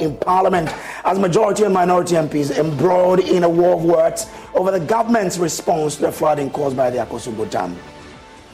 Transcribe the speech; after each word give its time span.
in 0.00 0.16
Parliament 0.16 0.70
as 1.04 1.18
majority 1.18 1.64
and 1.64 1.74
minority 1.74 2.14
MPs 2.14 2.56
embroiled 2.58 3.20
in 3.20 3.44
a 3.44 3.48
war 3.48 3.74
of 3.74 3.84
words 3.84 4.26
over 4.54 4.70
the 4.70 4.80
government's 4.80 5.38
response 5.38 5.96
to 5.96 6.02
the 6.02 6.12
flooding 6.12 6.50
caused 6.50 6.76
by 6.76 6.90
the 6.90 6.98
Akosombo 6.98 7.48
Dam. 7.50 7.76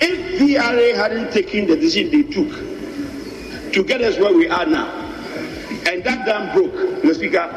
If 0.00 0.40
VRA 0.40 0.94
hadn't 0.94 1.32
taken 1.32 1.66
the 1.66 1.76
decision 1.76 2.10
they 2.10 2.22
took 2.22 3.72
to 3.72 3.84
get 3.84 4.00
us 4.00 4.18
where 4.18 4.34
we 4.34 4.48
are 4.48 4.66
now, 4.66 4.88
and 5.88 6.02
that 6.04 6.26
dam 6.26 6.54
broke, 6.54 6.72
Mr. 7.02 7.14
Speaker, 7.16 7.48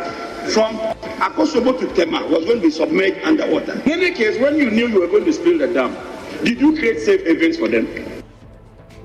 from 0.51 0.75
Akosombo 1.19 1.79
to 1.79 1.93
Tema 1.95 2.25
was 2.27 2.45
going 2.45 2.57
to 2.57 2.61
be 2.61 2.71
submerged 2.71 3.23
underwater. 3.23 3.73
In 3.81 3.91
any 3.91 4.11
case, 4.11 4.39
when 4.39 4.57
you 4.57 4.69
knew 4.71 4.87
you 4.87 4.99
were 4.99 5.07
going 5.07 5.25
to 5.25 5.33
spill 5.33 5.57
the 5.57 5.67
dam, 5.67 5.95
did 6.43 6.59
you 6.59 6.75
create 6.77 6.99
safe 6.99 7.25
havens 7.25 7.57
for 7.57 7.69
them? 7.69 8.12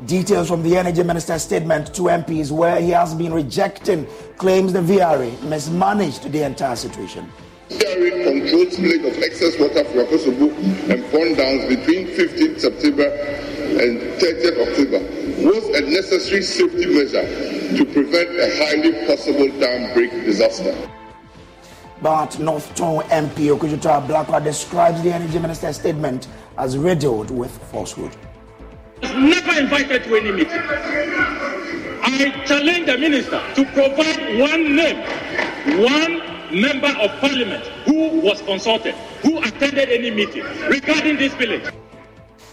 Details 0.08 0.48
from 0.48 0.62
the 0.62 0.74
Energy 0.74 1.02
Minister's 1.02 1.42
statement 1.42 1.92
to 1.94 2.04
MPs 2.04 2.50
where 2.50 2.80
he 2.80 2.88
has 2.88 3.14
been 3.14 3.30
rejecting 3.30 4.06
claims 4.38 4.72
the 4.72 4.78
VRA 4.78 5.38
mismanaged 5.42 6.32
the 6.32 6.46
entire 6.46 6.76
situation. 6.76 7.30
VRA 7.68 8.24
controlled 8.24 8.68
spillage 8.68 9.06
of 9.06 9.22
excess 9.22 9.60
water 9.60 9.84
from 9.84 9.98
Akosombo 9.98 10.48
and 10.88 11.04
Kpong 11.04 11.36
dams 11.36 11.76
between 11.76 12.06
15th 12.06 12.58
September 12.58 13.04
and 13.04 14.00
30th 14.18 14.66
October 14.66 15.46
was 15.46 15.64
a 15.76 15.82
necessary 15.82 16.40
safety 16.40 16.86
measure 16.86 17.76
to 17.76 17.84
prevent 17.84 18.30
a 18.30 18.64
highly 18.64 19.06
possible 19.06 19.60
dam 19.60 19.92
break 19.92 20.10
disaster. 20.24 20.74
But 22.00 22.38
North 22.38 22.74
Tongu 22.74 23.02
MP 23.10 23.54
Okudzeto 23.54 24.00
Ablakwa 24.06 24.42
describes 24.42 25.02
the 25.02 25.12
Energy 25.12 25.38
Minister's 25.38 25.76
statement 25.78 26.28
as 26.56 26.78
riddled 26.78 27.30
with 27.30 27.50
falsehood 27.70 28.16
never 29.02 29.60
invited 29.60 30.04
to 30.04 30.16
any 30.16 30.32
meeting. 30.32 30.60
I 32.02 32.44
challenge 32.46 32.86
the 32.86 32.98
minister 32.98 33.42
to 33.54 33.64
provide 33.72 34.38
one 34.38 34.76
name, 34.76 34.98
one 35.82 36.22
member 36.60 36.88
of 37.00 37.10
parliament 37.20 37.64
who 37.84 38.20
was 38.20 38.40
consulted, 38.42 38.94
who 39.22 39.38
attended 39.38 39.90
any 39.90 40.10
meeting 40.10 40.44
regarding 40.68 41.16
this 41.16 41.34
village. 41.34 41.72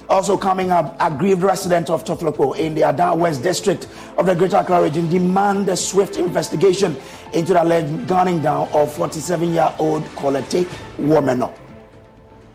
Also 0.07 0.37
coming 0.37 0.69
up, 0.69 0.95
aggrieved 0.99 1.41
residents 1.41 1.89
of 1.89 2.03
Toflokpo 2.03 2.57
in 2.59 2.75
the 2.75 2.87
Ada 2.87 3.15
West 3.15 3.41
district 3.41 3.87
of 4.17 4.27
the 4.27 4.35
Greater 4.35 4.57
Accra 4.57 4.83
region 4.83 5.09
demand 5.09 5.67
a 5.69 5.75
swift 5.75 6.17
investigation 6.17 6.95
into 7.33 7.53
the 7.53 7.63
alleged 7.63 8.07
gunning 8.07 8.39
down 8.39 8.67
of 8.67 8.95
47-year-old 8.95 10.03
Kolete 10.15 10.67
woman. 10.99 11.43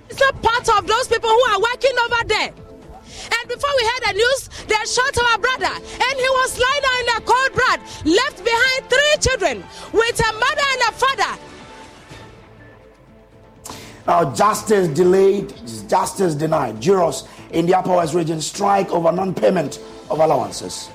It's 0.09 0.21
not 0.21 0.41
part 0.43 0.69
of 0.79 0.87
those 0.87 1.09
people 1.09 1.31
who 1.31 1.43
are 1.51 1.61
working 1.61 1.97
over 2.05 2.25
there. 2.29 2.70
And 3.25 3.49
before 3.49 3.71
we 3.77 3.85
heard 3.85 4.03
the 4.09 4.13
news, 4.15 4.49
they 4.67 4.83
shot 4.87 5.17
our 5.19 5.39
brother, 5.39 5.75
and 5.75 6.15
he 6.19 6.31
was 6.41 6.59
lying 6.59 6.83
down 6.83 7.01
in 7.01 7.09
a 7.17 7.21
cold 7.27 7.53
blood, 7.55 7.81
left 8.05 8.45
behind 8.45 8.91
three 8.91 9.15
children 9.21 9.65
with 9.93 10.21
a 10.21 10.33
mother 10.33 10.67
and 10.73 10.81
a 10.89 10.93
father. 10.93 11.43
Now, 14.07 14.35
justice 14.35 14.89
delayed, 14.89 15.55
justice 15.89 16.35
denied. 16.35 16.81
Jurors 16.81 17.29
in 17.51 17.67
the 17.67 17.75
Upper 17.75 17.97
West 17.97 18.15
region 18.15 18.41
strike 18.41 18.91
over 18.91 19.13
non 19.13 19.35
payment 19.35 19.81
of 20.09 20.19
allowances. 20.19 20.91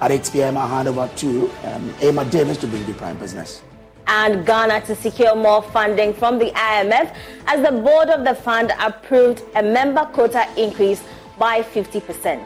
At 0.00 0.12
8 0.12 0.30
p.m., 0.32 0.56
I 0.56 0.66
hand 0.68 0.88
over 0.88 1.10
to 1.16 1.50
um, 1.64 1.94
Emma 2.00 2.24
Davis 2.24 2.56
to 2.58 2.68
bring 2.68 2.86
the 2.86 2.94
prime 2.94 3.18
business 3.18 3.62
and 4.08 4.44
Ghana 4.44 4.80
to 4.86 4.96
secure 4.96 5.36
more 5.36 5.62
funding 5.62 6.12
from 6.12 6.38
the 6.38 6.50
IMF 6.50 7.14
as 7.46 7.62
the 7.64 7.72
board 7.72 8.08
of 8.08 8.24
the 8.24 8.34
fund 8.34 8.72
approved 8.80 9.42
a 9.54 9.62
member 9.62 10.04
quota 10.06 10.48
increase 10.56 11.02
by 11.38 11.62
50%. 11.62 12.42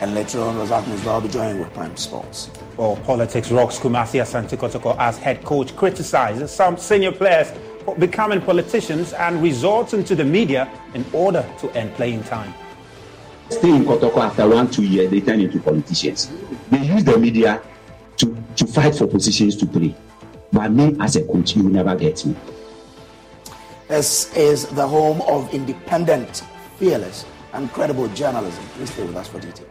And 0.00 0.16
later 0.16 0.40
on, 0.40 0.56
Razak 0.56 0.82
Musbah 0.82 1.14
will 1.14 1.20
be 1.20 1.28
joining 1.28 1.60
with 1.60 1.72
Prime 1.72 1.96
Sports. 1.96 2.50
Well, 2.76 2.96
politics 3.04 3.52
rocks 3.52 3.78
Kumasi 3.78 4.20
Asante 4.20 4.58
Kotoko 4.58 4.96
as 4.98 5.16
head 5.16 5.44
coach 5.44 5.76
criticizes 5.76 6.50
some 6.50 6.76
senior 6.76 7.12
players 7.12 7.52
for 7.84 7.94
becoming 7.94 8.40
politicians 8.40 9.12
and 9.12 9.40
resorting 9.40 10.02
to 10.04 10.16
the 10.16 10.24
media 10.24 10.68
in 10.94 11.04
order 11.12 11.48
to 11.60 11.70
end 11.76 11.94
playing 11.94 12.24
time. 12.24 12.52
Stay 13.48 13.70
in 13.70 13.84
Kotoko 13.84 14.16
after 14.16 14.48
one, 14.48 14.68
two 14.68 14.82
years, 14.82 15.08
they 15.08 15.20
turn 15.20 15.40
into 15.40 15.60
politicians. 15.60 16.32
They 16.70 16.82
use 16.82 17.04
the 17.04 17.16
media 17.16 17.62
to, 18.22 18.36
to 18.56 18.66
fight 18.66 18.94
for 18.94 19.06
positions 19.06 19.56
to 19.56 19.66
play. 19.66 19.94
But 20.52 20.70
me 20.70 20.96
as 21.00 21.16
a 21.16 21.24
coach, 21.24 21.56
you 21.56 21.64
will 21.64 21.70
never 21.70 21.96
get 21.96 22.24
me. 22.24 22.36
This 23.88 24.34
is 24.36 24.66
the 24.68 24.86
home 24.86 25.20
of 25.22 25.52
independent, 25.52 26.44
fearless, 26.78 27.26
and 27.52 27.70
credible 27.72 28.08
journalism. 28.08 28.64
Please 28.74 28.92
stay 28.92 29.04
with 29.04 29.16
us 29.16 29.28
for 29.28 29.40
details. 29.40 29.68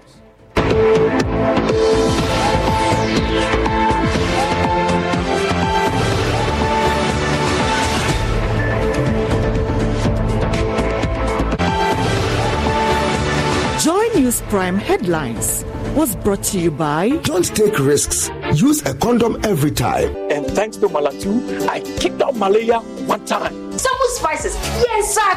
Joy 13.84 14.20
News 14.20 14.42
Prime 14.42 14.78
headlines 14.78 15.64
was 15.96 16.16
brought 16.16 16.42
to 16.42 16.58
you 16.60 16.72
by 16.72 17.10
Don't 17.24 17.54
take 17.56 17.78
risks. 17.78 18.30
Use 18.54 18.82
a 18.86 18.94
condom 18.94 19.38
every 19.44 19.72
time. 19.72 20.16
And 20.32 20.46
thanks 20.48 20.78
to 20.78 20.88
Malatu, 20.88 21.68
I 21.68 21.82
kicked 22.00 22.22
out 22.22 22.36
malaria 22.36 22.80
one 23.08 23.26
time. 23.26 23.78
Some 23.78 23.98
spices. 24.08 24.56
Yes, 24.56 25.16
sir. 25.16 25.32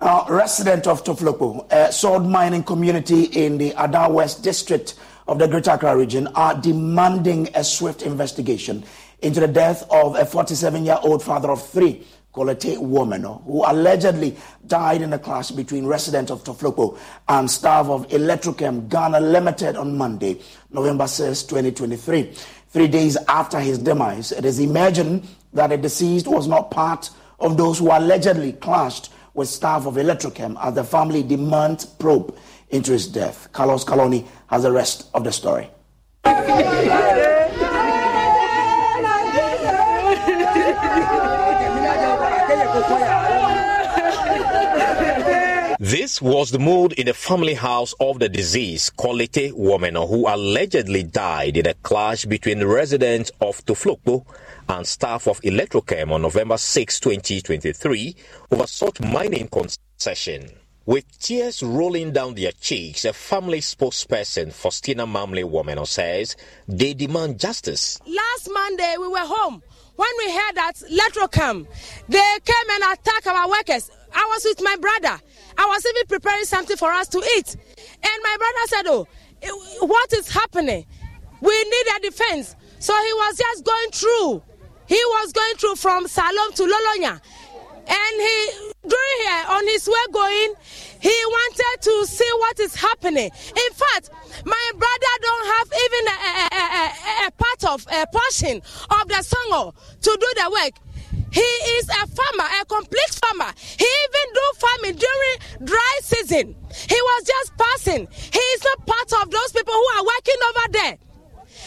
Uh, 0.00 0.24
resident 0.28 0.86
of 0.86 1.04
Toflokpo, 1.04 1.70
a 1.72 1.92
sword 1.92 2.24
mining 2.24 2.62
community 2.62 3.24
in 3.24 3.58
the 3.58 3.74
Ada 3.78 4.08
West 4.10 4.42
district 4.42 4.94
of 5.28 5.38
the 5.38 5.46
Greater 5.46 5.72
Accra 5.72 5.96
region, 5.96 6.26
are 6.28 6.54
demanding 6.54 7.48
a 7.54 7.64
swift 7.64 8.02
investigation 8.02 8.84
into 9.20 9.40
the 9.40 9.48
death 9.48 9.86
of 9.90 10.16
a 10.16 10.24
47 10.24 10.84
year 10.84 10.98
old 11.02 11.22
father 11.22 11.50
of 11.50 11.66
three 11.66 12.06
Kolete 12.34 12.78
woman 12.78 13.24
oh, 13.24 13.40
who 13.46 13.64
allegedly 13.64 14.36
died 14.66 15.02
in 15.02 15.12
a 15.12 15.18
clash 15.18 15.52
between 15.52 15.86
residents 15.86 16.32
of 16.32 16.42
Toflokpo 16.42 16.98
and 17.28 17.48
staff 17.48 17.86
of 17.86 18.08
Electrochem 18.08 18.88
Ghana 18.88 19.20
Limited 19.20 19.76
on 19.76 19.96
Monday, 19.96 20.40
November 20.70 21.06
6, 21.06 21.44
2023. 21.44 22.34
Three 22.70 22.88
days 22.88 23.16
after 23.28 23.60
his 23.60 23.78
demise, 23.78 24.32
it 24.32 24.44
is 24.44 24.58
imagined 24.58 25.28
that 25.52 25.68
the 25.68 25.76
deceased 25.76 26.26
was 26.26 26.48
not 26.48 26.72
part 26.72 27.08
of 27.38 27.56
those 27.56 27.78
who 27.78 27.92
allegedly 27.92 28.52
clashed 28.54 29.12
with 29.34 29.48
staff 29.48 29.86
of 29.86 29.94
Electrochem 29.94 30.56
as 30.60 30.74
the 30.74 30.82
family 30.82 31.22
demands 31.22 31.84
probe 31.86 32.36
into 32.70 32.90
his 32.90 33.06
death. 33.06 33.48
Carlos 33.52 33.84
Caloni 33.84 34.26
has 34.48 34.64
the 34.64 34.72
rest 34.72 35.08
of 35.14 35.22
the 35.22 35.30
story. 35.30 35.70
This 45.84 46.22
was 46.22 46.50
the 46.50 46.58
mood 46.58 46.94
in 46.94 47.04
the 47.04 47.12
family 47.12 47.52
house 47.52 47.92
of 48.00 48.18
the 48.18 48.30
deceased 48.30 48.96
Kolete 48.96 49.52
woman 49.52 49.96
who 49.96 50.26
allegedly 50.26 51.02
died 51.02 51.58
in 51.58 51.66
a 51.66 51.74
clash 51.74 52.24
between 52.24 52.64
residents 52.64 53.30
of 53.42 53.62
Toflokpo 53.66 54.24
and 54.66 54.86
staff 54.86 55.28
of 55.28 55.42
Electrochem 55.42 56.10
on 56.10 56.22
November 56.22 56.56
6, 56.56 57.00
2023 57.00 58.16
over 58.52 58.66
such 58.66 58.98
mining 59.02 59.46
concession. 59.48 60.48
With 60.86 61.04
tears 61.20 61.62
rolling 61.62 62.12
down 62.12 62.34
their 62.34 62.52
cheeks, 62.52 63.04
a 63.04 63.12
family 63.12 63.60
spokesperson, 63.60 64.54
Faustina 64.54 65.06
Mamle 65.06 65.44
Woman, 65.44 65.84
says 65.84 66.34
they 66.66 66.94
demand 66.94 67.38
justice. 67.38 68.00
Last 68.06 68.48
Monday, 68.50 68.94
we 68.98 69.08
were 69.08 69.18
home 69.18 69.62
when 69.96 70.08
we 70.18 70.32
heard 70.32 70.54
that 70.54 70.72
Electrochem, 70.90 71.66
they 72.08 72.38
came 72.44 72.70
and 72.70 72.82
attacked 72.92 73.26
our 73.26 73.48
workers. 73.48 73.90
I 74.12 74.28
was 74.32 74.44
with 74.44 74.60
my 74.62 74.76
brother. 74.76 75.20
I 75.56 75.66
was 75.66 75.84
even 75.86 76.06
preparing 76.06 76.44
something 76.44 76.76
for 76.76 76.90
us 76.92 77.08
to 77.08 77.18
eat. 77.36 77.56
And 77.56 78.22
my 78.22 78.36
brother 78.38 78.66
said, 78.66 78.86
Oh, 78.86 79.06
eh, 79.42 79.86
what 79.86 80.12
is 80.12 80.28
happening? 80.28 80.86
We 81.40 81.64
need 81.64 81.86
a 81.96 82.00
defense. 82.00 82.56
So 82.78 82.94
he 82.94 83.12
was 83.14 83.38
just 83.38 83.64
going 83.64 83.90
through. 83.92 84.42
He 84.86 85.00
was 85.16 85.32
going 85.32 85.54
through 85.56 85.76
from 85.76 86.06
Salom 86.06 86.54
to 86.56 86.62
Lolonya. 86.62 87.20
and 87.86 88.20
he 88.20 88.70
during 88.82 89.18
here 89.24 89.44
on 89.50 89.66
his 89.66 89.86
way 89.86 90.04
going 90.12 90.54
he 91.00 91.08
wanted 91.26 91.82
to 91.82 92.06
see 92.06 92.30
what 92.38 92.58
is 92.60 92.74
happening 92.74 93.30
in 93.30 93.72
fact 93.72 94.10
my 94.44 94.70
brother 94.76 95.14
don't 95.20 95.46
have 95.46 95.68
even 95.84 96.04
a, 96.08 96.16
a, 96.54 96.68
a, 96.80 97.26
a 97.26 97.30
part 97.32 97.64
of 97.74 97.86
a 97.92 98.06
portion 98.06 98.56
of 99.00 99.08
the 99.08 99.22
song 99.22 99.72
to 100.00 100.16
do 100.18 100.32
the 100.42 100.50
work 100.50 100.72
he 101.34 101.50
is 101.76 101.88
a 101.90 102.06
farmer 102.06 102.48
a 102.60 102.64
complete 102.64 103.14
farmer 103.22 103.50
he 103.58 103.88
even 104.04 104.26
do 104.38 104.46
farming 104.62 104.96
during 104.96 105.36
dry 105.66 105.94
season 106.02 106.54
he 106.70 106.98
was 107.10 107.20
just 107.26 107.50
passing 107.58 108.06
he 108.10 108.44
is 108.54 108.60
not 108.64 108.86
part 108.86 109.10
of 109.22 109.30
those 109.30 109.50
people 109.52 109.74
who 109.74 109.88
are 109.98 110.04
working 110.04 110.40
over 110.48 110.66
there 110.72 110.96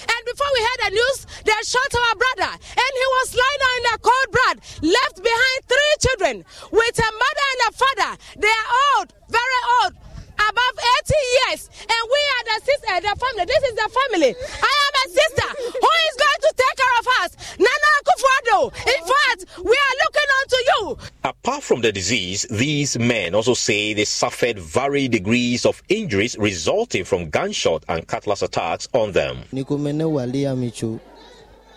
and 0.08 0.22
before 0.26 0.48
we 0.54 0.62
heard 0.62 0.82
the 0.86 0.92
news, 0.96 1.20
they 1.44 1.60
shot 1.66 1.92
our 1.96 2.16
brother. 2.16 2.52
And 2.54 2.92
he 3.02 3.08
was 3.18 3.28
lying 3.34 3.64
in 3.78 3.84
the 3.92 3.98
cold 4.04 4.30
blood, 4.32 4.58
left 4.84 5.18
behind 5.24 5.60
three 5.66 5.94
children 6.00 6.36
with 6.72 7.00
a 7.00 7.12
mother 7.12 7.48
and 7.52 7.62
a 7.68 7.72
father. 7.74 8.12
They 8.38 8.48
are 8.48 8.70
old, 8.94 9.14
very 9.30 9.62
old, 9.82 9.94
above 10.38 10.76
80 10.78 11.14
years. 11.50 11.70
And 11.82 12.04
we 12.08 12.22
are 12.34 12.44
the 12.50 12.58
sister, 12.66 12.88
uh, 12.94 13.00
the 13.02 13.14
family. 13.20 13.46
This 13.46 13.64
is 13.70 13.76
the 13.76 13.90
family. 13.90 14.32
I 14.38 14.74
am 14.86 14.94
a 15.04 15.08
sister 15.10 15.48
who 15.58 15.92
is 16.08 16.16
going 16.18 16.42
to 16.46 16.52
take 16.58 16.76
care 16.78 16.96
of 17.00 17.08
us. 17.24 17.32
Nana 17.60 17.90
Akufo-Addo. 18.00 18.62
In 18.88 19.04
fact, 19.06 19.58
we 19.64 19.72
are 19.72 19.96
looking 20.04 20.30
on 20.38 20.48
to 20.48 20.60
you. 20.68 20.98
Apart 21.24 21.64
from 21.64 21.82
the 21.82 21.92
disease, 21.92 22.46
these 22.50 22.98
men 23.00 23.36
also 23.36 23.54
say 23.54 23.94
they 23.94 24.06
suffered 24.06 24.60
varied 24.60 25.12
degrees 25.12 25.66
of 25.66 25.82
injuries 25.90 26.36
resulting 26.40 27.04
from 27.04 27.30
gunshot 27.30 27.84
and 27.90 28.08
cutlass 28.08 28.42
attacks 28.42 28.88
on 28.94 29.12
them. 29.12 29.40
Nikumene 29.54 30.10
wali 30.12 30.42
amichu, 30.46 31.00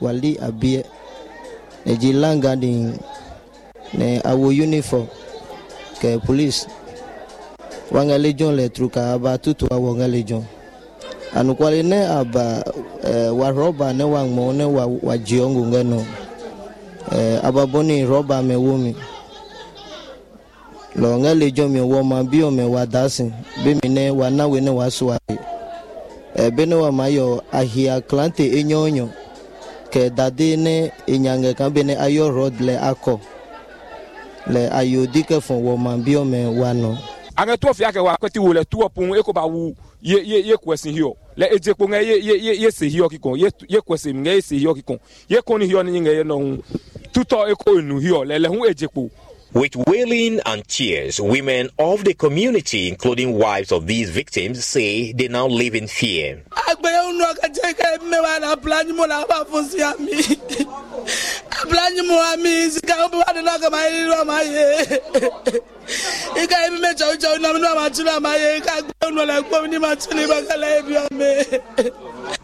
wali 0.00 0.36
abie, 0.36 0.84
ejilanga 1.86 2.58
din, 2.60 2.98
ne 3.94 4.20
awo 4.20 4.50
uniform, 4.54 5.08
ke 6.00 6.20
police, 6.24 6.66
wanga 7.90 8.18
legion 8.18 8.54
le 8.56 8.68
truka 8.68 9.12
aba 9.12 9.38
tutu 9.38 9.66
a 9.70 9.76
wanga 9.78 10.08
legion. 10.08 10.44
Anukwale 11.34 11.82
ne 11.82 12.06
aba 12.06 12.64
eh, 13.04 13.30
wa 13.38 13.50
roba 13.50 13.92
ne 13.92 14.04
wa 14.04 14.24
ngmo 14.24 14.52
ne 14.52 14.64
wa, 14.64 14.86
wa 15.02 15.18
jiongu 15.18 15.66
ngeno. 15.66 16.04
Eh, 17.12 17.38
aba 17.44 17.66
boni 17.66 18.04
roba 18.04 18.42
me 18.42 18.56
wumi. 18.56 18.94
Lo 20.96 21.18
nga 21.18 21.34
legion 21.34 21.70
mi 21.70 21.80
wo 21.80 22.02
ma 22.02 22.22
bio 22.24 22.50
me 22.50 22.64
wa 22.64 22.86
dasin. 22.86 23.32
Be 23.64 23.74
mi 23.82 23.88
ne 23.88 24.10
wa 24.10 24.30
na 24.30 24.46
we 24.46 24.60
ne 24.60 24.70
wa 24.70 24.90
suwa. 24.90 25.18
Eh, 26.34 26.50
be 26.50 26.66
ne 26.66 26.74
wa 26.74 26.90
ma 26.92 27.06
yo 27.06 27.42
ahia 27.52 28.00
klante 28.00 28.46
enyonyo. 28.58 29.08
Ke 29.90 30.10
dade 30.10 30.56
ne 30.56 30.90
enyange 31.06 31.54
kan 31.54 31.70
be 31.70 31.82
ne 31.82 31.94
ayo 31.96 32.30
road 32.30 32.60
le 32.60 32.74
ako. 32.78 33.20
Le 34.46 34.68
ayo 34.72 35.06
dike 35.06 35.40
fon 35.40 35.62
wo 35.62 35.76
ma 35.76 35.96
bio 35.96 36.24
me 36.24 36.46
wa 36.46 36.72
no. 36.74 36.98
Ange 37.36 37.56
tó 37.56 37.72
fi 37.74 37.84
ake 37.84 37.98
wa 37.98 38.12
akpɛti 38.12 38.38
wo 38.38 38.52
le 38.52 38.64
tuwɔ 38.64 38.88
pun 38.94 39.14
eko 39.14 39.32
ba 39.32 39.46
wu 39.46 39.74
ye 40.02 40.18
ye 40.24 40.40
ye 40.48 40.54
kɔsi 40.56 40.92
hiɔ 40.92 41.14
le 41.36 41.46
edze 41.54 41.74
kpo 41.74 41.86
ŋa 41.86 42.02
ye 42.02 42.16
ye 42.18 42.34
ye 42.38 42.54
ye 42.62 42.70
se 42.70 42.86
hiɔ 42.88 43.08
kikɔn 43.08 43.38
ye 43.38 43.50
ye 43.68 43.78
kɔsi 43.80 44.12
ŋa 44.12 44.34
ye 44.34 44.40
se 44.40 44.56
hiɔ 44.56 44.74
kikɔn 44.74 44.98
ye 45.28 45.38
kɔ 45.38 45.58
ni 45.58 45.66
hiɔ 45.66 45.84
ni 45.84 46.00
ŋa 46.00 46.12
ye 46.12 46.22
nɔ 46.24 46.36
ŋu 46.38 46.62
tutɔ 47.12 47.50
eko 47.50 47.78
enu 47.78 48.00
hiɔ 48.00 48.24
le 48.26 48.38
le 48.38 48.48
ŋu 48.48 48.66
edze 48.66 48.86
kpo. 48.88 49.10
With 49.52 49.74
wailing 49.74 50.40
and 50.46 50.66
tears, 50.68 51.20
women 51.20 51.70
of 51.78 52.04
the 52.04 52.14
community, 52.14 52.88
including 52.88 53.32
wives 53.36 53.72
of 53.72 53.86
these 53.88 54.08
victims, 54.10 54.64
say 54.64 55.12
they 55.12 55.26
now 55.26 55.46
live 55.48 55.74
in 55.74 55.88
fear. 55.88 56.42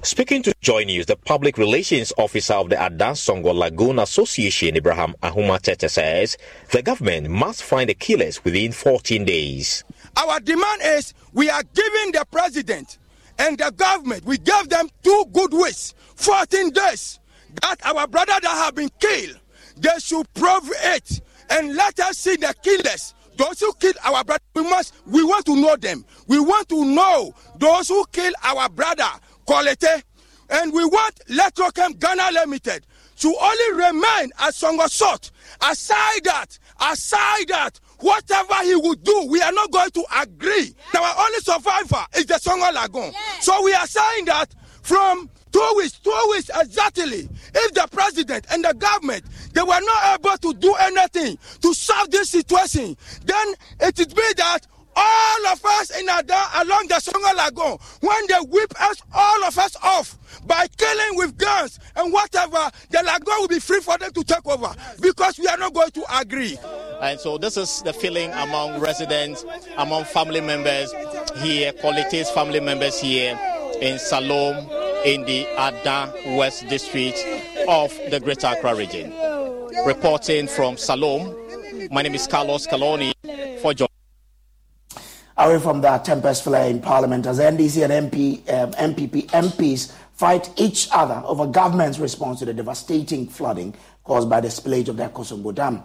Speaking 0.03 0.43
to 0.45 0.55
Joy 0.61 0.85
News, 0.85 1.07
the 1.07 1.17
public 1.17 1.59
relations 1.59 2.13
officer 2.17 2.55
of 2.55 2.71
the 2.71 2.81
Adan 2.81 3.15
Songor 3.15 3.55
Lagoon 3.55 3.99
Association, 3.99 4.77
Ibrahim 4.77 5.15
Ahuma 5.23 5.61
Tete, 5.61 5.91
says 5.91 6.37
the 6.71 6.83
government 6.83 7.29
must 7.29 7.63
find 7.63 7.89
the 7.89 7.95
killers 7.95 8.45
within 8.45 8.73
14 8.73 9.25
days. 9.25 9.85
Our 10.17 10.41
demand 10.41 10.83
is 10.83 11.13
we 11.33 11.51
are 11.51 11.63
giving 11.75 12.13
the 12.13 12.25
president 12.31 12.99
and 13.39 13.59
the 13.59 13.71
government, 13.73 14.25
we 14.25 14.39
gave 14.39 14.69
them 14.69 14.89
two 15.03 15.25
good 15.33 15.53
weeks, 15.53 15.95
14 16.15 16.71
days, 16.71 17.19
that 17.63 17.85
our 17.85 18.07
brother 18.07 18.33
that 18.41 18.45
have 18.45 18.75
been 18.75 18.91
killed, 19.01 19.39
they 19.77 19.99
should 19.99 20.33
prove 20.35 20.71
it 20.85 21.21
and 21.51 21.75
let 21.75 21.99
us 22.01 22.19
see 22.19 22.37
the 22.37 22.55
killers. 22.63 23.13
Those 23.37 23.61
who 23.61 23.73
killed 23.75 23.99
our 24.05 24.25
brother, 24.25 24.43
we 24.55 24.63
must, 24.63 24.95
we 25.07 25.23
want 25.23 25.45
to 25.47 25.57
know 25.57 25.77
them. 25.77 26.05
We 26.27 26.41
want 26.41 26.69
to 26.71 26.85
know 26.85 27.35
those 27.59 27.89
who 27.89 28.05
killed 28.11 28.35
our 28.43 28.69
brother, 28.71 29.09
Kolete, 29.47 30.03
and 30.51 30.73
we 30.73 30.85
want 30.85 31.15
Electrochem 31.29 31.99
Ghana 31.99 32.31
Limited 32.33 32.87
to 33.19 33.29
only 33.41 33.85
remain 33.87 34.31
as 34.41 34.61
Songor 34.61 34.91
Sort. 34.91 35.31
Aside 35.63 36.25
that, 36.25 36.59
aside 36.81 37.49
that, 37.49 37.81
whatever 38.01 38.55
he 38.63 38.77
would 38.77 39.03
do, 39.03 39.27
we 39.31 39.41
are 39.41 39.53
not 39.53 39.71
going 39.71 39.91
to 39.91 40.05
agree. 40.21 40.75
Our 40.95 41.15
only 41.19 41.39
survivor 41.41 42.05
is 42.17 42.27
the 42.27 42.35
Songor 42.35 42.73
Lagoon. 42.75 43.13
So 43.41 43.63
we 43.63 43.73
are 43.73 43.87
saying 43.87 44.27
that 44.27 44.55
from 44.83 45.31
two 45.53 45.73
weeks, 45.77 45.99
two 46.01 46.27
weeks 46.31 46.51
exactly, 46.55 47.29
if 47.55 47.73
the 47.73 47.89
president 47.91 48.47
and 48.51 48.65
the 48.65 48.75
government 48.75 49.25
they 49.55 49.63
were 49.63 49.81
not 49.81 50.21
able 50.21 50.37
to 50.37 50.59
do 50.59 50.75
anything 50.75 51.39
to 51.63 51.73
solve 51.73 52.11
this 52.11 52.31
situation, 52.31 52.97
then 53.25 53.55
it 53.81 53.99
would 53.99 54.15
be 54.15 54.33
that 54.37 54.61
all 54.97 55.47
of 55.49 55.65
us 55.65 55.91
in 55.99 56.09
Ada 56.09 56.43
along 56.63 56.89
the 56.89 56.95
Songor 56.95 57.37
Lagoon, 57.37 57.79
when 58.01 58.27
they 58.29 58.41
whip 58.49 58.73
us, 58.81 59.03
all 59.15 59.45
of 59.45 59.59
us 59.59 59.77
off 59.83 60.19
by 60.47 60.67
killing 60.77 61.17
with 61.17 61.37
guns 61.37 61.79
and 61.97 62.13
whatever, 62.13 62.71
the 62.91 63.03
lagoon 63.05 63.35
will 63.41 63.49
be 63.49 63.59
free 63.59 63.81
for 63.81 63.99
them 63.99 64.13
to 64.13 64.25
take 64.25 64.47
over 64.47 64.75
because 65.01 65.39
we 65.39 65.47
are 65.47 65.59
not 65.59 65.75
going 65.75 65.91
to 65.91 66.05
agree. 66.19 66.59
And 67.01 67.19
so 67.21 67.37
this 67.39 67.57
is 67.57 67.83
the 67.83 67.93
feeling 67.93 68.33
among 68.33 68.81
residents, 68.81 69.45
among 69.77 70.05
family 70.05 70.41
members 70.41 70.93
here, 71.39 71.73
Qualities 71.73 72.31
family 72.31 72.61
members 72.61 72.99
here 72.99 73.39
in 73.81 73.99
Salome, 73.99 74.69
in 75.05 75.23
the 75.25 75.47
Ada 75.59 76.13
West 76.37 76.67
District 76.69 77.19
of 77.69 77.93
the 78.11 78.19
Greater 78.21 78.49
Accra 78.49 78.75
region. 78.75 79.13
Reporting 79.85 80.49
from 80.49 80.77
Salome, 80.77 81.35
my 81.91 82.03
name 82.03 82.15
is 82.15 82.27
Carlos 82.27 82.67
Caloni 82.67 83.13
for 83.61 83.75
John. 83.75 83.89
Away 85.39 85.59
from 85.59 85.83
that 85.83 86.05
tempest 86.07 86.45
flare 86.45 86.71
in 86.71 86.81
Parliament 86.81 87.27
as 87.27 87.39
NDC 87.39 87.85
and 87.89 88.11
MP, 88.11 88.39
um, 88.51 88.73
NPP 88.73 89.27
MPs 89.27 89.93
fight 90.15 90.49
each 90.57 90.89
other 90.93 91.23
over 91.27 91.47
government's 91.47 91.99
response 91.99 92.39
to 92.39 92.47
the 92.47 92.55
devastating 92.55 93.29
flooding 93.29 93.75
caused 94.03 94.31
by 94.31 94.41
the 94.41 94.49
spillage 94.49 94.89
of 94.89 94.97
the 94.97 95.07
Akosombo 95.07 95.55
Dam. 95.55 95.83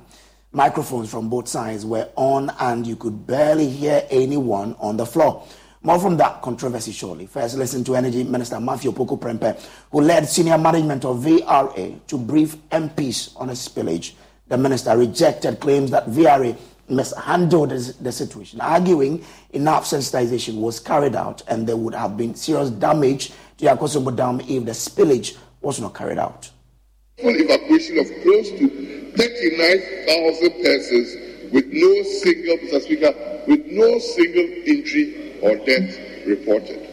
Microphones 0.54 1.12
from 1.12 1.30
both 1.30 1.50
sides 1.50 1.86
were 1.86 2.08
on 2.16 2.50
and 2.62 2.88
you 2.88 2.96
could 2.96 3.28
barely 3.28 3.68
hear 3.68 4.08
anyone 4.10 4.74
on 4.80 4.96
the 4.96 5.06
floor. 5.06 5.46
More 5.84 6.00
from 6.00 6.16
that 6.18 6.42
controversy 6.42 6.94
shortly. 6.94 7.26
First, 7.26 7.58
listen 7.58 7.84
to 7.86 7.96
Energy 7.96 8.24
Minister 8.24 8.58
Matthew 8.60 8.92
Opoku 8.94 9.20
Prempeh, 9.20 9.60
who 9.92 10.00
led 10.00 10.30
senior 10.30 10.58
management 10.58 11.04
of 11.04 11.18
VRA 11.18 12.00
to 12.08 12.18
brief 12.18 12.56
MPs 12.70 13.34
on 13.36 13.50
a 13.50 13.54
spillage. 13.54 14.14
The 14.48 14.58
minister 14.58 14.96
rejected 14.96 15.60
claims 15.60 15.92
that 15.92 16.06
VRA 16.08 16.56
mishandled 16.92 17.70
the 17.72 18.12
situation, 18.12 18.62
arguing 18.62 19.24
enough 19.54 19.86
sensitization 19.86 20.56
was 20.62 20.80
carried 20.80 21.16
out 21.16 21.42
and 21.48 21.66
there 21.68 21.78
would 21.78 21.96
have 21.96 22.18
been 22.18 22.36
serious 22.36 22.70
damage 22.70 23.32
to 23.58 23.66
Akosombo 23.66 24.16
Dam 24.16 24.40
if 24.42 24.66
the 24.66 24.72
spillage 24.72 25.38
was 25.62 25.80
not 25.80 25.96
carried 25.96 26.20
out. 26.20 26.50
Full 27.20 27.36
evacuation 27.36 28.00
of 28.00 28.08
close 28.24 28.50
to 28.52 29.12
39,000 29.18 30.64
persons 30.64 31.54
with 31.54 31.66
no 31.72 32.04
single, 32.04 32.58
Mr. 32.58 32.82
Speaker, 32.82 33.14
with 33.48 33.66
no 33.68 34.00
single 34.00 34.48
injury 34.66 35.40
or 35.42 35.56
death 35.66 35.98
reported. 36.26 36.88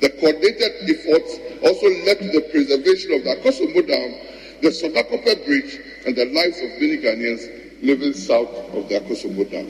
The 0.00 0.10
coordinated 0.10 0.72
efforts 0.88 1.38
also 1.62 1.86
led 2.06 2.18
to 2.18 2.30
the 2.32 2.48
preservation 2.50 3.12
of 3.14 3.24
the 3.24 3.36
Akosombo 3.36 3.86
Dam, 3.86 4.14
the 4.62 4.68
Sogakope 4.70 5.44
Bridge, 5.44 5.78
and 6.06 6.16
the 6.16 6.24
lives 6.26 6.58
of 6.58 6.70
many 6.80 6.98
Ghanaians 6.98 7.57
living 7.82 8.12
south 8.12 8.50
of 8.74 8.88
the 8.88 9.00
Akosombo 9.00 9.48
Dam. 9.50 9.66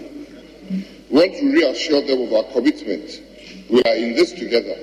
We 1.10 1.16
want 1.16 1.34
to 1.34 1.52
reassure 1.52 2.02
them 2.02 2.22
of 2.22 2.32
our 2.32 2.52
commitment. 2.52 3.22
We 3.70 3.82
are 3.84 3.94
in 3.96 4.14
this 4.14 4.32
together, 4.32 4.76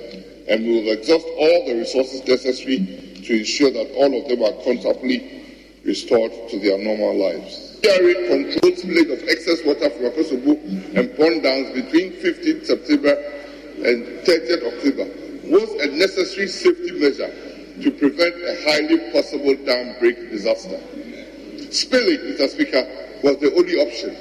and 0.48 0.64
we 0.64 0.80
will 0.82 0.92
exhaust 0.92 1.26
all 1.38 1.66
the 1.66 1.74
resources 1.74 2.26
necessary 2.26 3.22
to 3.24 3.38
ensure 3.38 3.70
that 3.70 3.92
all 3.94 4.12
of 4.14 4.28
them 4.28 4.42
are 4.42 4.62
comfortably 4.64 5.44
restored 5.84 6.32
to 6.50 6.58
their 6.58 6.78
normal 6.78 7.14
lives. 7.16 7.78
VRA 7.82 8.26
controls 8.28 8.82
spillage 8.82 9.12
of 9.12 9.28
excess 9.28 9.64
water 9.64 9.90
from 9.90 10.10
Akosombo 10.10 10.58
and 10.96 11.08
Kpong 11.10 11.42
dams 11.42 11.70
between 11.74 12.12
15th 12.12 12.66
September 12.66 13.14
and 13.86 14.06
30th 14.26 14.66
October 14.66 15.06
was 15.46 15.70
a 15.82 15.86
necessary 15.96 16.48
safety 16.48 16.90
measure 16.92 17.30
to 17.82 17.90
prevent 17.92 18.34
a 18.34 18.64
highly 18.64 18.98
possible 19.12 19.54
dam 19.64 19.98
break 20.00 20.30
disaster. 20.30 20.80
Spillage, 21.70 22.36
Mr. 22.36 22.48
Speaker, 22.48 23.05
was 23.22 23.38
the 23.38 23.52
only 23.54 23.76
option. 23.80 24.16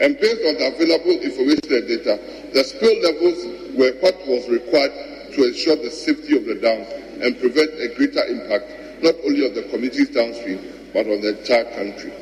And 0.00 0.18
based 0.20 0.44
on 0.44 0.54
the 0.60 0.74
available 0.74 1.16
information 1.24 1.72
and 1.72 1.88
data, 1.88 2.20
the 2.52 2.64
spill 2.64 2.96
levels 3.00 3.40
were 3.76 3.92
what 4.00 4.16
was 4.26 4.48
required 4.48 4.92
to 5.32 5.44
ensure 5.48 5.76
the 5.76 5.90
safety 5.90 6.36
of 6.36 6.44
the 6.44 6.56
dam 6.56 6.84
and 7.22 7.38
prevent 7.40 7.70
a 7.80 7.88
greater 7.96 8.24
impact 8.28 9.02
not 9.02 9.14
only 9.24 9.46
on 9.46 9.54
the 9.54 9.62
communities 9.70 10.10
downstream 10.10 10.60
but 10.92 11.06
on 11.06 11.20
the 11.20 11.38
entire 11.38 11.64
country. 11.76 12.12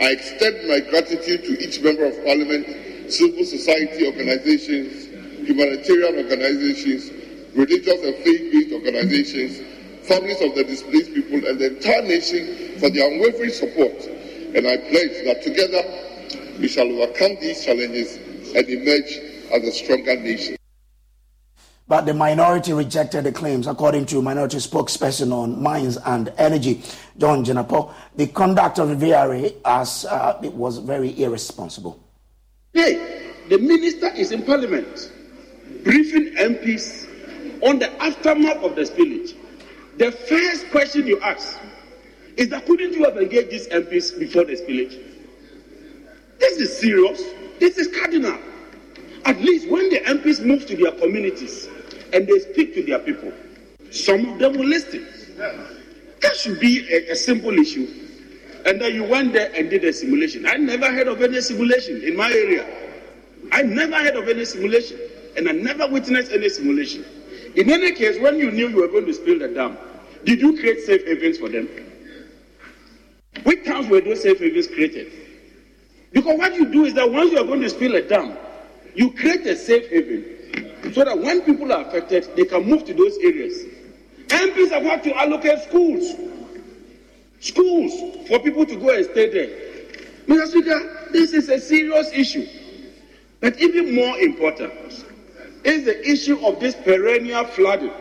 I 0.00 0.12
extend 0.12 0.68
my 0.68 0.80
gratitude 0.80 1.44
to 1.44 1.52
each 1.62 1.80
member 1.82 2.04
of 2.06 2.24
parliament, 2.24 2.66
civil 3.12 3.44
society 3.44 4.06
organizations, 4.06 5.06
humanitarian 5.46 6.16
organizations, 6.16 7.10
religious 7.54 8.00
and 8.02 8.14
faith-based 8.24 8.72
organizations, 8.72 9.60
families 10.06 10.40
of 10.40 10.54
the 10.54 10.64
displaced 10.64 11.12
people, 11.14 11.44
and 11.46 11.58
the 11.58 11.76
entire 11.76 12.02
nation 12.02 12.78
for 12.78 12.90
their 12.90 13.10
unwavering 13.12 13.50
support. 13.50 13.92
And 14.54 14.66
I 14.66 14.76
pledge 14.76 15.24
that 15.24 15.42
together 15.42 15.82
we 16.58 16.68
shall 16.68 16.86
overcome 16.90 17.36
these 17.40 17.64
challenges 17.64 18.16
and 18.54 18.68
emerge 18.68 19.18
as 19.52 19.62
a 19.62 19.72
stronger 19.72 20.16
nation. 20.16 20.56
But 21.86 22.06
the 22.06 22.14
minority 22.14 22.72
rejected 22.72 23.24
the 23.24 23.32
claims, 23.32 23.66
according 23.66 24.06
to 24.06 24.22
minority 24.22 24.58
spokesperson 24.58 25.32
on 25.32 25.60
mines 25.60 25.96
and 25.96 26.32
energy, 26.38 26.82
John 27.18 27.44
Jinapor. 27.44 27.92
The 28.16 28.28
conduct 28.28 28.78
of 28.78 28.88
the 28.88 29.06
VRA 29.06 29.54
as, 29.64 30.04
uh, 30.04 30.38
it 30.42 30.52
was 30.52 30.78
very 30.78 31.20
irresponsible. 31.20 31.98
Hey, 32.72 33.32
the 33.48 33.58
minister 33.58 34.08
is 34.14 34.30
in 34.30 34.44
parliament 34.44 35.12
briefing 35.82 36.34
MPs 36.36 37.08
on 37.62 37.78
the 37.78 37.90
aftermath 38.02 38.58
of 38.62 38.76
the 38.76 38.82
spillage. 38.82 39.34
The 39.98 40.12
first 40.12 40.70
question 40.70 41.06
you 41.06 41.20
ask 41.20 41.58
is 42.36 42.48
that 42.50 42.66
couldn't 42.66 42.92
you 42.92 43.04
have 43.04 43.16
engaged 43.16 43.50
these 43.50 43.68
MPs 43.68 44.18
before 44.18 44.44
the 44.44 44.54
spillage? 44.54 44.98
This 46.38 46.58
is 46.58 46.78
serious. 46.78 47.22
This 47.58 47.76
is 47.76 47.94
cardinal. 47.96 48.38
At 49.26 49.38
least 49.40 49.68
when 49.68 49.90
the 49.90 50.00
MPs 50.00 50.44
move 50.44 50.66
to 50.66 50.76
their 50.76 50.92
communities, 50.92 51.68
and 52.12 52.26
they 52.26 52.38
speak 52.38 52.74
to 52.74 52.82
their 52.82 52.98
people. 52.98 53.32
Some 53.90 54.26
of 54.26 54.38
them 54.38 54.54
will 54.54 54.66
listen. 54.66 55.06
That 55.36 56.36
should 56.36 56.60
be 56.60 56.86
a, 56.90 57.12
a 57.12 57.16
simple 57.16 57.52
issue. 57.58 57.88
And 58.66 58.80
then 58.80 58.94
you 58.94 59.04
went 59.04 59.32
there 59.32 59.50
and 59.54 59.70
did 59.70 59.84
a 59.84 59.92
simulation. 59.92 60.46
I 60.46 60.56
never 60.56 60.92
heard 60.92 61.08
of 61.08 61.22
any 61.22 61.40
simulation 61.40 62.02
in 62.02 62.16
my 62.16 62.30
area. 62.30 62.66
I 63.52 63.62
never 63.62 63.96
heard 63.96 64.16
of 64.16 64.28
any 64.28 64.44
simulation. 64.44 64.98
And 65.36 65.48
I 65.48 65.52
never 65.52 65.88
witnessed 65.88 66.32
any 66.32 66.48
simulation. 66.48 67.04
In 67.56 67.70
any 67.70 67.92
case, 67.92 68.20
when 68.20 68.38
you 68.38 68.50
knew 68.50 68.68
you 68.68 68.76
were 68.76 68.88
going 68.88 69.06
to 69.06 69.14
spill 69.14 69.38
the 69.38 69.48
dam, 69.48 69.78
did 70.24 70.40
you 70.40 70.58
create 70.58 70.84
safe 70.84 71.06
havens 71.06 71.38
for 71.38 71.48
them? 71.48 71.68
Which 73.44 73.64
towns 73.64 73.88
were 73.88 74.00
those 74.00 74.22
safe 74.22 74.38
havens 74.38 74.66
created? 74.66 75.12
Because 76.12 76.38
what 76.38 76.54
you 76.54 76.66
do 76.66 76.84
is 76.84 76.94
that 76.94 77.10
once 77.10 77.30
you 77.30 77.38
are 77.38 77.44
going 77.44 77.60
to 77.60 77.70
spill 77.70 77.94
a 77.94 78.02
dam, 78.02 78.36
you 78.94 79.12
create 79.12 79.46
a 79.46 79.56
safe 79.56 79.88
haven 79.88 80.92
so 80.92 81.04
that 81.04 81.18
when 81.18 81.42
people 81.42 81.72
are 81.72 81.82
affected, 81.86 82.28
they 82.36 82.44
can 82.44 82.64
move 82.64 82.84
to 82.84 82.94
those 82.94 83.16
areas. 83.18 83.64
MPs 84.28 84.72
are 84.72 84.82
had 84.82 85.04
to 85.04 85.16
allocate 85.16 85.60
schools, 85.60 86.14
schools 87.40 87.92
for 88.28 88.38
people 88.40 88.66
to 88.66 88.76
go 88.76 88.94
and 88.94 89.04
stay 89.06 89.30
there. 89.30 89.70
Mr. 90.26 90.46
Speaker, 90.48 91.08
this 91.12 91.32
is 91.32 91.48
a 91.48 91.58
serious 91.60 92.10
issue. 92.12 92.46
But 93.40 93.60
even 93.60 93.94
more 93.94 94.18
important 94.18 94.72
is 95.64 95.84
the 95.84 96.08
issue 96.08 96.44
of 96.44 96.60
this 96.60 96.74
perennial 96.74 97.44
flooding. 97.44 97.92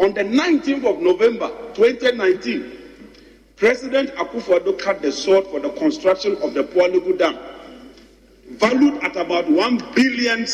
On 0.00 0.12
the 0.12 0.24
19th 0.24 0.84
of 0.84 1.00
November 1.00 1.48
2019, 1.74 2.83
President 3.56 4.10
Akufo-Addo 4.16 4.78
cut 4.80 5.00
the 5.00 5.12
sword 5.12 5.46
for 5.46 5.60
the 5.60 5.70
construction 5.70 6.36
of 6.42 6.54
the 6.54 6.64
Pwalugu 6.64 7.16
Dam, 7.16 7.38
valued 8.52 9.02
at 9.04 9.14
about 9.16 9.44
$1 9.46 9.94
billion. 9.94 10.46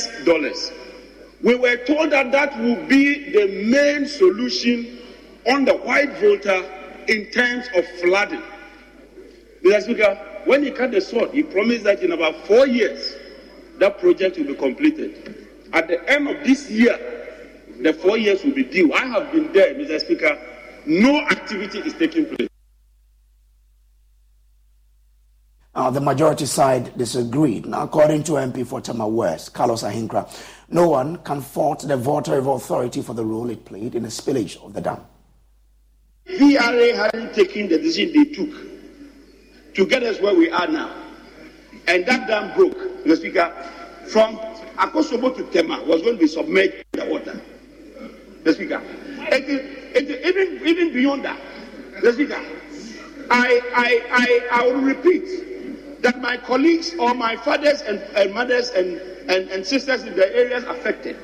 We 1.42 1.54
were 1.54 1.76
told 1.86 2.10
that 2.12 2.30
that 2.32 2.58
would 2.60 2.88
be 2.88 3.30
the 3.32 3.64
main 3.64 4.06
solution 4.06 4.98
on 5.46 5.64
the 5.64 5.74
white 5.74 6.10
Volta 6.18 7.04
in 7.08 7.30
terms 7.30 7.66
of 7.74 7.86
flooding. 8.00 8.42
Mr. 9.64 9.82
Speaker, 9.82 10.42
when 10.44 10.62
he 10.62 10.70
cut 10.70 10.90
the 10.90 11.00
sword, 11.00 11.30
he 11.30 11.42
promised 11.42 11.84
that 11.84 12.02
in 12.02 12.12
about 12.12 12.46
four 12.46 12.66
years, 12.66 13.16
that 13.78 13.98
project 13.98 14.36
will 14.36 14.44
be 14.44 14.54
completed. 14.54 15.48
At 15.72 15.88
the 15.88 16.06
end 16.10 16.28
of 16.28 16.44
this 16.44 16.70
year, 16.70 16.98
the 17.80 17.94
four 17.94 18.18
years 18.18 18.44
will 18.44 18.52
be 18.52 18.64
due. 18.64 18.92
I 18.92 19.06
have 19.06 19.32
been 19.32 19.50
there, 19.54 19.74
Mr. 19.74 20.00
Speaker. 20.00 20.38
No 20.84 21.18
activity 21.20 21.78
is 21.78 21.94
taking 21.94 22.26
place. 22.26 22.49
Uh, 25.72 25.88
the 25.88 26.00
majority 26.00 26.46
side 26.46 26.96
disagreed. 26.98 27.64
Now, 27.64 27.84
according 27.84 28.24
to 28.24 28.32
MP 28.32 28.66
for 28.66 28.80
Tema 28.80 29.06
West, 29.06 29.54
Carlos 29.54 29.84
Ahenkorah, 29.84 30.28
no 30.68 30.88
one 30.88 31.18
can 31.18 31.40
fault 31.40 31.86
the 31.86 31.96
Volta 31.96 32.32
River 32.32 32.50
Authority 32.50 33.02
for 33.02 33.14
the 33.14 33.24
role 33.24 33.48
it 33.50 33.64
played 33.64 33.94
in 33.94 34.02
the 34.02 34.08
spillage 34.08 34.62
of 34.64 34.72
the 34.72 34.80
dam. 34.80 35.00
VRA 36.26 36.94
hadn't 36.94 37.34
taken 37.34 37.68
the 37.68 37.78
decision 37.78 38.12
they 38.12 38.30
took 38.32 38.50
to 39.74 39.86
get 39.86 40.02
us 40.02 40.20
where 40.20 40.34
we 40.34 40.50
are 40.50 40.66
now. 40.66 40.92
And 41.86 42.04
that 42.06 42.26
dam 42.26 42.56
broke, 42.56 42.76
Mr. 43.04 43.16
Speaker, 43.18 43.52
from 44.08 44.36
Akosombo 44.76 45.36
to 45.36 45.44
Tema 45.52 45.84
was 45.86 46.02
going 46.02 46.16
to 46.16 46.20
be 46.20 46.26
submerged 46.26 46.84
in 46.94 47.00
the 47.00 47.06
water. 47.06 47.40
Mr. 48.42 48.54
Speaker. 48.54 48.82
And, 49.30 49.44
and 49.44 50.10
even, 50.10 50.66
even 50.66 50.92
beyond 50.92 51.24
that, 51.24 51.38
Mr. 52.00 52.14
Speaker, 52.14 52.40
I, 53.30 53.60
I, 53.76 54.02
I, 54.52 54.62
I 54.62 54.66
will 54.66 54.80
repeat 54.80 55.49
that 56.02 56.20
my 56.20 56.36
colleagues 56.36 56.94
or 56.98 57.14
my 57.14 57.36
fathers 57.36 57.82
and, 57.82 58.00
and 58.16 58.32
mothers 58.32 58.70
and, 58.70 58.98
and, 59.30 59.48
and 59.50 59.66
sisters 59.66 60.04
in 60.04 60.16
the 60.16 60.36
areas 60.36 60.64
affected 60.64 61.16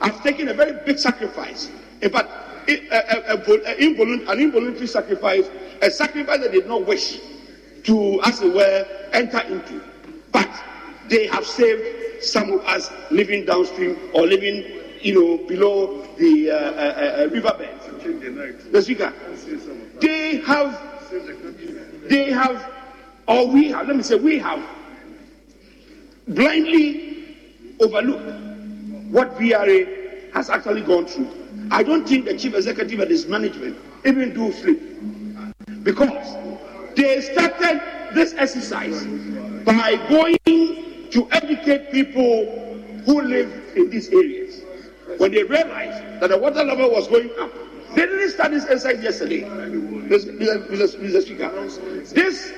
have 0.00 0.22
taken 0.22 0.48
a 0.48 0.54
very 0.54 0.72
big 0.84 0.98
sacrifice. 0.98 1.70
In 2.02 2.10
fact, 2.10 2.28
a, 2.68 2.88
a, 2.90 3.36
a, 3.36 4.30
an 4.30 4.38
involuntary 4.40 4.86
sacrifice, 4.86 5.48
a 5.82 5.90
sacrifice 5.90 6.40
they 6.40 6.50
did 6.50 6.66
not 6.66 6.86
wish 6.86 7.18
to, 7.84 8.20
as 8.24 8.42
it 8.42 8.52
were, 8.52 8.86
enter 9.12 9.40
into. 9.40 9.80
But 10.30 10.48
they 11.08 11.26
have 11.28 11.46
saved 11.46 12.22
some 12.22 12.52
of 12.52 12.60
us 12.66 12.90
living 13.10 13.46
downstream 13.46 13.96
or 14.12 14.26
living, 14.26 14.64
you 15.00 15.14
know, 15.14 15.46
below 15.48 16.06
the 16.16 16.50
uh, 16.50 16.54
uh, 16.54 17.24
uh, 17.24 17.28
riverbed. 17.30 17.70
The 18.72 18.82
speaker, 18.82 19.12
they 20.00 20.36
have, 20.38 20.80
they 22.08 22.30
have 22.30 22.77
or 23.28 23.46
we 23.46 23.70
have, 23.70 23.86
let 23.86 23.96
me 23.96 24.02
say, 24.02 24.16
we 24.16 24.38
have 24.38 24.60
blindly 26.26 27.36
overlooked 27.80 28.24
what 29.10 29.36
VRA 29.36 30.32
has 30.32 30.50
actually 30.50 30.80
gone 30.82 31.06
through. 31.06 31.28
I 31.70 31.82
don't 31.82 32.08
think 32.08 32.24
the 32.24 32.36
chief 32.36 32.54
executive 32.54 33.00
and 33.00 33.10
his 33.10 33.26
management 33.26 33.76
even 34.04 34.32
do 34.34 34.50
sleep 34.52 34.80
because 35.82 36.36
they 36.96 37.20
started 37.20 37.82
this 38.14 38.34
exercise 38.34 39.06
by 39.64 39.96
going 40.08 40.38
to 41.10 41.28
educate 41.30 41.92
people 41.92 42.80
who 43.04 43.22
live 43.22 43.72
in 43.76 43.90
these 43.90 44.08
areas. 44.08 44.62
When 45.18 45.32
they 45.32 45.42
realized 45.42 46.20
that 46.20 46.30
the 46.30 46.38
water 46.38 46.64
level 46.64 46.90
was 46.90 47.08
going 47.08 47.30
up, 47.38 47.52
they 47.94 48.02
didn't 48.02 48.30
start 48.30 48.52
this 48.52 48.64
exercise 48.64 49.02
yesterday. 49.02 49.42
Mr. 49.42 51.22
Speaker. 51.22 51.50
This 52.14 52.52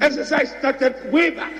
exercise 0.00 0.50
started 0.58 1.12
way 1.12 1.30
back, 1.30 1.52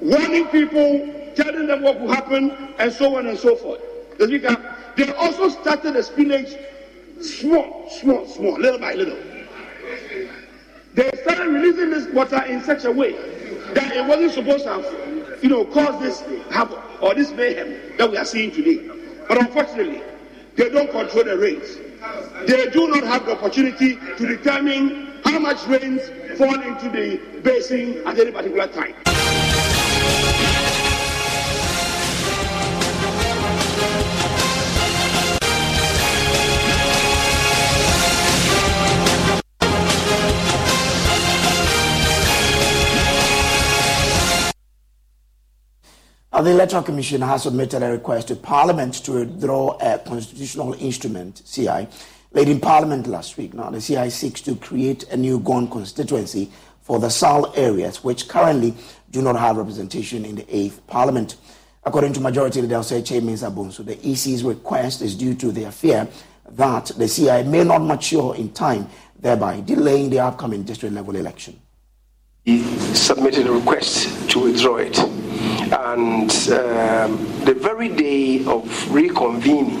warning 0.00 0.46
people, 0.48 1.14
telling 1.34 1.66
them 1.66 1.82
what 1.82 2.00
will 2.00 2.12
happen, 2.12 2.50
and 2.78 2.92
so 2.92 3.16
on 3.16 3.26
and 3.26 3.38
so 3.38 3.56
forth. 3.56 3.80
The 4.18 4.26
speaker, 4.26 4.74
they 4.96 5.12
also 5.14 5.48
started 5.48 5.94
the 5.94 6.00
spillage 6.00 6.58
small, 7.22 7.88
small, 7.90 8.26
small, 8.26 8.58
little 8.58 8.78
by 8.78 8.94
little. 8.94 9.18
They 10.94 11.10
started 11.22 11.48
releasing 11.48 11.90
this 11.90 12.06
water 12.12 12.42
in 12.44 12.62
such 12.62 12.84
a 12.84 12.92
way 12.92 13.12
that 13.74 13.94
it 13.96 14.04
wasn't 14.04 14.32
supposed 14.32 14.64
to 14.64 14.72
have, 14.72 15.42
you 15.42 15.48
know, 15.48 15.64
caused 15.66 16.00
this 16.00 16.20
havoc 16.50 16.82
or 17.02 17.14
this 17.14 17.30
mayhem 17.32 17.96
that 17.98 18.10
we 18.10 18.16
are 18.16 18.24
seeing 18.24 18.50
today. 18.50 18.88
But 19.28 19.38
unfortunately, 19.38 20.02
they 20.56 20.68
don't 20.70 20.90
control 20.90 21.24
the 21.24 21.38
rains. 21.38 21.76
They 22.46 22.70
do 22.70 22.88
not 22.88 23.04
have 23.04 23.26
the 23.26 23.32
opportunity 23.32 23.96
to 24.16 24.26
determine 24.26 25.20
how 25.24 25.38
much 25.38 25.64
rains 25.66 26.00
fall 26.38 26.60
into 26.62 26.88
the 26.90 27.16
basin 27.42 28.00
at 28.06 28.16
any 28.16 28.30
particular 28.30 28.68
time. 28.68 28.94
the 46.40 46.54
Electoral 46.54 46.84
Commission 46.84 47.20
has 47.20 47.42
submitted 47.42 47.82
a 47.82 47.90
request 47.90 48.28
to 48.28 48.36
Parliament 48.36 48.94
to 48.94 49.12
withdraw 49.12 49.76
a 49.82 49.98
constitutional 49.98 50.72
instrument, 50.74 51.42
CI, 51.44 51.88
laid 52.32 52.48
in 52.48 52.60
Parliament 52.60 53.06
last 53.06 53.36
week. 53.36 53.54
Now, 53.54 53.70
the 53.70 53.80
CI 53.80 54.10
seeks 54.10 54.40
to 54.42 54.54
create 54.56 55.04
a 55.04 55.16
new 55.16 55.40
Guan 55.40 55.70
constituency 55.70 56.50
for 56.82 56.98
the 56.98 57.08
SALL 57.08 57.52
areas, 57.56 58.02
which 58.04 58.28
currently 58.28 58.74
do 59.10 59.22
not 59.22 59.36
have 59.36 59.56
representation 59.56 60.24
in 60.24 60.36
the 60.36 60.44
8th 60.44 60.86
Parliament. 60.86 61.36
According 61.84 62.12
to 62.14 62.20
Majority 62.20 62.62
Leader 62.62 62.76
Osei 62.76 63.02
Mensah 63.20 63.54
Bonsu, 63.54 63.84
the 63.84 63.98
EC's 64.06 64.42
request 64.44 65.00
is 65.00 65.14
due 65.14 65.34
to 65.34 65.52
their 65.52 65.70
fear 65.70 66.08
that 66.50 66.86
the 66.86 67.08
CI 67.08 67.42
may 67.44 67.64
not 67.64 67.78
mature 67.78 68.34
in 68.36 68.52
time, 68.52 68.88
thereby 69.18 69.60
delaying 69.60 70.10
the 70.10 70.20
upcoming 70.20 70.62
district 70.62 70.94
level 70.94 71.16
election. 71.16 71.60
He 72.44 72.62
submitted 72.94 73.46
a 73.46 73.52
request 73.52 74.30
to 74.30 74.40
withdraw 74.44 74.76
it. 74.76 74.98
And 74.98 76.30
um, 76.30 77.44
the 77.44 77.54
very 77.54 77.88
day 77.90 78.38
of 78.46 78.64
reconvening, 78.88 79.76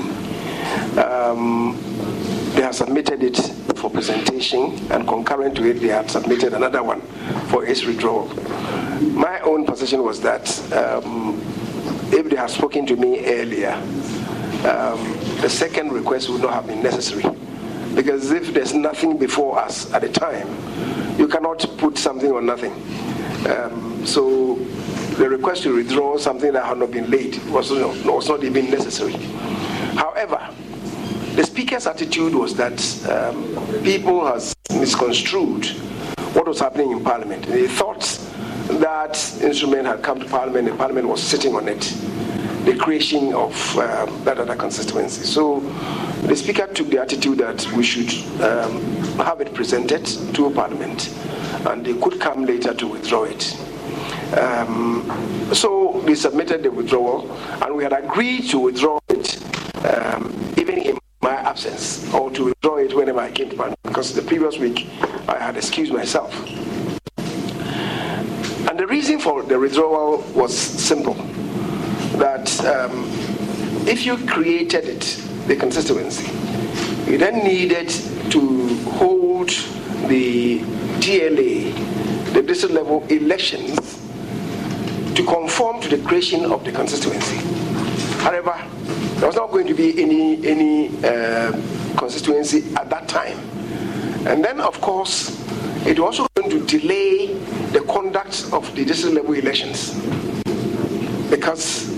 um, 0.98 1.87
they 2.58 2.64
have 2.64 2.74
submitted 2.74 3.22
it 3.22 3.36
for 3.76 3.88
presentation, 3.88 4.76
and 4.90 5.06
concurrent 5.06 5.54
to 5.54 5.70
it, 5.70 5.74
they 5.74 5.86
had 5.86 6.10
submitted 6.10 6.54
another 6.54 6.82
one 6.82 7.00
for 7.50 7.64
its 7.64 7.84
withdrawal. 7.84 8.26
My 9.00 9.38
own 9.42 9.64
position 9.64 10.02
was 10.02 10.20
that 10.22 10.50
um, 10.72 11.40
if 12.12 12.28
they 12.28 12.34
had 12.34 12.50
spoken 12.50 12.84
to 12.86 12.96
me 12.96 13.24
earlier, 13.26 13.74
um, 14.66 14.98
the 15.40 15.48
second 15.48 15.92
request 15.92 16.30
would 16.30 16.42
not 16.42 16.52
have 16.52 16.66
been 16.66 16.82
necessary. 16.82 17.22
Because 17.94 18.32
if 18.32 18.52
there's 18.52 18.74
nothing 18.74 19.18
before 19.18 19.60
us 19.60 19.92
at 19.92 20.02
the 20.02 20.08
time, 20.08 20.48
you 21.16 21.28
cannot 21.28 21.64
put 21.78 21.96
something 21.96 22.32
on 22.32 22.44
nothing. 22.44 22.72
Um, 23.48 24.04
so 24.04 24.56
the 25.16 25.28
request 25.28 25.62
to 25.62 25.76
withdraw 25.76 26.16
something 26.18 26.52
that 26.54 26.64
had 26.64 26.78
not 26.78 26.90
been 26.90 27.08
laid 27.08 27.40
was, 27.50 27.70
was 27.70 28.28
not 28.28 28.42
even 28.42 28.68
necessary. 28.68 29.12
However, 29.94 30.52
the 31.38 31.46
speaker's 31.46 31.86
attitude 31.86 32.34
was 32.34 32.56
that 32.56 32.80
um, 33.08 33.84
people 33.84 34.26
has 34.26 34.56
misconstrued 34.72 35.66
what 36.34 36.48
was 36.48 36.58
happening 36.58 36.90
in 36.90 37.04
Parliament. 37.04 37.46
They 37.46 37.68
thought 37.68 38.02
that 38.80 39.40
instrument 39.40 39.86
had 39.86 40.02
come 40.02 40.18
to 40.18 40.26
Parliament 40.26 40.68
and 40.68 40.76
Parliament 40.76 41.06
was 41.06 41.22
sitting 41.22 41.54
on 41.54 41.68
it, 41.68 41.94
the 42.64 42.74
creation 42.76 43.32
of 43.34 43.54
um, 43.78 44.24
that 44.24 44.38
other 44.38 44.56
constituency. 44.56 45.22
So 45.22 45.60
the 46.22 46.34
Speaker 46.34 46.66
took 46.66 46.88
the 46.88 47.00
attitude 47.00 47.38
that 47.38 47.64
we 47.70 47.84
should 47.84 48.10
um, 48.42 48.82
have 49.18 49.40
it 49.40 49.54
presented 49.54 50.06
to 50.34 50.50
Parliament 50.50 51.16
and 51.66 51.86
they 51.86 51.94
could 51.94 52.20
come 52.20 52.46
later 52.46 52.74
to 52.74 52.86
withdraw 52.88 53.22
it. 53.22 53.56
Um, 54.36 55.08
so 55.52 56.00
we 56.00 56.16
submitted 56.16 56.64
the 56.64 56.72
withdrawal 56.72 57.30
and 57.62 57.76
we 57.76 57.84
had 57.84 57.92
agreed 57.92 58.50
to 58.50 58.58
withdraw 58.58 58.98
it 59.08 59.40
um, 59.84 60.34
even 60.56 60.78
in 60.78 60.98
my 61.20 61.34
absence 61.34 62.12
or 62.14 62.30
to 62.30 62.44
withdraw 62.46 62.76
it 62.76 62.94
whenever 62.94 63.20
I 63.20 63.30
came 63.30 63.50
to 63.50 63.56
Parliament 63.56 63.80
because 63.82 64.14
the 64.14 64.22
previous 64.22 64.58
week 64.58 64.86
I 65.28 65.38
had 65.38 65.56
excused 65.56 65.92
myself. 65.92 66.32
And 68.68 68.78
the 68.78 68.86
reason 68.86 69.18
for 69.18 69.42
the 69.42 69.58
withdrawal 69.58 70.18
was 70.34 70.56
simple 70.56 71.14
that 72.18 72.64
um, 72.64 73.10
if 73.88 74.06
you 74.06 74.16
created 74.26 74.84
it, 74.84 75.24
the 75.46 75.56
constituency, 75.56 76.30
you 77.10 77.18
then 77.18 77.44
needed 77.44 77.88
to 78.30 78.76
hold 78.90 79.48
the 80.08 80.60
DLA, 81.00 81.72
the 82.32 82.42
district 82.42 82.74
level 82.74 83.04
elections, 83.08 83.98
to 85.14 85.24
conform 85.24 85.80
to 85.80 85.88
the 85.88 85.98
creation 86.06 86.44
of 86.52 86.64
the 86.64 86.70
constituency. 86.70 87.38
However, 88.28 88.62
there 89.16 89.26
was 89.26 89.36
not 89.36 89.50
going 89.50 89.66
to 89.68 89.72
be 89.72 90.02
any 90.02 90.46
any 90.46 90.88
uh, 91.02 91.50
constituency 91.96 92.62
at 92.76 92.90
that 92.90 93.08
time. 93.08 93.38
And 94.26 94.44
then, 94.44 94.60
of 94.60 94.78
course, 94.82 95.30
it 95.86 95.98
was 95.98 96.20
also 96.20 96.28
going 96.34 96.50
to 96.50 96.78
delay 96.78 97.32
the 97.72 97.80
conduct 97.88 98.50
of 98.52 98.68
the 98.76 98.84
district 98.84 99.14
level 99.16 99.32
elections. 99.32 99.94
Because 101.30 101.88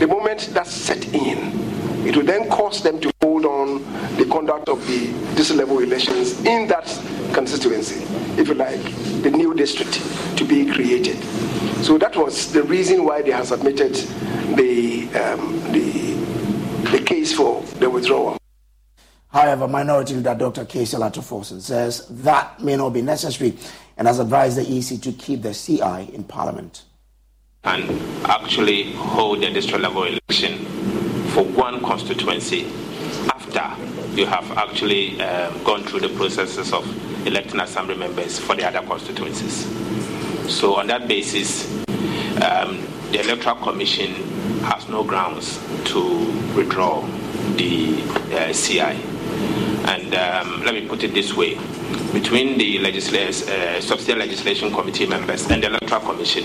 the 0.00 0.08
moment 0.08 0.50
that 0.54 0.66
set 0.66 1.06
in, 1.14 1.73
it 2.06 2.16
will 2.16 2.24
then 2.24 2.48
cause 2.50 2.82
them 2.82 3.00
to 3.00 3.12
hold 3.22 3.44
on 3.44 3.82
the 4.16 4.26
conduct 4.30 4.68
of 4.68 4.86
the 4.86 5.06
district 5.36 5.58
level 5.58 5.78
elections 5.80 6.38
in 6.44 6.66
that 6.68 6.86
constituency, 7.32 8.04
if 8.40 8.48
you 8.48 8.54
like, 8.54 8.82
the 9.22 9.30
new 9.30 9.54
district 9.54 9.94
to 10.36 10.44
be 10.44 10.66
created. 10.70 11.16
So 11.84 11.98
that 11.98 12.16
was 12.16 12.52
the 12.52 12.62
reason 12.62 13.04
why 13.04 13.22
they 13.22 13.30
have 13.30 13.46
submitted 13.48 13.94
the, 14.56 15.08
um, 15.14 15.72
the 15.72 16.14
the 16.90 17.00
case 17.00 17.32
for 17.32 17.60
the 17.80 17.90
withdrawal. 17.90 18.36
However, 19.28 19.66
Minority 19.66 20.14
Leader 20.14 20.34
Dr. 20.34 20.64
Cassiel 20.64 21.02
Ato-Forson 21.02 21.60
says 21.60 22.06
that 22.08 22.60
may 22.60 22.76
not 22.76 22.90
be 22.90 23.02
necessary 23.02 23.56
and 23.96 24.06
has 24.06 24.20
advised 24.20 24.56
the 24.56 24.62
EC 24.62 25.00
to 25.02 25.12
keep 25.12 25.42
the 25.42 25.52
CI 25.52 26.14
in 26.14 26.22
Parliament. 26.24 26.82
And 27.64 28.00
actually 28.26 28.92
hold 28.92 29.40
the 29.42 29.50
district 29.50 29.82
level 29.82 30.04
election 30.04 30.66
for 31.34 31.42
one 31.42 31.82
constituency 31.82 32.64
after 33.28 33.74
you 34.14 34.24
have 34.24 34.48
actually 34.52 35.20
uh, 35.20 35.50
gone 35.64 35.82
through 35.82 35.98
the 35.98 36.08
processes 36.10 36.72
of 36.72 36.86
electing 37.26 37.58
assembly 37.58 37.96
members 37.96 38.38
for 38.38 38.54
the 38.54 38.64
other 38.64 38.86
constituencies. 38.86 39.66
So, 40.48 40.76
on 40.76 40.86
that 40.86 41.08
basis, 41.08 41.66
um, 42.40 42.86
the 43.10 43.20
Electoral 43.20 43.56
Commission 43.56 44.12
has 44.62 44.88
no 44.88 45.02
grounds 45.02 45.58
to 45.86 46.00
withdraw 46.54 47.00
the 47.56 48.00
uh, 48.32 48.52
CI. 48.52 48.96
And 49.86 50.14
um, 50.14 50.62
let 50.64 50.74
me 50.74 50.86
put 50.86 51.02
it 51.02 51.14
this 51.14 51.34
way 51.34 51.54
between 52.12 52.58
the 52.58 52.78
legisl- 52.78 53.48
uh, 53.48 53.80
Subsidiary 53.80 54.20
Legislation 54.20 54.72
Committee 54.72 55.06
members 55.06 55.50
and 55.50 55.62
the 55.62 55.66
Electoral 55.66 56.00
Commission, 56.00 56.44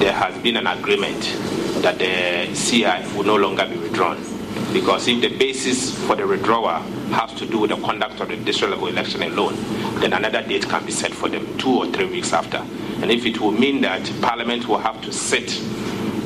there 0.00 0.14
has 0.14 0.36
been 0.42 0.56
an 0.56 0.66
agreement 0.66 1.20
that 1.82 1.98
the 1.98 2.54
CI 2.54 3.06
will 3.14 3.24
no 3.24 3.36
longer 3.36 3.66
be 3.66 3.76
withdrawn. 3.76 4.16
Because 4.72 5.06
if 5.06 5.20
the 5.20 5.36
basis 5.36 5.94
for 6.06 6.16
the 6.16 6.26
withdrawal 6.26 6.80
has 7.12 7.34
to 7.34 7.44
do 7.44 7.58
with 7.58 7.70
the 7.70 7.76
conduct 7.76 8.18
of 8.18 8.28
the 8.28 8.36
district 8.38 8.70
level 8.70 8.86
election 8.86 9.22
alone, 9.22 9.56
then 10.00 10.14
another 10.14 10.42
date 10.42 10.66
can 10.66 10.86
be 10.86 10.90
set 10.90 11.12
for 11.12 11.28
them 11.28 11.46
two 11.58 11.76
or 11.76 11.86
three 11.88 12.06
weeks 12.06 12.32
after. 12.32 12.56
And 13.02 13.10
if 13.10 13.26
it 13.26 13.40
will 13.40 13.50
mean 13.52 13.82
that 13.82 14.10
Parliament 14.22 14.66
will 14.66 14.78
have 14.78 15.02
to 15.02 15.12
sit 15.12 15.50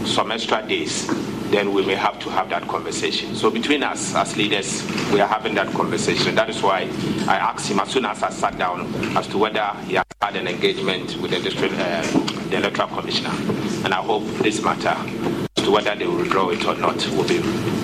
some 0.07 0.31
extra 0.31 0.65
days, 0.65 1.09
then 1.51 1.73
we 1.73 1.85
may 1.85 1.97
have 1.97 2.21
to 2.21 2.31
have 2.31 2.51
that 2.51 2.69
conversation. 2.69 3.35
So 3.35 3.51
between 3.51 3.83
us 3.83 4.15
as 4.15 4.37
leaders, 4.37 4.85
we 5.13 5.21
are 5.21 5.29
having 5.29 5.57
that 5.57 5.75
conversation. 5.75 6.37
That 6.37 6.49
is 6.49 6.63
why 6.63 6.83
I 7.27 7.39
asked 7.39 7.69
him 7.69 7.81
as 7.81 7.89
soon 7.89 8.05
as 8.05 8.23
I 8.23 8.31
sat 8.31 8.57
down 8.57 8.95
as 9.17 9.27
to 9.29 9.39
whether 9.39 9.67
he 9.87 9.97
had 10.25 10.37
an 10.37 10.49
engagement 10.49 11.15
with 11.21 11.31
the 11.31 11.39
district, 11.39 11.75
uh, 11.75 12.01
the 12.49 12.57
electoral 12.57 12.89
commissioner, 12.89 13.29
and 13.85 13.93
I 13.93 14.01
hope 14.01 14.25
this 14.39 14.63
matter 14.63 14.97
as 15.59 15.65
to 15.65 15.71
whether 15.71 15.95
they 15.95 16.07
will 16.07 16.17
withdraw 16.17 16.49
it 16.49 16.65
or 16.65 16.75
not 16.77 16.97
will 17.09 17.29
be 17.29 17.41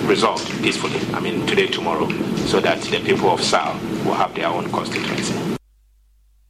resolved 0.07 0.49
peacefully. 0.63 0.99
I 1.13 1.19
mean 1.19 1.45
today, 1.45 1.67
tomorrow, 1.67 2.09
so 2.47 2.59
that 2.59 2.81
the 2.81 2.99
people 3.01 3.29
of 3.29 3.43
SALL 3.43 3.75
will 4.05 4.15
have 4.15 4.33
their 4.33 4.47
own 4.47 4.71
constituency. 4.71 5.35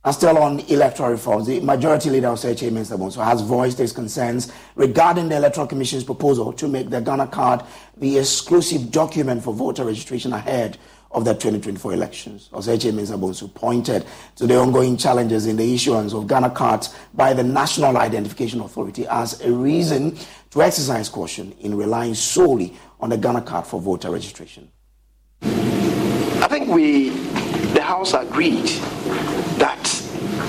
And 0.05 0.15
still 0.15 0.37
on 0.37 0.61
electoral 0.61 1.11
reforms, 1.11 1.47
the 1.47 1.59
Majority 1.59 2.09
Leader 2.09 2.29
of 2.29 2.39
Osei 2.39 2.71
Mensah 2.71 2.97
Bonsu 2.97 3.21
has 3.23 3.41
voiced 3.41 3.77
his 3.77 3.91
concerns 3.91 4.49
regarding 4.75 5.27
the 5.27 5.35
Electoral 5.35 5.67
Commission's 5.67 6.05
proposal 6.05 6.53
to 6.53 6.69
make 6.69 6.89
the 6.89 7.01
Ghana 7.01 7.27
card 7.27 7.63
the 7.97 8.17
exclusive 8.17 8.91
document 8.91 9.43
for 9.43 9.53
voter 9.53 9.83
registration 9.83 10.31
ahead 10.31 10.77
of 11.13 11.25
the 11.25 11.33
2024 11.33 11.93
elections. 11.93 12.49
Osei 12.53 12.77
Mensah 12.91 13.19
Bonsu 13.19 13.53
pointed 13.53 14.05
to 14.35 14.47
the 14.47 14.57
ongoing 14.57 14.95
challenges 14.97 15.45
in 15.45 15.57
the 15.57 15.73
issuance 15.73 16.13
of 16.13 16.27
Ghana 16.27 16.51
cards 16.51 16.95
by 17.13 17.33
the 17.33 17.43
National 17.43 17.97
Identification 17.97 18.61
Authority 18.61 19.05
as 19.07 19.41
a 19.41 19.51
reason 19.51 20.17
to 20.51 20.61
exercise 20.61 21.09
caution 21.09 21.53
in 21.59 21.75
relying 21.75 22.15
solely 22.15 22.77
on 22.99 23.09
the 23.09 23.17
Ghana 23.17 23.41
card 23.41 23.65
for 23.67 23.81
voter 23.81 24.09
registration. 24.09 24.69
I 25.41 26.47
think 26.49 26.69
we, 26.69 27.09
the 27.73 27.81
House 27.81 28.13
agreed 28.13 28.67
that 29.57 29.83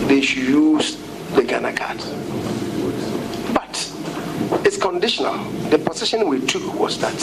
they 0.06 0.20
should 0.20 0.44
use 0.44 0.96
the 1.34 1.42
Ghana 1.42 1.72
card. 1.74 1.98
But 3.52 3.92
it's 4.64 4.76
conditional. 4.76 5.42
The 5.70 5.78
position 5.78 6.28
we 6.28 6.44
took 6.46 6.74
was 6.78 6.98
that 7.00 7.18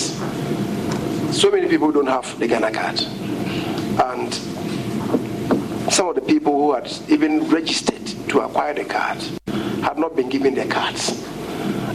so 1.31 1.51
many 1.51 1.67
people 1.67 1.91
don't 1.91 2.07
have 2.07 2.37
the 2.39 2.47
Ghana 2.47 2.71
card. 2.71 2.99
And 4.01 4.33
some 5.91 6.09
of 6.09 6.15
the 6.15 6.21
people 6.21 6.53
who 6.53 6.73
had 6.73 6.91
even 7.07 7.47
registered 7.49 8.05
to 8.29 8.41
acquire 8.41 8.73
the 8.73 8.85
card 8.85 9.17
had 9.83 9.97
not 9.97 10.15
been 10.15 10.29
given 10.29 10.55
their 10.55 10.67
cards. 10.67 11.25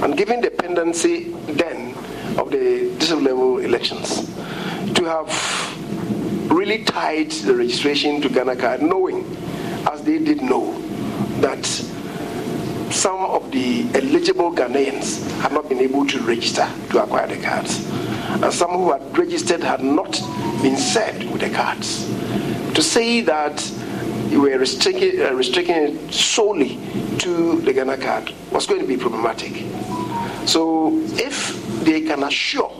And 0.02 0.16
given 0.16 0.40
the 0.40 0.50
pendency 0.50 1.30
then 1.46 1.94
of 2.38 2.50
the 2.50 2.94
district 2.98 3.22
level 3.22 3.58
elections, 3.58 4.26
to 4.94 5.04
have 5.04 6.50
really 6.50 6.84
tied 6.84 7.30
the 7.30 7.54
registration 7.54 8.20
to 8.22 8.28
Ghana 8.28 8.56
card, 8.56 8.82
knowing 8.82 9.24
as 9.90 10.02
they 10.02 10.18
did 10.18 10.42
know 10.42 10.72
that 11.40 11.64
some 12.94 13.20
of 13.22 13.50
the 13.50 13.82
eligible 13.94 14.52
Ghanaians 14.52 15.28
had 15.40 15.52
not 15.52 15.68
been 15.68 15.80
able 15.80 16.06
to 16.06 16.20
register 16.20 16.66
to 16.90 17.02
acquire 17.02 17.26
the 17.26 17.42
cards. 17.42 17.84
And 18.40 18.52
some 18.52 18.70
who 18.70 18.92
had 18.92 19.18
registered 19.18 19.62
had 19.62 19.82
not 19.82 20.12
been 20.62 20.76
served 20.76 21.28
with 21.30 21.40
the 21.40 21.50
cards. 21.50 22.06
To 22.74 22.82
say 22.82 23.20
that 23.22 23.68
you 24.28 24.42
were 24.42 24.56
restricting, 24.58 25.20
uh, 25.20 25.32
restricting 25.32 25.74
it 25.74 26.14
solely 26.14 26.78
to 27.18 27.60
the 27.62 27.72
Ghana 27.72 27.98
card 27.98 28.32
was 28.52 28.66
going 28.66 28.80
to 28.80 28.86
be 28.86 28.96
problematic. 28.96 29.64
So 30.46 30.92
if 31.14 31.52
they 31.84 32.00
can 32.00 32.22
assure, 32.22 32.72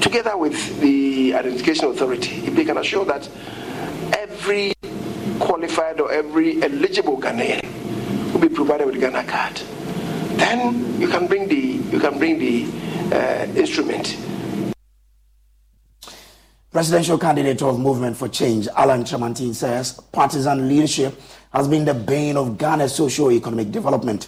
together 0.00 0.36
with 0.36 0.80
the 0.80 1.34
identification 1.34 1.86
authority, 1.86 2.44
if 2.46 2.54
they 2.56 2.64
can 2.64 2.78
assure 2.78 3.04
that 3.04 3.28
every 4.18 4.74
qualified 5.38 6.00
or 6.00 6.10
every 6.10 6.60
eligible 6.62 7.20
Ghanaian 7.20 7.83
provided 8.54 8.86
with 8.86 9.00
Ghana 9.00 9.24
card, 9.24 9.56
then 10.38 11.00
you 11.00 11.08
can 11.08 11.26
bring 11.26 11.48
the 11.48 11.56
you 11.90 12.00
can 12.00 12.18
bring 12.18 12.38
the 12.38 12.66
uh, 13.14 13.46
instrument 13.56 14.16
Presidential 16.74 17.16
candidate 17.18 17.62
of 17.62 17.78
Movement 17.78 18.16
for 18.16 18.26
Change, 18.28 18.66
Alan 18.76 19.04
Kyerematen, 19.04 19.54
says 19.54 19.92
partisan 20.10 20.68
leadership 20.68 21.14
has 21.52 21.68
been 21.68 21.84
the 21.84 21.94
bane 21.94 22.36
of 22.36 22.58
Ghana's 22.58 22.96
socio-economic 22.96 23.70
development. 23.70 24.26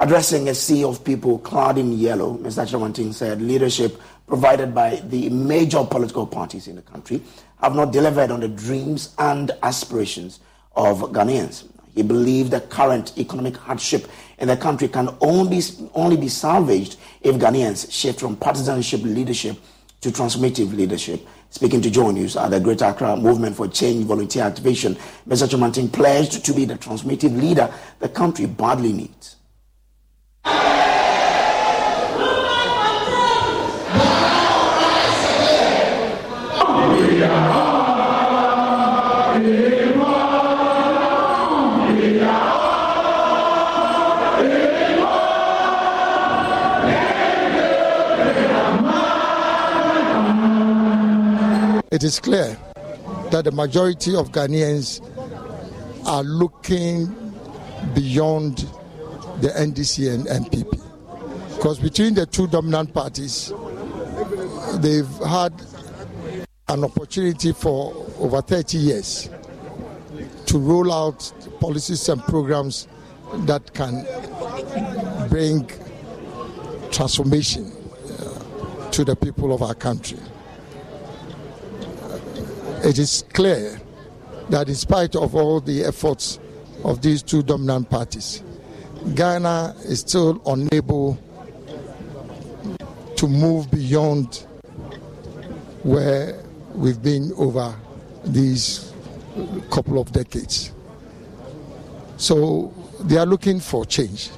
Addressing 0.00 0.48
a 0.48 0.56
sea 0.56 0.82
of 0.82 1.04
people 1.04 1.38
clad 1.38 1.78
in 1.78 1.92
yellow, 1.92 2.36
Mr. 2.38 2.66
Kyerematen 2.66 3.14
said 3.14 3.40
leadership 3.40 4.02
provided 4.26 4.74
by 4.74 4.96
the 5.04 5.28
major 5.30 5.84
political 5.84 6.26
parties 6.26 6.66
in 6.66 6.74
the 6.74 6.82
country 6.82 7.22
have 7.62 7.76
not 7.76 7.92
delivered 7.92 8.32
on 8.32 8.40
the 8.40 8.48
dreams 8.48 9.14
and 9.20 9.52
aspirations 9.62 10.40
of 10.74 10.98
Ghanaians. 11.12 11.62
He 11.94 12.02
believed 12.02 12.50
the 12.50 12.60
current 12.60 13.16
economic 13.16 13.56
hardship 13.56 14.08
in 14.38 14.48
the 14.48 14.56
country 14.56 14.88
can 14.88 15.08
only, 15.20 15.60
only 15.94 16.16
be 16.16 16.28
salvaged 16.28 16.96
if 17.20 17.36
Ghanaians 17.36 17.90
shift 17.90 18.20
from 18.20 18.36
partisanship 18.36 19.02
leadership 19.02 19.56
to 20.00 20.10
transformative 20.10 20.74
leadership 20.74 21.26
Speaking 21.54 21.80
to 21.82 21.90
Joy 21.90 22.10
News 22.10 22.36
at 22.36 22.50
the 22.50 22.58
Greater 22.58 22.86
Accra 22.86 23.16
Movement 23.16 23.54
for 23.54 23.68
Change 23.68 24.06
volunteer 24.06 24.42
activation, 24.42 24.96
Mr. 25.28 25.46
Kyerematen 25.46 25.92
pledged 25.92 26.44
to 26.44 26.52
be 26.52 26.64
the 26.64 26.74
transformative 26.74 27.40
leader 27.40 27.72
the 28.00 28.08
country 28.08 28.46
badly 28.46 28.92
needs. 28.92 29.36
It 51.94 52.02
is 52.02 52.18
clear 52.18 52.58
that 53.30 53.42
the 53.44 53.52
majority 53.52 54.16
of 54.16 54.32
Ghanaians 54.32 55.00
are 56.04 56.24
looking 56.24 57.06
beyond 57.94 58.58
the 59.40 59.50
NDC 59.50 60.12
and 60.12 60.26
NPP. 60.26 61.54
Because 61.54 61.78
between 61.78 62.14
the 62.14 62.26
two 62.26 62.48
dominant 62.48 62.92
parties, 62.92 63.52
they've 64.80 65.06
had 65.24 65.52
an 66.68 66.82
opportunity 66.82 67.52
for 67.52 67.94
over 68.18 68.42
30 68.42 68.76
years 68.76 69.30
to 70.46 70.58
roll 70.58 70.92
out 70.92 71.32
policies 71.60 72.08
and 72.08 72.20
programs 72.24 72.88
that 73.46 73.72
can 73.72 74.04
bring 75.28 75.70
transformation 76.90 77.70
uh, 78.18 78.90
to 78.90 79.04
the 79.04 79.14
people 79.14 79.54
of 79.54 79.62
our 79.62 79.74
country 79.76 80.18
it 82.84 82.98
is 82.98 83.24
clear 83.32 83.80
that 84.50 84.68
in 84.68 84.74
spite 84.74 85.16
of 85.16 85.34
all 85.34 85.60
the 85.60 85.84
efforts 85.84 86.38
of 86.84 87.00
these 87.00 87.22
two 87.22 87.42
dominant 87.42 87.88
parties, 87.88 88.42
Ghana 89.14 89.74
is 89.84 90.00
still 90.00 90.40
unable 90.46 91.18
to 93.16 93.28
move 93.28 93.70
beyond 93.70 94.46
where 95.82 96.42
we've 96.74 97.02
been 97.02 97.32
over 97.36 97.74
these 98.24 98.92
couple 99.70 99.98
of 99.98 100.12
decades. 100.12 100.72
So 102.18 102.72
they 103.00 103.16
are 103.16 103.26
looking 103.26 103.60
for 103.60 103.86
change, 103.86 104.30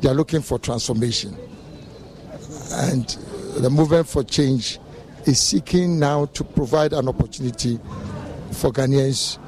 they 0.00 0.08
are 0.08 0.14
looking 0.14 0.42
for 0.42 0.58
transformation. 0.58 1.36
And 2.72 3.08
the 3.58 3.70
movement 3.70 4.08
for 4.08 4.24
change 4.24 4.80
is 5.26 5.40
seeking 5.40 5.98
now 5.98 6.26
to 6.26 6.44
provide 6.44 6.92
an 6.92 7.08
opportunity 7.08 7.78
for 8.52 8.70
Ghanaians 8.72 9.38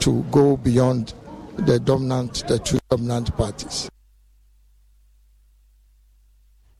to 0.00 0.22
go 0.30 0.56
beyond 0.56 1.14
the 1.56 1.78
dominant, 1.80 2.46
the 2.48 2.58
two 2.58 2.78
dominant 2.90 3.36
parties. 3.36 3.88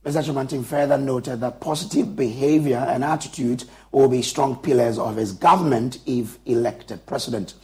Mr. 0.05 0.23
Kyerematen 0.23 0.63
further 0.63 0.97
noted 0.97 1.41
that 1.41 1.59
positive 1.59 2.15
behavior 2.15 2.77
and 2.77 3.03
attitude 3.03 3.65
will 3.91 4.07
be 4.07 4.21
strong 4.21 4.55
pillars 4.55 4.97
of 4.97 5.17
his 5.17 5.33
government 5.33 5.99
if 6.05 6.39
elected 6.45 7.05
president. 7.05 7.55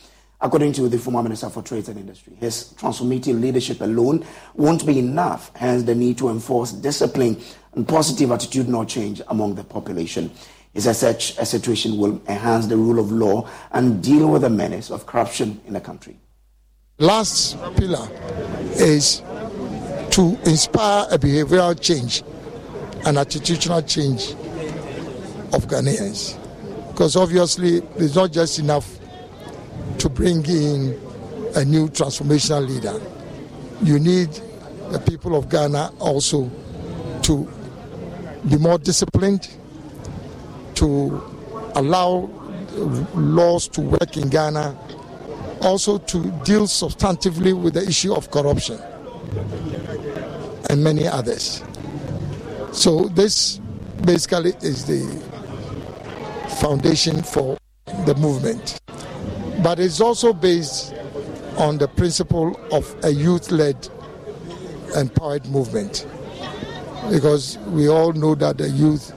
According 0.44 0.74
to 0.74 0.90
the 0.90 1.00
former 1.00 1.24
Minister 1.24 1.50
for 1.50 1.62
Trade 1.62 1.88
and 1.88 1.98
Industry, 1.98 2.34
his 2.38 2.74
transformative 2.78 3.40
leadership 3.40 3.80
alone 3.80 4.26
won't 4.56 4.86
be 4.86 5.00
enough, 5.00 5.56
hence 5.56 5.84
the 5.84 5.96
need 5.96 6.18
to 6.18 6.28
enforce 6.28 6.74
discipline 6.74 7.42
and 7.76 7.88
positive 7.88 8.30
attitudinal 8.30 8.86
change 8.86 9.22
among 9.30 9.56
the 9.56 9.64
population. 9.64 10.30
Said 10.76 10.96
such 10.96 11.38
a 11.38 11.46
situation 11.46 11.98
will 11.98 12.22
enhance 12.28 12.66
the 12.68 12.76
rule 12.76 13.00
of 13.00 13.10
law 13.10 13.48
and 13.72 14.04
deal 14.04 14.28
with 14.28 14.42
the 14.42 14.50
menace 14.50 14.92
of 14.92 15.06
corruption 15.06 15.62
in 15.66 15.74
the 15.74 15.80
country. 15.80 16.20
Last 16.98 17.58
pillar 17.78 18.10
is 18.74 19.22
to 20.12 20.38
inspire 20.46 21.08
a 21.10 21.18
behavioral 21.18 21.80
change, 21.80 22.22
an 23.06 23.16
attitudinal 23.16 23.88
change 23.88 24.32
of 25.54 25.68
Ghanaians. 25.70 26.38
Because 26.90 27.16
obviously, 27.16 27.78
it's 27.96 28.16
not 28.16 28.34
just 28.34 28.60
enough 28.60 29.00
to 29.98 30.10
bring 30.10 30.46
in 30.46 31.00
a 31.56 31.64
new 31.64 31.88
transformational 31.90 32.68
leader. 32.68 33.00
You 33.82 34.00
need 34.00 34.30
the 34.92 35.00
people 35.00 35.36
of 35.36 35.50
Ghana 35.50 35.92
also 36.00 36.50
to 37.24 37.48
be 38.50 38.58
more 38.58 38.78
disciplined, 38.78 39.50
to 40.76 41.22
allow 41.76 42.30
laws 43.16 43.68
to 43.70 43.82
work 43.82 44.18
in 44.18 44.30
Ghana, 44.30 44.78
also 45.62 45.98
to 45.98 46.20
deal 46.44 46.68
substantively 46.68 47.54
with 47.60 47.76
the 47.76 47.88
issue 47.88 48.14
of 48.14 48.30
corruption 48.32 48.80
and 50.70 50.84
many 50.84 51.08
others. 51.08 51.64
So, 52.72 53.06
this 53.10 53.60
basically 54.04 54.54
is 54.62 54.86
the 54.86 55.02
foundation 56.60 57.22
for 57.24 57.58
the 58.06 58.16
movement. 58.16 58.83
But 59.63 59.80
it's 59.80 60.02
also 60.02 60.34
based 60.34 60.93
on 61.58 61.78
the 61.78 61.88
principle 61.88 62.60
of 62.73 62.93
a 63.06 63.12
youth 63.12 63.49
led 63.49 63.88
empowered 64.93 65.45
movement. 65.45 66.06
Because 67.10 67.58
we 67.67 67.88
all 67.88 68.12
know 68.12 68.36
that 68.36 68.58
the 68.58 68.69
youth 68.69 69.13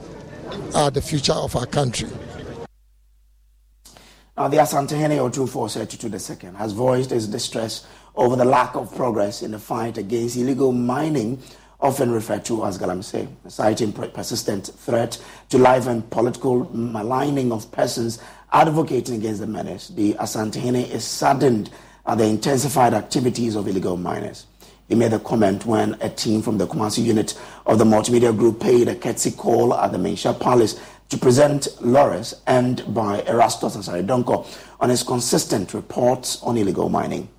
are 0.73 0.89
the 0.89 1.01
future 1.01 1.33
of 1.33 1.53
our 1.57 1.65
country. 1.65 2.07
Now, 4.37 4.47
the 4.47 4.57
Asantehene 4.57 5.17
Otumfuo 5.17 5.67
Tutu 5.89 6.07
II 6.07 6.55
has 6.55 6.71
voiced 6.71 7.09
his 7.09 7.27
distress 7.27 7.85
over 8.15 8.37
the 8.37 8.45
lack 8.45 8.73
of 8.75 8.95
progress 8.95 9.41
in 9.41 9.51
the 9.51 9.59
fight 9.59 9.97
against 9.97 10.37
illegal 10.37 10.71
mining, 10.71 11.41
often 11.81 12.09
referred 12.09 12.45
to 12.45 12.63
as 12.65 12.77
galamsey, 12.77 13.27
citing 13.47 13.91
persistent 13.91 14.67
threat 14.67 15.21
to 15.49 15.57
life 15.57 15.87
and 15.87 16.09
political 16.09 16.69
maligning 16.73 17.51
of 17.51 17.69
persons 17.71 18.19
advocating 18.57 19.17
against 19.17 19.39
the 19.39 19.45
menace. 19.45 19.89
The 19.89 20.15
Asantehene 20.15 20.89
is 20.89 21.03
saddened 21.03 21.69
at 22.07 22.17
the 22.17 22.25
intensified 22.25 22.95
activities 22.95 23.55
of 23.55 23.67
illegal 23.67 23.97
miners. 23.97 24.47
He 24.87 24.95
made 24.95 25.11
the 25.11 25.19
comment 25.19 25.67
when 25.67 25.95
a 26.01 26.09
team 26.09 26.41
from 26.41 26.57
the 26.57 26.65
Kumasi 26.65 27.03
unit 27.03 27.37
of 27.67 27.77
the 27.77 27.83
multimedia 27.85 28.35
group 28.35 28.59
paid 28.59 28.87
a 28.87 28.95
courtesy 28.95 29.29
call 29.29 29.75
at 29.75 29.91
the 29.91 29.99
Manhyia 29.99 30.39
Palace 30.39 30.79
to 31.09 31.17
present 31.19 31.67
Lawrence 31.81 32.33
and 32.47 32.81
by 32.95 33.21
Erastus 33.27 33.75
Donkor 33.77 34.47
on 34.79 34.89
his 34.89 35.03
consistent 35.03 35.75
reports 35.75 36.41
on 36.41 36.57
illegal 36.57 36.89
mining. 36.89 37.29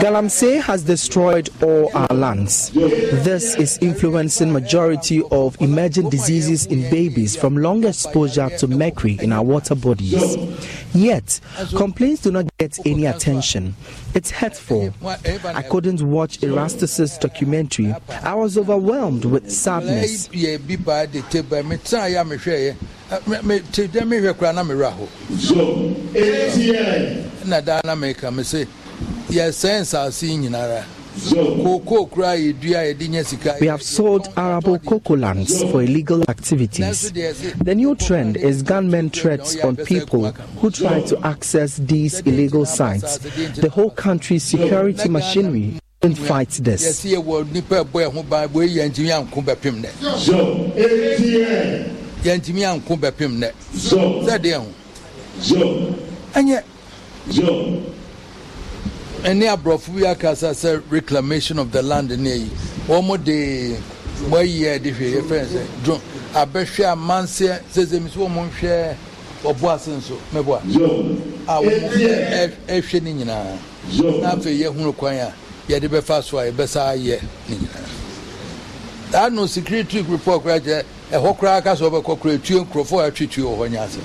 Galamsey 0.00 0.60
has 0.60 0.82
destroyed 0.82 1.48
all 1.62 1.90
our 1.94 2.14
lands. 2.14 2.70
This 2.70 3.56
is 3.56 3.78
influencing 3.80 4.52
majority 4.52 5.22
of 5.30 5.60
emerging 5.60 6.10
diseases 6.10 6.66
in 6.66 6.82
babies 6.90 7.36
from 7.36 7.56
long 7.56 7.84
exposure 7.84 8.50
to 8.58 8.66
mercury 8.68 9.18
in 9.22 9.32
our 9.32 9.42
water 9.42 9.74
bodies. 9.74 10.36
Yet, 10.94 11.40
complaints 11.76 12.22
do 12.22 12.30
not 12.30 12.46
get 12.58 12.78
any 12.84 13.06
attention. 13.06 13.74
It's 14.14 14.30
hurtful. 14.30 14.92
I 15.04 15.62
couldn't 15.62 16.02
watch 16.02 16.42
Erastus's 16.42 17.16
documentary. 17.18 17.94
I 18.22 18.34
was 18.34 18.58
overwhelmed 18.58 19.24
with 19.24 19.50
sadness. 19.50 20.28
na 27.44 27.60
daa 27.60 27.80
na 31.16 31.16
meka 31.16 31.16
me 31.16 31.20
se 31.20 31.34
yɛsɛe 31.34 31.34
nsase 31.34 31.34
yi 31.34 31.44
nyinara 31.44 31.62
kookoo 31.64 32.06
koraa 32.10 32.36
yɛdua 32.36 32.94
yɛde 32.94 33.08
nya 33.08 33.24
sika 33.24 33.54
We 33.60 33.66
have 33.66 33.82
sold 33.82 34.28
arable 34.36 34.78
cocoa 34.78 35.14
lands 35.16 35.62
for 35.64 35.82
illegal 35.82 36.22
activities. 36.28 37.12
The 37.12 37.74
new 37.74 37.94
trend 37.94 38.36
is 38.36 38.62
gunmen 38.62 39.10
threats 39.10 39.56
on 39.64 39.76
people 39.76 40.30
who 40.60 40.70
try 40.70 41.00
to 41.02 41.18
access 41.26 41.76
these 41.76 42.20
illegal 42.20 42.64
sites. 42.66 43.18
The 43.18 43.70
whole 43.70 43.90
country's 43.90 44.44
security 44.44 45.08
machinery 45.08 45.74
didn't 46.00 46.18
fight 46.18 46.50
this. 46.62 46.82
yɛse 46.84 47.16
yɛwɔ 47.16 47.44
nnipa 47.44 47.84
ɛbɔ 47.84 48.06
ɛ 48.06 48.12
ho 48.12 48.22
ban 48.22 48.48
boi 48.48 48.68
yɛntumi 48.68 49.10
anko 49.10 49.40
bɛpem 49.42 49.82
nɛ 49.82 49.90
yɛntumi 52.22 52.62
anko 52.64 52.96
bɛpem 52.96 53.38
nɛ 53.38 53.52
sɛdeɛ 53.74 54.54
ho 54.58 54.66
ɛnyɛ 56.34 56.62
ɛne 59.22 59.46
aborɔfo 59.56 59.94
bi 59.94 60.06
akasa 60.06 60.50
sɛ 60.50 60.82
reclamation 60.90 61.58
of 61.58 61.72
the 61.72 61.82
land 61.82 62.10
ne 62.18 62.34
yi 62.36 62.50
wɔn 62.86 63.24
de 63.24 63.76
wɔayi 64.30 64.60
ɛde 64.78 64.94
hwɛ 64.94 65.22
yɛfrɛ 65.22 65.46
sɛ 65.46 65.60
dro 65.84 66.00
abɛhwɛ 66.34 66.92
amanseɛ 66.92 67.60
sɛsɛ 67.74 68.00
mi 68.02 68.10
sɛ 68.10 68.16
wɔn 68.28 68.50
hwɛ 68.60 68.94
ɔbo 69.44 69.74
ase 69.74 69.88
nso 69.90 70.18
mɛboa. 70.32 70.60
A 71.46 71.60
wɔn 71.62 72.52
ɛhwɛ 72.68 73.02
ne 73.02 73.12
nyinaa. 73.12 73.58
Na 74.22 74.32
afei 74.34 74.58
yɛhunu 74.60 74.96
kwan 74.96 75.16
a 75.16 75.32
yɛde 75.68 75.88
bɛfa 75.88 76.22
so 76.22 76.38
a 76.38 76.50
yɛbɛsa 76.50 76.94
ayɛ 76.94 77.20
ne 77.48 77.56
nyinaa. 77.56 79.26
Ano 79.26 79.46
security 79.46 80.02
report 80.02 80.42
koraa 80.44 80.60
kyerɛ 80.60 80.84
ɛhɔ 81.10 81.36
koraa 81.38 81.62
ka 81.62 81.74
sɛ 81.74 81.88
ɔbɛkɔ 81.90 82.18
koraa 82.20 82.38
tue 82.42 82.60
nkurɔfoɔ 82.64 83.00
a 83.04 83.10
atwitwe 83.10 83.42
wɔ 83.44 83.56
hɔ 83.58 83.68
nyɛ 83.70 83.80
asɛm. 83.86 84.04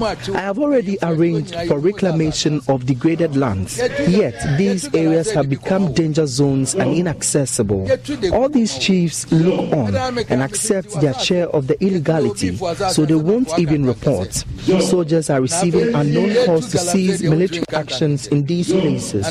I 0.00 0.40
have 0.40 0.58
already 0.58 0.96
arranged 1.02 1.54
for 1.68 1.78
reclamation 1.78 2.62
of 2.68 2.86
degraded 2.86 3.36
lands, 3.36 3.76
yet 4.08 4.34
these 4.56 4.88
areas 4.94 5.30
have 5.32 5.50
become 5.50 5.92
danger 5.92 6.26
zones 6.26 6.74
and 6.74 6.94
inaccessible. 6.94 7.86
All 8.32 8.48
these 8.48 8.78
chiefs 8.78 9.30
look 9.30 9.70
on 9.74 9.94
and 10.30 10.42
accept 10.42 10.98
their 11.02 11.12
share 11.14 11.48
of 11.48 11.66
the 11.66 11.76
illegality, 11.84 12.56
so 12.90 13.04
they 13.04 13.14
won't 13.14 13.58
even 13.58 13.84
report. 13.84 14.32
Soldiers 14.80 15.28
are 15.28 15.42
receiving 15.42 15.94
unknown 15.94 16.46
calls 16.46 16.70
to 16.70 16.78
seize 16.78 17.22
military 17.22 17.64
actions 17.74 18.26
in 18.28 18.46
these 18.46 18.72
places. 18.72 19.26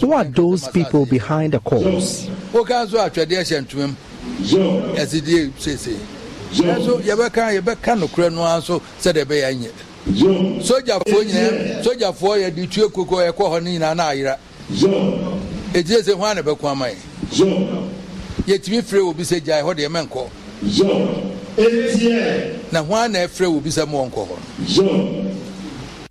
Who 0.00 0.12
are 0.12 0.24
those 0.24 0.68
people 0.68 1.06
behind 1.06 1.54
the 1.54 1.60
calls? 1.60 2.28
Ɛsidie 4.96 5.50
seesei 5.58 5.98
ɛnso 6.60 7.00
yɛbɛka 7.02 7.52
yɛbɛka 7.60 7.96
nokorɛ 7.98 8.32
no 8.32 8.42
ara 8.44 8.58
nso 8.60 8.80
sɛdeɛ 9.02 9.24
ɛbɛyɛ 9.24 9.44
anyɛ 9.50 9.70
sogyafoɔ 10.62 11.24
nyinaa 11.24 11.82
sogyafoɔ 11.82 12.38
yɛde 12.42 12.70
tue 12.70 12.88
koko 12.90 13.16
yɛkɔ 13.16 13.44
hɔ 13.50 13.62
no 13.62 13.70
nyinaa 13.70 13.94
na 13.96 14.04
ayera 14.10 14.38
ɛgyie 15.72 16.02
sɛ 16.02 16.14
ho 16.14 16.24
a 16.24 16.34
na 16.34 16.42
bɛko 16.42 16.68
ama 16.70 16.86
yɛ 16.86 16.96
yɛtumi 18.46 18.82
frɛ 18.82 19.00
obi 19.08 19.22
sɛ 19.24 19.40
gyae 19.42 19.62
hɔ 19.62 19.74
deɛ 19.74 19.88
mɛnkɔ 19.88 20.28
na 22.72 22.82
ho 22.82 22.94
a 22.94 23.08
na 23.08 23.18
ɛfrɛ 23.26 23.46
obi 23.56 23.70
sɛ 23.70 23.86
ma 23.86 23.98
wɔnkɔ 23.98 24.26
hɔ 24.28 24.36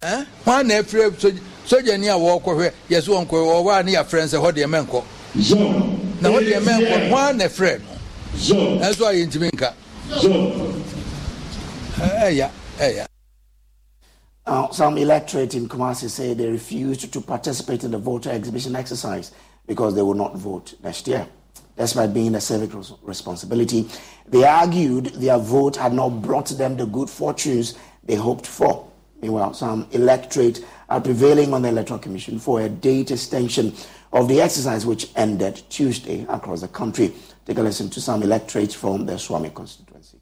no 0.02 0.26
ho 0.46 0.52
a 0.60 0.64
na 0.64 0.74
ɛfrɛ 0.82 1.34
sogyani 1.68 2.08
a 2.10 2.18
wɔrekɔhwɛ 2.18 2.72
yɛ 2.90 3.02
so 3.04 3.14
wɔnkɔ 3.14 3.32
wɔwɔ 3.32 3.80
a 3.80 3.84
ne 3.84 3.92
yɛafrɛ 3.94 4.28
sɛ 4.28 4.38
hɔ 4.42 4.52
deɛ 4.52 4.68
mɛnkɔ 4.68 5.04
na 6.22 6.30
hɔ 6.30 6.40
deɛ 6.40 6.60
mɛnkɔ 6.62 7.10
ho 7.10 7.16
a 7.18 7.34
na 7.34 7.46
ɛfrɛ 7.46 7.80
no 7.80 7.91
ɛnso 8.36 9.06
a 9.08 9.14
yɛntumi 9.14 9.50
nka 9.52 9.74
ɛya 12.00 12.50
ɛya 12.80 13.06
Uh, 14.44 14.70
some 14.72 14.98
electorate 14.98 15.54
in 15.54 15.70
Kumasi 15.70 16.10
say 16.10 16.34
they 16.34 16.48
refused 16.50 17.14
to 17.14 17.22
participate 17.22 17.84
in 17.84 17.92
the 17.92 17.98
voter 18.00 18.32
exhibition 18.32 18.76
exercise 18.76 19.32
because 19.68 19.94
they 19.94 20.02
will 20.02 20.16
not 20.16 20.36
vote 20.36 20.74
next 20.84 21.08
year. 21.08 21.28
Despite 21.78 22.12
being 22.12 22.34
a 22.34 22.42
civic 22.42 22.72
responsibility, 23.04 23.88
they 24.28 24.44
argued 24.44 25.06
their 25.14 25.38
vote 25.38 25.76
had 25.76 25.94
not 25.94 26.24
brought 26.24 26.48
them 26.50 26.76
the 26.76 26.88
good 26.88 27.08
fortunes 27.08 27.76
they 28.04 28.16
hoped 28.16 28.48
for. 28.48 28.90
Meanwhile, 29.22 29.54
some 29.54 29.88
electorate 29.92 30.66
are 30.90 31.00
prevailing 31.00 31.54
on 31.54 31.62
the 31.62 31.70
Electoral 31.70 32.00
Commission 32.00 32.40
for 32.40 32.62
a 32.62 32.68
date 32.68 33.12
extension 33.12 33.74
of 34.12 34.28
the 34.28 34.42
exercise 34.42 34.86
which 34.88 35.12
ended 35.16 35.62
Tuesday 35.70 36.26
across 36.28 36.62
the 36.62 36.68
country. 36.68 37.14
Take 37.52 37.58
a 37.58 37.64
listen 37.64 37.90
to 37.90 38.00
some 38.00 38.24
electorates 38.24 38.74
from 38.76 39.06
the 39.06 39.18
Suame 39.20 39.54
constituency. 39.54 40.18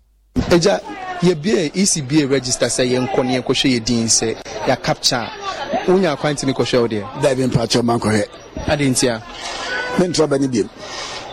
agya 0.49 0.81
yɛbie 1.21 1.69
ecba 1.75 2.27
register 2.27 2.65
sɛ 2.65 2.89
yɛnkɔ 2.89 3.23
ne 3.23 3.37
yɛnkɔhwɛ 3.39 3.69
yɛ 3.69 3.85
din 3.85 4.07
sɛ 4.07 4.35
yɛacapture 4.65 5.29
a 5.29 5.91
wonya 5.91 6.15
akwan 6.17 6.33
tumi 6.35 6.53
kɔhwɛ 6.55 6.81
wo 6.81 6.87
deɛ 6.87 7.21
dabi 7.21 7.45
mpakyɛ 7.47 7.81
mankɔhwɛ 7.85 8.25
ade 8.67 8.81
nti 8.89 9.07
a 9.13 9.21
mentra 10.01 10.25
bɛne 10.27 10.47
biom 10.51 10.69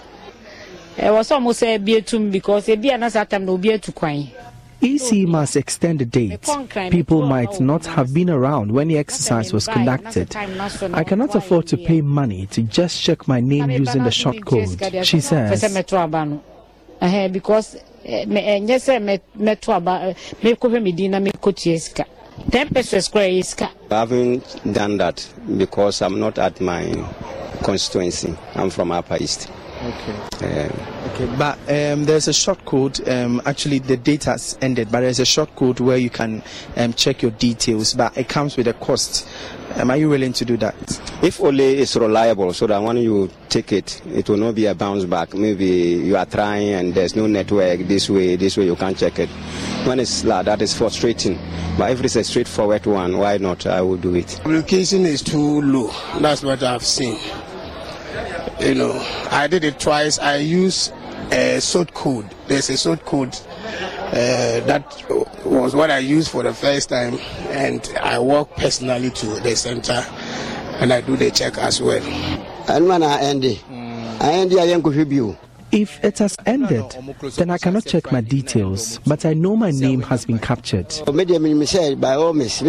Ɛwɔ 0.98 1.20
sɛ 1.20 1.36
ɔmo 1.38 1.52
sɛ 1.52 1.78
ebi 1.78 2.00
etum 2.00 2.30
because 2.30 2.66
ebi 2.68 2.94
a 2.94 2.98
na 2.98 3.08
saa 3.08 3.24
na 3.38 3.52
obi 3.52 3.68
etu 3.70 3.92
kwan. 3.94 4.28
EC 4.82 5.26
must 5.26 5.56
extend 5.56 5.98
the 5.98 6.04
date. 6.04 6.46
People 6.90 7.26
might 7.26 7.58
not 7.60 7.86
have 7.86 8.12
been 8.12 8.28
around 8.28 8.70
when 8.70 8.88
the 8.88 8.98
exercise 8.98 9.52
was 9.52 9.66
conducted. 9.66 10.34
I 10.92 11.04
cannot 11.04 11.34
afford 11.34 11.66
to 11.68 11.78
pay 11.78 12.02
money 12.02 12.46
to 12.46 12.62
just 12.62 13.00
check 13.02 13.26
my 13.26 13.40
name 13.40 13.70
using 13.70 14.04
the 14.04 14.10
short 14.10 14.44
code, 14.44 14.78
she 15.06 15.20
says. 15.20 15.62
because 17.32 17.76
yɛ 23.20 23.44
sika. 23.44 23.70
I 23.90 23.94
haven't 23.94 24.74
done 24.74 24.96
that 24.98 25.26
because 25.56 26.02
I'm 26.02 26.18
not 26.20 26.38
at 26.38 26.60
my 26.60 26.84
constituency. 27.62 28.34
I'm 28.54 28.70
from 28.70 28.90
Upper 28.92 29.16
East. 29.20 29.48
Okay. 29.84 30.66
Um, 30.68 30.94
Okay, 31.14 31.26
but 31.38 31.56
um, 31.68 32.06
there's 32.06 32.26
a 32.26 32.32
short 32.32 32.64
code. 32.64 33.06
Um, 33.08 33.40
actually, 33.46 33.78
the 33.78 33.96
date 33.96 34.24
has 34.24 34.58
ended, 34.60 34.90
but 34.90 35.00
there's 35.00 35.20
a 35.20 35.24
short 35.24 35.54
code 35.54 35.78
where 35.78 35.96
you 35.96 36.10
can 36.10 36.42
um, 36.76 36.92
check 36.94 37.22
your 37.22 37.30
details. 37.30 37.94
But 37.94 38.18
it 38.18 38.28
comes 38.28 38.56
with 38.56 38.66
a 38.66 38.72
cost. 38.72 39.28
Um, 39.76 39.92
are 39.92 39.96
you 39.96 40.08
willing 40.08 40.32
to 40.32 40.44
do 40.44 40.56
that? 40.56 40.74
If 41.22 41.40
only 41.40 41.74
it's 41.74 41.94
reliable, 41.94 42.52
so 42.52 42.66
that 42.66 42.82
when 42.82 42.96
you 42.96 43.30
take 43.48 43.70
it, 43.70 44.02
it 44.06 44.28
will 44.28 44.38
not 44.38 44.56
be 44.56 44.66
a 44.66 44.74
bounce 44.74 45.04
back. 45.04 45.34
Maybe 45.34 45.66
you 45.66 46.16
are 46.16 46.26
trying 46.26 46.70
and 46.70 46.94
there's 46.94 47.14
no 47.14 47.28
network 47.28 47.80
this 47.80 48.10
way, 48.10 48.34
this 48.34 48.56
way 48.56 48.64
you 48.64 48.74
can't 48.74 48.98
check 48.98 49.20
it. 49.20 49.28
When 49.86 50.00
it's 50.00 50.24
like 50.24 50.46
that, 50.46 50.62
it's 50.62 50.76
frustrating. 50.76 51.38
But 51.78 51.92
if 51.92 52.02
it's 52.02 52.16
a 52.16 52.24
straightforward 52.24 52.86
one, 52.86 53.18
why 53.18 53.36
not? 53.36 53.66
I 53.66 53.82
will 53.82 53.98
do 53.98 54.16
it. 54.16 54.40
Communication 54.42 55.06
is 55.06 55.22
too 55.22 55.60
low. 55.60 55.92
That's 56.20 56.42
what 56.42 56.62
I've 56.64 56.84
seen. 56.84 57.20
You 58.64 58.74
know, 58.74 58.92
I 59.30 59.46
did 59.46 59.62
it 59.62 59.78
twice. 59.78 60.18
I 60.18 60.36
use 60.36 60.90
a 61.30 61.60
sort 61.60 61.92
code. 61.92 62.26
There's 62.48 62.70
a 62.70 62.78
sort 62.78 63.04
code 63.04 63.36
uh, 64.14 64.60
that 64.60 65.04
was 65.44 65.74
what 65.74 65.90
I 65.90 65.98
used 65.98 66.30
for 66.30 66.42
the 66.42 66.54
first 66.54 66.88
time, 66.88 67.18
and 67.48 67.86
I 68.00 68.18
walk 68.18 68.56
personally 68.56 69.10
to 69.10 69.26
the 69.40 69.54
center 69.54 70.02
and 70.80 70.92
I 70.92 71.00
do 71.00 71.16
the 71.16 71.30
check 71.30 71.58
as 71.58 71.82
well. 71.82 72.02
And 72.68 72.88
when 72.88 73.02
I 73.02 73.20
end 73.20 73.44
it, 73.44 73.62
I 73.68 74.32
end 74.32 74.52
it, 74.52 74.58
I 74.58 74.66
am 74.66 74.82
you. 75.10 75.36
If 75.72 76.02
it 76.04 76.18
has 76.20 76.36
ended, 76.46 76.96
then 77.36 77.50
I 77.50 77.58
cannot 77.58 77.84
check 77.84 78.12
my 78.12 78.20
details, 78.20 78.98
but 79.06 79.26
I 79.26 79.34
know 79.34 79.56
my 79.56 79.72
name 79.72 80.00
has 80.02 80.24
been 80.24 80.38
captured. 80.38 80.94
By 81.04 82.14
all 82.14 82.32
means, 82.32 82.62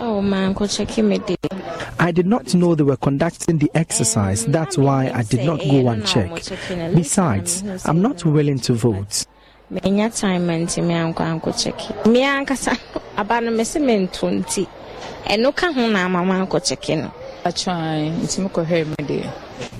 Oh 0.00 0.20
man, 0.20 0.52
go 0.52 0.66
check 0.66 0.98
me 0.98 1.20
I 1.98 2.10
did 2.12 2.26
not 2.26 2.54
know 2.54 2.74
they 2.74 2.82
were 2.84 2.96
conducting 2.96 3.58
the 3.58 3.70
exercise. 3.74 4.44
That's 4.46 4.76
why 4.76 5.10
I 5.14 5.22
did 5.22 5.44
not 5.44 5.60
go 5.60 5.88
and 5.88 6.06
check. 6.06 6.30
Besides, 6.94 7.62
I'm 7.86 8.02
not 8.02 8.24
willing 8.24 8.58
to 8.60 8.74
vote. 8.74 9.26
menya 9.70 10.08
time 10.10 10.46
nti 10.62 10.80
me 10.82 10.94
ankɔ 10.94 11.22
ankɔ 11.26 11.50
kyɛke 11.50 12.06
me 12.06 12.22
ankasa 12.22 12.78
aba 13.16 13.40
no 13.40 13.50
mese 13.50 13.78
mento 13.82 14.30
nti 14.30 14.64
ɛno 15.26 15.50
ka 15.56 15.72
ho 15.72 15.88
na 15.88 16.04
ama 16.04 16.22
ma 16.24 16.34
ankɔ 16.46 16.60
kyɛke 16.62 16.94
no 17.02 17.10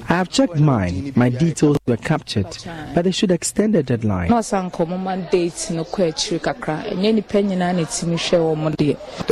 I 0.08 0.14
have 0.14 0.28
checked 0.28 0.56
mine. 0.56 1.12
My 1.16 1.28
details 1.28 1.78
were 1.86 1.96
captured, 1.96 2.56
but 2.94 3.02
they 3.04 3.10
should 3.10 3.30
extend 3.30 3.74
the 3.74 3.82
deadline. 3.82 4.28
The 4.28 4.36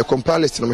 compilers 0.07 0.61
I'm 0.61 0.73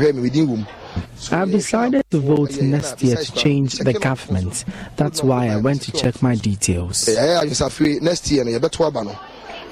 I 1.33 1.37
have 1.39 1.51
decided 1.51 2.05
to 2.11 2.19
vote 2.19 2.61
next 2.61 3.03
year 3.03 3.17
to 3.17 3.33
change 3.33 3.79
the 3.79 3.93
government. 3.93 4.65
That's 4.97 5.23
why 5.23 5.49
I 5.49 5.57
went 5.57 5.83
to 5.83 5.93
check 5.93 6.21
my 6.23 6.35
details. 6.35 7.07
Next 7.09 8.31
year, 8.31 8.45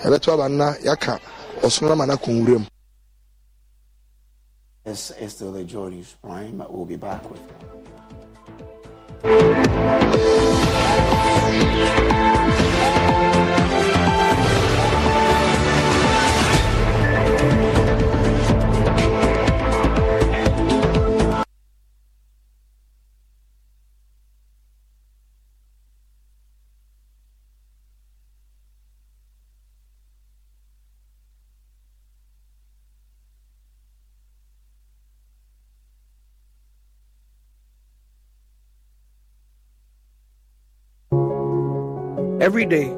yɛbɛto 0.05 0.33
aba 0.33 0.49
nna 0.49 0.77
yɛaka 0.85 1.19
ɔsono 1.63 1.93
ama 1.93 2.07
no 2.07 2.15
akɔ 2.15 2.29
nwuram 2.33 2.67
This 4.85 5.11
is 5.21 5.33
still 5.33 5.53
the 5.53 5.65
Joy 5.65 6.03
Prime. 6.23 6.65
We'll 6.71 6.87
be 6.87 6.97
back 6.97 7.29
with. 7.31 7.43
We'll 9.23 9.55
be. 9.55 10.48
Every 42.49 42.65
day, 42.65 42.89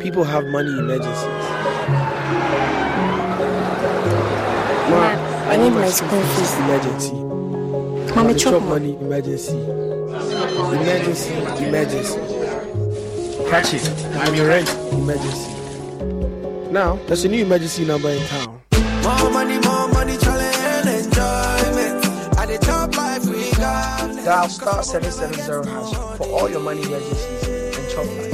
people 0.00 0.22
have 0.22 0.44
money 0.48 0.68
emergencies. 0.68 1.44
Ma, 4.92 5.16
I 5.48 5.56
need 5.56 5.70
my 5.70 5.88
school 5.88 6.20
fees. 6.20 6.54
Emergency. 6.58 7.14
Mommy, 8.14 8.34
chop 8.34 8.52
chop 8.52 8.62
money 8.64 8.94
emergency. 8.96 9.58
Emergency, 10.76 11.32
emergency. 11.64 12.18
Catch 13.48 13.72
it. 13.72 13.88
I'm 14.16 14.34
your 14.34 14.48
rent 14.48 14.68
emergency. 14.92 15.54
Now, 16.70 16.96
there's 17.06 17.24
a 17.24 17.30
new 17.30 17.46
emergency 17.46 17.86
number 17.86 18.10
in 18.10 18.22
town. 18.26 18.60
More 19.02 19.30
money, 19.30 19.58
more 19.60 19.88
money, 19.88 20.18
challenge 20.18 20.56
and 20.76 20.88
enjoyment. 20.90 22.04
At 22.36 22.48
the 22.48 22.58
top 22.60 22.94
life 22.94 23.24
we 23.24 23.50
got. 23.52 24.22
Dial 24.22 24.50
star 24.50 24.82
770 24.82 25.70
hash 25.70 26.18
for 26.18 26.26
all 26.26 26.50
your 26.50 26.60
money 26.60 26.82
emergencies 26.82 27.48
and 27.78 27.90
chop 27.90 28.04
life. 28.04 28.31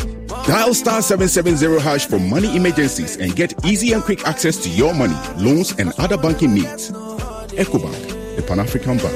Dial 0.48 0.72
star 0.72 1.02
770 1.02 1.78
hash 1.78 2.06
for 2.06 2.18
money 2.18 2.56
emergencies 2.56 3.18
and 3.18 3.36
get 3.36 3.52
easy 3.66 3.92
and 3.92 4.02
quick 4.02 4.26
access 4.26 4.56
to 4.56 4.70
your 4.70 4.94
money, 4.94 5.14
loans, 5.36 5.72
and 5.72 5.92
other 5.98 6.16
banking 6.16 6.54
needs. 6.54 6.90
EcoBank, 6.90 8.34
the 8.34 8.42
Pan 8.42 8.58
African 8.58 8.96
Bank. 8.96 9.12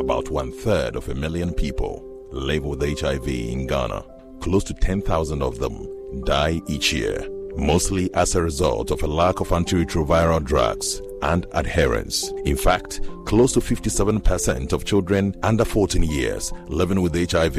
About 0.00 0.30
one 0.30 0.50
third 0.50 0.96
of 0.96 1.08
a 1.08 1.14
million 1.14 1.54
people 1.54 2.02
live 2.32 2.64
with 2.64 2.82
HIV 2.82 3.28
in 3.28 3.68
Ghana. 3.68 4.04
Close 4.40 4.64
to 4.64 4.74
10,000 4.74 5.42
of 5.42 5.60
them 5.60 6.24
die 6.24 6.60
each 6.66 6.92
year, 6.92 7.24
mostly 7.54 8.12
as 8.14 8.34
a 8.34 8.42
result 8.42 8.90
of 8.90 9.00
a 9.04 9.06
lack 9.06 9.38
of 9.38 9.50
antiretroviral 9.50 10.42
drugs 10.42 11.00
and 11.22 11.46
adherence. 11.52 12.30
In 12.44 12.56
fact, 12.56 13.00
close 13.24 13.52
to 13.54 13.60
57% 13.60 14.72
of 14.72 14.84
children 14.84 15.34
under 15.42 15.64
14 15.64 16.02
years 16.02 16.52
living 16.68 17.02
with 17.02 17.30
HIV 17.30 17.56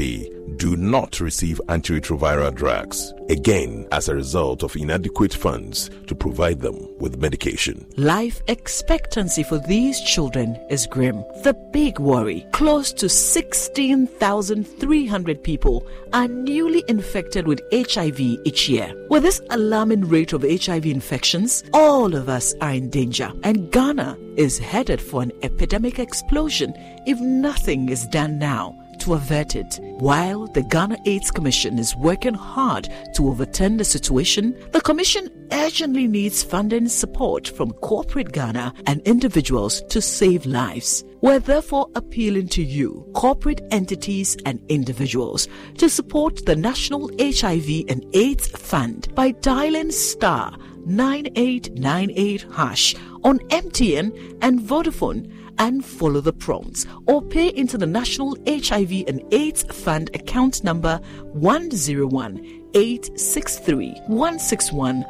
do 0.56 0.78
not 0.78 1.20
receive 1.20 1.60
antiretroviral 1.68 2.56
drugs, 2.56 3.14
again, 3.30 3.86
as 3.92 4.08
a 4.08 4.16
result 4.16 4.64
of 4.64 4.74
inadequate 4.76 5.34
funds 5.34 5.90
to 6.08 6.16
provide 6.16 6.62
them 6.62 6.88
with 7.00 7.20
medication. 7.20 7.86
Life 7.98 8.42
expectancy 8.48 9.44
for 9.44 9.60
these 9.60 10.02
children 10.02 10.58
is 10.70 10.88
grim. 10.88 11.18
The 11.44 11.54
big 11.72 12.00
worry 12.00 12.46
close 12.54 12.92
to 12.94 13.10
16,300 13.10 15.44
people 15.44 15.86
are 16.14 16.28
newly 16.28 16.84
infected 16.88 17.46
with 17.46 17.62
HIV 17.72 18.20
each 18.20 18.68
year. 18.70 18.92
With 19.10 19.24
this 19.24 19.42
alarming 19.50 20.08
rate 20.08 20.34
of 20.34 20.44
HIV 20.44 20.86
infections, 20.86 21.64
all 21.74 22.16
of 22.16 22.30
us 22.30 22.54
are 22.62 22.72
in 22.72 22.90
danger, 22.90 23.32
and 23.48 23.72
Ghana 23.72 24.18
is 24.36 24.60
headed 24.60 25.02
for 25.02 25.22
an 25.22 25.32
epidemic 25.42 26.00
explosion 26.00 26.74
if 27.06 27.18
nothing 27.22 27.88
is 27.88 28.06
done 28.08 28.38
now 28.38 28.78
to 29.00 29.14
avert 29.14 29.56
it. 29.56 29.80
While 30.00 30.48
the 30.48 30.64
Ghana 30.64 30.98
AIDS 31.06 31.32
Commission 31.32 31.80
is 31.80 31.96
working 31.96 32.34
hard 32.34 32.90
to 33.16 33.30
overturn 33.30 33.78
the 33.78 33.86
situation, 33.86 34.54
the 34.74 34.82
Commission 34.82 35.30
urgently 35.54 36.10
needs 36.10 36.44
funding 36.44 36.90
support 36.90 37.48
from 37.48 37.72
corporate 37.72 38.34
Ghana 38.34 38.74
and 38.86 39.00
individuals 39.04 39.82
to 39.92 40.02
save 40.02 40.46
lives. 40.46 41.06
We're 41.22 41.40
therefore 41.40 41.90
appealing 41.96 42.50
to 42.50 42.64
you, 42.64 43.10
corporate 43.16 43.62
entities 43.72 44.38
and 44.46 44.60
individuals, 44.70 45.48
to 45.80 45.90
support 45.90 46.46
the 46.46 46.56
National 46.56 47.10
HIV 47.20 47.86
and 47.90 48.06
AIDS 48.14 48.48
Fund 48.50 49.14
by 49.16 49.32
dialing 49.32 49.92
star 49.92 50.56
9898 50.86 52.46
hash 52.54 52.96
on 53.24 53.40
MTN 53.50 54.38
and 54.42 54.60
Vodafone 54.60 55.32
and 55.58 55.84
follow 55.84 56.22
the 56.22 56.34
prompts 56.34 56.86
or 57.08 57.22
pay 57.22 57.48
into 57.50 57.78
the 57.78 57.88
National 57.88 58.38
HIV 58.48 59.06
and 59.08 59.24
AIDS 59.34 59.64
Fund 59.84 60.12
account 60.14 60.64
number 60.64 60.98
101 61.34 62.38
863 62.74 64.02
161 64.08 65.04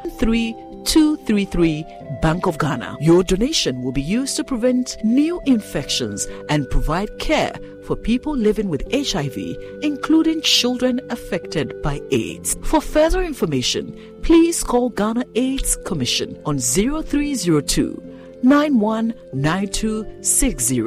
3233 0.88 1.84
Bank 2.22 2.46
of 2.46 2.56
Ghana. 2.58 2.96
Your 2.98 3.22
donation 3.22 3.82
will 3.82 3.92
be 3.92 4.00
used 4.00 4.36
to 4.36 4.44
prevent 4.44 4.96
new 5.04 5.38
infections 5.44 6.26
and 6.48 6.66
provide 6.70 7.18
care 7.18 7.52
for 7.84 7.94
people 7.94 8.34
living 8.34 8.70
with 8.70 8.90
HIV, 8.90 9.36
including 9.82 10.40
children 10.40 10.98
affected 11.10 11.82
by 11.82 12.00
AIDS. 12.10 12.56
For 12.62 12.80
further 12.80 13.22
information, 13.22 13.94
please 14.22 14.64
call 14.64 14.88
Ghana 14.88 15.26
AIDS 15.34 15.76
Commission 15.84 16.40
on 16.46 16.58
0302 16.58 18.02
919260 18.42 20.80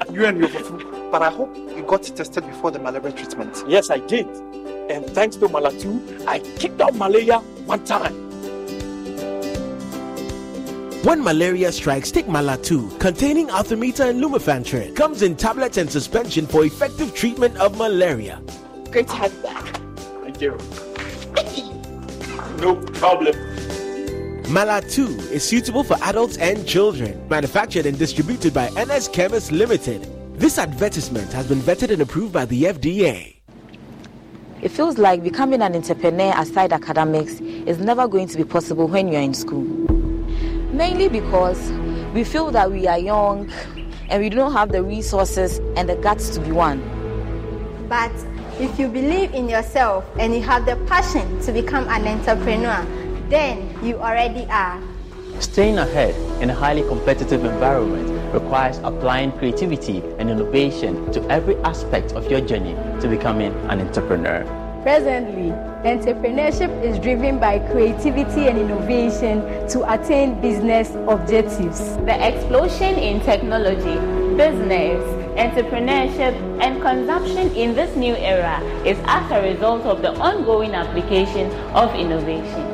You 0.13 0.27
and 0.27 0.39
your 0.39 0.49
fufu. 0.49 1.11
But 1.11 1.23
I 1.23 1.31
hope 1.31 1.57
you 1.57 1.85
got 1.87 2.03
tested 2.03 2.45
before 2.47 2.71
the 2.71 2.81
malaria 2.81 3.13
treatment. 3.13 3.65
Yes, 3.67 3.89
I 3.89 3.99
did. 4.01 4.27
And 4.91 5.07
thanks 5.07 5.37
to 5.37 5.49
Malatu, 5.49 6.27
I 6.27 6.41
kicked 6.59 6.83
out 6.83 6.97
malaria 6.97 7.39
one 7.65 7.83
time. 7.87 8.30
When 11.03 11.25
malaria 11.25 11.73
strikes, 11.73 12.11
take 12.11 12.27
Malatu, 12.27 13.01
containing 13.01 13.49
Artemether 13.49 14.11
and 14.11 14.23
Lumefantrine. 14.23 14.95
Comes 14.95 15.23
in 15.23 15.35
tablets 15.35 15.79
and 15.79 15.91
suspension 15.91 16.47
for 16.47 16.63
effective 16.63 17.15
treatment 17.15 17.57
of 17.57 17.79
malaria. 17.79 18.43
Great 18.91 19.09
to 19.09 19.15
have 19.15 19.33
you 19.33 19.41
back. 19.41 19.81
Thank 20.23 20.43
you. 20.43 20.51
no 22.61 22.77
problem. 22.93 23.33
Malatu 24.53 25.09
is 25.31 25.43
suitable 25.43 25.85
for 25.85 25.97
adults 26.03 26.37
and 26.37 26.69
children. 26.69 27.27
Manufactured 27.31 27.87
and 27.87 27.99
distributed 27.99 28.53
by 28.53 28.69
NS 28.73 29.09
Chemist 29.09 29.53
Limited. 29.53 30.07
This 30.39 30.59
advertisement 30.59 31.33
has 31.33 31.47
been 31.47 31.61
vetted 31.61 31.91
and 31.91 32.03
approved 32.03 32.35
by 32.35 32.45
the 32.45 32.65
FDA. 32.65 33.37
It 34.61 34.69
feels 34.69 34.99
like 34.99 35.23
becoming 35.23 35.63
an 35.63 35.75
entrepreneur 35.75 36.35
aside 36.37 36.75
academics 36.75 37.41
is 37.41 37.79
never 37.79 38.07
going 38.07 38.29
to 38.29 38.37
be 38.37 38.45
possible 38.45 38.87
when 38.87 39.09
you're 39.09 39.23
in 39.23 39.33
school. 39.33 40.00
Mainly 40.73 41.09
because 41.09 41.73
we 42.15 42.23
feel 42.23 42.51
that 42.53 42.71
we 42.71 42.87
are 42.87 42.99
young 42.99 43.51
and 44.09 44.23
we 44.23 44.29
don't 44.29 44.53
have 44.53 44.71
the 44.71 44.83
resources 44.83 45.59
and 45.77 45.89
the 45.89 45.97
guts 45.97 46.29
to 46.31 46.41
be 46.41 46.53
one. 46.53 46.81
But 47.89 48.13
if 48.61 48.79
you 48.79 48.87
believe 48.87 49.35
in 49.35 49.49
yourself 49.49 50.05
and 50.19 50.33
you 50.33 50.43
have 50.43 50.67
the 50.67 50.77
passion 50.87 51.41
to 51.43 51.53
become 51.53 51.89
an 51.89 52.07
entrepreneur, 52.07 52.87
then 53.29 53.77
you 53.85 53.97
already 53.97 54.47
are. 54.51 54.81
Staying 55.41 55.79
ahead 55.79 56.15
in 56.41 56.51
a 56.51 56.55
highly 56.55 56.83
competitive 56.83 57.45
environment 57.45 58.33
requires 58.33 58.79
applying 58.85 59.33
creativity 59.33 60.03
and 60.19 60.31
innovation 60.31 61.11
to 61.13 61.21
every 61.31 61.57
aspect 61.65 62.13
of 62.13 62.31
your 62.31 62.41
journey 62.41 62.75
to 63.01 63.09
becoming 63.09 63.53
an 63.71 63.81
entrepreneur. 63.81 64.60
Presently, 64.83 65.51
entrepreneurship 65.85 66.73
is 66.83 66.99
driven 66.99 67.39
by 67.39 67.59
creativity 67.71 68.49
and 68.49 68.57
innovation 68.57 69.43
to 69.69 69.85
attain 69.93 70.41
business 70.41 70.95
objectives. 71.07 71.97
The 72.09 72.17
explosion 72.27 72.95
in 72.97 73.21
technology, 73.21 74.01
business, 74.39 75.05
entrepreneurship, 75.37 76.33
and 76.63 76.81
consumption 76.81 77.55
in 77.55 77.75
this 77.75 77.95
new 77.95 78.15
era 78.17 78.59
is 78.87 78.97
as 79.05 79.31
a 79.31 79.43
result 79.53 79.83
of 79.83 80.01
the 80.01 80.15
ongoing 80.19 80.75
application 80.75 81.51
of 81.75 81.95
innovation. 81.95 82.65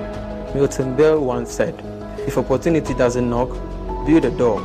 Milton 0.54 0.96
Berle 0.96 1.20
once 1.20 1.50
said, 1.50 1.74
If 2.20 2.38
opportunity 2.38 2.94
doesn't 2.94 3.28
knock, 3.28 3.50
build 4.06 4.24
a 4.24 4.30
door. 4.30 4.60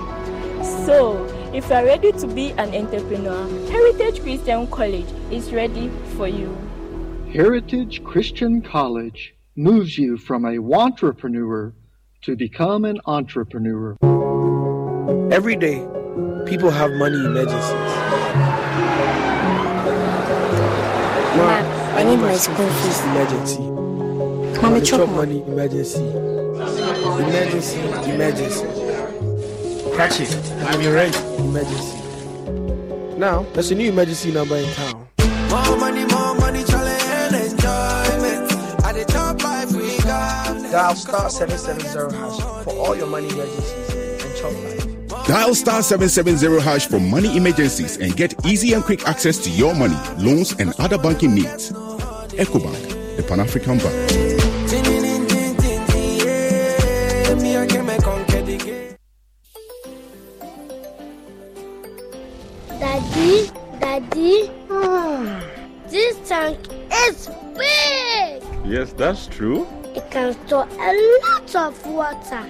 So, 0.86 1.26
if 1.56 1.70
you 1.70 1.76
are 1.76 1.86
ready 1.86 2.12
to 2.12 2.28
be 2.28 2.52
an 2.52 2.76
entrepreneur, 2.76 3.48
Heritage 3.72 4.22
Christian 4.22 4.68
College 4.68 5.10
is 5.32 5.52
ready 5.52 5.89
for 6.16 6.28
you. 6.28 6.56
Heritage 7.34 8.04
Christian 8.04 8.62
College 8.62 9.34
moves 9.56 9.98
you 9.98 10.18
from 10.18 10.44
a 10.44 10.58
wantrepreneur 10.58 11.72
to 12.24 12.36
become 12.36 12.84
an 12.84 13.00
entrepreneur. 13.06 13.96
Every 15.32 15.56
day, 15.56 15.80
people 16.46 16.70
have 16.70 16.92
money 16.92 17.16
emergencies. 17.16 17.72
Ma, 21.38 21.64
I 21.96 22.04
need 22.04 22.18
my 22.18 22.36
school 22.36 22.68
fees. 22.68 23.02
Emergency. 23.06 23.60
Mommy, 24.62 24.82
The 24.82 24.86
chop 24.86 25.00
chop 25.00 25.10
money 25.16 25.42
emergency. 25.44 26.04
Emergency, 26.04 27.80
emergency. 28.12 28.66
Catch 29.96 30.20
it. 30.20 30.52
I'm 30.68 30.82
your 30.82 30.96
rent. 30.96 31.16
Emergency. 31.40 31.98
Now, 33.18 33.44
there's 33.54 33.72
a 33.72 33.76
new 33.76 33.88
emergency 33.88 34.34
number 34.34 34.58
in 34.58 34.70
town. 34.74 35.08
More 35.50 35.78
Dial 40.72 40.95
star 40.95 41.30
770 41.30 42.15
hash 42.15 42.63
for 42.63 42.74
all 42.76 42.95
your 42.95 43.07
money 43.07 43.28
emergencies 43.28 44.24
and 44.24 44.36
chop 44.38 44.53
life. 44.63 45.28
Dial 45.28 45.53
star 45.53 45.84
770 45.84 46.61
hash 46.61 46.88
for 46.88 46.97
money 46.97 47.36
emergencies 47.36 47.97
and 47.97 48.15
get 48.15 48.34
easy 48.45 48.72
and 48.72 48.82
quick 48.82 49.05
access 49.05 49.38
to 49.39 49.49
your 49.49 49.76
money, 49.76 49.97
loans, 50.17 50.53
and 50.59 50.74
other 50.80 50.97
banking 50.97 51.36
needs. 51.36 51.74
EcoBank, 51.74 53.17
the 53.17 53.24
Pan 53.24 53.41
African 53.41 53.80
Bank. 53.80 54.11
Me, 57.41 57.57
I 57.57 57.67
can 57.67 57.86
make 57.86 58.01
conquer 58.01 58.41
the 58.41 58.57
game. 58.57 58.95
Daddy, 62.80 63.51
Daddy, 63.82 64.51
ah, 64.69 65.43
this 65.89 66.15
tank 66.30 66.57
is 66.93 67.30
big. 67.57 68.41
Yes, 68.65 68.93
that's 68.93 69.28
true. 69.28 69.67
Can 70.12 70.34
store 70.45 70.68
a 70.70 70.91
lot 71.24 71.55
of 71.55 71.86
water. 71.88 72.43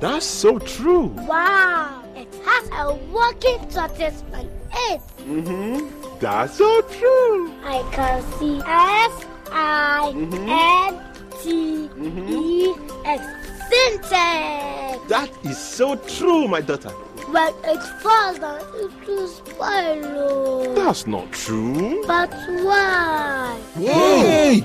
That's 0.00 0.26
so 0.26 0.58
true. 0.58 1.06
Wow, 1.26 2.04
it 2.14 2.28
has 2.44 2.68
a 2.68 2.94
working 3.10 3.58
tortoise 3.70 4.22
on 4.34 4.44
it. 4.44 5.00
Mm-hmm. 5.26 6.18
That's 6.20 6.58
so 6.58 6.82
true. 6.82 7.54
I 7.64 7.82
can 7.90 8.22
see 8.38 8.60
S 8.66 9.24
I 9.50 10.12
N 10.14 11.00
T 11.40 11.88
E 11.98 12.74
X 13.06 13.24
Sintex. 13.70 15.08
That 15.08 15.30
is 15.42 15.56
so 15.56 15.96
true, 15.96 16.46
my 16.46 16.60
daughter. 16.60 16.90
When 17.30 17.54
it 17.64 17.82
falls 18.02 18.38
down, 18.38 18.60
it 18.74 19.08
will 19.08 19.28
spoil. 19.28 20.74
That's 20.74 21.06
not 21.06 21.32
true. 21.32 22.04
But 22.06 22.30
why? 22.62 23.58
Yay! 23.78 24.64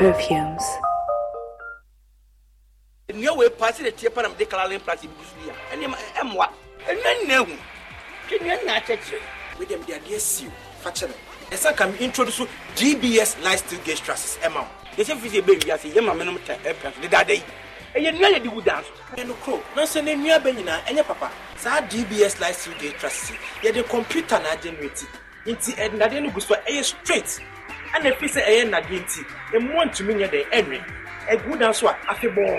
Perfumes. 0.00 0.64
nnua 3.12 3.32
wei 3.36 3.50
paa 3.50 3.70
sɛ 3.72 3.82
detie 3.84 4.08
pa 4.10 4.22
na 4.22 4.28
mede 4.28 4.46
kalalen 4.48 4.80
plas 4.80 5.02
bi 5.02 5.24
so 5.28 5.36
yi 5.44 5.50
a 5.50 5.54
ɛnneɛma 5.76 5.96
ɛmmoa. 6.20 6.46
Ɛnua 6.88 7.10
nna 7.24 7.34
ahu 7.36 7.56
twe 8.28 8.38
nnua 8.38 8.56
nna 8.62 8.72
akyɛkyerɛ. 8.80 9.20
Wede 9.58 9.76
mede 9.76 9.92
adeɛ 10.00 10.18
siw 10.20 10.48
fa 10.82 10.90
kyɛ 10.90 11.08
me. 11.08 11.14
Ɛsɛ 11.50 11.76
ka 11.76 11.86
me 11.86 11.98
introduce 11.98 12.40
dbs 12.76 13.42
lifestyle 13.44 13.80
gas 13.84 14.00
trusses. 14.00 14.38
Ɛma 14.40 14.62
wo. 14.64 14.68
Yɛsɛ 14.96 15.20
firi 15.20 15.30
sɛ 15.36 15.42
ɛbɛwi 15.44 15.74
ase 15.74 15.92
yɛma 15.92 16.16
menom 16.16 16.38
ta 16.46 16.54
ɛpɛ 16.54 16.94
so. 16.94 17.00
Dedada 17.02 17.34
yi. 17.36 17.42
Ɛyɛ 17.94 18.10
nnua 18.16 18.28
yɛde 18.38 18.54
wu 18.54 18.62
dan 18.62 18.82
so. 18.82 18.92
Ɛyɛ 19.16 19.26
no 19.28 19.34
kuro 19.34 19.62
nanso 19.76 20.02
ne 20.02 20.14
nnua 20.14 20.38
bɛ 20.40 20.56
nyinaa 20.56 20.80
ɛnyɛ 20.86 21.04
papa. 21.06 21.30
Saa 21.58 21.80
dbs 21.82 22.40
lifestyle 22.40 22.74
gas 22.80 22.94
trusses 23.00 23.30
yi 23.32 23.36
yɛde 23.70 23.86
computer 23.90 24.38
na 24.40 24.52
agenerate 24.56 25.04
nti 25.44 25.74
ɛnadeɛ 25.76 26.22
no 26.22 26.30
gu 26.30 26.40
so 26.40 26.54
ɛyɛ 26.54 26.84
straight 26.84 27.40
ɛna 27.94 28.10
ɛfiri 28.12 28.28
sɛ 28.34 28.40
ɛyɛ 28.50 28.64
nnadeɛ 28.68 28.98
nti 29.02 29.20
ɛmmoa 29.56 29.84
ntumi 29.88 30.12
nyɛ 30.14 30.28
dɛn 30.32 30.44
ɛnwe 30.58 30.78
ɛgu 31.32 31.58
dan 31.58 31.74
so 31.74 31.88
a 31.88 31.94
afebɔɔ 32.12 32.50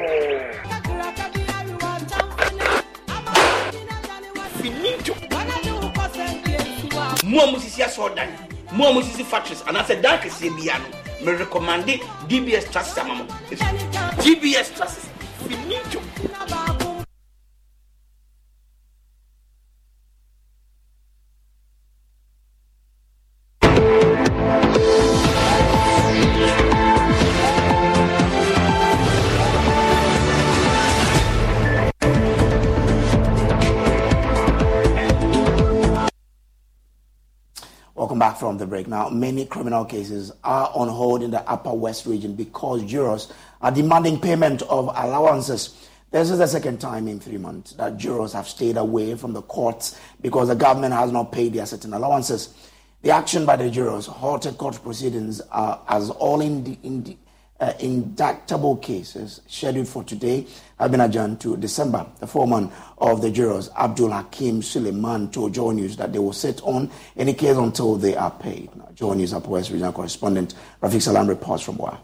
finito 4.61 5.13
mo 7.25 7.41
a 7.41 7.47
musisi 7.47 7.81
asɔɔdan 7.83 8.29
mo 8.73 8.87
a 8.89 8.93
musisi 8.93 9.23
factories 9.23 9.61
anaasɛ 9.67 10.01
dan 10.01 10.19
kɛseɛ 10.19 10.55
bia 10.57 10.77
no 10.79 10.87
merecommande 11.31 11.99
dbs 12.27 12.71
trusses 12.71 12.97
ama 12.97 13.15
mo. 13.15 13.25
Dbs 14.23 14.75
trusses 14.75 15.05
finito 15.47 15.99
back 38.21 38.37
from 38.37 38.55
the 38.59 38.67
break. 38.67 38.87
Now, 38.87 39.09
many 39.09 39.47
criminal 39.47 39.83
cases 39.83 40.31
are 40.43 40.69
on 40.75 40.87
hold 40.89 41.23
in 41.23 41.31
the 41.31 41.41
Upper 41.49 41.73
West 41.73 42.05
region 42.05 42.35
because 42.35 42.83
jurors 42.83 43.33
are 43.63 43.71
demanding 43.71 44.19
payment 44.19 44.61
of 44.61 44.89
allowances. 44.89 45.87
This 46.11 46.29
is 46.29 46.37
the 46.37 46.45
second 46.45 46.79
time 46.79 47.07
in 47.07 47.19
three 47.19 47.39
months 47.39 47.71
that 47.77 47.97
jurors 47.97 48.33
have 48.33 48.47
stayed 48.47 48.77
away 48.77 49.15
from 49.15 49.33
the 49.33 49.41
courts 49.41 49.99
because 50.21 50.49
the 50.49 50.55
government 50.55 50.93
has 50.93 51.11
not 51.11 51.31
paid 51.31 51.53
their 51.53 51.65
certain 51.65 51.93
allowances. 51.95 52.53
The 53.01 53.09
action 53.09 53.43
by 53.43 53.55
the 53.55 53.71
jurors 53.71 54.05
halted 54.05 54.59
court 54.59 54.79
proceedings 54.83 55.41
uh, 55.51 55.79
as 55.87 56.11
all 56.11 56.41
in, 56.41 56.77
in, 56.83 57.17
uh, 57.61 57.73
indictable 57.79 58.75
cases 58.77 59.41
scheduled 59.47 59.87
for 59.87 60.03
today 60.03 60.47
have 60.79 60.89
been 60.89 60.99
adjourned 60.99 61.39
to 61.39 61.55
December. 61.57 62.05
The 62.19 62.25
foreman 62.25 62.71
of 62.97 63.21
the 63.21 63.29
jurors, 63.29 63.69
Abdul 63.77 64.09
Hakim 64.09 64.63
Suleiman, 64.63 65.29
told 65.29 65.53
Joy 65.53 65.71
News 65.71 65.95
that 65.97 66.11
they 66.11 66.17
will 66.19 66.33
sit 66.33 66.59
on 66.63 66.89
any 67.15 67.33
case 67.33 67.55
until 67.55 67.95
they 67.97 68.15
are 68.15 68.31
paid. 68.31 68.75
Now, 68.75 68.89
Joy 68.95 69.13
News 69.13 69.33
West 69.35 69.69
Regional 69.69 69.93
Correspondent 69.93 70.55
Rafiq 70.81 71.03
Salam 71.03 71.27
reports 71.27 71.61
from 71.63 71.77
Wa. 71.77 71.97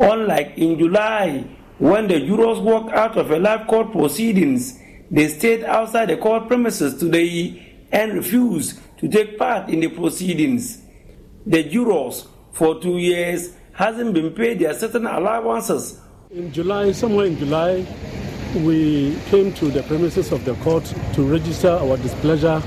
Unlike 0.00 0.58
in 0.58 0.76
July, 0.78 1.46
when 1.78 2.08
the 2.08 2.18
jurors 2.18 2.58
walked 2.58 2.90
out 2.92 3.16
of 3.16 3.30
a 3.30 3.38
live 3.38 3.68
court 3.68 3.92
proceedings, 3.92 4.80
they 5.08 5.28
stayed 5.28 5.62
outside 5.62 6.08
the 6.08 6.16
court 6.16 6.48
premises 6.48 6.98
today 6.98 7.86
and 7.92 8.14
refused 8.14 8.80
to 8.98 9.08
take 9.08 9.38
part 9.38 9.68
in 9.68 9.78
the 9.80 9.88
proceedings. 9.88 10.82
The 11.46 11.62
jurors, 11.62 12.26
for 12.50 12.80
two 12.80 12.98
years, 12.98 13.52
hasn't 13.76 14.14
been 14.14 14.32
paid 14.32 14.58
their 14.58 14.72
certain 14.72 15.06
allowances. 15.06 16.00
In 16.30 16.50
July, 16.50 16.92
somewhere 16.92 17.26
in 17.26 17.36
July, 17.36 17.86
we 18.64 19.14
came 19.26 19.52
to 19.52 19.66
the 19.66 19.82
premises 19.82 20.32
of 20.32 20.42
the 20.46 20.54
court 20.56 20.82
to 21.12 21.22
register 21.22 21.68
our 21.68 21.98
displeasure 21.98 22.60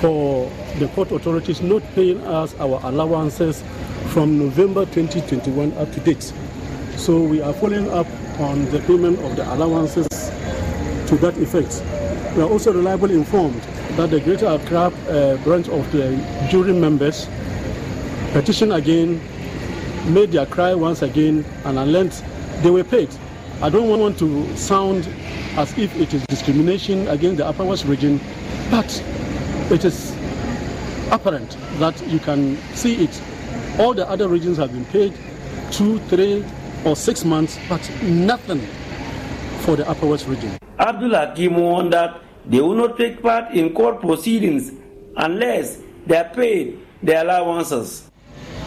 for 0.00 0.48
the 0.78 0.86
court 0.94 1.10
authorities 1.10 1.60
not 1.60 1.82
paying 1.96 2.20
us 2.20 2.54
our 2.60 2.78
allowances 2.84 3.64
from 4.12 4.38
November 4.38 4.86
2021 4.86 5.72
up 5.72 5.90
to 5.90 6.00
date. 6.00 6.32
So 6.96 7.20
we 7.20 7.42
are 7.42 7.52
following 7.52 7.90
up 7.90 8.06
on 8.38 8.64
the 8.66 8.78
payment 8.86 9.18
of 9.18 9.34
the 9.34 9.42
allowances 9.52 10.06
to 11.08 11.16
that 11.16 11.36
effect. 11.38 11.82
We 12.36 12.42
are 12.44 12.48
also 12.48 12.72
reliably 12.72 13.16
informed 13.16 13.60
that 13.96 14.10
the 14.10 14.20
Greater 14.20 14.46
Accra 14.46 14.92
uh, 15.08 15.36
branch 15.38 15.68
of 15.68 15.90
the 15.90 16.14
jury 16.48 16.72
members 16.74 17.28
petition 18.32 18.70
again, 18.70 19.20
made 20.08 20.32
their 20.32 20.46
cry 20.46 20.74
once 20.74 21.02
again, 21.02 21.44
and 21.64 21.78
unless 21.78 22.22
they 22.62 22.70
were 22.70 22.84
paid. 22.84 23.08
I 23.60 23.68
don't 23.70 23.88
want 23.88 24.18
to 24.20 24.56
sound 24.56 25.08
as 25.56 25.76
if 25.76 25.94
it 25.96 26.14
is 26.14 26.24
discrimination 26.26 27.08
against 27.08 27.38
the 27.38 27.46
Upper 27.46 27.64
West 27.64 27.84
region, 27.86 28.20
but 28.70 28.86
it 29.70 29.84
is 29.84 30.12
apparent 31.10 31.56
that 31.78 32.00
you 32.08 32.18
can 32.20 32.56
see 32.74 33.04
it. 33.04 33.22
All 33.78 33.94
the 33.94 34.08
other 34.08 34.28
regions 34.28 34.56
have 34.58 34.72
been 34.72 34.84
paid 34.86 35.14
two, 35.70 35.98
three, 36.08 36.44
or 36.84 36.94
six 36.96 37.24
months, 37.24 37.58
but 37.68 37.80
nothing 38.02 38.60
for 39.60 39.76
the 39.76 39.88
Upper 39.88 40.06
West 40.06 40.26
region. 40.26 40.56
Abdul 40.78 41.10
Hakim 41.14 41.56
warned 41.56 41.92
that 41.92 42.20
they 42.46 42.60
will 42.60 42.74
not 42.74 42.96
take 42.96 43.20
part 43.22 43.52
in 43.52 43.74
court 43.74 44.00
proceedings 44.00 44.72
unless 45.16 45.78
they 46.06 46.16
are 46.16 46.28
paid 46.32 46.78
their 47.02 47.24
allowances. 47.24 48.07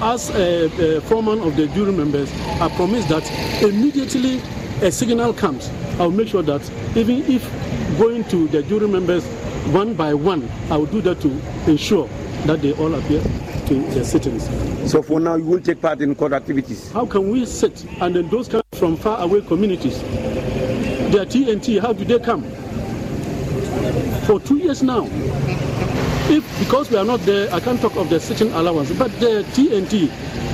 As 0.02 0.32
a, 0.32 0.98
a 0.98 1.02
foreman 1.02 1.42
of 1.42 1.56
the 1.56 1.68
jury 1.68 1.92
members, 1.92 2.32
I 2.60 2.70
promise 2.76 3.06
that 3.06 3.24
immediately 3.62 4.42
a 4.82 4.92
signal 4.92 5.32
comes, 5.32 5.70
I'll 6.00 6.10
make 6.10 6.30
sure 6.30 6.42
that 6.42 6.62
even 6.98 7.24
if 7.32 7.44
going 8.00 8.24
to 8.26 8.48
the 8.48 8.64
jury 8.64 8.88
members 8.88 9.24
one 9.72 9.94
by 9.94 10.16
one, 10.16 10.50
I 10.72 10.78
will 10.78 10.88
do 10.88 11.02
that 11.02 11.22
to 11.22 11.30
ensure 11.70 12.08
that 12.48 12.64
they 12.64 12.74
all 12.74 12.96
appear 12.96 13.22
to 13.68 13.82
their 13.92 14.04
sittings. 14.04 14.50
So 14.90 15.04
for 15.04 15.20
now, 15.20 15.36
you 15.36 15.44
will 15.46 15.62
take 15.62 15.80
part 15.80 16.02
in 16.02 16.16
court 16.16 16.34
activities? 16.34 16.92
How 16.92 17.06
can 17.06 17.30
we 17.30 17.46
sit 17.46 17.86
and 18.02 18.16
then 18.16 18.28
those 18.30 18.48
come 18.48 18.64
from 18.72 18.98
far 18.98 19.22
away 19.22 19.42
communities? 19.42 20.02
They 20.02 21.20
are 21.20 21.26
TNT, 21.28 21.80
how 21.80 21.94
do 21.94 22.04
they 22.06 22.18
come? 22.18 22.42
For 24.26 24.40
two 24.40 24.58
years 24.58 24.82
now. 24.82 25.08
If 26.32 26.60
because 26.60 26.90
we 26.90 26.96
are 26.96 27.04
not 27.04 27.20
there, 27.22 27.54
I 27.54 27.60
can't 27.60 27.82
talk 27.82 27.94
of 27.98 28.10
the 28.10 28.18
sitting 28.18 28.54
allowance, 28.54 28.90
but 28.94 29.12
the 29.20 29.44
TNT, 29.52 30.08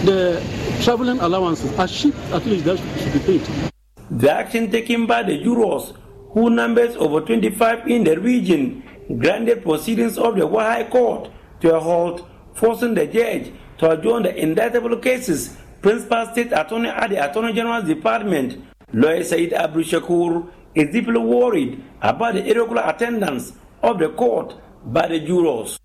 the 0.05 0.41
traveling 0.83 1.19
allowances 1.19 1.71
are 1.77 1.87
cheap, 1.87 2.15
at 2.33 2.43
least 2.47 2.65
that 2.65 2.79
should 2.79 3.13
be 3.13 3.19
paid. 3.19 3.71
The 4.09 4.31
action 4.31 4.71
taken 4.71 5.05
by 5.05 5.21
the 5.21 5.37
jurors, 5.37 5.93
who 6.31 6.49
numbers 6.49 6.95
over 6.95 7.21
25 7.21 7.87
in 7.87 8.05
the 8.05 8.19
region, 8.19 8.81
granted 9.19 9.61
proceedings 9.61 10.17
of 10.17 10.35
the 10.35 10.47
High 10.47 10.85
Court 10.85 11.29
to 11.61 11.75
a 11.75 11.79
halt, 11.79 12.27
forcing 12.55 12.95
the 12.95 13.05
judge 13.05 13.51
to 13.77 13.91
adjourn 13.91 14.23
the 14.23 14.35
indictable 14.35 14.97
cases. 14.97 15.57
Principal 15.83 16.25
State 16.31 16.53
Attorney 16.53 16.89
at 16.89 17.11
the 17.11 17.23
Attorney 17.23 17.53
General's 17.53 17.85
Department, 17.85 18.65
lawyer 18.93 19.23
Said 19.23 19.53
Abdul 19.53 19.83
Shakur, 19.83 20.49
is 20.73 20.91
deeply 20.91 21.19
worried 21.19 21.83
about 22.01 22.33
the 22.33 22.43
irregular 22.49 22.81
attendance 22.83 23.53
of 23.83 23.99
the 23.99 24.09
court 24.09 24.55
by 24.87 25.05
the 25.07 25.19
jurors. 25.19 25.77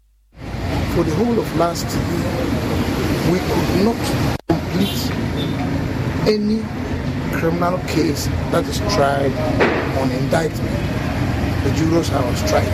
For 0.94 1.02
the 1.02 1.14
whole 1.16 1.38
of 1.38 1.56
last 1.56 1.86
year, 1.86 2.32
we 3.32 3.38
could 3.40 3.84
not 3.84 3.98
complete 4.48 5.10
any 6.28 6.62
criminal 7.36 7.78
case 7.88 8.26
that 8.52 8.64
is 8.66 8.78
tried 8.94 9.32
on 9.98 10.10
indictment. 10.12 10.78
The 11.64 11.72
jurors 11.76 12.10
are 12.10 12.22
on 12.24 12.36
strike. 12.36 12.70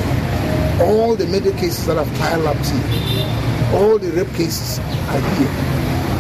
All 0.81 1.17
the 1.17 1.27
murder 1.27 1.53
cases 1.53 1.87
that 1.87 1.97
have 1.97 2.13
piled 2.19 2.47
up 2.47 2.57
here, 2.57 3.27
all 3.73 3.99
the 3.99 4.11
rape 4.13 4.35
cases 4.35 4.79
are 5.09 5.21
here. 5.37 5.49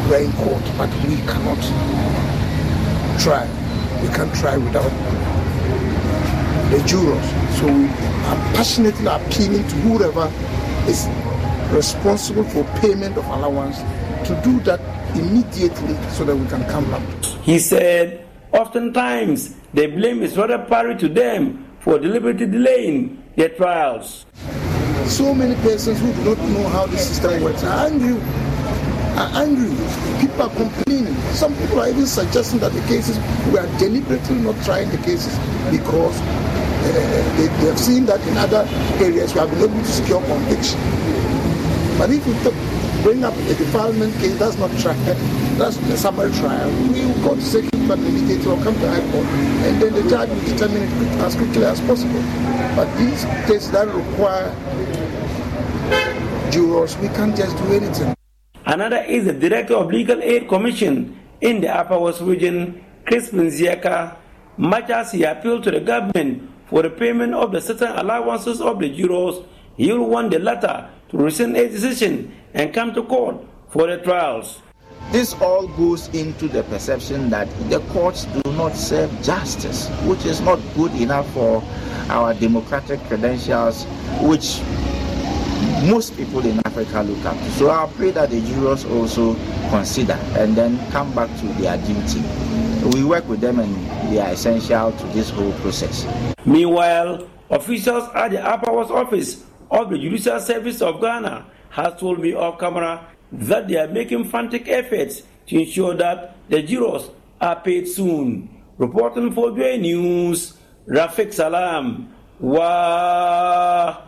We're 0.09 0.25
in 0.25 0.33
court, 0.41 0.63
but 0.79 0.89
we 1.05 1.17
cannot 1.29 1.61
try. 3.21 3.47
We 4.01 4.09
can't 4.09 4.35
try 4.37 4.57
without 4.57 4.91
the 6.71 6.83
jurors. 6.87 7.38
So 7.57 7.67
we 7.67 7.87
are 7.87 8.55
passionately 8.55 9.07
appealing 9.07 9.67
to 9.67 9.75
whoever 9.77 10.31
is 10.89 11.09
responsible 11.75 12.45
for 12.45 12.65
payment 12.81 13.17
of 13.17 13.27
allowance 13.27 13.79
to 14.29 14.41
do 14.45 14.61
that 14.61 14.81
immediately 15.17 15.95
so 16.11 16.25
that 16.25 16.37
we 16.37 16.47
can 16.49 16.65
come 16.69 16.93
up. 16.93 17.03
He 17.43 17.59
said, 17.59 18.27
oftentimes 18.53 19.55
the 19.75 19.87
blame 19.87 20.23
is 20.23 20.37
rather 20.37 20.59
parry 20.59 20.97
to 20.97 21.09
them 21.09 21.65
for 21.81 21.99
deliberately 21.99 22.47
delaying 22.47 23.23
their 23.37 23.49
trials. 23.51 24.27
So 25.07 25.35
many 25.35 25.55
persons 25.63 26.01
who 26.01 26.13
do 26.13 26.35
not 26.35 26.39
know 26.49 26.69
how 26.69 26.87
the 26.87 26.99
system 26.99 27.43
works 27.43 27.65
are 27.65 27.87
angry. 27.87 28.21
Are 29.17 29.31
angry. 29.43 29.71
People 30.21 30.43
are 30.43 30.55
complaining. 30.55 31.15
Some 31.33 31.57
people 31.57 31.81
are 31.81 31.89
even 31.89 32.07
suggesting 32.07 32.61
that 32.61 32.73
the 32.73 32.81
cases 32.83 33.19
we 33.51 33.59
are 33.59 33.67
deliberately 33.79 34.37
not 34.37 34.55
trying 34.65 34.89
the 34.91 34.99
cases 34.99 35.37
because 35.71 36.21
they, 36.93 37.67
have 37.67 37.79
seen 37.79 38.07
that 38.07 38.21
in 38.27 38.37
other 38.37 38.67
areas 39.03 39.35
we 39.35 39.41
have 39.41 39.51
been 39.51 39.71
able 39.71 39.79
to 39.79 39.85
secure 39.85 40.21
conviction. 40.23 40.79
But 41.99 42.11
if 42.11 42.27
you 42.27 42.35
bring 43.03 43.25
up 43.25 43.35
a 43.35 43.55
defilement 43.55 44.15
case 44.15 44.39
that's 44.39 44.57
not 44.59 44.71
tried, 44.79 44.97
that's 45.59 45.77
a 45.77 45.97
summary 45.97 46.33
trial, 46.33 46.71
we 46.93 47.05
will 47.07 47.23
go 47.23 47.35
to 47.35 47.43
second 47.43 47.89
but 47.89 47.99
immediately 47.99 48.47
or 48.53 48.63
come 48.63 48.75
to 48.75 48.89
high 48.89 49.01
court, 49.11 49.27
and 49.65 49.83
then 49.83 49.95
the 49.95 50.09
judge 50.11 50.29
will 50.29 50.45
determine 50.45 50.83
it 50.83 51.21
as 51.21 51.35
quickly 51.35 51.65
as 51.65 51.81
possible. 51.81 52.21
But 52.77 52.87
these 52.99 53.25
cases 53.49 53.71
that 53.73 53.89
require 53.89 54.53
jurors, 56.53 56.97
we 56.99 57.09
can't 57.09 57.35
just 57.35 57.57
do 57.57 57.73
anything. 57.73 58.15
Another 58.67 58.99
is 59.09 59.25
the 59.25 59.33
Director 59.33 59.75
of 59.75 59.89
Legal 59.89 60.23
Aid 60.23 60.49
Commission 60.49 61.19
in 61.41 61.63
the 61.63 61.75
Upper 61.75 61.99
West 61.99 62.21
Region, 62.21 62.85
Chris 63.07 63.31
Ziaka. 63.31 64.17
Much 64.59 64.91
as 64.91 65.13
he 65.13 65.23
appealed 65.23 65.63
to 65.65 65.71
the 65.71 65.81
government 65.81 66.51
for 66.69 66.83
the 66.83 66.91
payment 66.91 67.35
of 67.35 67.53
the 67.53 67.61
certain 67.61 67.97
allowances 67.97 68.61
of 68.61 68.79
the 68.79 68.89
jurors, 68.89 69.41
he 69.77 69.91
will 69.93 70.09
want 70.09 70.31
the 70.31 70.39
latter 70.39 70.89
to 71.09 71.17
rescind 71.17 71.57
a 71.57 71.69
decision 71.69 72.35
and 72.55 72.75
come 72.75 72.93
to 72.95 73.03
court 73.03 73.37
for 73.71 73.87
the 73.87 73.99
trials. 73.99 74.61
This 75.11 75.33
all 75.41 75.67
goes 75.69 76.09
into 76.09 76.49
the 76.49 76.63
perception 76.65 77.31
that 77.31 77.49
the 77.71 77.81
courts 77.93 78.27
do 78.27 78.53
not 78.53 78.77
serve 78.77 79.11
justice, 79.23 79.89
which 80.05 80.27
is 80.27 80.41
not 80.43 80.61
good 80.77 80.93
enough 81.01 81.31
for 81.33 81.63
our 82.11 82.35
democratic 82.35 83.01
credentials, 83.05 83.85
which 84.21 84.61
most 85.89 86.17
people 86.17 86.45
in 86.45 86.61
Africa 86.67 87.03
look 87.03 87.25
up 87.25 87.37
to. 87.37 87.51
So 87.53 87.71
I 87.71 87.91
pray 87.97 88.11
that 88.13 88.31
the 88.31 88.41
jurors 88.43 88.85
also 88.85 89.35
consider 89.71 90.19
and 90.37 90.55
then 90.55 90.79
come 90.91 91.15
back 91.15 91.29
to 91.41 91.47
their 91.61 91.77
duty. 91.79 92.23
We 92.97 93.05
work 93.05 93.29
with 93.29 93.41
them 93.41 93.59
and 93.59 93.75
they 94.13 94.21
are 94.21 94.31
essential 94.31 94.93
to 94.93 95.07
this 95.09 95.31
whole 95.31 95.53
process. 95.61 96.07
Meanwhile, 96.45 97.29
officials 97.51 98.09
at 98.15 98.31
the 98.31 98.45
Upper 98.45 98.71
Office 98.71 99.45
of 99.71 99.91
the 99.91 99.99
Judicial 99.99 100.41
Service 100.41 100.81
of 100.83 101.01
Ghana 101.01 101.47
has 101.71 101.99
told 102.01 102.21
me 102.21 102.35
off 102.35 102.59
camera 102.59 103.07
that 103.33 103.69
they 103.69 103.77
are 103.77 103.89
making 103.89 104.25
frantic 104.25 104.69
efforts 104.69 105.23
to 105.47 105.61
ensure 105.61 105.95
that 105.95 106.37
the 106.49 106.63
jurors 106.63 107.11
are 107.41 107.61
paid 107.61 107.87
soon. 107.87 108.49
Reporting 108.79 109.33
for 109.33 109.51
Joy 109.51 109.77
News, 109.77 110.57
Rafik 110.89 111.33
Salam. 111.33 112.15
Wow. 112.41 114.08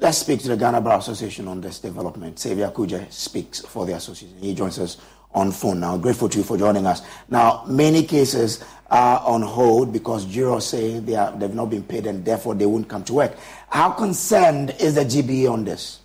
Let's 0.00 0.16
speak 0.16 0.40
to 0.40 0.48
the 0.48 0.56
Ghana 0.56 0.80
Bar 0.80 0.98
Association 0.98 1.46
on 1.46 1.60
this 1.60 1.78
development. 1.78 2.38
Xavier 2.38 2.70
Kudze 2.70 3.12
speaks 3.12 3.60
for 3.60 3.84
the 3.84 3.92
association. 3.92 4.34
He 4.40 4.54
joins 4.54 4.78
us 4.78 4.96
on 5.34 5.52
phone 5.52 5.80
now. 5.80 5.98
Grateful 5.98 6.26
to 6.30 6.38
you 6.38 6.42
for 6.42 6.56
joining 6.56 6.86
us. 6.86 7.02
Now, 7.28 7.64
many 7.68 8.04
cases 8.04 8.64
are 8.90 9.20
on 9.20 9.42
hold 9.42 9.92
because 9.92 10.24
jurors 10.24 10.64
say 10.64 11.00
they 11.00 11.16
are, 11.16 11.30
they've 11.32 11.54
not 11.54 11.68
been 11.68 11.82
paid 11.82 12.06
and 12.06 12.24
therefore 12.24 12.54
they 12.54 12.64
won't 12.64 12.88
come 12.88 13.04
to 13.04 13.12
work. 13.12 13.36
How 13.68 13.90
concerned 13.90 14.74
is 14.80 14.94
the 14.94 15.04
GBA 15.04 15.52
on 15.52 15.66
this? 15.66 16.00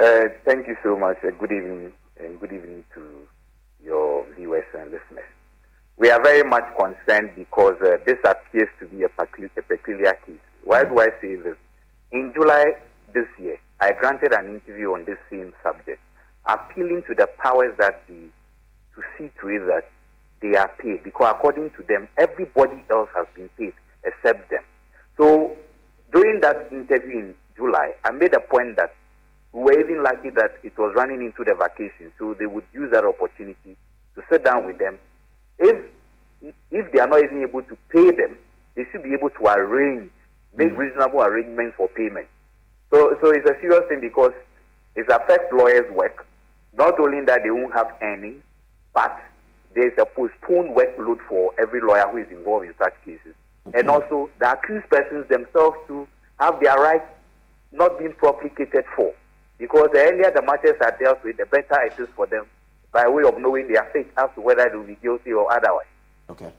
Uh, 0.00 0.26
thank 0.44 0.68
you 0.68 0.76
so 0.84 0.96
much. 0.96 1.16
Uh, 1.24 1.32
good 1.40 1.50
evening 1.50 1.92
and 2.20 2.38
good 2.38 2.52
evening 2.52 2.84
to 2.94 3.26
your 3.82 4.24
viewers 4.36 4.64
and 4.78 4.92
listeners. 4.92 5.24
We 5.96 6.10
are 6.10 6.22
very 6.22 6.48
much 6.48 6.64
concerned 6.78 7.32
because 7.34 7.74
uh, 7.82 7.96
this 8.06 8.18
appears 8.24 8.68
to 8.78 8.86
be 8.86 9.02
a 9.02 9.08
peculiar 9.08 10.12
case. 10.24 10.38
Why 10.62 10.84
do 10.84 11.00
I 11.00 11.08
say 11.20 11.34
this? 11.34 11.56
In 12.12 12.32
July 12.34 12.72
this 13.12 13.26
year, 13.38 13.58
I 13.80 13.92
granted 13.92 14.32
an 14.32 14.46
interview 14.46 14.92
on 14.92 15.04
this 15.04 15.18
same 15.30 15.52
subject, 15.62 16.00
appealing 16.46 17.02
to 17.08 17.14
the 17.14 17.26
powers 17.42 17.74
that 17.78 18.06
be 18.06 18.30
to 18.94 19.02
see 19.18 19.30
to 19.40 19.48
it 19.48 19.66
that 19.66 19.90
they 20.40 20.56
are 20.56 20.70
paid 20.78 21.02
because 21.02 21.34
according 21.36 21.70
to 21.70 21.82
them, 21.88 22.08
everybody 22.16 22.82
else 22.90 23.08
has 23.14 23.26
been 23.34 23.48
paid 23.58 23.72
except 24.04 24.50
them. 24.50 24.62
So 25.16 25.56
during 26.12 26.40
that 26.40 26.68
interview 26.70 27.18
in 27.18 27.34
July, 27.56 27.92
I 28.04 28.12
made 28.12 28.34
a 28.34 28.40
point 28.40 28.76
that 28.76 28.94
we 29.52 29.62
were 29.62 29.80
even 29.80 30.02
lucky 30.02 30.30
that 30.30 30.58
it 30.62 30.76
was 30.78 30.94
running 30.94 31.22
into 31.22 31.42
the 31.44 31.54
vacation, 31.54 32.12
so 32.18 32.34
they 32.34 32.46
would 32.46 32.64
use 32.72 32.90
that 32.92 33.04
opportunity 33.04 33.76
to 34.14 34.22
sit 34.30 34.44
down 34.44 34.66
with 34.66 34.78
them. 34.78 34.98
If 35.58 35.76
if 36.70 36.92
they 36.92 37.00
are 37.00 37.08
not 37.08 37.24
even 37.24 37.42
able 37.42 37.62
to 37.62 37.76
pay 37.90 38.10
them, 38.10 38.36
they 38.76 38.84
should 38.92 39.02
be 39.02 39.14
able 39.14 39.30
to 39.30 39.46
arrange, 39.46 40.10
make 40.56 40.72
mm 40.72 40.76
reasonable 40.76 41.22
arrangements 41.22 41.74
for 41.76 41.88
payment. 41.88 42.26
So 42.90 43.16
so 43.20 43.30
it's 43.30 43.48
a 43.48 43.60
serious 43.60 43.84
thing 43.88 44.00
because 44.00 44.32
it 44.94 45.06
affects 45.08 45.52
lawyers' 45.52 45.90
work. 45.92 46.26
Not 46.76 46.98
only 47.00 47.24
that 47.24 47.42
they 47.42 47.50
won't 47.50 47.72
have 47.74 47.94
earnings, 48.02 48.42
but 48.94 49.18
there's 49.74 49.92
a 49.98 50.06
postponed 50.06 50.74
workload 50.74 51.18
for 51.28 51.52
every 51.58 51.80
lawyer 51.80 52.06
who 52.10 52.18
is 52.18 52.30
involved 52.30 52.66
in 52.66 52.74
such 52.78 52.94
cases. 53.04 53.34
Okay. 53.68 53.80
And 53.80 53.90
also, 53.90 54.30
the 54.38 54.52
accused 54.52 54.88
persons 54.88 55.28
themselves 55.28 55.76
to 55.88 56.06
have 56.38 56.60
their 56.60 56.76
rights 56.76 57.06
not 57.72 57.98
being 57.98 58.12
properly 58.12 58.50
catered 58.50 58.86
for. 58.94 59.12
Because 59.58 59.88
the 59.92 60.00
earlier 60.00 60.30
the 60.30 60.42
matters 60.42 60.76
are 60.80 60.96
dealt 60.98 61.22
with, 61.24 61.36
the 61.36 61.46
better 61.46 61.82
it 61.82 61.98
is 61.98 62.08
for 62.14 62.26
them 62.26 62.46
by 62.92 63.08
way 63.08 63.24
of 63.24 63.38
knowing 63.38 63.68
their 63.68 63.84
fate 63.92 64.10
as 64.16 64.30
to 64.34 64.40
whether 64.40 64.68
they 64.68 64.76
will 64.76 64.84
be 64.84 64.96
guilty 65.02 65.32
or 65.32 65.50
otherwise. 65.52 65.86
Okay. 66.30 66.50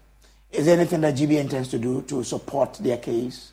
Is 0.51 0.65
there 0.65 0.77
anything 0.77 1.01
that 1.01 1.15
GB 1.15 1.39
intends 1.39 1.69
to 1.69 1.79
do 1.79 2.01
to 2.03 2.23
support 2.23 2.75
their 2.75 2.97
case? 2.97 3.51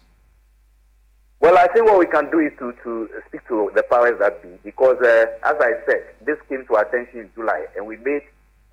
Well, 1.40 1.58
I 1.58 1.66
think 1.68 1.86
what 1.86 1.98
we 1.98 2.06
can 2.06 2.30
do 2.30 2.38
is 2.38 2.52
to, 2.58 2.72
to 2.84 3.08
speak 3.28 3.46
to 3.48 3.70
the 3.74 3.82
powers 3.82 4.18
that 4.18 4.42
be 4.42 4.48
because, 4.64 4.96
uh, 5.02 5.26
as 5.44 5.56
I 5.60 5.72
said, 5.86 6.04
this 6.24 6.38
came 6.48 6.64
to 6.66 6.76
our 6.76 6.86
attention 6.86 7.20
in 7.20 7.30
July 7.34 7.66
and 7.76 7.86
we 7.86 7.96
made 7.98 8.22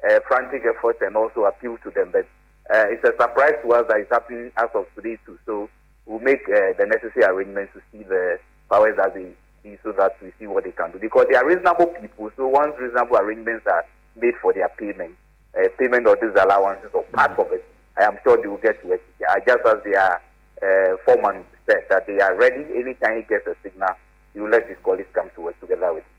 uh, 0.09 0.19
frantic 0.27 0.63
efforts 0.63 0.99
and 1.01 1.15
also 1.17 1.43
appeal 1.45 1.77
to 1.83 1.91
them. 1.91 2.09
But 2.11 2.25
uh, 2.73 2.85
it's 2.87 3.03
a 3.03 3.11
surprise 3.19 3.55
to 3.63 3.73
us 3.73 3.85
that 3.89 3.97
it's 3.99 4.11
happening 4.11 4.51
as 4.55 4.69
of 4.73 4.85
today 4.95 5.17
too. 5.25 5.37
So 5.45 5.69
we'll 6.05 6.19
make 6.19 6.43
uh, 6.47 6.71
the 6.79 6.85
necessary 6.87 7.25
arrangements 7.25 7.73
to 7.73 7.81
see 7.91 8.03
the 8.03 8.39
powers 8.69 8.95
that 8.97 9.15
they 9.15 9.33
be 9.63 9.77
so 9.83 9.91
that 9.93 10.15
we 10.21 10.31
see 10.39 10.47
what 10.47 10.63
they 10.63 10.71
can 10.71 10.91
do. 10.91 10.99
Because 10.99 11.25
they 11.29 11.35
are 11.35 11.45
reasonable 11.45 11.87
people. 11.87 12.31
So 12.37 12.47
once 12.47 12.73
reasonable 12.79 13.17
arrangements 13.17 13.65
are 13.67 13.85
made 14.15 14.35
for 14.41 14.53
their 14.53 14.69
payment, 14.69 15.15
uh, 15.57 15.67
payment 15.77 16.07
of 16.07 16.17
these 16.21 16.39
allowances 16.39 16.89
or 16.93 17.03
part 17.11 17.37
of 17.37 17.51
it, 17.51 17.65
I 17.97 18.03
am 18.03 18.17
sure 18.23 18.41
they 18.41 18.47
will 18.47 18.57
get 18.57 18.81
to 18.81 18.93
it. 18.93 19.03
just 19.45 19.65
as 19.65 19.83
their 19.83 20.21
uh, 20.61 20.97
foreman 21.05 21.43
said 21.65 21.83
that 21.89 22.07
they 22.07 22.19
are 22.19 22.35
ready 22.35 22.63
anytime 22.75 23.17
he 23.17 23.23
gets 23.23 23.47
a 23.47 23.55
signal, 23.63 23.89
you 24.33 24.49
let 24.49 24.67
his 24.67 24.77
colleagues 24.83 25.09
come 25.13 25.29
to 25.35 25.41
work 25.41 25.59
together 25.59 25.93
with 25.93 26.03
him. 26.03 26.09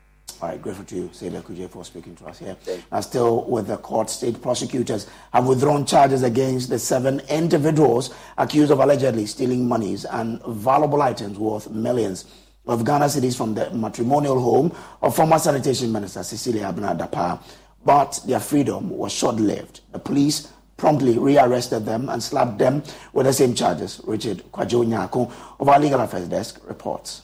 All 0.41 0.49
right, 0.49 0.61
grateful 0.61 0.83
to 0.85 0.95
you, 0.95 1.09
Xavier 1.13 1.41
Kudze, 1.41 1.69
for 1.69 1.85
speaking 1.85 2.15
to 2.17 2.25
us 2.25 2.39
here. 2.39 2.57
Now, 2.91 2.99
still 2.99 3.45
with 3.45 3.67
the 3.67 3.77
court, 3.77 4.09
state 4.09 4.41
prosecutors 4.41 5.07
have 5.31 5.47
withdrawn 5.47 5.85
charges 5.85 6.23
against 6.23 6.69
the 6.69 6.79
seven 6.79 7.21
individuals 7.29 8.13
accused 8.37 8.71
of 8.71 8.79
allegedly 8.79 9.25
stealing 9.25 9.67
monies 9.67 10.03
and 10.05 10.43
valuable 10.45 11.01
items 11.01 11.37
worth 11.37 11.69
millions 11.69 12.25
of 12.67 12.83
Ghana 12.83 13.05
cedis 13.05 13.37
from 13.37 13.53
the 13.53 13.69
matrimonial 13.71 14.39
home 14.39 14.75
of 15.01 15.15
former 15.15 15.39
sanitation 15.39 15.91
minister 15.91 16.23
Cecilia 16.23 16.63
Abena 16.73 16.97
Dapaah. 16.97 17.41
But 17.85 18.19
their 18.25 18.39
freedom 18.39 18.89
was 18.89 19.11
short 19.11 19.35
lived. 19.35 19.81
The 19.91 19.99
police 19.99 20.51
promptly 20.83 21.17
rearrested 21.17 21.85
them 21.85 22.09
and 22.09 22.21
slapped 22.21 22.57
them 22.57 22.83
with 23.13 23.25
the 23.25 23.31
same 23.31 23.55
charges. 23.55 24.01
Richard 24.03 24.43
Kwadwo 24.51 24.85
Nyarko 24.85 25.31
of 25.61 25.69
our 25.69 25.79
legal 25.79 26.01
affairs 26.01 26.27
desk 26.27 26.59
reports. 26.67 27.21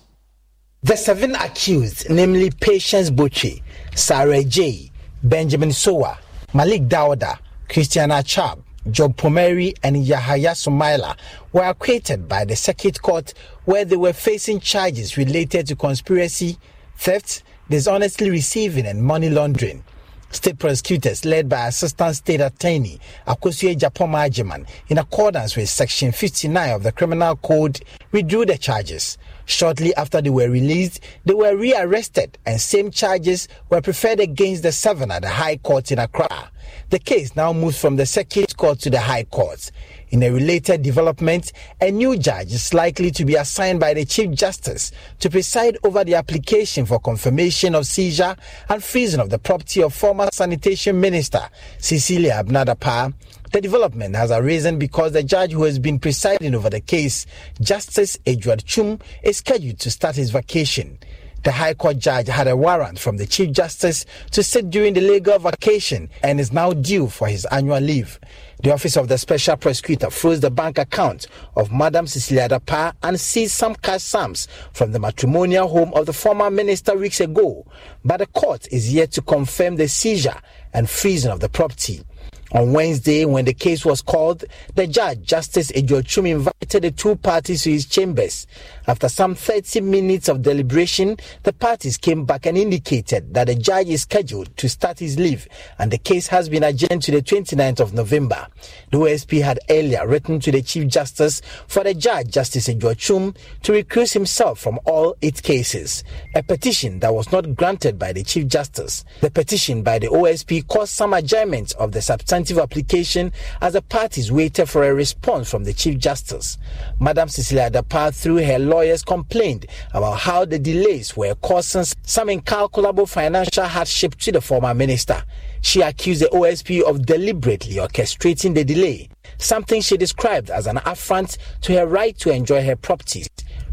The 0.81 0.95
seven 0.95 1.35
accused, 1.35 2.09
namely 2.09 2.51
Patience 2.51 3.09
Botche, 3.09 3.61
Sarah 3.95 4.45
J., 4.45 4.89
Benjamin 5.23 5.73
Sowa, 5.73 6.17
Malik 6.53 6.83
Dawda, 6.83 7.37
Christiana 7.67 8.23
Chab, 8.23 8.61
Job 8.91 9.17
Pomeri, 9.17 9.77
and 9.83 9.97
Yahaya 9.97 10.55
Sumaila, 10.55 11.17
were 11.51 11.63
acquitted 11.63 12.29
by 12.29 12.45
the 12.45 12.55
circuit 12.55 13.01
court 13.01 13.33
where 13.65 13.83
they 13.83 13.97
were 13.97 14.13
facing 14.13 14.61
charges 14.61 15.17
related 15.17 15.67
to 15.67 15.75
conspiracy, 15.75 16.57
theft, 16.95 17.43
dishonestly 17.69 18.29
receiving, 18.29 18.85
and 18.85 19.03
money 19.03 19.29
laundering. 19.29 19.83
State 20.31 20.59
prosecutors, 20.59 21.25
led 21.25 21.49
by 21.49 21.67
Assistant 21.67 22.15
State 22.15 22.39
Attorney 22.41 22.99
Akosua 23.25 23.75
Japoma 23.75 24.29
Ajiman, 24.29 24.67
in 24.87 24.99
accordance 24.99 25.55
with 25.55 25.67
Section 25.67 26.11
59 26.11 26.69
of 26.69 26.83
the 26.83 26.91
Criminal 26.91 27.35
Code, 27.37 27.81
withdrew 28.11 28.45
the 28.45 28.57
charges. 28.57 29.17
Shortly 29.45 29.95
after 29.95 30.21
they 30.21 30.29
were 30.29 30.47
released, 30.49 30.99
they 31.25 31.33
were 31.33 31.55
rearrested 31.55 32.37
and 32.45 32.61
same 32.61 32.91
charges 32.91 33.47
were 33.69 33.81
preferred 33.81 34.19
against 34.19 34.61
the 34.61 34.71
seven 34.71 35.09
at 35.09 35.23
the 35.23 35.29
High 35.29 35.57
Court 35.57 35.91
in 35.91 35.97
Accra. 35.97 36.51
The 36.89 36.99
case 36.99 37.35
now 37.35 37.53
moves 37.53 37.79
from 37.79 37.95
the 37.95 38.05
Circuit 38.05 38.57
Court 38.57 38.79
to 38.79 38.89
the 38.89 38.99
High 38.99 39.23
Court. 39.23 39.71
In 40.11 40.23
a 40.23 40.31
related 40.31 40.81
development, 40.81 41.51
a 41.79 41.91
new 41.91 42.17
judge 42.17 42.51
is 42.51 42.73
likely 42.73 43.11
to 43.11 43.25
be 43.25 43.35
assigned 43.35 43.79
by 43.79 43.93
the 43.93 44.05
Chief 44.05 44.31
Justice 44.31 44.91
to 45.19 45.29
preside 45.29 45.77
over 45.83 46.03
the 46.03 46.15
application 46.15 46.85
for 46.85 46.99
confirmation 46.99 47.75
of 47.75 47.85
seizure 47.85 48.35
and 48.69 48.83
freezing 48.83 49.19
of 49.19 49.29
the 49.29 49.37
property 49.37 49.83
of 49.83 49.93
former 49.93 50.27
Sanitation 50.31 50.99
Minister 50.99 51.47
Cecilia 51.77 52.43
Abena 52.43 52.65
Dapaah. 52.65 53.13
The 53.51 53.61
development 53.61 54.15
has 54.15 54.31
arisen 54.31 54.77
because 54.77 55.11
the 55.13 55.23
judge 55.23 55.51
who 55.51 55.63
has 55.63 55.79
been 55.79 55.99
presiding 55.99 56.53
over 56.53 56.69
the 56.69 56.81
case, 56.81 57.25
Justice 57.59 58.17
Edward 58.25 58.59
Twum, 58.59 59.01
is 59.23 59.37
scheduled 59.37 59.79
to 59.79 59.91
start 59.91 60.15
his 60.15 60.29
vacation. 60.29 60.99
The 61.43 61.53
High 61.53 61.73
Court 61.73 61.99
judge 61.99 62.27
had 62.27 62.49
a 62.49 62.57
warrant 62.57 62.99
from 62.99 63.15
the 63.15 63.25
Chief 63.25 63.51
Justice 63.51 64.05
to 64.31 64.43
sit 64.43 64.69
during 64.69 64.93
the 64.93 64.99
legal 64.99 65.39
vacation 65.39 66.09
and 66.21 66.37
is 66.37 66.51
now 66.51 66.73
due 66.73 67.07
for 67.07 67.29
his 67.29 67.45
annual 67.45 67.79
leave. 67.79 68.19
The 68.61 68.73
Office 68.73 68.97
of 68.97 69.07
the 69.07 69.17
Special 69.17 69.55
Prosecutor 69.55 70.09
froze 70.09 70.41
the 70.41 70.51
bank 70.51 70.77
account 70.77 71.27
of 71.55 71.71
Madam 71.71 72.07
Cecilia 72.07 72.49
Dapaah 72.49 72.93
and 73.03 73.17
seized 73.17 73.53
some 73.53 73.73
cash 73.75 74.03
sums 74.03 74.49
from 74.73 74.91
the 74.91 74.99
matrimonial 74.99 75.69
home 75.69 75.93
of 75.93 76.07
the 76.07 76.13
former 76.13 76.51
minister 76.51 76.93
weeks 76.97 77.21
ago. 77.21 77.65
But 78.03 78.17
the 78.17 78.27
court 78.27 78.67
is 78.69 78.93
yet 78.93 79.13
to 79.13 79.21
confirm 79.21 79.77
the 79.77 79.87
seizure 79.87 80.41
and 80.73 80.89
freezing 80.89 81.31
of 81.31 81.39
the 81.39 81.47
property. 81.47 82.03
On 82.51 82.73
Wednesday, 82.73 83.25
when 83.25 83.45
the 83.45 83.53
case 83.53 83.85
was 83.85 84.01
called, 84.01 84.43
the 84.73 84.87
judge, 84.87 85.21
Justice 85.21 85.71
Edward 85.75 86.05
Twum, 86.05 86.27
invited 86.27 86.81
the 86.81 86.89
two 86.89 87.15
parties 87.15 87.63
to 87.63 87.71
his 87.71 87.85
chambers. 87.85 88.47
After 88.87 89.07
some 89.07 89.35
30 89.35 89.81
minutes 89.81 90.27
of 90.29 90.41
deliberation, 90.41 91.17
the 91.43 91.53
parties 91.53 91.97
came 91.97 92.25
back 92.25 92.47
and 92.47 92.57
indicated 92.57 93.35
that 93.35 93.45
the 93.45 93.55
judge 93.55 93.89
is 93.89 94.01
scheduled 94.01 94.55
to 94.57 94.67
start 94.67 94.97
his 94.97 95.19
leave 95.19 95.47
and 95.77 95.91
the 95.91 95.99
case 95.99 96.25
has 96.27 96.49
been 96.49 96.63
adjourned 96.63 97.03
to 97.03 97.11
the 97.11 97.21
29th 97.21 97.81
of 97.81 97.93
November. 97.93 98.47
The 98.89 98.97
OSP 98.97 99.43
had 99.43 99.59
earlier 99.69 100.07
written 100.07 100.39
to 100.39 100.51
the 100.51 100.63
Chief 100.63 100.87
Justice 100.87 101.43
for 101.67 101.83
the 101.83 101.93
judge, 101.93 102.29
Justice 102.31 102.67
Edward 102.67 102.97
Twum, 102.97 103.37
to 103.61 103.73
recuse 103.73 104.13
himself 104.13 104.59
from 104.59 104.79
all 104.85 105.15
its 105.21 105.39
cases, 105.39 106.03
a 106.33 106.41
petition 106.41 106.99
that 107.01 107.13
was 107.13 107.31
not 107.31 107.55
granted 107.55 107.99
by 107.99 108.11
the 108.11 108.23
Chief 108.23 108.47
Justice. 108.47 109.05
The 109.21 109.29
petition 109.29 109.83
by 109.83 109.99
the 109.99 110.07
OSP 110.07 110.67
caused 110.67 110.93
some 110.93 111.13
adjournment 111.13 111.73
of 111.75 111.91
the 111.91 112.01
substantive 112.39 112.63
application 112.63 113.33
as 113.61 113.73
the 113.73 113.81
parties 113.81 114.31
waited 114.31 114.67
for 114.67 114.83
a 114.83 114.93
response 114.93 115.51
from 115.51 115.65
the 115.65 115.73
Chief 115.73 115.97
Justice. 115.97 116.57
Madam 116.99 117.27
Cecilia 117.27 117.69
Dapaah, 117.69 118.15
through 118.15 118.37
her 118.37 118.57
lawyers 118.57 119.03
complained 119.03 119.65
about 119.93 120.19
how 120.19 120.45
the 120.45 120.57
delays 120.57 121.17
were 121.17 121.35
causing 121.35 121.83
some 122.03 122.29
incalculable 122.29 123.05
financial 123.05 123.65
hardship 123.65 124.15
to 124.15 124.31
the 124.31 124.39
former 124.39 124.73
minister. 124.73 125.21
She 125.61 125.81
accused 125.81 126.21
the 126.21 126.27
OSP 126.27 126.81
of 126.83 127.05
deliberately 127.05 127.75
orchestrating 127.75 128.55
the 128.55 128.63
delay, 128.63 129.09
something 129.37 129.81
she 129.81 129.97
described 129.97 130.49
as 130.49 130.65
an 130.65 130.79
affront 130.85 131.37
to 131.63 131.73
her 131.73 131.85
right 131.85 132.17
to 132.19 132.31
enjoy 132.31 132.63
her 132.63 132.77
properties. 132.77 133.27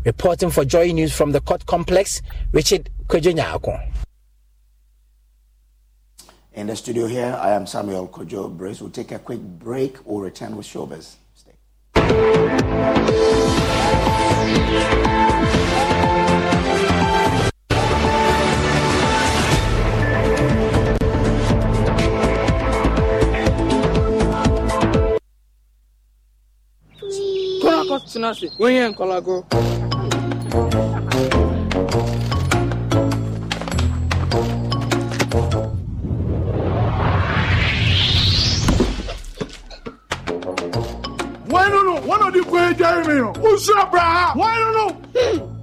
Reporting 0.04 0.50
for 0.50 0.64
Joy 0.64 0.90
News 0.90 1.12
from 1.12 1.30
the 1.30 1.40
court 1.40 1.66
complex, 1.66 2.20
Richard 2.52 2.90
Kwadwo 3.06 3.32
Nyarko. 3.32 3.95
In 6.56 6.68
the 6.68 6.74
studio 6.74 7.06
here, 7.06 7.38
I 7.38 7.50
am 7.50 7.66
Samuel 7.66 8.08
Kojo 8.08 8.50
Brace. 8.50 8.80
We'll 8.80 8.88
take 8.88 9.12
a 9.12 9.18
quick 9.18 9.40
break. 9.40 9.98
We'll 10.06 10.20
return 10.20 10.56
with 10.56 10.66
Showbiz. 10.66 11.16
Stay. 11.34 11.52
One 42.06 42.22
of 42.22 42.32
the 42.32 42.42
great 42.42 42.78
Jeremy. 42.78 43.32
Who's 43.40 43.68
up, 43.70 43.90
brah? 43.90 44.36
Why 44.36 44.58
no 44.60 44.70
no? 44.70 44.88
Hmm. 45.16 45.56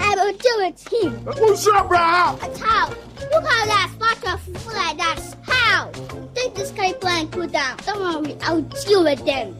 I 0.00 0.14
will 0.14 0.32
deal 0.32 0.58
with 0.64 0.88
him. 0.90 1.12
Who's 1.34 1.68
up, 1.68 1.90
brah? 1.90 2.40
But 2.40 2.56
how? 2.58 2.88
Look 2.88 3.46
how 3.46 3.66
that 3.66 3.90
spot 3.92 4.32
of 4.32 4.40
food 4.40 4.72
like 4.72 4.96
that. 4.96 5.20
How? 5.42 5.90
Take 6.34 6.54
this 6.54 6.72
paper 6.72 7.08
and 7.08 7.30
put 7.30 7.52
down. 7.52 7.76
Don't 7.84 8.24
worry, 8.24 8.38
I'll 8.40 8.62
deal 8.62 9.04
with 9.04 9.22
them. 9.26 9.54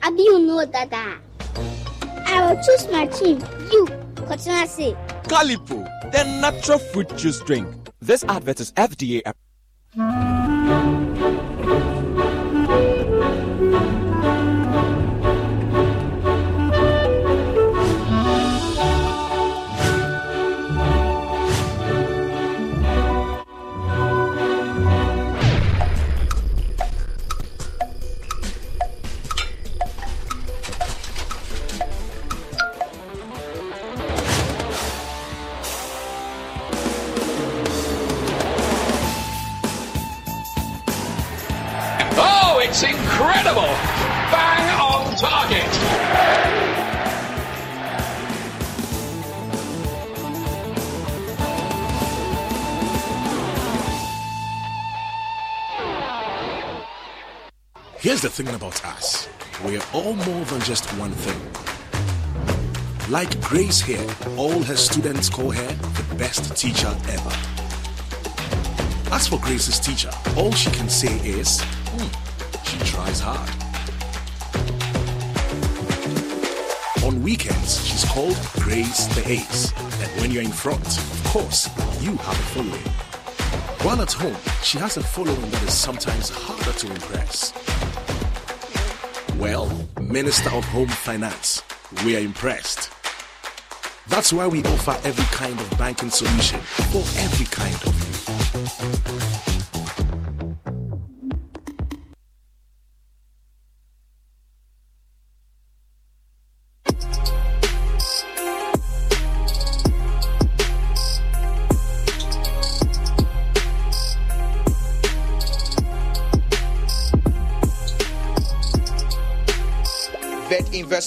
How 0.00 0.10
do 0.10 0.22
you 0.22 0.38
know 0.38 0.64
that? 0.64 1.18
I 2.26 2.46
will 2.46 2.62
choose 2.62 2.88
my 2.90 3.04
team. 3.08 3.40
You, 3.70 3.84
Kotinasi. 4.14 4.96
Calipo, 5.24 5.84
the 6.12 6.24
natural 6.40 6.78
fruit 6.78 7.14
juice 7.18 7.40
drink. 7.40 7.79
This 8.02 8.24
advert 8.24 8.60
is 8.60 8.72
FDA 8.72 9.20
approved. 9.26 10.39
Here's 58.10 58.22
the 58.22 58.28
thing 58.28 58.48
about 58.48 58.84
us 58.86 59.28
we're 59.64 59.80
all 59.92 60.14
more 60.14 60.44
than 60.46 60.60
just 60.62 60.84
one 60.98 61.12
thing. 61.12 61.40
Like 63.08 63.40
Grace 63.40 63.80
here, 63.80 64.04
all 64.36 64.64
her 64.64 64.74
students 64.74 65.30
call 65.30 65.52
her 65.52 65.72
the 65.94 66.14
best 66.16 66.56
teacher 66.56 66.88
ever. 67.08 67.36
As 69.14 69.28
for 69.28 69.38
Grace's 69.38 69.78
teacher, 69.78 70.10
all 70.36 70.50
she 70.50 70.72
can 70.72 70.88
say 70.88 71.14
is, 71.18 71.60
"Hmm, 71.62 72.08
she 72.64 72.78
tries 72.78 73.20
hard. 73.20 73.48
On 77.04 77.22
weekends, 77.22 77.86
she's 77.86 78.04
called 78.06 78.36
Grace 78.58 79.06
the 79.14 79.22
Ace. 79.30 79.72
And 80.02 80.10
when 80.20 80.32
you're 80.32 80.42
in 80.42 80.50
front, 80.64 80.98
of 80.98 81.24
course, 81.26 81.70
you 82.00 82.16
have 82.16 82.40
a 82.40 82.46
following. 82.54 82.88
While 83.84 84.02
at 84.02 84.12
home, 84.12 84.36
she 84.64 84.78
has 84.78 84.96
a 84.96 85.02
following 85.02 85.48
that 85.52 85.62
is 85.62 85.74
sometimes 85.74 86.28
harder 86.28 86.72
to 86.72 86.86
impress. 86.90 87.52
Well, 89.40 89.72
Minister 90.02 90.50
of 90.50 90.66
Home 90.66 90.88
Finance, 90.88 91.62
we 92.04 92.14
are 92.14 92.20
impressed. 92.20 92.90
That's 94.06 94.34
why 94.34 94.46
we 94.46 94.62
offer 94.64 94.94
every 95.02 95.24
kind 95.34 95.58
of 95.58 95.78
banking 95.78 96.10
solution 96.10 96.60
for 96.60 96.98
every 97.18 97.46
kind 97.46 97.74
of 97.86 99.46
you. 99.46 99.49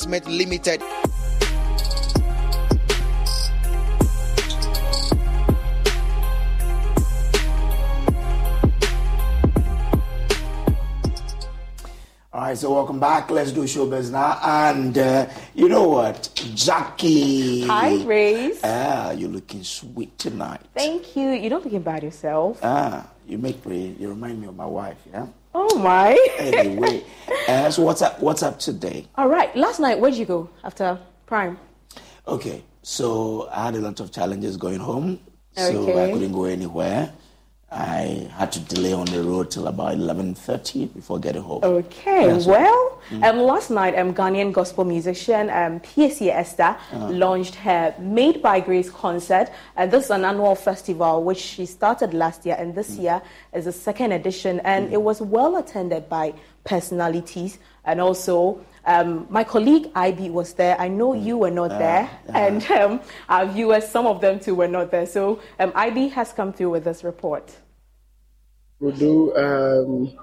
Vet 0.03 0.23
Investment 0.23 0.27
Limited. 0.27 0.81
All 12.33 12.41
right, 12.41 12.57
so 12.57 12.73
welcome 12.73 12.99
back. 12.99 13.29
Let's 13.29 13.51
do 13.51 13.61
showbiz 13.63 14.11
now. 14.11 14.39
And 14.41 14.97
uh, 14.97 15.29
you 15.53 15.69
know 15.69 15.87
what? 15.87 16.31
Jackie. 16.55 17.61
Hi, 17.67 18.01
Grace. 18.03 18.59
Ah, 18.63 19.11
you're 19.11 19.29
looking 19.29 19.63
sweet 19.63 20.17
tonight. 20.17 20.61
Thank 20.73 21.15
you. 21.15 21.29
You're 21.29 21.51
not 21.51 21.63
looking 21.63 21.81
bad 21.81 22.03
yourself. 22.03 22.59
Ah, 22.63 23.07
you 23.27 23.37
make 23.37 23.63
me, 23.65 23.95
you 23.99 24.09
remind 24.09 24.41
me 24.41 24.47
of 24.47 24.55
my 24.55 24.65
wife, 24.65 24.97
yeah? 25.11 25.27
Oh 25.55 25.77
my. 25.79 26.17
Anyway, 26.39 27.03
uh, 27.47 27.69
so 27.69 27.83
what's 27.83 28.01
up, 28.01 28.19
what's 28.19 28.41
up 28.43 28.59
today? 28.59 29.07
All 29.15 29.29
right. 29.29 29.55
Last 29.55 29.79
night, 29.79 29.99
where'd 29.99 30.15
you 30.15 30.25
go 30.25 30.49
after 30.63 30.97
Prime? 31.25 31.57
Okay, 32.27 32.63
so 32.81 33.49
I 33.51 33.65
had 33.65 33.75
a 33.75 33.79
lot 33.79 33.99
of 33.99 34.11
challenges 34.11 34.57
going 34.57 34.79
home, 34.79 35.19
so 35.55 35.83
I 35.99 36.11
couldn't 36.11 36.31
go 36.31 36.45
anywhere. 36.45 37.11
I 37.75 38.29
had 38.37 38.51
to 38.51 38.59
delay 38.59 38.93
on 38.93 39.05
the 39.05 39.23
road 39.23 39.49
till 39.49 39.67
about 39.67 39.95
11.30 39.95 40.93
before 40.93 41.17
getting 41.19 41.41
home. 41.41 41.63
Okay. 41.63 42.27
Yeah, 42.27 42.37
so- 42.39 42.51
well, 42.51 42.89
Mm. 43.09 43.23
um, 43.29 43.39
last 43.39 43.69
night, 43.69 43.97
um, 43.97 44.13
Ghanaian 44.13 44.53
gospel 44.53 44.85
musician 44.85 45.49
um, 45.49 45.79
Piesie 45.81 46.29
Esther 46.29 46.75
Uh-huh. 46.93 47.09
launched 47.09 47.55
her 47.55 47.93
Made 47.99 48.41
by 48.41 48.59
Grace 48.59 48.89
concert. 48.89 49.49
And 49.75 49.91
this 49.91 50.05
is 50.05 50.11
an 50.11 50.23
annual 50.23 50.55
festival 50.55 51.23
which 51.23 51.39
she 51.39 51.65
started 51.65 52.13
last 52.13 52.45
year, 52.45 52.55
and 52.59 52.71
Mm. 52.71 52.75
this 52.75 52.91
year 52.97 53.21
is 53.53 53.65
the 53.65 53.71
second 53.73 54.11
edition. 54.13 54.61
And 54.63 54.93
it 54.93 55.01
was 55.01 55.19
well 55.21 55.57
attended 55.57 56.07
by 56.09 56.33
personalities 56.63 57.57
and 57.85 57.99
also. 57.99 58.59
Um, 58.85 59.27
my 59.29 59.45
colleague 59.45 59.89
IB 59.95 60.29
was 60.29 60.53
there. 60.55 60.75
I 60.77 60.89
know 60.89 61.13
you 61.13 61.37
were 61.37 61.49
not 61.51 61.71
Uh, 61.71 61.77
there, 61.79 62.09
uh-huh. 62.27 62.37
and 62.37 62.71
um, 62.71 62.99
our 63.29 63.45
viewers, 63.45 63.87
some 63.87 64.05
of 64.05 64.19
them 64.19 64.39
too, 64.41 64.55
were 64.55 64.67
not 64.67 64.91
there. 64.91 65.05
So 65.05 65.39
um, 65.57 65.71
IB 65.73 66.09
has 66.09 66.33
come 66.33 66.51
through 66.51 66.71
with 66.71 66.83
this 66.83 67.01
report. 67.01 67.49
We 68.83 68.91
do 68.91 69.35
um, 69.35 70.17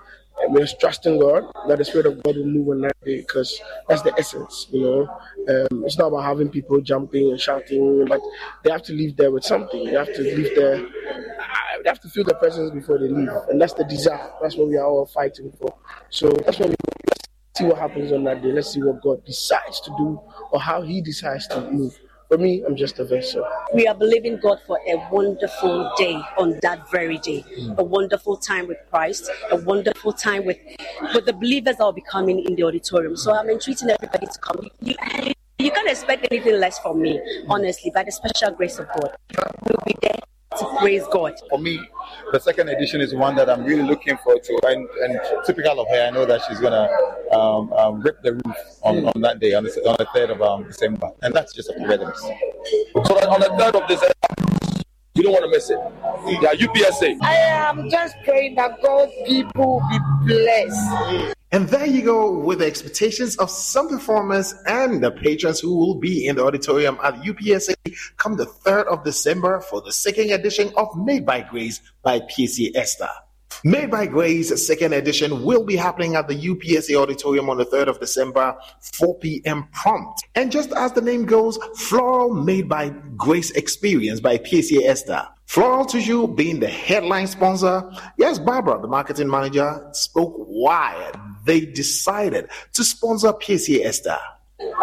we're 0.48 0.60
just 0.60 0.80
trusting 0.80 1.18
God 1.18 1.44
that 1.68 1.78
the 1.78 1.84
Spirit 1.84 2.06
of 2.06 2.22
God 2.22 2.36
will 2.36 2.46
move 2.46 2.68
on 2.68 2.80
that 2.82 2.96
day 3.04 3.18
because 3.18 3.60
that's 3.88 4.02
the 4.02 4.14
essence, 4.18 4.66
you 4.70 4.82
know. 4.82 5.20
Um, 5.48 5.84
it's 5.84 5.98
not 5.98 6.08
about 6.08 6.22
having 6.24 6.48
people 6.48 6.80
jumping 6.80 7.30
and 7.30 7.40
shouting, 7.40 8.06
but 8.06 8.20
they 8.64 8.70
have 8.70 8.82
to 8.84 8.92
leave 8.92 9.16
there 9.16 9.30
with 9.30 9.44
something. 9.44 9.84
They 9.84 9.92
have 9.92 10.12
to 10.14 10.22
leave 10.22 10.54
there, 10.54 10.78
they 11.82 11.88
have 11.88 12.00
to 12.00 12.08
feel 12.08 12.24
the 12.24 12.34
presence 12.34 12.70
before 12.70 12.98
they 12.98 13.08
leave, 13.08 13.28
and 13.48 13.60
that's 13.60 13.74
the 13.74 13.84
desire. 13.84 14.30
That's 14.40 14.56
what 14.56 14.68
we 14.68 14.76
are 14.76 14.86
all 14.86 15.06
fighting 15.06 15.52
for. 15.58 15.74
So 16.10 16.28
that's 16.28 16.58
what 16.58 16.70
we 16.70 16.76
let's 17.08 17.58
see 17.58 17.64
what 17.64 17.78
happens 17.78 18.12
on 18.12 18.24
that 18.24 18.42
day. 18.42 18.52
Let's 18.52 18.72
see 18.72 18.82
what 18.82 19.02
God 19.02 19.24
decides 19.24 19.80
to 19.82 19.90
do 19.98 20.20
or 20.52 20.60
how 20.60 20.82
He 20.82 21.00
decides 21.00 21.46
to 21.48 21.70
move. 21.70 21.98
For 22.30 22.38
me, 22.38 22.62
I'm 22.64 22.76
just 22.76 23.00
a 23.00 23.04
vessel. 23.04 23.44
We 23.74 23.88
are 23.88 23.94
believing 23.94 24.38
God 24.38 24.60
for 24.64 24.78
a 24.86 24.94
wonderful 25.10 25.92
day 25.98 26.14
on 26.38 26.60
that 26.62 26.88
very 26.88 27.18
day. 27.18 27.40
Hmm. 27.40 27.72
A 27.76 27.82
wonderful 27.82 28.36
time 28.36 28.68
with 28.68 28.78
Christ, 28.88 29.28
a 29.50 29.56
wonderful 29.56 30.12
time 30.12 30.46
with, 30.46 30.56
with 31.12 31.26
the 31.26 31.32
believers 31.32 31.78
that 31.78 31.82
will 31.82 31.92
be 31.92 32.02
coming 32.02 32.44
in 32.44 32.54
the 32.54 32.62
auditorium. 32.62 33.16
So 33.16 33.34
I'm 33.34 33.50
entreating 33.50 33.90
everybody 33.90 34.28
to 34.28 34.38
come. 34.38 34.68
You, 34.80 34.94
you, 35.24 35.32
you 35.58 35.70
can't 35.72 35.90
expect 35.90 36.28
anything 36.30 36.60
less 36.60 36.78
from 36.78 37.02
me, 37.02 37.18
hmm. 37.18 37.50
honestly, 37.50 37.90
by 37.92 38.04
the 38.04 38.12
special 38.12 38.52
grace 38.52 38.78
of 38.78 38.86
God. 38.94 39.16
We'll 39.66 39.82
be 39.84 39.96
there 40.00 40.20
to 40.58 40.76
praise 40.78 41.04
God. 41.12 41.34
For 41.48 41.58
me, 41.58 41.80
the 42.32 42.40
second 42.40 42.68
edition 42.68 43.00
is 43.00 43.14
one 43.14 43.36
that 43.36 43.48
I'm 43.48 43.64
really 43.64 43.82
looking 43.82 44.16
forward 44.18 44.42
to. 44.44 44.60
And, 44.66 44.88
and 45.02 45.20
typical 45.46 45.80
of 45.80 45.88
her, 45.88 46.06
I 46.06 46.10
know 46.10 46.26
that 46.26 46.42
she's 46.48 46.58
going 46.58 46.72
to 46.72 47.36
um, 47.36 47.72
um, 47.72 48.00
rip 48.00 48.20
the 48.22 48.34
roof 48.34 48.56
on, 48.82 49.06
on 49.06 49.20
that 49.22 49.38
day, 49.38 49.54
on 49.54 49.64
the, 49.64 49.70
on 49.88 49.96
the 49.98 50.06
3rd 50.06 50.30
of 50.30 50.42
um, 50.42 50.64
December. 50.64 51.10
And 51.22 51.32
that's 51.32 51.52
just 51.52 51.70
a 51.70 51.74
privilege. 51.84 52.16
So 52.16 53.14
on 53.30 53.40
the 53.40 53.54
third 53.58 53.76
of 53.76 53.86
December, 53.86 54.14
you 55.14 55.22
don't 55.22 55.32
want 55.32 55.44
to 55.44 55.50
miss 55.50 55.70
it. 55.70 55.78
Yeah, 56.42 56.52
UPSA. 56.54 57.18
I 57.22 57.34
am 57.34 57.90
just 57.90 58.16
praying 58.24 58.54
that 58.56 58.80
God's 58.82 59.12
people 59.26 59.82
be 59.90 59.98
blessed. 60.26 61.34
And 61.52 61.68
there 61.68 61.86
you 61.86 62.02
go 62.02 62.38
with 62.38 62.60
the 62.60 62.66
expectations 62.66 63.36
of 63.38 63.50
some 63.50 63.88
performers 63.88 64.54
and 64.66 65.02
the 65.02 65.10
patrons 65.10 65.58
who 65.58 65.74
will 65.76 65.96
be 65.96 66.28
in 66.28 66.36
the 66.36 66.44
auditorium 66.44 66.96
at 67.02 67.14
UPSA 67.24 67.74
come 68.18 68.36
the 68.36 68.46
3rd 68.46 68.86
of 68.86 69.02
December 69.02 69.60
for 69.60 69.80
the 69.80 69.92
second 69.92 70.30
edition 70.30 70.72
of 70.76 70.96
Made 70.96 71.26
by 71.26 71.40
Grace 71.40 71.80
by 72.02 72.20
Piesie 72.20 72.70
Esther. 72.76 73.08
Made 73.62 73.90
by 73.90 74.06
Grace, 74.06 74.66
second 74.66 74.94
edition, 74.94 75.44
will 75.44 75.64
be 75.64 75.76
happening 75.76 76.16
at 76.16 76.28
the 76.28 76.34
UPSA 76.34 76.94
Auditorium 76.94 77.50
on 77.50 77.58
the 77.58 77.66
3rd 77.66 77.88
of 77.88 78.00
December, 78.00 78.56
4 78.80 79.18
p.m. 79.18 79.68
prompt. 79.74 80.22
And 80.34 80.50
just 80.50 80.72
as 80.72 80.92
the 80.92 81.02
name 81.02 81.26
goes, 81.26 81.58
Floral 81.76 82.32
Made 82.32 82.70
by 82.70 82.88
Grace 83.16 83.50
Experience 83.50 84.18
by 84.18 84.38
Piesie 84.38 84.86
Esther. 84.86 85.28
Floral 85.44 85.84
to 85.86 85.98
you 85.98 86.26
being 86.28 86.60
the 86.60 86.68
headline 86.68 87.26
sponsor. 87.26 87.90
Yes, 88.16 88.38
Barbara, 88.38 88.80
the 88.80 88.88
marketing 88.88 89.28
manager, 89.28 89.86
spoke 89.92 90.34
why 90.46 91.12
they 91.44 91.66
decided 91.66 92.48
to 92.72 92.82
sponsor 92.82 93.32
Piesie 93.34 93.84
Esther. 93.84 94.18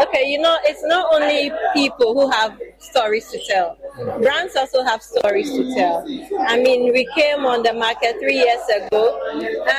Okay, 0.02 0.26
you 0.26 0.40
know, 0.40 0.56
it's 0.64 0.84
not 0.86 1.12
only 1.14 1.52
people 1.74 2.14
who 2.14 2.30
have 2.30 2.60
stories 2.80 3.30
to 3.32 3.40
tell. 3.48 3.78
Brands 4.22 4.56
also 4.56 4.84
have 4.84 5.02
stories 5.02 5.52
to 5.52 5.74
tell. 5.76 6.06
I 6.48 6.58
mean, 6.58 6.94
we 6.94 7.08
came 7.16 7.46
on 7.46 7.64
the 7.64 7.74
market 7.74 8.18
three 8.20 8.36
years 8.36 8.62
ago, 8.76 9.20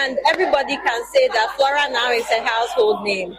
and 0.01 0.19
everybody 0.31 0.77
can 0.77 1.05
say 1.13 1.29
that 1.29 1.55
Flora 1.57 1.89
now 1.91 2.11
is 2.11 2.27
a 2.31 2.45
household 2.45 3.05
name. 3.05 3.37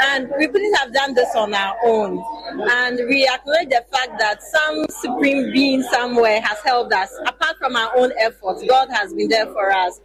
And 0.00 0.32
we 0.38 0.46
couldn't 0.46 0.74
have 0.74 0.92
done 0.92 1.14
this 1.14 1.34
on 1.34 1.54
our 1.54 1.76
own. 1.84 2.22
And 2.70 3.00
we 3.08 3.28
acknowledge 3.28 3.68
the 3.68 3.84
fact 3.92 4.18
that 4.18 4.42
some 4.42 4.86
supreme 4.88 5.52
being 5.52 5.82
somewhere 5.82 6.40
has 6.40 6.58
helped 6.64 6.92
us. 6.92 7.12
Apart 7.26 7.56
from 7.58 7.76
our 7.76 7.96
own 7.96 8.12
efforts, 8.18 8.64
God 8.68 8.88
has 8.90 9.12
been 9.12 9.28
there 9.28 9.46
for 9.46 9.70
us. 9.70 10.00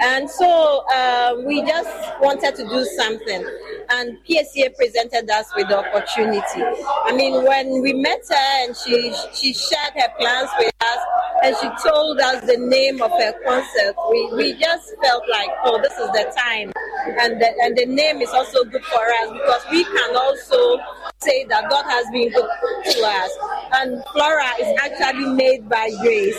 And 0.00 0.28
so 0.28 0.84
uh, 0.94 1.36
we 1.46 1.62
just 1.62 1.90
wanted 2.20 2.54
to 2.56 2.68
do 2.68 2.84
something. 2.96 3.44
And 3.90 4.18
Piesie 4.28 4.74
presented 4.76 5.30
us 5.30 5.46
with 5.56 5.68
the 5.68 5.78
opportunity. 5.78 6.62
I 7.04 7.12
mean, 7.12 7.44
when 7.44 7.82
we 7.82 7.92
met 7.92 8.22
her 8.28 8.43
and 8.44 8.76
she 8.76 9.14
she 9.32 9.52
shared 9.52 9.94
her 9.94 10.08
plans 10.18 10.50
with 10.58 10.72
us 10.80 10.98
and 11.44 11.54
she 11.60 11.68
told 11.86 12.18
us 12.20 12.40
the 12.46 12.56
name 12.56 13.02
of 13.02 13.10
her 13.10 13.34
concert, 13.44 13.94
we, 14.10 14.32
we 14.32 14.52
just 14.54 14.94
felt 15.02 15.22
like, 15.28 15.50
oh, 15.64 15.78
this 15.82 15.92
is 15.92 16.08
the 16.12 16.32
time. 16.34 16.72
And 17.20 17.38
the, 17.38 17.48
and 17.62 17.76
the 17.76 17.84
name 17.84 18.22
is 18.22 18.30
also 18.30 18.64
good 18.64 18.82
for 18.84 19.04
us 19.20 19.30
because 19.30 19.62
we 19.70 19.84
can 19.84 20.16
also 20.16 20.78
say 21.20 21.44
that 21.50 21.68
God 21.68 21.84
has 21.84 22.06
been 22.10 22.32
good 22.32 22.48
to 22.92 23.02
us. 23.04 23.30
And 23.72 24.02
Flora 24.12 24.52
is 24.58 24.78
actually 24.80 25.34
made 25.34 25.68
by 25.68 25.90
grace. 26.00 26.38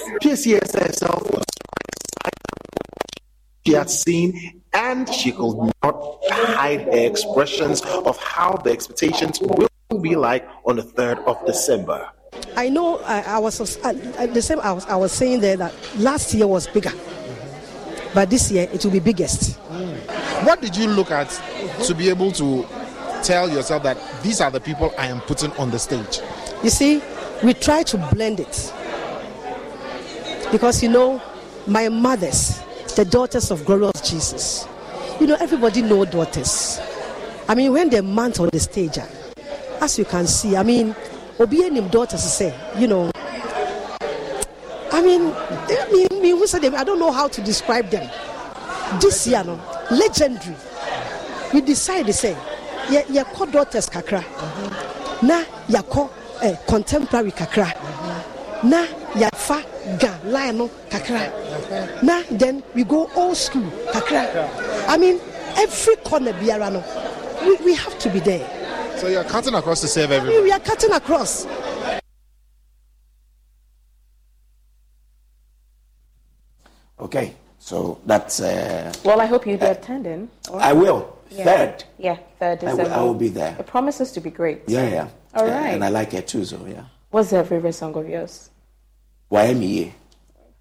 She 3.67 3.73
had 3.73 3.89
seen 3.89 4.61
and 4.75 5.11
she 5.11 5.31
could 5.31 5.55
not 5.83 6.19
hide 6.29 6.81
her 6.81 7.05
expressions 7.05 7.81
of 7.81 8.17
how 8.17 8.57
the 8.57 8.71
expectations 8.71 9.39
will 9.41 9.69
be 10.01 10.15
like 10.15 10.47
on 10.65 10.75
the 10.75 10.83
3rd 10.83 11.25
of 11.25 11.43
December. 11.45 12.09
I 12.57 12.69
know 12.69 12.99
I, 12.99 13.21
I 13.21 13.39
was 13.39 13.59
uh, 13.83 13.93
the 14.27 14.41
same. 14.41 14.59
I 14.59 14.73
was, 14.73 14.85
I 14.85 14.95
was 14.95 15.11
saying 15.11 15.39
there 15.39 15.55
that 15.57 15.73
last 15.97 16.33
year 16.33 16.47
was 16.47 16.67
bigger, 16.67 16.91
but 18.13 18.29
this 18.29 18.51
year 18.51 18.67
it 18.73 18.83
will 18.83 18.91
be 18.91 18.99
biggest. 18.99 19.57
What 20.43 20.61
did 20.61 20.75
you 20.75 20.87
look 20.87 21.11
at 21.11 21.29
to 21.83 21.95
be 21.95 22.09
able 22.09 22.31
to 22.33 22.65
tell 23.23 23.49
yourself 23.49 23.83
that 23.83 23.97
these 24.21 24.41
are 24.41 24.51
the 24.51 24.59
people 24.59 24.93
I 24.97 25.07
am 25.07 25.21
putting 25.21 25.51
on 25.53 25.71
the 25.71 25.79
stage? 25.79 26.19
You 26.61 26.69
see, 26.69 27.01
we 27.43 27.53
try 27.53 27.83
to 27.83 27.97
blend 28.13 28.41
it 28.41 28.73
because 30.51 30.83
you 30.83 30.89
know, 30.89 31.21
my 31.67 31.87
mothers, 31.89 32.61
the 32.95 33.03
daughters 33.03 33.51
of 33.51 33.65
glorious 33.65 33.99
Jesus. 34.01 34.67
You 35.19 35.27
know, 35.27 35.37
everybody 35.39 35.81
know 35.81 36.05
daughters. 36.05 36.79
I 37.47 37.55
mean, 37.55 37.73
when 37.73 37.89
they 37.89 38.01
mount 38.01 38.39
on 38.39 38.49
the 38.51 38.59
stage, 38.59 38.97
ah, 38.97 39.07
as 39.81 39.99
you 39.99 40.05
can 40.05 40.25
see, 40.27 40.55
I 40.55 40.63
mean, 40.63 40.95
obi 41.37 41.65
anim 41.65 41.89
daughters 41.89 42.23
say, 42.23 42.55
you 42.77 42.87
know. 42.87 43.11
I 44.91 45.01
mean, 45.01 45.33
I 45.33 45.89
mean, 45.91 46.21
me, 46.21 46.29
who 46.29 46.47
said 46.47 46.61
them? 46.61 46.75
I 46.75 46.83
don't 46.85 46.99
know 46.99 47.11
how 47.11 47.27
to 47.27 47.41
describe 47.41 47.89
them. 47.89 48.09
This 49.01 49.27
year, 49.27 49.43
no, 49.43 49.59
legendary. 49.91 50.55
We 51.53 51.61
decide 51.61 52.05
to 52.05 52.13
say, 52.13 52.37
yeah, 52.89 53.03
yeah, 53.09 53.23
call 53.25 53.47
daughters 53.47 53.89
kakra. 53.89 54.23
Na 55.21 55.43
ya 55.67 55.81
call 55.81 56.11
eh, 56.41 56.55
contemporary 56.67 57.31
kakra. 57.31 57.73
Na 58.63 58.85
ya 59.15 59.29
fa 59.33 59.63
ga 59.99 60.17
line 60.25 60.57
no 60.57 60.69
kakra. 60.89 61.31
Na 62.03 62.23
then 62.31 62.63
we 62.73 62.83
go 62.83 63.09
old 63.15 63.37
school 63.37 63.69
kakra. 63.91 64.25
I 64.87 64.97
mean, 64.97 65.19
every 65.57 65.95
corner 65.97 66.33
biara 66.33 66.71
no, 66.71 66.81
we, 67.47 67.55
we 67.65 67.75
have 67.75 67.97
to 67.99 68.09
be 68.09 68.19
there. 68.19 68.47
So 68.97 69.07
you're 69.07 69.23
cutting 69.25 69.53
across 69.53 69.81
to 69.81 69.87
save 69.87 70.11
everyone. 70.11 70.43
We 70.43 70.51
are 70.51 70.59
cutting 70.59 70.91
across. 70.91 71.45
Okay, 76.99 77.35
so 77.59 77.99
that's. 78.05 78.39
Uh, 78.39 78.93
Well, 79.03 79.19
I 79.21 79.25
hope 79.25 79.45
you'll 79.45 79.57
be 79.57 79.65
attending. 79.65 80.29
or- 80.49 80.61
I 80.61 80.73
will. 80.73 81.17
Yeah. 81.29 81.43
Third. 81.45 81.83
Yeah, 81.97 82.17
third 82.39 82.63
I 82.63 82.67
will, 82.67 82.77
December. 82.77 82.95
I 82.95 83.01
will 83.03 83.13
be 83.13 83.27
there. 83.29 83.55
It 83.59 83.67
promises 83.67 84.11
to 84.13 84.21
be 84.21 84.29
great. 84.29 84.61
Yeah, 84.67 84.87
yeah. 84.87 85.07
All 85.33 85.43
Uh, 85.45 85.51
right. 85.51 85.73
And 85.73 85.83
I 85.83 85.89
like 85.89 86.13
it 86.13 86.27
too, 86.27 86.45
so 86.45 86.57
yeah. 86.67 86.83
What's 87.09 87.29
the 87.29 87.43
favorite 87.43 87.73
song 87.73 87.95
of 87.95 88.07
yours? 88.09 88.49
YMEA. 89.31 89.91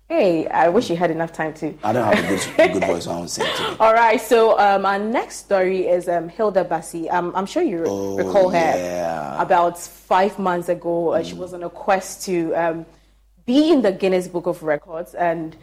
Hey, 0.08 0.46
I 0.46 0.68
wish 0.68 0.90
you 0.90 0.96
had 0.96 1.10
enough 1.10 1.32
time 1.32 1.54
to. 1.54 1.74
I 1.82 1.92
don't 1.92 2.04
have 2.14 2.24
a 2.24 2.28
good, 2.28 2.72
good 2.74 2.84
voice, 2.84 3.04
so 3.04 3.10
I 3.12 3.16
won't 3.16 3.30
sing. 3.30 3.46
All 3.80 3.94
right, 3.94 4.20
so 4.20 4.58
um, 4.58 4.84
our 4.84 4.98
next 4.98 5.36
story 5.36 5.86
is 5.88 6.08
um, 6.08 6.28
Hilda 6.28 6.64
Baci. 6.64 7.10
Um, 7.12 7.32
I'm 7.34 7.46
sure 7.46 7.62
you 7.62 7.78
re- 7.82 7.88
Oh, 7.88 8.16
recall 8.16 8.50
her 8.50 8.58
yeah. 8.58 9.40
about 9.42 9.78
five 9.78 10.38
months 10.38 10.68
ago. 10.68 11.14
Uh, 11.14 11.22
she 11.22 11.34
was 11.34 11.54
on 11.54 11.62
a 11.62 11.70
quest 11.70 12.24
to 12.26 12.52
um, 12.54 12.86
be 13.46 13.70
in 13.72 13.80
the 13.82 13.92
Guinness 13.92 14.28
Book 14.28 14.46
of 14.46 14.62
Records, 14.62 15.14
and 15.14 15.56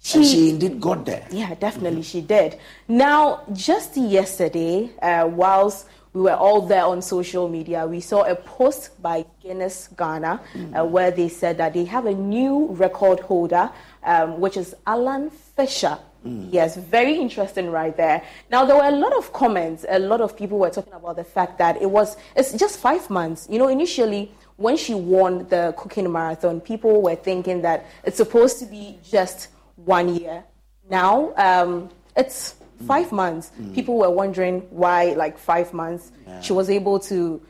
she, 0.00 0.18
And 0.18 0.26
she 0.26 0.50
indeed 0.50 0.80
got 0.80 1.06
there. 1.06 1.26
yeah, 1.30 1.54
definitely 1.54 2.02
she 2.02 2.20
did. 2.20 2.58
Now, 2.88 3.42
just 3.52 3.96
yesterday, 3.96 4.90
uh, 5.00 5.28
whilst 5.32 5.86
we 6.14 6.22
were 6.22 6.34
all 6.34 6.62
there 6.62 6.84
on 6.84 7.02
social 7.02 7.48
media, 7.48 7.86
we 7.86 8.00
saw 8.00 8.22
a 8.22 8.36
post 8.36 9.02
by 9.02 9.26
Guinness 9.42 9.88
Ghana 9.98 10.40
uh, 10.76 10.84
where 10.84 11.10
they 11.10 11.28
said 11.28 11.58
that 11.58 11.74
they 11.74 11.84
have 11.84 12.06
a 12.06 12.14
new 12.14 12.66
record 12.66 13.18
holder, 13.20 13.68
um, 14.04 14.40
which 14.40 14.56
is 14.56 14.74
Alan 14.86 15.28
Fisher. 15.30 15.98
Yes, 16.24 16.76
very 16.76 17.16
interesting 17.20 17.70
right 17.70 17.94
there. 17.94 18.22
Now 18.50 18.64
there 18.64 18.76
were 18.76 18.84
a 18.86 18.90
lot 18.92 19.12
of 19.12 19.32
comments. 19.32 19.84
A 19.88 19.98
lot 19.98 20.22
of 20.22 20.34
people 20.36 20.58
were 20.58 20.70
talking 20.70 20.94
about 20.94 21.16
the 21.16 21.24
fact 21.24 21.58
that 21.58 21.82
it 21.82 21.90
was 21.90 22.16
it's 22.34 22.54
just 22.54 22.78
five 22.78 23.10
months. 23.10 23.46
You 23.50 23.58
know, 23.58 23.68
initially 23.68 24.32
when 24.56 24.78
she 24.78 24.94
won 24.94 25.46
the 25.48 25.74
cooking 25.76 26.10
marathon, 26.10 26.62
people 26.62 27.02
were 27.02 27.16
thinking 27.16 27.60
that 27.62 27.84
it's 28.04 28.16
supposed 28.16 28.58
to 28.60 28.66
be 28.66 28.98
just 29.02 29.48
one 29.76 30.14
year. 30.14 30.44
Now 30.88 31.34
um, 31.36 31.90
it's 32.16 32.54
five 32.86 33.12
months. 33.12 33.50
People 33.74 33.96
were 33.98 34.10
wondering 34.10 34.60
why, 34.70 35.12
like 35.14 35.38
five 35.38 35.72
months, 35.72 36.12
she 36.42 36.52
was 36.52 36.68
able 36.70 36.98
to. 37.00 37.40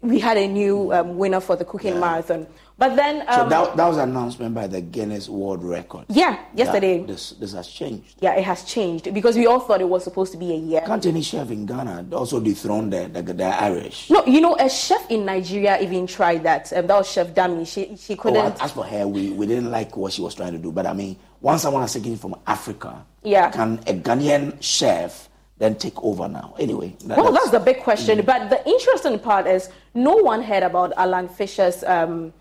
We 0.00 0.18
had 0.18 0.36
a 0.36 0.48
new 0.48 0.92
um, 0.92 1.16
winner 1.16 1.40
for 1.40 1.54
the 1.56 1.64
cooking 1.64 2.00
marathon, 2.00 2.46
but 2.82 2.96
then 2.96 3.22
So 3.32 3.42
um, 3.42 3.48
that, 3.48 3.76
that 3.76 3.86
was 3.86 3.96
an 3.96 4.10
announcement 4.10 4.54
by 4.56 4.66
the 4.66 4.80
Guinness 4.80 5.28
World 5.28 5.62
Record. 5.62 6.06
yeah, 6.08 6.38
yesterday. 6.52 7.04
This, 7.04 7.30
this 7.38 7.52
has 7.52 7.68
changed. 7.68 8.16
Yeah, 8.20 8.34
it 8.34 8.42
has 8.42 8.64
changed 8.64 9.14
because 9.14 9.36
we 9.36 9.46
all 9.46 9.60
thought 9.60 9.80
it 9.80 9.88
was 9.88 10.02
supposed 10.02 10.32
to 10.32 10.38
be 10.38 10.50
a 10.52 10.56
year. 10.56 10.80
Can't 10.84 11.06
any 11.06 11.22
chef 11.22 11.50
in 11.52 11.64
Ghana 11.64 12.06
also 12.12 12.40
dethrone 12.40 12.90
the, 12.90 13.06
the, 13.06 13.22
the 13.22 13.44
Irish? 13.44 14.10
No, 14.10 14.24
you 14.26 14.40
know, 14.40 14.56
a 14.58 14.68
chef 14.68 15.08
in 15.10 15.24
Nigeria 15.24 15.80
even 15.80 16.08
tried 16.08 16.42
that. 16.42 16.72
Um, 16.72 16.88
that 16.88 16.96
was 16.96 17.08
Chef 17.08 17.28
Dami. 17.28 17.64
She 17.68 17.94
she 17.96 18.14
Oh, 18.14 18.16
couldn't. 18.16 18.56
Oh, 18.60 18.64
as 18.64 18.72
for 18.72 18.84
her, 18.84 19.06
we, 19.06 19.30
we 19.30 19.46
didn't 19.46 19.70
like 19.70 19.96
what 19.96 20.12
she 20.12 20.20
was 20.22 20.34
trying 20.34 20.52
to 20.52 20.58
do. 20.58 20.72
But 20.72 20.86
I 20.86 20.92
mean, 20.92 21.16
once 21.40 21.62
someone 21.62 21.84
is 21.84 21.92
taken 21.92 22.16
from 22.16 22.34
Africa, 22.48 23.06
Yeah. 23.22 23.50
can 23.52 23.78
a 23.86 23.94
Ghanaian 23.94 24.60
chef 24.60 25.28
then 25.58 25.76
take 25.76 26.02
over 26.02 26.26
now? 26.26 26.56
Anyway, 26.58 26.96
that- 27.04 27.16
well, 27.16 27.30
that's 27.32 27.50
the 27.50 27.60
big 27.60 27.78
question. 27.84 28.24
But 28.24 28.50
the 28.50 28.58
interesting 28.68 29.20
part 29.20 29.46
is 29.46 29.68
no 29.94 30.16
one 30.16 30.42
heard 30.42 30.64
about 30.64 30.92
Alan 30.96 31.28
Fisher's 31.28 31.84
um, 31.84 32.32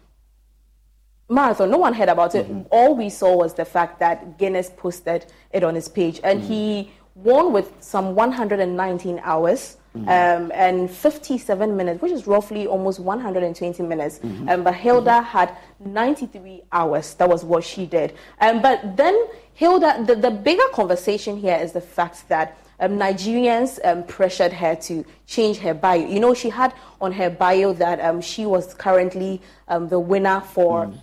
marathon. 1.32 1.72
No 1.72 1.78
one 1.78 1.94
heard 1.94 2.10
about 2.10 2.36
it. 2.36 2.48
All 2.70 2.96
we 2.96 3.10
saw 3.10 3.36
was 3.36 3.54
the 3.54 3.66
fact 3.66 4.00
that 4.00 4.38
Guinness 4.38 4.70
posted 4.76 5.26
it 5.52 5.64
on 5.64 5.74
his 5.76 5.88
page, 5.88 6.20
and 6.24 6.42
he 6.42 6.92
won 7.16 7.54
with 7.54 7.74
some 7.80 8.16
119 8.16 9.20
hours. 9.24 9.78
Um, 9.94 10.54
and 10.56 10.90
57 10.90 11.76
minutes, 11.76 12.02
which 12.02 12.14
is 12.14 12.26
roughly 12.26 12.66
almost 12.66 13.02
120 13.02 13.84
minutes. 13.84 14.22
Um, 14.48 14.64
but 14.64 14.74
Hilda 14.74 15.22
had 15.22 15.58
93 15.84 16.62
hours. 16.72 17.14
That 17.16 17.28
was 17.28 17.44
what 17.44 17.66
she 17.66 17.86
did. 17.86 18.14
Um, 18.40 18.62
but 18.62 18.96
then 18.96 19.28
Hilda, 19.54 20.02
the, 20.08 20.16
the 20.16 20.32
bigger 20.32 20.64
conversation 20.72 21.36
here 21.36 21.58
is 21.58 21.74
the 21.74 21.82
fact 21.82 22.30
that 22.30 22.58
um, 22.80 22.98
Nigerians 22.98 23.80
um, 23.84 24.04
pressured 24.06 24.54
her 24.54 24.76
to 24.76 25.06
change 25.28 25.58
her 25.58 25.74
bio. 25.74 26.08
You 26.08 26.22
know, 26.22 26.34
she 26.34 26.50
had 26.50 26.74
on 27.02 27.12
her 27.12 27.30
bio 27.30 27.74
that 27.74 28.00
um, 28.00 28.22
she 28.22 28.46
was 28.46 28.74
currently 28.74 29.42
um, 29.68 29.90
the 29.90 30.00
winner 30.00 30.40
for 30.40 30.86
the 30.86 30.98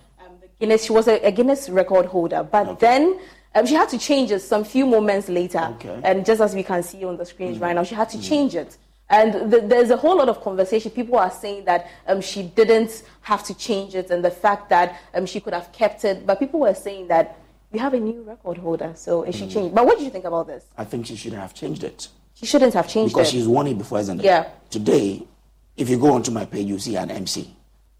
Guinness. 0.59 0.83
She 0.85 0.91
was 0.91 1.07
a, 1.07 1.19
a 1.25 1.31
Guinness 1.31 1.69
record 1.69 2.05
holder, 2.05 2.43
but 2.43 2.79
then 2.79 3.19
um, 3.55 3.65
she 3.65 3.73
had 3.75 3.89
to 3.89 3.97
change 3.97 4.31
it 4.31 4.39
some 4.41 4.63
few 4.63 4.85
moments 4.85 5.29
later. 5.29 5.75
And 6.03 6.25
just 6.25 6.41
as 6.41 6.53
we 6.53 6.63
can 6.63 6.83
see 6.83 7.03
on 7.03 7.17
the 7.17 7.25
screens 7.25 7.57
right 7.59 7.73
now, 7.73 7.83
she 7.83 7.95
had 7.95 8.09
to 8.09 8.21
change 8.21 8.55
it. 8.55 8.77
And 9.09 9.51
th- 9.51 9.63
there's 9.63 9.89
a 9.89 9.97
whole 9.97 10.17
lot 10.17 10.29
of 10.29 10.41
conversation. 10.41 10.91
People 10.91 11.17
are 11.17 11.31
saying 11.31 11.65
that 11.65 11.87
um, 12.07 12.21
she 12.21 12.43
didn't 12.43 13.03
have 13.21 13.43
to 13.45 13.55
change 13.55 13.95
it, 13.95 14.11
and 14.11 14.23
the 14.23 14.29
fact 14.29 14.69
that 14.69 14.99
um, 15.15 15.25
she 15.25 15.39
could 15.39 15.53
have 15.53 15.71
kept 15.71 16.05
it. 16.05 16.27
But 16.27 16.37
people 16.37 16.59
were 16.59 16.75
saying 16.75 17.07
that 17.07 17.37
we 17.71 17.79
have 17.79 17.93
a 17.95 17.99
new 17.99 18.21
record 18.21 18.57
holder, 18.59 18.93
so 18.95 19.23
it 19.23 19.33
should 19.33 19.49
change. 19.49 19.73
But 19.73 19.85
what 19.85 19.97
do 19.97 20.03
you 20.03 20.11
think 20.11 20.25
about 20.25 20.45
this? 20.45 20.65
I 20.77 20.83
think 20.83 21.07
she 21.07 21.15
shouldn't 21.15 21.41
have 21.41 21.55
changed 21.55 21.83
it. 21.83 22.07
She 22.35 22.45
shouldn't 22.45 22.73
have 22.75 22.87
changed 22.87 23.13
it. 23.13 23.15
because 23.15 23.29
it. 23.29 23.31
she's 23.31 23.47
won 23.47 23.65
it 23.65 23.77
before, 23.77 23.99
isn't 23.99 24.19
it? 24.19 24.25
Yeah. 24.25 24.47
Today, 24.69 25.23
if 25.75 25.89
you 25.89 25.97
go 25.97 26.13
onto 26.13 26.29
my 26.31 26.45
page, 26.45 26.67
you 26.67 26.77
see 26.77 26.95
an 26.95 27.09
MC. 27.09 27.55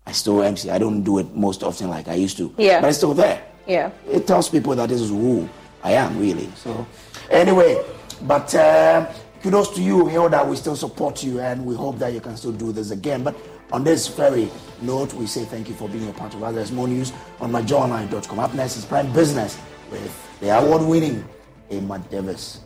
I 0.10 0.12
still 0.12 0.42
MC. 0.42 0.72
I 0.72 0.80
don't 0.80 1.04
do 1.04 1.20
it 1.20 1.36
most 1.36 1.62
often 1.62 1.88
like 1.88 2.08
I 2.08 2.16
used 2.16 2.36
to. 2.38 2.52
Yeah. 2.58 2.82
But 2.82 2.88
it's 2.88 2.98
still 2.98 3.14
there. 3.14 3.46
Yeah. 3.68 3.92
It 4.10 4.26
tells 4.26 4.50
people 4.50 4.76
that 4.76 4.90
this 4.90 5.02
is 5.02 5.12
who 5.12 5.48
I 5.84 5.92
am, 5.92 6.18
really. 6.18 6.50
So, 6.56 6.88
anyway, 7.30 7.86
but 8.24 8.54
uh, 8.56 9.06
kudos 9.44 9.70
to 9.76 9.84
you, 9.84 10.08
Hilda. 10.08 10.44
We 10.46 10.56
still 10.56 10.76
support 10.76 11.24
you, 11.24 11.40
and 11.42 11.64
we 11.64 11.76
hope 11.76 12.00
that 12.00 12.12
you 12.12 12.22
can 12.22 12.36
still 12.38 12.52
do 12.52 12.72
this 12.72 12.90
again. 12.90 13.22
But 13.24 13.36
on 13.72 13.84
this 13.84 14.08
very 14.08 14.50
note, 14.82 15.14
we 15.14 15.28
say 15.28 15.46
thank 15.46 15.70
you 15.70 15.76
for 15.76 15.88
being 15.88 16.10
a 16.10 16.14
part 16.14 16.34
of 16.34 16.42
us. 16.42 16.56
There's 16.56 16.72
more 16.72 16.88
news 16.88 17.14
on 17.40 17.52
myjoyonline.com. 17.52 18.40
Up 18.40 18.54
next 18.56 18.78
is 18.78 18.86
Prime 18.86 19.14
Business 19.14 19.60
with 19.92 20.40
the 20.40 20.58
award-winning 20.58 21.24
Emma 21.70 22.00
Davis. 22.10 22.62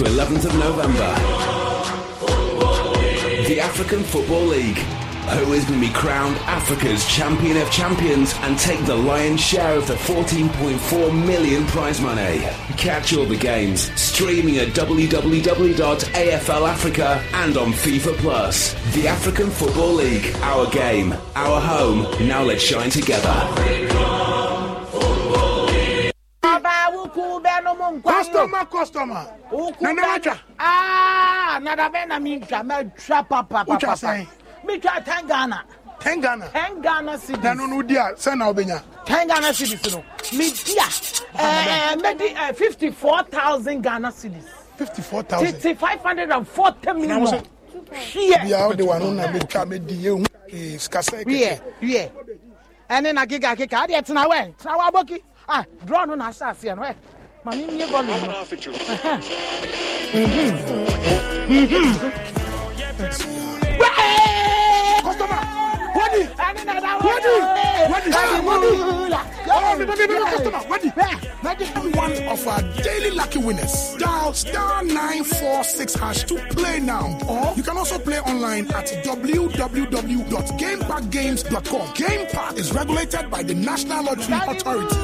To 0.00 0.06
11th 0.06 0.46
of 0.46 0.54
November. 0.54 1.14
The 3.46 3.60
African 3.60 4.02
Football 4.02 4.46
League. 4.46 4.78
Who 4.78 5.52
is 5.52 5.64
going 5.66 5.78
to 5.78 5.86
be 5.86 5.92
crowned 5.92 6.36
Africa's 6.38 7.06
champion 7.06 7.58
of 7.58 7.70
champions 7.70 8.32
and 8.38 8.58
take 8.58 8.84
the 8.86 8.96
lion's 8.96 9.40
share 9.40 9.76
of 9.76 9.86
the 9.86 9.94
14.4 9.94 11.26
million 11.26 11.66
prize 11.66 12.00
money? 12.00 12.40
Catch 12.78 13.14
all 13.14 13.26
the 13.26 13.36
games 13.36 13.92
streaming 14.00 14.56
at 14.56 14.68
www.AFL 14.68 16.68
Africa 16.68 17.22
and 17.34 17.56
on 17.58 17.72
FIFA 17.72 18.16
Plus. 18.16 18.72
The 18.94 19.06
African 19.06 19.50
Football 19.50 19.92
League. 19.92 20.34
Our 20.36 20.68
game, 20.70 21.14
our 21.36 21.60
home. 21.60 22.26
Now 22.26 22.42
let's 22.42 22.62
shine 22.62 22.90
together. 22.90 24.49
Customer, 28.40 28.64
customer. 28.66 29.26
Nana 29.80 30.02
wacha. 30.02 30.38
Ah, 30.58 31.58
nada 31.62 31.90
bɛ 31.90 32.08
na 32.08 32.18
mi 32.18 32.38
twa 32.40 32.62
mɛ 32.62 32.90
twa 32.96 33.22
papa 33.22 33.64
Wotwa 33.66 33.80
papa. 33.80 33.96
sɛn? 33.96 34.26
Mi 34.64 34.78
twa 34.78 35.00
ten 35.04 35.26
Ghana. 35.26 35.64
Ten 36.00 36.20
Ghana. 36.20 36.48
Ten 36.52 36.80
Ghana 36.80 37.12
cedis. 37.18 37.42
Na 37.42 37.52
no 37.54 37.66
no 37.66 37.82
di 37.82 37.96
a 37.96 38.12
sɛ 38.14 38.38
na 38.38 38.50
obenya. 38.52 38.82
Ten 39.04 39.28
Ghana 39.28 39.48
cedis 39.48 39.92
no. 39.92 40.02
Mi 40.38 40.50
di 40.50 40.78
a. 40.78 40.88
Ɛɛ 41.38 42.00
mɛ 42.00 42.18
di 42.18 42.28
ɛ 42.34 42.56
fifty 42.56 42.90
four 42.90 43.22
thousand 43.24 43.82
Ghana 43.82 44.08
cedis. 44.10 44.44
Fifty 44.76 45.02
four 45.02 45.22
thousand. 45.22 45.52
Titi 45.60 45.74
five 45.74 46.00
hundred 46.00 46.30
and 46.30 46.48
forty 46.48 46.86
Na 46.86 46.92
million. 46.94 47.20
wo 47.20 47.26
sɛ. 47.32 47.44
Hiyɛ. 47.92 48.42
Bia 48.46 48.66
o 48.66 48.72
de 48.72 48.84
wa 48.86 48.98
no 48.98 49.10
na 49.12 49.30
me 49.30 49.38
twa 49.40 49.66
me 49.66 49.78
di 49.80 49.94
ye 49.96 50.08
hu. 50.08 50.24
Eh 50.48 50.78
skasa 50.78 51.22
Hiyɛ 51.24 51.60
hiyɛ. 51.82 52.10
Ɛne 52.88 53.14
na 53.14 53.26
kika 53.26 53.54
kika 53.54 53.86
adeɛ 53.86 54.02
tena 54.06 54.26
wɛ 54.26 54.54
tena 54.56 54.78
wɔ 54.78 54.90
aboki. 54.90 55.22
Ah 55.46 55.64
draw 55.84 56.04
no 56.06 56.14
na 56.14 56.30
ahyɛ 56.30 56.50
aseɛ 56.54 56.74
no 56.76 56.82
ɛ. 56.82 56.94
Maame 57.44 57.66
mi 57.66 57.78
ye 57.80 57.86
volume 57.86 58.26
no. 58.26 58.32
Ɛhɛn. 58.44 59.20
Mhm. 60.12 60.52
Mhm. 61.48 61.84
Customer. 65.04 65.42
Wadi. 65.96 66.22
Ɛne 66.46 66.62
na 66.66 66.72
da 66.80 66.90
Wadi. 66.98 67.34
Wadi. 67.90 68.10
Wadi. 70.68 70.88
Wadi. 71.42 71.64
One 71.96 72.12
of 72.28 72.46
our 72.46 72.62
daily 72.82 73.10
lucky 73.10 73.38
winners. 73.38 73.94
Dial 73.98 74.32
star 74.34 74.82
946 74.84 75.94
hash 75.94 76.24
to 76.24 76.34
play 76.50 76.78
now. 76.80 77.18
Or 77.28 77.52
you 77.56 77.62
can 77.62 77.76
also 77.76 77.98
play 77.98 78.20
online 78.20 78.66
at 78.72 78.86
www.gamepackgames.com. 79.04 81.92
Game 81.94 82.26
Park 82.32 82.58
is 82.58 82.72
regulated 82.72 83.30
by 83.30 83.42
the 83.42 83.54
National 83.54 84.04
Lottery 84.04 84.34
Authority. 84.56 84.96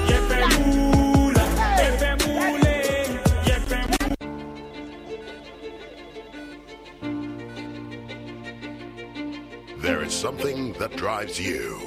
Something 10.16 10.72
that 10.74 10.96
drives 10.96 11.38
you. 11.38 11.78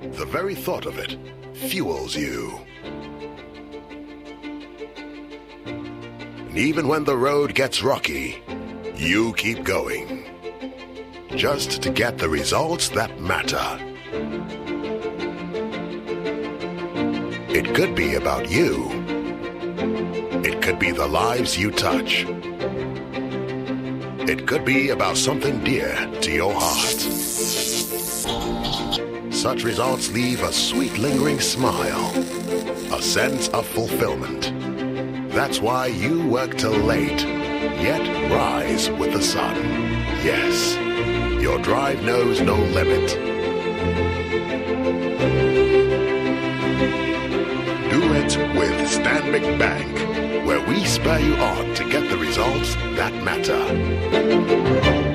The 0.00 0.24
very 0.24 0.54
thought 0.54 0.86
of 0.86 0.98
it 0.98 1.18
fuels 1.56 2.14
you. 2.14 2.60
And 5.66 6.56
even 6.56 6.86
when 6.86 7.04
the 7.04 7.16
road 7.16 7.54
gets 7.54 7.82
rocky, 7.82 8.40
you 8.94 9.34
keep 9.34 9.64
going. 9.64 10.24
Just 11.30 11.82
to 11.82 11.90
get 11.90 12.18
the 12.18 12.28
results 12.28 12.88
that 12.90 13.20
matter. 13.20 13.68
It 17.52 17.74
could 17.74 17.96
be 17.96 18.14
about 18.14 18.48
you. 18.48 18.88
It 20.44 20.62
could 20.62 20.78
be 20.78 20.92
the 20.92 21.08
lives 21.08 21.58
you 21.58 21.72
touch. 21.72 22.24
It 24.28 24.46
could 24.46 24.64
be 24.64 24.90
about 24.90 25.16
something 25.16 25.64
dear 25.64 25.96
to 26.20 26.30
your 26.30 26.54
heart. 26.54 27.29
Such 29.40 29.64
results 29.64 30.12
leave 30.12 30.42
a 30.42 30.52
sweet 30.52 30.98
lingering 30.98 31.40
smile, 31.40 32.10
a 32.94 33.00
sense 33.00 33.48
of 33.48 33.66
fulfillment. 33.66 34.52
That's 35.32 35.62
why 35.62 35.86
you 35.86 36.28
work 36.28 36.58
till 36.58 36.76
late, 36.76 37.22
yet 37.80 38.30
rise 38.30 38.90
with 38.90 39.14
the 39.14 39.22
sun. 39.22 39.56
Yes, 40.22 40.76
your 41.42 41.58
drive 41.58 42.02
knows 42.02 42.42
no 42.42 42.54
limit. 42.54 43.08
Do 47.90 48.02
it 48.12 48.36
with 48.58 48.90
Stanbic 48.90 49.58
Bank, 49.58 50.46
where 50.46 50.60
we 50.68 50.84
spur 50.84 51.18
you 51.18 51.34
on 51.36 51.74
to 51.76 51.88
get 51.88 52.10
the 52.10 52.18
results 52.18 52.74
that 52.74 53.14
matter. 53.24 55.09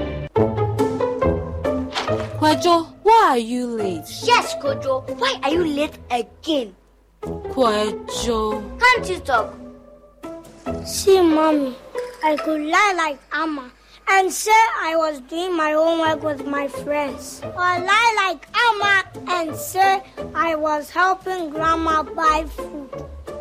Kwajo, 2.56 2.88
why 3.04 3.28
are 3.32 3.38
you 3.38 3.68
late? 3.68 4.08
Yes, 4.24 4.56
Kojo. 4.56 5.04
Why 5.20 5.38
are 5.44 5.52
you 5.52 5.66
late 5.66 5.98
again? 6.10 6.74
Kwajo. 7.22 8.80
Can't 8.80 9.10
you 9.10 9.20
talk? 9.20 9.54
See, 10.86 11.20
mommy, 11.20 11.76
I 12.24 12.38
could 12.38 12.62
lie 12.62 12.94
like 12.96 13.20
Amma 13.34 13.70
and 14.08 14.32
say 14.32 14.52
I 14.80 14.96
was 14.96 15.20
doing 15.22 15.58
my 15.58 15.72
homework 15.72 16.24
with 16.24 16.48
my 16.48 16.70
friends, 16.70 17.42
or 17.44 17.52
lie 17.58 18.14
like 18.24 18.48
Amma 18.56 19.04
and 19.34 19.54
say 19.54 20.02
I 20.34 20.56
was 20.56 20.90
helping 20.90 21.50
Grandma 21.50 22.04
buy 22.04 22.46
food. 22.48 22.90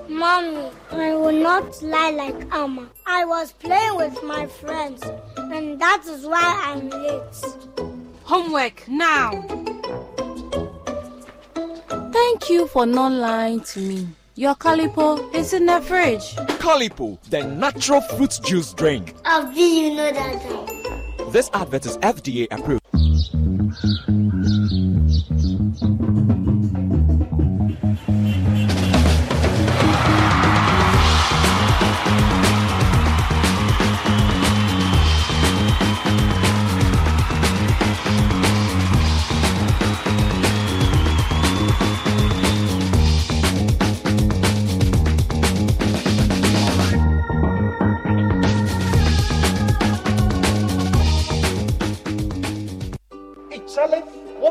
Mommy, 0.09 0.71
I 0.91 1.15
will 1.15 1.31
not 1.41 1.81
lie 1.83 2.11
like 2.11 2.53
Amma. 2.53 2.89
I 3.07 3.25
was 3.25 3.53
playing 3.53 3.95
with 3.95 4.21
my 4.25 4.47
friends, 4.47 5.05
and 5.37 5.81
that 5.81 6.03
is 6.09 6.27
why 6.27 6.61
I'm 6.65 6.91
late. 6.91 7.94
Homework 8.25 8.89
now. 8.89 9.43
Thank 12.11 12.49
you 12.49 12.67
for 12.69 12.87
not 12.87 13.13
lying 13.13 13.61
to 13.61 13.81
me. 13.81 14.09
Your 14.35 14.55
Kalyppo 14.55 15.35
is 15.35 15.53
in 15.53 15.67
the 15.67 15.81
fridge. 15.83 16.35
Kalyppo, 16.59 17.21
the 17.29 17.43
natural 17.45 18.01
fruit 18.01 18.41
juice 18.45 18.73
drink. 18.73 19.15
How 19.25 19.53
do 19.53 19.61
you 19.61 19.95
know 19.95 20.11
that? 20.11 21.33
This 21.33 21.51
advert 21.53 21.85
is 21.85 21.99
FDA 21.99 22.49
approved. 22.51 22.81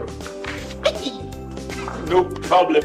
Thank 0.00 1.06
you. 1.06 1.12
no 2.06 2.24
problem. 2.24 2.82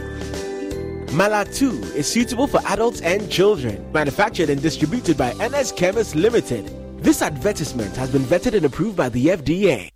Malatu 1.17 1.71
is 1.95 2.05
suitable 2.07 2.47
for 2.47 2.59
adults 2.67 3.01
and 3.01 3.29
children. 3.31 3.91
Manufactured 3.91 4.49
and 4.49 4.61
distributed 4.61 5.17
by 5.17 5.33
NS 5.33 5.71
Chemist 5.71 6.15
Limited. 6.15 6.71
This 7.01 7.21
advertisement 7.21 7.95
has 7.95 8.11
been 8.11 8.23
vetted 8.23 8.53
and 8.53 8.65
approved 8.65 8.97
by 8.97 9.09
the 9.09 9.27
FDA. 9.27 9.89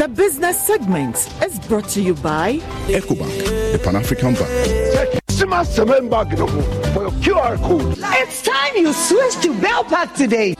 The 0.00 0.08
business 0.08 0.66
segment 0.66 1.16
is 1.44 1.58
brought 1.68 1.88
to 1.90 2.00
you 2.00 2.14
by 2.14 2.58
EcoBank, 2.86 3.72
the 3.72 3.80
Pan 3.82 3.96
African 3.96 4.34
Bank. 4.34 5.20
QR 7.30 7.62
code. 7.62 7.94
It's 7.96 8.42
time 8.42 8.74
you 8.74 8.92
switch 8.92 9.36
to 9.42 9.54
Bell 9.60 9.84
Pack 9.84 10.14
today. 10.14 10.56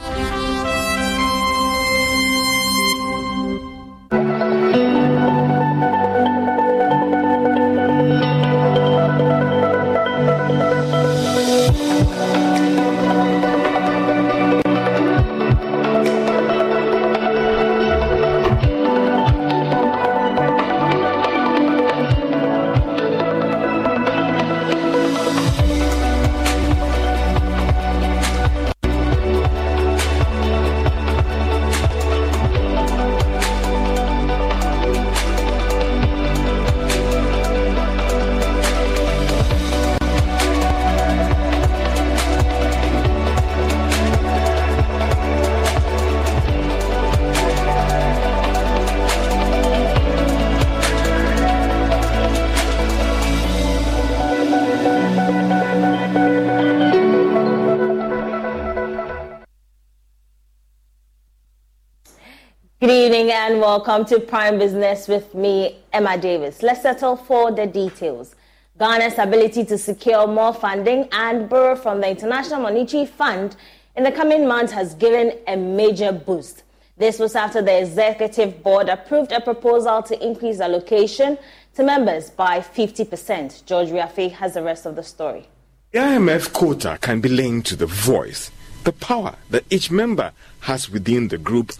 Welcome 63.71 64.03
to 64.07 64.19
Prime 64.19 64.59
Business 64.59 65.07
with 65.07 65.33
me, 65.33 65.77
Emma 65.93 66.17
Davis. 66.17 66.61
Let's 66.61 66.81
settle 66.81 67.15
for 67.15 67.53
the 67.53 67.65
details. 67.65 68.35
Ghana's 68.77 69.17
ability 69.17 69.63
to 69.63 69.77
secure 69.77 70.27
more 70.27 70.53
funding 70.53 71.07
and 71.13 71.47
borrow 71.47 71.77
from 71.77 72.01
the 72.01 72.09
International 72.09 72.59
Monetary 72.63 73.05
Fund 73.05 73.55
in 73.95 74.03
the 74.03 74.11
coming 74.11 74.45
months 74.45 74.73
has 74.73 74.93
given 74.95 75.39
a 75.47 75.55
major 75.55 76.11
boost. 76.11 76.63
This 76.97 77.17
was 77.17 77.33
after 77.33 77.61
the 77.61 77.79
executive 77.79 78.61
board 78.61 78.89
approved 78.89 79.31
a 79.31 79.39
proposal 79.39 80.03
to 80.03 80.21
increase 80.21 80.59
allocation 80.59 81.37
to 81.75 81.83
members 81.83 82.29
by 82.29 82.59
50%. 82.59 83.63
George 83.65 83.87
Wiafe 83.87 84.33
has 84.33 84.55
the 84.55 84.63
rest 84.63 84.85
of 84.85 84.97
the 84.97 85.03
story. 85.03 85.47
The 85.91 85.99
IMF 85.99 86.51
quota 86.51 86.97
can 86.99 87.21
be 87.21 87.29
linked 87.29 87.67
to 87.67 87.77
the 87.77 87.85
voice, 87.85 88.51
the 88.83 88.91
power 88.91 89.35
that 89.49 89.63
each 89.69 89.89
member 89.89 90.33
has 90.59 90.89
within 90.89 91.29
the 91.29 91.37
group 91.37 91.71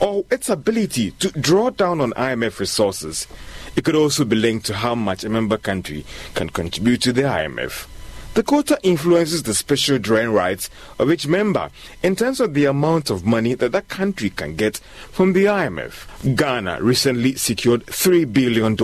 or 0.00 0.24
its 0.30 0.48
ability 0.48 1.12
to 1.12 1.30
draw 1.32 1.70
down 1.70 2.00
on 2.00 2.12
IMF 2.12 2.58
resources. 2.58 3.26
It 3.76 3.84
could 3.84 3.94
also 3.94 4.24
be 4.24 4.36
linked 4.36 4.66
to 4.66 4.74
how 4.74 4.94
much 4.94 5.24
a 5.24 5.28
member 5.28 5.58
country 5.58 6.04
can 6.34 6.50
contribute 6.50 7.02
to 7.02 7.12
the 7.12 7.22
IMF. 7.22 7.86
The 8.34 8.42
quota 8.44 8.78
influences 8.84 9.42
the 9.42 9.54
special 9.54 9.98
drawing 9.98 10.32
rights 10.32 10.70
of 10.98 11.10
each 11.10 11.26
member 11.26 11.70
in 12.04 12.14
terms 12.14 12.38
of 12.38 12.54
the 12.54 12.66
amount 12.66 13.10
of 13.10 13.26
money 13.26 13.54
that 13.54 13.72
that 13.72 13.88
country 13.88 14.30
can 14.30 14.54
get 14.54 14.78
from 15.10 15.32
the 15.32 15.46
IMF. 15.46 16.36
Ghana 16.36 16.78
recently 16.80 17.34
secured 17.34 17.86
$3 17.86 18.32
billion 18.32 18.76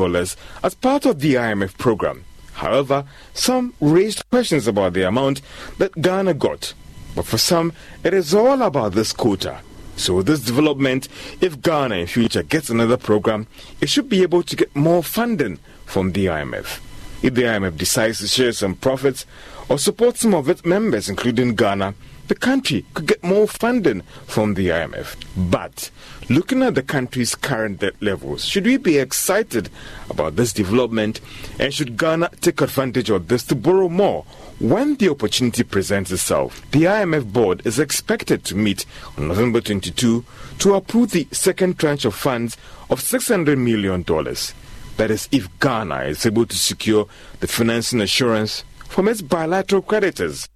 as 0.64 0.74
part 0.74 1.06
of 1.06 1.20
the 1.20 1.34
IMF 1.34 1.78
program. 1.78 2.24
However, 2.54 3.04
some 3.32 3.74
raised 3.80 4.28
questions 4.30 4.66
about 4.66 4.94
the 4.94 5.06
amount 5.06 5.40
that 5.78 6.00
Ghana 6.00 6.34
got. 6.34 6.74
But 7.14 7.26
for 7.26 7.38
some, 7.38 7.72
it 8.02 8.12
is 8.12 8.34
all 8.34 8.60
about 8.62 8.94
this 8.94 9.12
quota. 9.12 9.60
So 9.96 10.22
this 10.22 10.40
development, 10.40 11.08
if 11.40 11.62
Ghana 11.62 11.94
in 11.96 12.06
future 12.06 12.42
gets 12.42 12.68
another 12.70 12.96
program, 12.96 13.46
it 13.80 13.88
should 13.88 14.08
be 14.08 14.22
able 14.22 14.42
to 14.42 14.56
get 14.56 14.74
more 14.74 15.02
funding 15.02 15.58
from 15.86 16.12
the 16.12 16.26
IMF. 16.26 16.80
If 17.22 17.34
the 17.34 17.42
IMF 17.42 17.76
decides 17.78 18.18
to 18.18 18.26
share 18.26 18.52
some 18.52 18.74
profits 18.74 19.24
or 19.68 19.78
support 19.78 20.18
some 20.18 20.34
of 20.34 20.48
its 20.48 20.64
members, 20.64 21.08
including 21.08 21.54
Ghana, 21.54 21.94
the 22.26 22.34
country 22.34 22.84
could 22.94 23.06
get 23.06 23.22
more 23.22 23.46
funding 23.46 24.00
from 24.26 24.54
the 24.54 24.68
IMF. 24.68 25.16
But 25.36 25.90
looking 26.28 26.62
at 26.62 26.74
the 26.74 26.82
country's 26.82 27.34
current 27.34 27.80
debt 27.80 27.94
levels, 28.00 28.44
should 28.44 28.64
we 28.64 28.78
be 28.78 28.98
excited 28.98 29.68
about 30.08 30.36
this 30.36 30.52
development 30.52 31.20
and 31.58 31.72
should 31.72 31.96
Ghana 31.96 32.30
take 32.40 32.60
advantage 32.60 33.10
of 33.10 33.28
this 33.28 33.44
to 33.44 33.54
borrow 33.54 33.88
more 33.88 34.24
when 34.60 34.94
the 34.96 35.08
opportunity 35.08 35.64
presents 35.64 36.10
itself, 36.10 36.62
the 36.70 36.84
IMF 36.84 37.32
board 37.32 37.66
is 37.66 37.78
expected 37.78 38.44
to 38.44 38.56
meet 38.56 38.86
on 39.18 39.28
November 39.28 39.60
22 39.60 40.24
to 40.58 40.74
approve 40.74 41.10
the 41.10 41.26
second 41.32 41.78
tranche 41.78 42.04
of 42.04 42.14
funds 42.14 42.56
of 42.88 43.00
$600 43.00 43.58
million. 43.58 44.02
That 44.96 45.10
is, 45.10 45.28
if 45.32 45.48
Ghana 45.58 46.04
is 46.04 46.24
able 46.24 46.46
to 46.46 46.56
secure 46.56 47.08
the 47.40 47.48
financing 47.48 48.00
assurance 48.00 48.64
from 48.88 49.08
its 49.08 49.22
bilateral 49.22 49.82
creditors. 49.82 50.48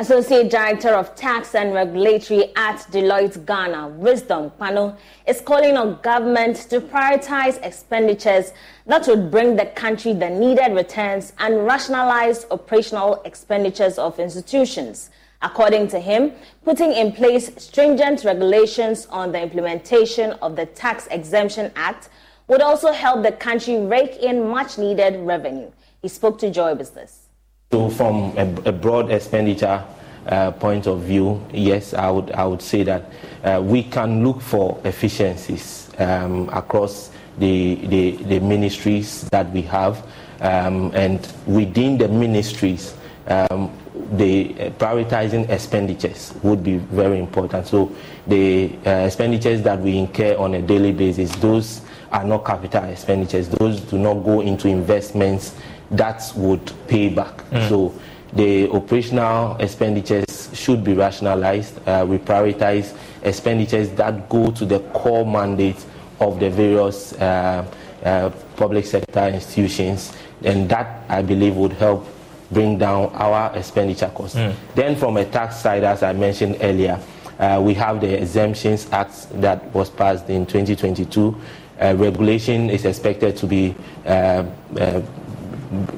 Associate 0.00 0.48
Director 0.48 0.90
of 0.90 1.16
Tax 1.16 1.56
and 1.56 1.74
Regulatory 1.74 2.54
at 2.54 2.76
Deloitte 2.92 3.44
Ghana, 3.44 3.88
Wisdom 3.88 4.52
Pano, 4.52 4.96
is 5.26 5.40
calling 5.40 5.76
on 5.76 6.00
government 6.02 6.54
to 6.70 6.80
prioritize 6.80 7.60
expenditures 7.64 8.52
that 8.86 9.08
would 9.08 9.28
bring 9.28 9.56
the 9.56 9.66
country 9.66 10.12
the 10.12 10.30
needed 10.30 10.72
returns 10.72 11.32
and 11.40 11.66
rationalize 11.66 12.46
operational 12.52 13.20
expenditures 13.24 13.98
of 13.98 14.20
institutions. 14.20 15.10
According 15.42 15.88
to 15.88 15.98
him, 15.98 16.30
putting 16.64 16.92
in 16.92 17.10
place 17.10 17.50
stringent 17.56 18.22
regulations 18.22 19.06
on 19.06 19.32
the 19.32 19.42
implementation 19.42 20.30
of 20.34 20.54
the 20.54 20.66
Tax 20.66 21.08
Exemption 21.08 21.72
Act 21.74 22.08
would 22.46 22.62
also 22.62 22.92
help 22.92 23.24
the 23.24 23.32
country 23.32 23.76
rake 23.80 24.14
in 24.18 24.48
much 24.48 24.78
needed 24.78 25.18
revenue. 25.26 25.72
He 26.00 26.06
spoke 26.06 26.38
to 26.38 26.50
Joy 26.52 26.76
Business. 26.76 27.27
So, 27.70 27.90
from 27.90 28.32
a, 28.38 28.44
a 28.64 28.72
broad 28.72 29.10
expenditure 29.10 29.84
uh, 30.24 30.52
point 30.52 30.86
of 30.86 31.02
view, 31.02 31.44
yes, 31.52 31.92
I 31.92 32.10
would 32.10 32.32
I 32.32 32.46
would 32.46 32.62
say 32.62 32.82
that 32.84 33.12
uh, 33.44 33.60
we 33.62 33.82
can 33.82 34.24
look 34.24 34.40
for 34.40 34.80
efficiencies 34.84 35.90
um, 35.98 36.48
across 36.48 37.10
the, 37.36 37.74
the, 37.74 38.12
the 38.24 38.40
ministries 38.40 39.28
that 39.28 39.52
we 39.52 39.60
have, 39.62 40.02
um, 40.40 40.92
and 40.94 41.20
within 41.44 41.98
the 41.98 42.08
ministries, 42.08 42.94
um, 43.26 43.70
the 44.12 44.54
uh, 44.54 44.70
prioritizing 44.70 45.46
expenditures 45.50 46.32
would 46.42 46.64
be 46.64 46.78
very 46.78 47.18
important. 47.18 47.66
So, 47.66 47.94
the 48.26 48.74
uh, 48.86 48.90
expenditures 49.04 49.60
that 49.64 49.78
we 49.78 49.98
incur 49.98 50.38
on 50.38 50.54
a 50.54 50.62
daily 50.62 50.92
basis, 50.92 51.36
those 51.36 51.82
are 52.12 52.24
not 52.24 52.46
capital 52.46 52.84
expenditures. 52.84 53.50
Those 53.50 53.82
do 53.82 53.98
not 53.98 54.24
go 54.24 54.40
into 54.40 54.68
investments 54.68 55.54
that 55.90 56.32
would 56.36 56.72
pay 56.86 57.08
back. 57.08 57.36
Mm. 57.50 57.68
So 57.68 57.94
the 58.32 58.70
operational 58.70 59.56
expenditures 59.56 60.50
should 60.52 60.84
be 60.84 60.94
rationalized. 60.94 61.80
Uh, 61.86 62.04
we 62.08 62.18
prioritize 62.18 62.96
expenditures 63.22 63.90
that 63.92 64.28
go 64.28 64.50
to 64.50 64.64
the 64.64 64.80
core 64.92 65.26
mandate 65.26 65.84
of 66.20 66.38
the 66.40 66.50
various 66.50 67.12
uh, 67.14 67.64
uh, 68.04 68.30
public 68.56 68.84
sector 68.84 69.26
institutions, 69.28 70.12
and 70.44 70.68
that 70.68 71.04
I 71.08 71.22
believe 71.22 71.56
would 71.56 71.72
help 71.72 72.06
bring 72.50 72.78
down 72.78 73.12
our 73.14 73.54
expenditure 73.56 74.10
costs. 74.14 74.36
Mm. 74.36 74.54
Then, 74.74 74.96
from 74.96 75.16
a 75.16 75.24
tax 75.24 75.58
side, 75.58 75.84
as 75.84 76.02
I 76.02 76.12
mentioned 76.12 76.58
earlier, 76.60 76.98
uh, 77.38 77.60
we 77.62 77.74
have 77.74 78.00
the 78.00 78.20
Exemptions 78.20 78.90
Act 78.92 79.28
that 79.40 79.72
was 79.74 79.90
passed 79.90 80.28
in 80.28 80.44
2022. 80.46 81.36
Uh, 81.80 81.94
regulation 81.96 82.70
is 82.70 82.84
expected 82.84 83.36
to 83.36 83.46
be 83.46 83.74
uh, 84.06 84.44
uh, 84.78 85.00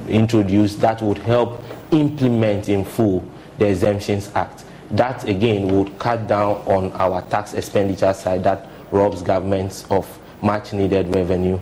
introduced 0.07 0.81
that 0.81 1.01
would 1.01 1.17
help 1.19 1.61
implement 1.91 2.69
in 2.69 2.83
full 2.85 3.23
the 3.57 3.67
Exemptions 3.67 4.31
Act. 4.35 4.65
That 4.91 5.23
again 5.27 5.67
would 5.69 5.97
cut 5.99 6.27
down 6.27 6.57
on 6.65 6.91
our 6.93 7.21
tax 7.23 7.53
expenditure 7.53 8.13
side 8.13 8.43
that 8.43 8.67
robs 8.91 9.21
governments 9.21 9.85
of 9.89 10.19
much 10.41 10.73
needed 10.73 11.13
revenue, 11.15 11.59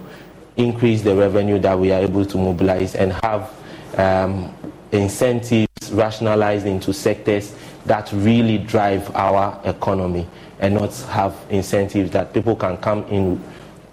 increase 0.58 1.02
the 1.02 1.16
revenue 1.16 1.60
that 1.60 1.78
we 1.78 1.92
are 1.92 2.02
able 2.02 2.26
to 2.26 2.38
mobilize, 2.38 2.96
and 2.96 3.14
have 3.24 3.54
um, 3.98 4.54
incentives 4.92 5.92
rationalized 5.92 6.66
into 6.66 6.94
sectors 6.94 7.56
that 7.86 8.12
really 8.14 8.58
drive 8.58 9.14
our 9.16 9.60
economy 9.66 10.28
and 10.60 10.74
not 10.76 10.94
have 11.10 11.36
incentives 11.50 12.12
that 12.12 12.34
people 12.34 12.56
can 12.56 12.78
come 12.78 13.04
in 13.06 13.42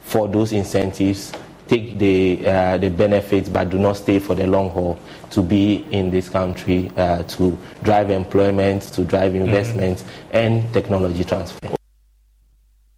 for 0.01 0.29
those 0.29 0.53
incentives, 0.53 1.33
take 1.69 1.99
the, 1.99 2.47
uh, 2.47 2.79
the 2.79 2.89
benefits, 2.89 3.49
but 3.49 3.71
do 3.71 3.79
not 3.79 3.95
stay 3.95 4.19
for 4.19 4.35
the 4.35 4.47
long 4.47 4.71
haul 4.71 4.99
to 5.31 5.43
be 5.43 5.87
in 5.91 6.11
this 6.11 6.29
country 6.29 6.91
uh, 6.97 7.23
to 7.25 7.59
drive 7.83 8.11
employment, 8.11 8.83
to 8.83 9.05
drive 9.05 9.35
investment, 9.35 9.99
mm-hmm. 9.99 10.37
and 10.37 10.73
technology 10.73 11.25
transfer. 11.25 11.77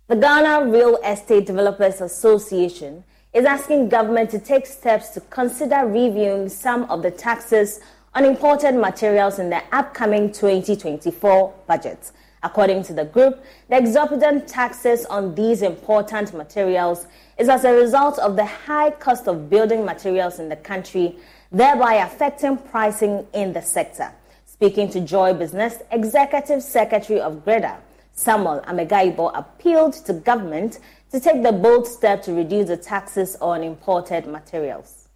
The 0.08 0.16
Ghana 0.16 0.70
Real 0.70 0.96
Estate 1.04 1.46
Developers 1.46 2.00
Association 2.00 3.04
is 3.34 3.44
asking 3.44 3.88
government 3.90 4.30
to 4.30 4.38
take 4.38 4.66
steps 4.66 5.10
to 5.10 5.20
consider 5.20 5.86
reviewing 5.86 6.48
some 6.48 6.84
of 6.84 7.02
the 7.02 7.10
taxes 7.10 7.80
on 8.14 8.24
imported 8.24 8.74
materials 8.74 9.38
in 9.38 9.50
the 9.50 9.62
upcoming 9.70 10.32
2024 10.32 11.54
budget. 11.66 12.10
According 12.42 12.84
to 12.84 12.94
the 12.94 13.04
group, 13.04 13.44
the 13.68 13.76
exorbitant 13.76 14.48
taxes 14.48 15.04
on 15.06 15.34
these 15.34 15.62
important 15.62 16.32
materials 16.32 17.06
is 17.38 17.48
as 17.48 17.64
a 17.64 17.72
result 17.72 18.18
of 18.18 18.34
the 18.34 18.44
high 18.44 18.90
cost 18.90 19.28
of 19.28 19.48
building 19.48 19.84
materials 19.84 20.40
in 20.40 20.48
the 20.48 20.56
country, 20.56 21.16
thereby 21.52 21.94
affecting 21.94 22.56
pricing 22.56 23.24
in 23.32 23.52
the 23.52 23.62
sector. 23.62 24.12
Speaking 24.44 24.90
to 24.90 25.00
Joy 25.00 25.34
Business, 25.34 25.76
Executive 25.92 26.62
Secretary 26.62 27.20
of 27.20 27.44
GREDA, 27.44 27.78
Samuel 28.12 28.60
Amegayibor 28.66 29.30
appealed 29.38 29.92
to 30.04 30.12
government 30.12 30.80
to 31.12 31.20
take 31.20 31.44
the 31.44 31.52
bold 31.52 31.86
step 31.86 32.22
to 32.22 32.32
reduce 32.32 32.66
the 32.66 32.76
taxes 32.76 33.36
on 33.40 33.62
imported 33.62 34.26
materials. 34.26 35.06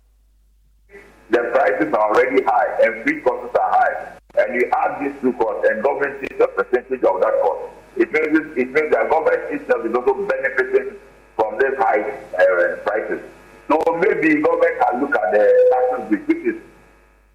The 1.30 1.50
prices 1.52 1.92
are 1.92 2.14
already 2.14 2.44
high 2.44 2.78
and 2.82 3.04
feed 3.04 3.24
costs 3.24 3.56
are 3.58 3.70
high, 3.70 4.18
and 4.38 4.54
you 4.54 4.70
add 4.76 5.02
these 5.02 5.20
two 5.20 5.32
costs 5.32 5.68
and 5.68 5.82
government 5.82 6.20
takes 6.20 6.40
a 6.40 6.46
percentage 6.46 7.02
of 7.02 7.20
that 7.20 7.34
cost, 7.42 7.72
it 7.96 8.12
means 8.12 8.38
it 8.56 8.70
means 8.70 8.92
that 8.92 9.10
government 9.10 9.42
itself 9.50 9.84
is 9.84 9.94
also 9.94 10.14
benefiting 10.26 10.96
from 11.42 11.58
these 11.58 11.76
high 11.76 12.06
uh, 12.38 12.76
prices. 12.86 13.20
So 13.66 13.82
maybe 13.98 14.40
government 14.42 14.78
can 14.78 15.00
look 15.02 15.14
at 15.18 15.32
the 15.34 15.42
taxes 15.74 16.26
which 16.28 16.46
is 16.46 16.62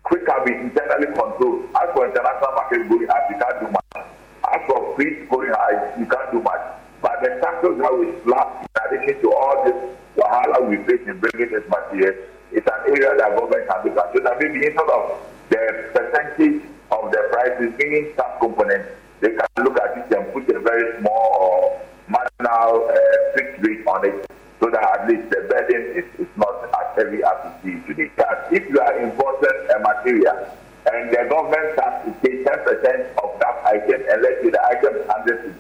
quicker 0.04 0.40
be 0.46 0.54
internally 0.56 1.12
controlled. 1.12 1.68
As 1.76 1.92
for 1.92 2.08
international 2.08 2.52
market 2.56 2.88
going 2.88 3.10
up, 3.10 3.28
you 3.30 3.36
can't 3.36 3.60
do 3.60 3.68
much. 3.68 4.08
As 4.48 4.62
for 4.68 4.96
fees 4.96 5.28
going 5.30 5.52
high, 5.52 6.00
you 6.00 6.06
can't 6.06 6.32
do 6.32 6.40
much. 6.40 6.64
But 7.02 7.20
the 7.22 7.36
taxes 7.44 7.76
that 7.84 7.94
we 8.00 8.16
slap 8.24 8.64
in 8.64 8.72
addition 8.88 9.22
to 9.24 9.34
all 9.34 9.66
this 9.66 9.76
wahala 10.16 10.64
we 10.64 10.78
face 10.88 11.04
in 11.06 11.20
bringing 11.20 11.52
this 11.52 11.68
material 11.68 12.16
it's 12.54 12.66
an 12.66 12.80
area 12.88 13.12
that 13.18 13.36
government 13.36 13.68
can 13.68 13.84
look 13.84 13.98
at. 13.98 14.14
So 14.16 14.24
that 14.24 14.40
maybe 14.40 14.66
instead 14.66 14.88
of 14.88 15.20
the 15.50 15.92
percentage 15.92 16.64
of 16.92 17.12
the 17.12 17.28
prices 17.30 17.74
being 17.76 18.14
sub 18.16 18.40
component, 18.40 18.88
they 19.20 19.36
can 19.36 19.66
look 19.66 19.78
at 19.82 19.98
it 19.98 20.16
and 20.16 20.32
put 20.32 20.48
a 20.56 20.60
very 20.60 20.98
small 21.00 21.87
or 22.08 22.28
marginal 22.40 22.90
uh, 22.90 22.94
fixed 23.36 23.64
rate 23.66 23.86
on 23.88 24.06
it 24.06 24.32
so 24.60 24.70
that 24.70 24.84
at 24.84 25.08
least 25.08 25.30
the 25.30 25.46
burden 25.50 25.82
is, 25.96 26.06
is 26.20 26.28
not 26.36 26.64
as 26.66 26.96
heavy 26.96 27.24
as 27.24 27.54
it 27.64 27.70
is 27.70 27.86
today. 27.86 28.12
But 28.16 28.48
if 28.52 28.68
you 28.70 28.80
are 28.80 29.00
importing 29.00 29.70
a 29.76 29.80
material 29.80 30.48
and 30.92 31.12
the 31.12 31.28
government 31.30 31.80
has 31.80 32.06
to 32.06 32.12
pay 32.24 32.44
10% 32.44 33.24
of 33.24 33.40
that 33.40 33.56
item, 33.66 34.02
and 34.10 34.22
let's 34.22 34.42
the 34.42 34.62
item 34.66 34.96
is 34.96 35.08
100 35.08 35.56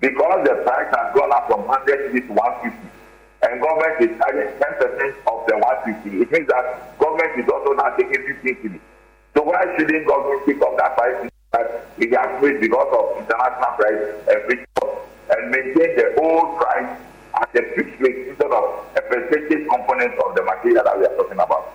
because 0.00 0.46
the 0.46 0.54
price 0.66 0.90
has 0.92 1.14
gone 1.14 1.32
up 1.32 1.46
from 1.48 1.66
100 1.66 2.12
to 2.12 2.32
150, 2.32 2.76
and 3.42 3.60
government 3.62 3.96
is 4.02 4.12
charging 4.18 4.50
10% 4.58 5.16
of 5.24 5.38
the 5.48 5.56
150. 5.56 6.20
It 6.20 6.30
means 6.30 6.48
that 6.48 6.98
government 6.98 7.32
is 7.40 7.48
also 7.48 7.72
now 7.72 7.96
taking 7.96 8.20
15 8.20 8.56
cedis. 8.60 8.80
So 9.34 9.42
why 9.42 9.64
shouldn't 9.78 10.06
government 10.06 10.44
pick 10.44 10.60
up 10.60 10.76
that 10.76 10.96
price 10.96 11.30
that 11.52 11.86
it 11.96 12.12
has 12.12 12.30
paid 12.42 12.60
because 12.60 12.90
of 12.92 13.22
international 13.22 13.72
price 13.78 14.02
and 14.28 14.38
free 14.44 14.64
cost 14.76 15.06
and 15.30 15.50
maintain 15.50 15.96
the 15.96 16.14
old 16.20 16.58
price 16.58 16.98
at 17.34 17.54
a 17.54 17.62
fixed 17.74 18.00
rate 18.00 18.28
instead 18.28 18.50
of 18.50 18.86
a 18.96 19.00
percentage 19.02 19.68
component 19.68 20.12
of 20.24 20.34
the 20.34 20.42
material 20.42 20.84
that 20.84 20.98
we 20.98 21.04
are 21.06 21.16
talking 21.16 21.38
about? 21.38 21.72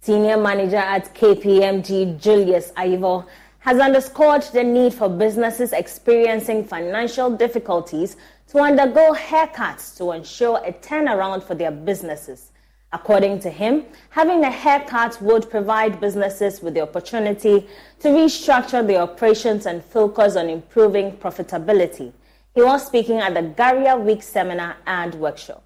Senior 0.00 0.36
manager 0.38 0.76
at 0.76 1.14
KPMG, 1.14 2.20
Julius 2.20 2.72
Ivo, 2.76 3.26
has 3.58 3.78
underscored 3.78 4.42
the 4.54 4.62
need 4.64 4.94
for 4.94 5.08
businesses 5.08 5.72
experiencing 5.72 6.64
financial 6.64 7.30
difficulties 7.36 8.16
to 8.46 8.58
undergo 8.60 9.12
haircuts 9.12 9.96
to 9.98 10.12
ensure 10.12 10.58
a 10.64 10.72
turnaround 10.72 11.42
for 11.42 11.54
their 11.54 11.70
businesses. 11.70 12.52
According 12.90 13.40
to 13.40 13.50
him, 13.50 13.84
having 14.10 14.44
a 14.44 14.50
haircut 14.50 15.20
would 15.20 15.50
provide 15.50 16.00
businesses 16.00 16.62
with 16.62 16.72
the 16.72 16.80
opportunity 16.80 17.68
to 18.00 18.08
restructure 18.08 18.86
their 18.86 19.02
operations 19.02 19.66
and 19.66 19.84
focus 19.84 20.36
on 20.36 20.48
improving 20.48 21.12
profitability. 21.12 22.12
He 22.54 22.62
was 22.62 22.86
speaking 22.86 23.18
at 23.18 23.34
the 23.34 23.42
Garia 23.42 23.96
Week 23.96 24.22
seminar 24.22 24.76
and 24.86 25.14
workshop. 25.16 25.62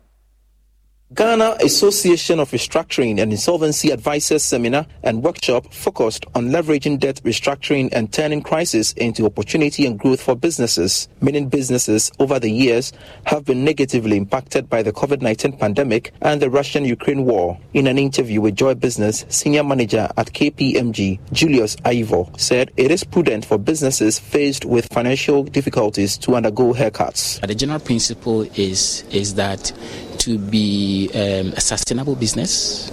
Ghana 1.14 1.56
Association 1.62 2.40
of 2.40 2.52
Restructuring 2.52 3.20
and 3.20 3.32
Insolvency 3.32 3.90
Advisors 3.90 4.42
seminar 4.42 4.86
and 5.02 5.22
workshop 5.22 5.70
focused 5.74 6.24
on 6.34 6.48
leveraging 6.48 7.00
debt 7.00 7.20
restructuring 7.22 7.90
and 7.92 8.10
turning 8.10 8.40
crisis 8.40 8.94
into 8.94 9.26
opportunity 9.26 9.84
and 9.84 9.98
growth 9.98 10.22
for 10.22 10.34
businesses. 10.34 11.10
Many 11.20 11.44
businesses 11.44 12.10
over 12.18 12.38
the 12.38 12.50
years 12.50 12.92
have 13.24 13.44
been 13.44 13.62
negatively 13.62 14.16
impacted 14.16 14.70
by 14.70 14.82
the 14.82 14.92
COVID 14.92 15.20
19 15.20 15.58
pandemic 15.58 16.14
and 16.22 16.40
the 16.40 16.48
Russian 16.48 16.86
Ukraine 16.86 17.26
war. 17.26 17.58
In 17.74 17.88
an 17.88 17.98
interview 17.98 18.40
with 18.40 18.56
Joy 18.56 18.74
Business, 18.74 19.26
senior 19.28 19.64
manager 19.64 20.08
at 20.16 20.32
KPMG, 20.32 21.20
Julius 21.30 21.76
Ivo, 21.84 22.30
said 22.38 22.70
it 22.78 22.90
is 22.90 23.04
prudent 23.04 23.44
for 23.44 23.58
businesses 23.58 24.18
faced 24.18 24.64
with 24.64 24.90
financial 24.90 25.42
difficulties 25.42 26.16
to 26.18 26.36
undergo 26.36 26.72
haircuts. 26.72 27.46
The 27.46 27.54
general 27.54 27.80
principle 27.80 28.42
is, 28.54 29.04
is 29.10 29.34
that 29.34 29.72
to 30.18 30.38
be 30.38 31.10
um, 31.14 31.52
a 31.56 31.60
sustainable 31.60 32.14
business, 32.14 32.90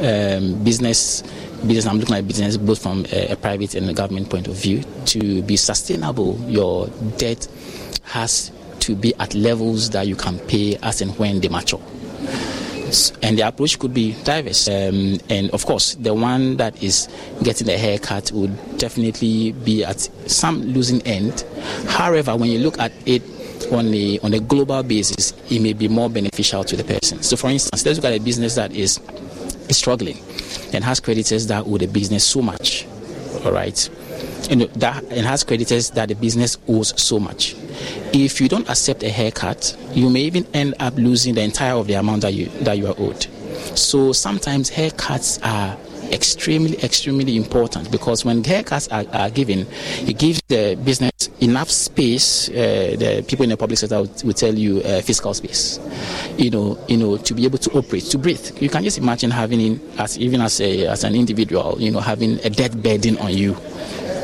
um, 0.00 0.62
business, 0.64 1.22
business. 1.66 1.86
I'm 1.86 1.98
looking 1.98 2.16
at 2.16 2.26
business 2.26 2.56
both 2.56 2.82
from 2.82 3.06
a, 3.12 3.32
a, 3.32 3.36
private 3.36 3.74
and 3.74 3.88
a 3.88 3.92
government 3.92 4.30
point 4.30 4.48
of 4.48 4.54
view. 4.54 4.82
To 5.06 5.42
be 5.42 5.56
sustainable, 5.56 6.38
your 6.48 6.88
debt 7.18 7.46
has 8.04 8.50
to 8.80 8.96
be 8.96 9.14
at 9.16 9.34
levels 9.34 9.90
that 9.90 10.06
you 10.06 10.16
can 10.16 10.38
pay 10.40 10.76
as 10.82 11.00
and 11.00 11.16
when 11.18 11.40
they 11.40 11.48
mature. 11.48 11.80
And 13.22 13.38
the 13.38 13.48
approach 13.48 13.78
could 13.78 13.94
be 13.94 14.12
diverse. 14.24 14.68
Um, 14.68 15.18
and 15.30 15.50
of 15.52 15.64
course, 15.64 15.94
the 15.94 16.12
one 16.12 16.58
that 16.58 16.82
is 16.82 17.08
getting 17.42 17.68
a 17.70 17.78
haircut 17.78 18.30
would 18.32 18.54
definitely 18.76 19.52
be 19.52 19.82
at 19.82 20.00
some 20.30 20.62
losing 20.62 21.00
end. 21.02 21.44
However, 21.86 22.36
when 22.36 22.50
you 22.50 22.58
look 22.58 22.78
at 22.78 22.92
it 23.06 23.22
on 23.72 23.92
a 23.94 24.18
on 24.20 24.34
a 24.34 24.40
global 24.40 24.82
basis, 24.82 25.32
it 25.50 25.60
may 25.60 25.72
be 25.72 25.88
more 25.88 26.08
beneficial 26.08 26.64
to 26.64 26.76
the 26.76 26.84
person. 26.84 27.22
So, 27.22 27.36
for 27.36 27.50
instance, 27.50 27.84
let's 27.84 27.98
look 27.98 28.06
at 28.12 28.18
a 28.18 28.22
business 28.22 28.54
that 28.56 28.72
is, 28.72 29.00
struggling 29.70 30.18
and 30.74 30.84
has 30.84 31.00
creditors 31.00 31.46
that 31.46 31.66
owe 31.66 31.78
the 31.78 31.86
business 31.86 32.24
so 32.24 32.42
much. 32.42 32.86
All 33.44 33.52
right, 33.52 33.88
and 34.50 34.62
that 34.62 35.02
and 35.04 35.26
has 35.26 35.44
creditors 35.44 35.90
that 35.90 36.08
the 36.08 36.14
business 36.14 36.58
owes 36.68 37.00
so 37.00 37.18
much. 37.18 37.56
If 38.12 38.40
you 38.40 38.48
don't 38.48 38.68
accept 38.68 39.02
a 39.02 39.08
haircut, 39.08 39.76
you 39.92 40.10
may 40.10 40.20
even 40.20 40.46
end 40.52 40.74
up 40.78 40.94
losing 40.96 41.34
the 41.34 41.42
entire 41.42 41.74
of 41.74 41.86
the 41.86 41.94
amount 41.94 42.22
that 42.22 42.34
you 42.34 42.46
that 42.60 42.78
you 42.78 42.88
are 42.88 42.94
owed. 42.98 43.26
So 43.76 44.12
sometimes 44.12 44.70
haircuts 44.70 45.44
are 45.44 45.76
extremely, 46.12 46.78
extremely 46.82 47.36
important 47.36 47.90
because 47.90 48.24
when 48.24 48.42
haircuts 48.42 48.92
are, 48.92 49.10
are 49.16 49.30
given, 49.30 49.66
it 50.06 50.18
gives 50.18 50.42
the 50.48 50.78
business 50.84 51.11
enough 51.42 51.70
space. 51.70 52.48
Uh, 52.48 52.96
the 52.98 53.24
people 53.26 53.44
in 53.44 53.50
the 53.50 53.56
public 53.56 53.78
sector 53.78 53.98
will, 54.24 54.32
tell 54.32 54.54
you 54.54 54.80
uh, 54.82 55.02
fiscal 55.02 55.34
space, 55.34 55.78
you 56.38 56.50
know, 56.50 56.78
you 56.88 56.96
know, 56.96 57.16
to 57.18 57.34
be 57.34 57.44
able 57.44 57.58
to 57.58 57.70
operate, 57.72 58.04
to 58.04 58.18
breathe. 58.18 58.62
You 58.62 58.68
can 58.68 58.82
just 58.82 58.98
imagine 58.98 59.30
having, 59.30 59.60
in, 59.60 59.80
as 59.98 60.18
even 60.18 60.40
as 60.40 60.60
a 60.60 60.86
as 60.86 61.04
an 61.04 61.14
individual, 61.14 61.76
you 61.78 61.90
know, 61.90 62.00
having 62.00 62.38
a 62.44 62.50
debt 62.50 62.82
burden 62.82 63.18
on 63.18 63.32
you. 63.34 63.56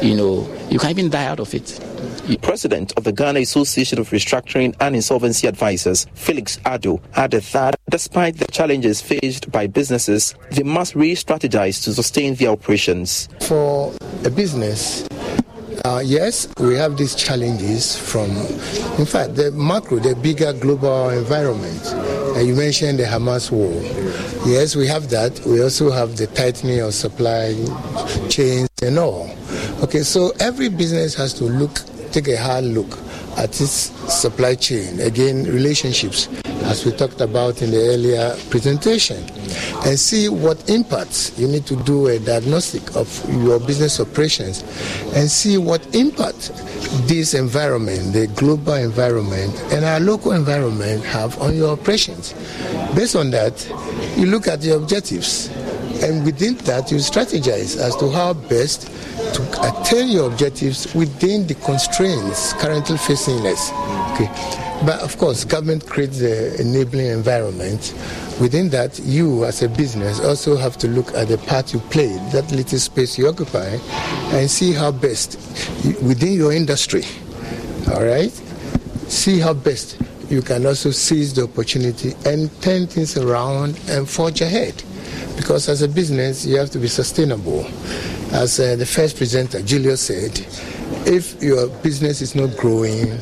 You 0.00 0.16
know, 0.16 0.58
you 0.70 0.78
can 0.78 0.90
even 0.90 1.10
die 1.10 1.26
out 1.26 1.40
of 1.40 1.52
it 1.54 1.80
The 2.28 2.36
President 2.36 2.92
of 2.98 3.04
the 3.04 3.12
Ghana 3.12 3.40
Association 3.40 3.98
of 3.98 4.10
Restructuring 4.10 4.76
and 4.80 4.94
Insolvency 4.94 5.46
Advisors, 5.46 6.06
Felix 6.12 6.58
Addo, 6.58 7.00
added 7.14 7.42
that 7.54 7.76
despite 7.88 8.36
the 8.36 8.44
challenges 8.46 9.00
faced 9.00 9.50
by 9.50 9.66
businesses, 9.66 10.34
they 10.50 10.62
must 10.62 10.94
re-strategize 10.94 11.82
to 11.84 11.94
sustain 11.94 12.34
their 12.34 12.50
operations. 12.50 13.30
For 13.40 13.94
a 14.24 14.30
business, 14.30 15.08
uh, 15.84 16.02
yes, 16.04 16.48
we 16.58 16.74
have 16.74 16.96
these 16.96 17.14
challenges 17.14 17.96
from, 17.96 18.30
in 18.98 19.06
fact, 19.06 19.36
the 19.36 19.50
macro, 19.52 19.98
the 19.98 20.14
bigger 20.16 20.52
global 20.52 21.10
environment. 21.10 21.82
Uh, 22.36 22.40
you 22.40 22.54
mentioned 22.54 22.98
the 22.98 23.04
Hamas 23.04 23.50
war. 23.50 23.72
Yes, 24.46 24.76
we 24.76 24.86
have 24.86 25.10
that. 25.10 25.40
We 25.46 25.62
also 25.62 25.90
have 25.90 26.16
the 26.16 26.26
tightening 26.28 26.80
of 26.80 26.94
supply 26.94 27.54
chains 28.28 28.68
and 28.82 28.98
all. 28.98 29.30
Okay, 29.82 30.02
so 30.02 30.32
every 30.40 30.68
business 30.68 31.14
has 31.14 31.34
to 31.34 31.44
look, 31.44 31.80
take 32.12 32.28
a 32.28 32.36
hard 32.36 32.64
look 32.64 32.98
at 33.36 33.60
its 33.60 33.92
supply 34.12 34.54
chain. 34.54 35.00
Again, 35.00 35.44
relationships, 35.44 36.28
as 36.68 36.84
we 36.84 36.92
talked 36.92 37.20
about 37.22 37.62
in 37.62 37.70
the 37.70 37.78
earlier 37.78 38.36
presentation, 38.50 39.16
and 39.86 39.98
see 39.98 40.28
what 40.28 40.68
impacts 40.68 41.36
you 41.38 41.48
need 41.48 41.64
to 41.66 41.74
do 41.84 42.08
a 42.08 42.18
diagnostic 42.18 42.94
of 42.94 43.08
your 43.42 43.58
business 43.58 43.98
operations 43.98 44.62
and 45.14 45.30
see 45.30 45.56
what 45.56 45.82
impact 45.94 46.52
this 47.08 47.32
environment, 47.32 48.12
the 48.12 48.26
global 48.36 48.74
environment, 48.74 49.54
and 49.72 49.84
our 49.84 49.98
local 49.98 50.32
environment 50.32 51.02
have 51.04 51.40
on 51.40 51.56
your 51.56 51.72
operations. 51.72 52.34
Based 52.94 53.16
on 53.16 53.30
that, 53.30 53.66
you 54.16 54.26
look 54.26 54.46
at 54.46 54.62
your 54.62 54.76
objectives, 54.76 55.48
and 56.02 56.24
within 56.24 56.54
that, 56.58 56.92
you 56.92 56.98
strategize 56.98 57.78
as 57.78 57.96
to 57.96 58.10
how 58.10 58.34
best 58.34 58.88
to 59.34 59.42
attain 59.62 60.08
your 60.08 60.30
objectives 60.30 60.94
within 60.94 61.46
the 61.46 61.54
constraints 61.54 62.52
currently 62.52 62.98
facing 62.98 63.44
us. 63.46 63.70
Okay. 64.12 64.67
But 64.84 65.00
of 65.00 65.18
course, 65.18 65.44
government 65.44 65.86
creates 65.86 66.20
the 66.20 66.60
enabling 66.60 67.06
environment. 67.06 67.94
Within 68.40 68.68
that, 68.70 68.98
you 69.00 69.44
as 69.44 69.62
a 69.62 69.68
business 69.68 70.20
also 70.20 70.56
have 70.56 70.78
to 70.78 70.88
look 70.88 71.12
at 71.14 71.28
the 71.28 71.38
part 71.38 71.74
you 71.74 71.80
play, 71.90 72.16
that 72.32 72.50
little 72.52 72.78
space 72.78 73.18
you 73.18 73.28
occupy, 73.28 73.78
and 74.36 74.48
see 74.48 74.72
how 74.72 74.92
best 74.92 75.36
within 76.02 76.34
your 76.34 76.52
industry. 76.52 77.02
All 77.92 78.04
right, 78.04 78.30
see 79.08 79.40
how 79.40 79.54
best 79.54 80.00
you 80.30 80.42
can 80.42 80.64
also 80.66 80.90
seize 80.90 81.34
the 81.34 81.44
opportunity 81.44 82.14
and 82.24 82.50
turn 82.62 82.86
things 82.86 83.16
around 83.16 83.80
and 83.88 84.08
forge 84.08 84.40
ahead. 84.42 84.82
Because 85.36 85.68
as 85.68 85.82
a 85.82 85.88
business, 85.88 86.44
you 86.44 86.56
have 86.56 86.70
to 86.70 86.78
be 86.78 86.88
sustainable. 86.88 87.66
As 88.32 88.60
uh, 88.60 88.76
the 88.76 88.86
first 88.86 89.16
presenter, 89.16 89.62
Julius 89.62 90.02
said, 90.02 90.38
if 91.06 91.42
your 91.42 91.68
business 91.82 92.20
is 92.20 92.34
not 92.34 92.56
growing, 92.56 93.18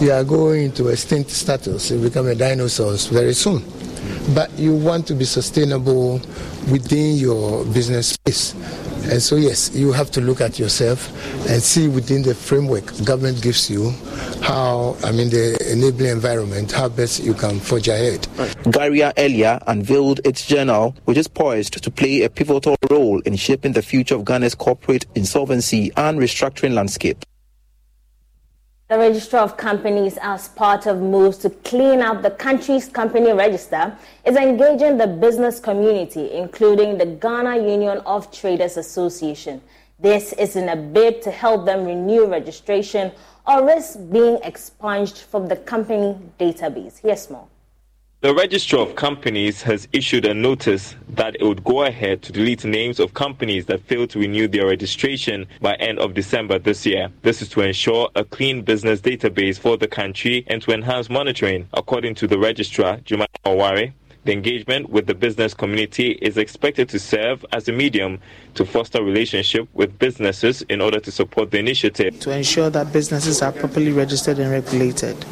you 0.00 0.12
are 0.12 0.24
going 0.24 0.72
to 0.72 0.88
extinct 0.88 1.30
status. 1.30 1.90
You 1.90 2.00
become 2.00 2.26
a 2.26 2.34
dinosaur 2.34 2.94
very 3.12 3.34
soon. 3.34 3.64
But 4.34 4.50
you 4.58 4.74
want 4.74 5.06
to 5.08 5.14
be 5.14 5.24
sustainable 5.24 6.20
within 6.70 7.16
your 7.16 7.64
business 7.66 8.08
space. 8.08 8.54
And 9.10 9.20
so, 9.20 9.36
yes, 9.36 9.74
you 9.74 9.92
have 9.92 10.10
to 10.12 10.22
look 10.22 10.40
at 10.40 10.58
yourself 10.58 11.08
and 11.48 11.62
see 11.62 11.88
within 11.88 12.22
the 12.22 12.34
framework 12.34 12.86
government 13.04 13.42
gives 13.42 13.70
you 13.70 13.90
how, 14.42 14.96
I 15.04 15.12
mean, 15.12 15.28
the 15.28 15.58
enabling 15.70 16.10
environment, 16.10 16.72
how 16.72 16.88
best 16.88 17.22
you 17.22 17.34
can 17.34 17.60
forge 17.60 17.88
ahead. 17.88 18.26
Garia 18.70 19.12
earlier 19.18 19.58
unveiled 19.66 20.20
its 20.24 20.46
journal, 20.46 20.96
which 21.04 21.18
is 21.18 21.28
poised 21.28 21.82
to 21.82 21.90
play 21.90 22.22
a 22.22 22.30
pivotal 22.30 22.76
role 22.90 23.20
in 23.20 23.36
shaping 23.36 23.72
the 23.72 23.82
future 23.82 24.14
of 24.14 24.24
Ghana's 24.24 24.54
corporate 24.54 25.04
insolvency 25.14 25.92
and 25.98 26.18
restructuring 26.18 26.72
landscape. 26.72 27.24
The 28.94 29.00
Register 29.00 29.38
of 29.38 29.56
Companies, 29.56 30.16
as 30.22 30.46
part 30.50 30.86
of 30.86 31.00
moves 31.00 31.38
to 31.38 31.50
clean 31.50 32.00
up 32.00 32.22
the 32.22 32.30
country's 32.30 32.86
company 32.86 33.32
register, 33.32 33.98
is 34.24 34.36
engaging 34.36 34.98
the 34.98 35.08
business 35.08 35.58
community, 35.58 36.30
including 36.30 36.96
the 36.96 37.06
Ghana 37.06 37.56
Union 37.56 37.98
of 38.06 38.30
Traders 38.30 38.76
Association. 38.76 39.60
This 39.98 40.32
is 40.34 40.54
in 40.54 40.68
a 40.68 40.76
bid 40.76 41.22
to 41.22 41.32
help 41.32 41.66
them 41.66 41.84
renew 41.84 42.26
registration 42.26 43.10
or 43.48 43.66
risk 43.66 43.98
being 44.12 44.38
expunged 44.44 45.18
from 45.18 45.48
the 45.48 45.56
company 45.56 46.16
database. 46.38 47.00
Here's 47.00 47.28
more. 47.28 47.48
The 48.24 48.34
Registrar 48.34 48.80
of 48.80 48.96
Companies 48.96 49.60
has 49.64 49.86
issued 49.92 50.24
a 50.24 50.32
notice 50.32 50.96
that 51.10 51.36
it 51.38 51.44
would 51.44 51.62
go 51.62 51.82
ahead 51.82 52.22
to 52.22 52.32
delete 52.32 52.64
names 52.64 52.98
of 52.98 53.12
companies 53.12 53.66
that 53.66 53.82
failed 53.82 54.08
to 54.10 54.18
renew 54.18 54.48
their 54.48 54.66
registration 54.66 55.46
by 55.60 55.74
end 55.74 55.98
of 55.98 56.14
December 56.14 56.58
this 56.58 56.86
year. 56.86 57.10
This 57.20 57.42
is 57.42 57.50
to 57.50 57.60
ensure 57.60 58.08
a 58.14 58.24
clean 58.24 58.62
business 58.62 59.02
database 59.02 59.58
for 59.58 59.76
the 59.76 59.88
country 59.88 60.42
and 60.46 60.62
to 60.62 60.72
enhance 60.72 61.10
monitoring, 61.10 61.68
according 61.74 62.14
to 62.14 62.26
the 62.26 62.38
Registrar, 62.38 62.96
Jemima 63.04 63.26
Oware. 63.44 63.92
The 64.24 64.32
engagement 64.32 64.88
with 64.88 65.06
the 65.06 65.14
business 65.14 65.52
community 65.52 66.12
is 66.12 66.38
expected 66.38 66.88
to 66.88 66.98
serve 66.98 67.44
as 67.52 67.68
a 67.68 67.72
medium 67.72 68.20
to 68.54 68.64
foster 68.64 69.04
relationship 69.04 69.68
with 69.74 69.98
businesses 69.98 70.62
in 70.62 70.80
order 70.80 70.98
to 71.00 71.10
support 71.10 71.50
the 71.50 71.58
initiative. 71.58 72.18
To 72.20 72.30
ensure 72.30 72.70
that 72.70 72.90
businesses 72.90 73.42
are 73.42 73.52
properly 73.52 73.92
registered 73.92 74.38
and 74.38 74.50
regulated, 74.50 75.22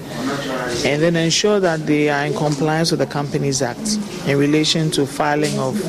and 0.84 1.00
then 1.00 1.16
ensure 1.16 1.58
that 1.60 1.86
they 1.86 2.10
are 2.10 2.26
in 2.26 2.34
compliance 2.34 2.90
with 2.90 3.00
the 3.00 3.06
Companies 3.06 3.62
Act 3.62 3.98
in 4.26 4.36
relation 4.36 4.90
to 4.90 5.06
filing 5.06 5.58
of 5.58 5.80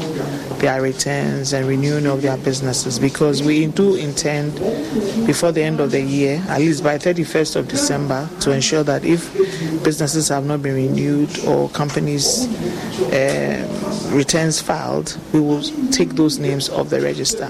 their 0.64 0.82
returns 0.82 1.52
and 1.52 1.68
renewing 1.68 2.06
of 2.06 2.22
their 2.22 2.38
businesses 2.38 2.98
because 2.98 3.44
we 3.44 3.68
do 3.68 3.96
intend 3.96 4.54
before 5.28 5.52
the 5.52 5.62
end 5.62 5.82
of 5.82 5.92
the 5.92 6.00
year, 6.00 6.42
at 6.48 6.60
least 6.60 6.82
by 6.82 6.98
31st 6.98 7.58
of 7.58 7.68
December, 7.68 8.30
to 8.40 8.52
ensure 8.52 8.82
that 8.82 9.04
if 9.04 9.34
businesses 9.84 10.30
have 10.30 10.46
not 10.46 10.62
been 10.62 10.76
renewed 10.76 11.38
or 11.46 11.68
companies 11.72 12.48
uh, 13.12 14.14
returns 14.16 14.62
filed, 14.62 15.18
we 15.34 15.40
will 15.40 15.64
take 15.92 16.10
those 16.12 16.40
names 16.40 16.70
off 16.70 16.90
the 16.90 17.02
register. 17.02 17.48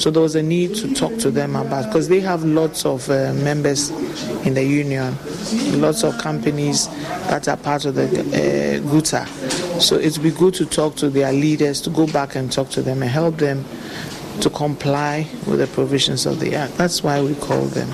So 0.00 0.10
there 0.10 0.22
was 0.22 0.34
a 0.34 0.42
need 0.42 0.74
to 0.76 0.94
talk 0.94 1.16
to 1.18 1.30
them 1.30 1.56
about 1.56 1.86
because 1.86 2.08
they 2.08 2.20
have 2.20 2.44
lots 2.44 2.86
of 2.86 3.08
uh, 3.10 3.32
members 3.34 3.90
in 4.46 4.54
the 4.54 4.64
union, 4.64 5.16
lots 5.80 6.04
of 6.04 6.16
companies 6.18 6.88
that 7.28 7.48
are 7.48 7.56
part 7.56 7.84
of 7.84 7.94
the 7.96 8.04
uh, 8.04 8.90
GUTA. 8.90 9.26
So 9.80 9.96
it 9.96 10.12
would 10.12 10.22
be 10.22 10.30
good 10.30 10.54
to 10.54 10.66
talk 10.66 10.96
to 10.96 11.10
their 11.10 11.32
leaders, 11.32 11.80
to 11.82 11.90
go 11.90 12.06
back 12.06 12.34
and 12.34 12.50
talk 12.50 12.70
to 12.70 12.82
them 12.82 13.02
and 13.02 13.10
help 13.10 13.36
them 13.36 13.64
to 14.42 14.50
comply 14.50 15.26
with 15.46 15.58
the 15.58 15.66
provisions 15.68 16.26
of 16.26 16.40
the 16.40 16.54
Act. 16.54 16.76
That's 16.76 17.02
why 17.02 17.20
we 17.20 17.34
call 17.36 17.64
them. 17.66 17.88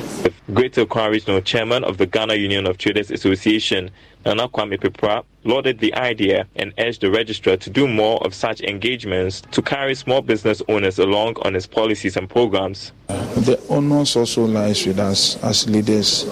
Greater 0.53 0.83
Accra 0.83 1.11
Regional 1.11 1.41
Chairman 1.41 1.85
of 1.85 1.97
the 1.97 2.07
Ghana 2.07 2.35
Union 2.35 2.67
of 2.67 2.77
Traders 2.77 3.11
Association, 3.11 3.91
Nana 4.27 4.49
Kwame 4.49 4.79
Pepra, 4.79 5.25
lauded 5.45 5.79
the 5.79 5.95
idea 5.95 6.47
and 6.57 6.75
urged 6.79 7.01
the 7.01 7.11
registrar 7.11 7.57
to 7.57 7.71
do 7.71 7.89
more 7.89 8.25
of 8.25 8.35
such 8.35 8.61
engagements 8.61 9.41
to 9.53 9.63
carry 9.63 9.95
small 9.95 10.21
business 10.21 10.63
owners 10.69 10.99
along 10.99 11.37
on 11.43 11.57
its 11.57 11.67
policies 11.67 12.17
and 12.17 12.29
programs. 12.29 12.93
The 13.09 13.59
onus 13.71 14.17
also 14.17 14.45
lies 14.45 14.87
with 14.87 14.99
us 14.99 15.43
as 15.43 15.69
leaders 15.69 16.25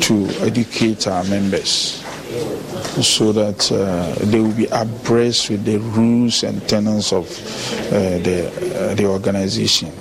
to 0.00 0.26
educate 0.40 1.06
our 1.06 1.24
members 1.24 1.99
so 3.02 3.32
that 3.32 3.70
uh, 3.72 4.14
they 4.26 4.40
will 4.40 4.52
be 4.52 4.66
abreast 4.66 5.50
with 5.50 5.64
the 5.64 5.78
rules 5.78 6.42
and 6.42 6.66
tenets 6.68 7.12
of 7.12 7.26
uh, 7.92 8.18
the, 8.18 8.90
uh, 8.90 8.94
the 8.94 9.06
organization 9.06 9.92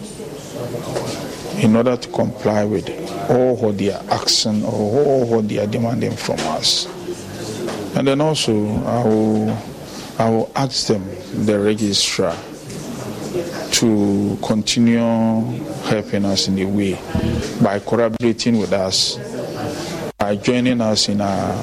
in 1.62 1.76
order 1.76 1.98
to 1.98 2.10
comply 2.10 2.64
with 2.64 2.90
all 3.30 3.56
what 3.58 3.78
they 3.78 3.92
are 3.92 4.04
asking 4.12 4.64
or 4.64 4.72
all 4.72 5.26
what 5.28 5.48
they 5.48 5.60
are 5.60 5.68
demanding 5.68 6.12
from 6.16 6.40
us. 6.40 6.86
And 7.96 8.08
then 8.08 8.22
also, 8.22 8.54
I 8.86 9.04
will, 9.04 9.50
I 10.18 10.30
will 10.30 10.52
ask 10.56 10.88
them, 10.88 11.04
the 11.46 11.60
registrar, 11.60 12.36
to 13.74 14.38
continue 14.42 15.00
helping 15.86 16.26
us 16.26 16.48
in 16.48 16.58
a 16.60 16.66
way 16.66 16.94
by 17.62 17.80
collaborating 17.80 18.58
with 18.58 18.74
us, 18.74 19.18
by 20.18 20.36
joining 20.38 20.82
us 20.82 21.10
in 21.10 21.22
our 21.22 21.54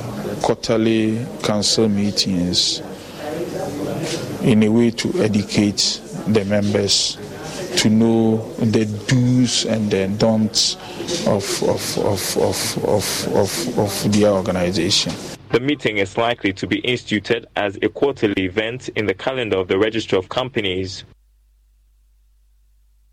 quarterly 0.46 1.26
council 1.42 1.88
meetings 1.88 2.80
in 4.42 4.62
a 4.62 4.68
way 4.68 4.92
to 4.92 5.12
educate 5.20 6.00
the 6.28 6.44
members 6.44 7.18
to 7.74 7.90
know 7.90 8.36
the 8.60 8.84
do's 9.08 9.64
and 9.64 9.90
the 9.90 10.06
don'ts 10.18 10.76
of, 11.26 11.42
of, 11.64 11.98
of, 11.98 12.36
of, 12.36 12.84
of, 12.84 13.34
of, 13.34 13.78
of 13.80 14.12
their 14.12 14.30
organization. 14.30 15.12
The 15.50 15.58
meeting 15.58 15.98
is 15.98 16.16
likely 16.16 16.52
to 16.52 16.66
be 16.68 16.78
instituted 16.78 17.48
as 17.56 17.76
a 17.82 17.88
quarterly 17.88 18.44
event 18.44 18.88
in 18.90 19.06
the 19.06 19.14
calendar 19.14 19.56
of 19.56 19.66
the 19.66 19.78
Register 19.78 20.16
of 20.16 20.28
Companies. 20.28 21.02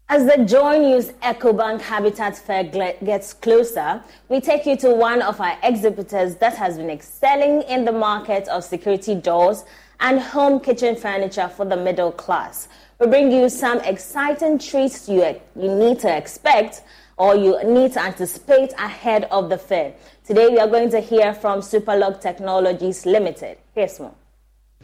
As 0.10 0.26
the 0.26 0.44
Joy 0.44 0.80
News 0.80 1.10
EcoBank 1.24 1.82
Habitat 1.82 2.38
Fair 2.38 2.66
gets 2.66 3.34
closer, 3.34 4.04
we 4.28 4.42
take 4.42 4.66
you 4.66 4.76
to 4.78 4.94
one 4.94 5.22
of 5.22 5.40
our 5.40 5.58
exhibitors 5.64 6.36
that 6.36 6.56
has 6.58 6.78
been 6.78 6.90
excelling 6.90 7.62
in 7.64 7.86
the 7.86 7.92
market 7.92 8.48
of 8.50 8.66
security 8.66 9.16
doors 9.16 9.64
and 10.02 10.20
home 10.20 10.60
kitchen 10.60 10.98
furniture 10.98 11.48
for 11.48 11.66
the 11.66 11.78
middle 11.78 12.12
class. 12.12 12.68
We 13.00 13.08
bring 13.08 13.32
you 13.32 13.48
some 13.48 13.80
exciting 13.80 14.60
treats 14.60 15.08
you, 15.08 15.40
you 15.56 15.74
need 15.74 16.00
to 16.02 16.16
expect 16.16 16.84
or 17.18 17.36
you 17.36 17.64
need 17.64 17.94
to 17.94 18.02
anticipate 18.02 18.74
ahead 18.74 19.24
of 19.32 19.50
the 19.50 19.58
fair. 19.58 19.94
Today 20.26 20.50
we 20.50 20.60
are 20.60 20.68
going 20.68 20.90
to 20.92 21.00
hear 21.00 21.34
from 21.34 21.62
Superlock 21.62 22.20
Technologies 22.20 23.06
Limited. 23.06 23.58
Here's 23.74 24.00
more. 24.00 24.14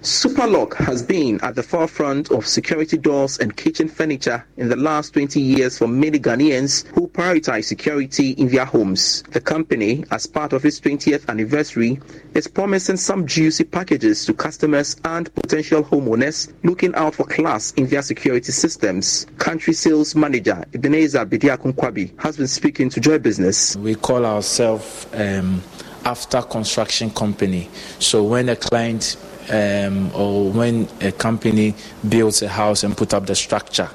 Superlock 0.01 0.75
has 0.75 1.03
been 1.03 1.41
at 1.41 1.55
the 1.55 1.63
forefront 1.63 2.31
of 2.31 2.47
security 2.47 2.97
doors 2.97 3.37
and 3.37 3.57
kitchen 3.57 3.89
furniture 3.89 4.45
in 4.55 4.69
the 4.69 4.77
last 4.77 5.11
20 5.13 5.41
years 5.41 5.77
for 5.77 5.89
many 5.89 6.17
Ghanaians 6.17 6.87
who 6.95 7.09
prioritize 7.09 7.65
security 7.65 8.29
in 8.31 8.47
their 8.47 8.63
homes. 8.63 9.23
The 9.31 9.41
company, 9.41 10.05
as 10.09 10.25
part 10.25 10.53
of 10.53 10.63
its 10.63 10.79
20th 10.79 11.27
anniversary, 11.27 11.99
is 12.33 12.47
promising 12.47 12.95
some 12.95 13.27
juicy 13.27 13.65
packages 13.65 14.23
to 14.27 14.33
customers 14.33 14.95
and 15.03 15.33
potential 15.35 15.83
homeowners 15.83 16.53
looking 16.63 16.95
out 16.95 17.15
for 17.15 17.25
class 17.25 17.73
in 17.73 17.87
their 17.87 18.01
security 18.01 18.53
systems. 18.53 19.27
Country 19.37 19.73
sales 19.73 20.15
manager 20.15 20.63
Ebenezer 20.73 21.25
Bidiakunkwabi 21.25 22.17
has 22.21 22.37
been 22.37 22.47
speaking 22.47 22.89
to 22.91 23.01
Joy 23.01 23.19
Business. 23.19 23.75
We 23.75 23.95
call 23.95 24.25
ourselves 24.25 25.07
um, 25.11 25.61
after 26.05 26.41
construction 26.41 27.11
company. 27.11 27.69
So 27.99 28.23
when 28.23 28.47
a 28.47 28.55
client 28.55 29.17
um, 29.49 30.11
or 30.13 30.51
when 30.51 30.87
a 31.01 31.11
company 31.11 31.75
builds 32.07 32.41
a 32.41 32.47
house 32.47 32.83
and 32.83 32.95
put 32.95 33.13
up 33.13 33.25
the 33.25 33.35
structure 33.35 33.89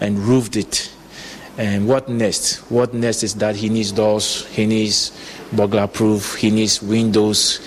and 0.00 0.18
roofed 0.18 0.56
it. 0.56 0.92
And 1.56 1.88
what 1.88 2.08
next? 2.08 2.58
What 2.70 2.94
next 2.94 3.22
is 3.22 3.34
that 3.36 3.56
he 3.56 3.68
needs 3.68 3.92
doors, 3.92 4.46
he 4.46 4.66
needs 4.66 5.12
burglar 5.52 5.88
proof, 5.88 6.36
he 6.36 6.50
needs 6.50 6.82
windows, 6.82 7.60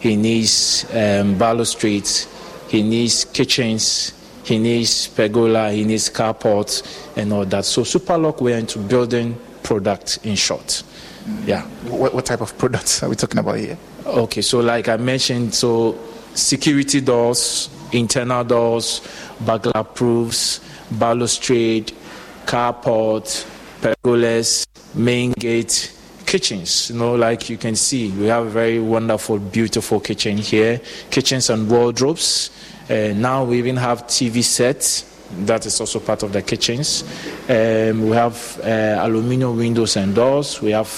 he 0.00 0.16
needs 0.16 0.84
um, 0.94 1.38
balustrades, 1.38 2.28
he 2.68 2.82
needs 2.82 3.24
kitchens, 3.24 4.12
he 4.44 4.58
needs 4.58 5.08
pergola, 5.08 5.70
he 5.70 5.84
needs 5.84 6.10
carports, 6.10 7.16
and 7.16 7.32
all 7.32 7.44
that. 7.46 7.64
So 7.64 7.82
Superlock, 7.82 8.40
we're 8.40 8.58
into 8.58 8.78
building 8.78 9.38
product 9.62 10.18
in 10.24 10.36
short. 10.36 10.82
Yeah. 11.44 11.62
What, 11.88 12.14
what 12.14 12.26
type 12.26 12.40
of 12.40 12.56
products 12.56 13.02
are 13.02 13.08
we 13.08 13.16
talking 13.16 13.38
about 13.38 13.58
here? 13.58 13.78
Okay, 14.06 14.40
so 14.40 14.60
like 14.60 14.88
I 14.88 14.96
mentioned, 14.96 15.54
so 15.54 15.98
security 16.38 17.00
doors, 17.00 17.68
internal 17.92 18.44
doors, 18.44 19.00
burglar 19.40 19.84
proofs, 19.84 20.60
balustrade, 20.92 21.92
carport, 22.46 23.46
pergolas, 23.80 24.66
main 24.94 25.32
gate, 25.32 25.92
kitchens. 26.24 26.90
You 26.90 26.98
know, 26.98 27.14
like 27.14 27.50
you 27.50 27.56
can 27.56 27.74
see, 27.74 28.10
we 28.12 28.26
have 28.26 28.46
a 28.46 28.50
very 28.50 28.80
wonderful, 28.80 29.38
beautiful 29.38 30.00
kitchen 30.00 30.38
here. 30.38 30.80
Kitchens 31.10 31.50
and 31.50 31.68
wardrobes. 31.70 32.50
Uh, 32.88 33.12
now 33.14 33.44
we 33.44 33.58
even 33.58 33.76
have 33.76 34.06
TV 34.06 34.42
sets. 34.42 35.04
That 35.44 35.66
is 35.66 35.78
also 35.80 36.00
part 36.00 36.22
of 36.22 36.32
the 36.32 36.40
kitchens. 36.40 37.02
Um, 37.48 38.08
we 38.08 38.16
have 38.16 38.60
uh, 38.64 38.98
aluminium 39.00 39.56
windows 39.56 39.96
and 39.96 40.14
doors. 40.14 40.62
We 40.62 40.70
have 40.70 40.90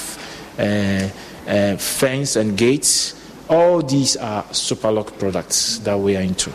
uh, 0.58 1.08
uh 1.48 1.76
fence 1.76 2.36
and 2.36 2.56
gates. 2.56 3.19
All 3.50 3.82
these 3.82 4.16
are 4.16 4.44
Superlock 4.44 5.18
products 5.18 5.78
that 5.80 5.98
we 5.98 6.16
are 6.16 6.20
into. 6.20 6.52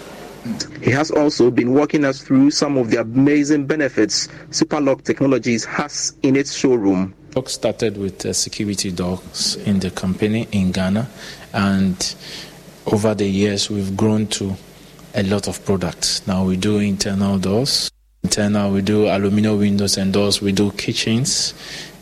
He 0.81 0.91
has 0.91 1.11
also 1.11 1.51
been 1.51 1.73
walking 1.73 2.05
us 2.05 2.22
through 2.22 2.51
some 2.51 2.77
of 2.77 2.89
the 2.89 3.01
amazing 3.01 3.67
benefits 3.67 4.30
Superlock 4.51 5.03
Technologies 5.03 5.65
has 5.65 6.15
in 6.23 6.38
its 6.38 6.53
showroom. 6.53 7.13
Lock 7.35 7.49
started 7.49 7.97
with 7.97 8.26
uh, 8.26 8.31
security 8.31 8.91
doors 8.91 9.57
in 9.65 9.81
the 9.81 9.91
company 9.91 10.47
in 10.53 10.72
Ghana, 10.72 11.09
and 11.51 12.15
over 12.85 13.13
the 13.13 13.27
years 13.27 13.69
we've 13.69 13.97
grown 13.97 14.27
to 14.27 14.55
a 15.15 15.23
lot 15.23 15.49
of 15.49 15.65
products. 15.65 16.26
Now 16.27 16.45
we 16.45 16.55
do 16.55 16.77
internal 16.77 17.38
doors, 17.39 17.91
internal 18.23 18.72
we 18.72 18.81
do 18.81 19.07
aluminum 19.07 19.57
windows 19.57 19.97
and 19.97 20.13
doors, 20.13 20.41
we 20.41 20.53
do 20.53 20.72
kitchens, 20.72 21.53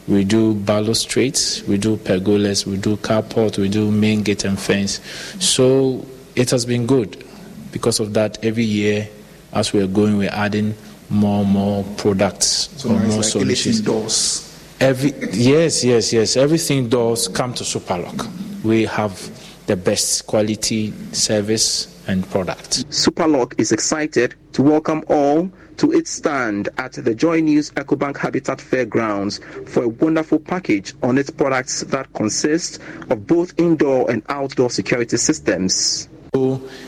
we 0.07 0.23
do 0.23 0.53
balustrades, 0.53 1.63
we 1.67 1.77
do 1.77 1.97
pergolas, 1.97 2.65
we 2.65 2.77
do 2.77 2.97
carport, 2.97 3.57
we 3.57 3.69
do 3.69 3.89
main 3.91 4.21
gate 4.23 4.43
and 4.43 4.59
fence. 4.59 4.99
So 5.39 6.05
it 6.35 6.49
has 6.51 6.65
been 6.65 6.85
good. 6.85 7.23
Because 7.71 7.99
of 7.99 8.13
that, 8.13 8.43
every 8.43 8.65
year 8.65 9.07
as 9.53 9.73
we're 9.73 9.87
going, 9.87 10.17
we're 10.17 10.29
adding 10.29 10.75
more 11.09 11.43
and 11.43 11.51
more 11.51 11.83
products 11.97 12.69
so 12.77 12.89
or 12.89 12.99
more 12.99 13.17
like 13.17 13.23
solutions. 13.23 13.81
Doors. 13.81 14.49
Every 14.79 15.13
yes, 15.31 15.83
yes, 15.83 16.11
yes. 16.11 16.35
Everything 16.35 16.89
doors 16.89 17.27
come 17.27 17.53
to 17.53 17.63
Superlock. 17.63 18.63
We 18.63 18.85
have 18.85 19.29
the 19.67 19.75
best 19.77 20.27
quality 20.27 20.91
service 21.13 21.87
and 22.07 22.29
product. 22.29 22.89
Superlock 22.89 23.59
is 23.59 23.71
excited 23.71 24.35
to 24.53 24.61
welcome 24.61 25.03
all 25.07 25.49
to 25.77 25.91
its 25.91 26.11
stand 26.11 26.69
at 26.77 26.93
the 26.93 27.15
Joy 27.15 27.41
News 27.41 27.71
EcoBank 27.71 28.17
Habitat 28.17 28.61
Fairgrounds 28.61 29.39
for 29.67 29.83
a 29.83 29.89
wonderful 29.89 30.39
package 30.39 30.93
on 31.03 31.17
its 31.17 31.29
products 31.29 31.81
that 31.81 32.11
consist 32.13 32.79
of 33.09 33.27
both 33.27 33.53
indoor 33.59 34.09
and 34.09 34.23
outdoor 34.29 34.69
security 34.69 35.17
systems. 35.17 36.09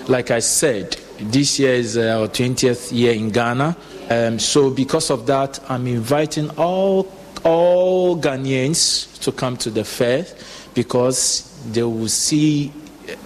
Like 0.07 0.32
I 0.32 0.40
said, 0.40 0.98
this 1.20 1.60
year 1.60 1.74
is 1.74 1.98
uh, 1.98 2.20
our 2.20 2.28
20th 2.28 2.91
year 2.91 3.14
in 3.14 3.30
Ghana. 3.30 3.78
Um, 4.10 4.40
so, 4.40 4.72
because 4.72 5.12
of 5.12 5.28
that, 5.28 5.60
I'm 5.70 5.88
inviting 5.88 6.49
all 6.57 7.12
all 7.44 8.20
Ghanaians 8.20 9.22
to 9.22 9.32
come 9.32 9.56
to 9.57 9.70
the 9.70 9.84
fair 9.84 10.26
because 10.74 11.52
they 11.72 11.84
will 11.84 12.07
see 12.07 12.74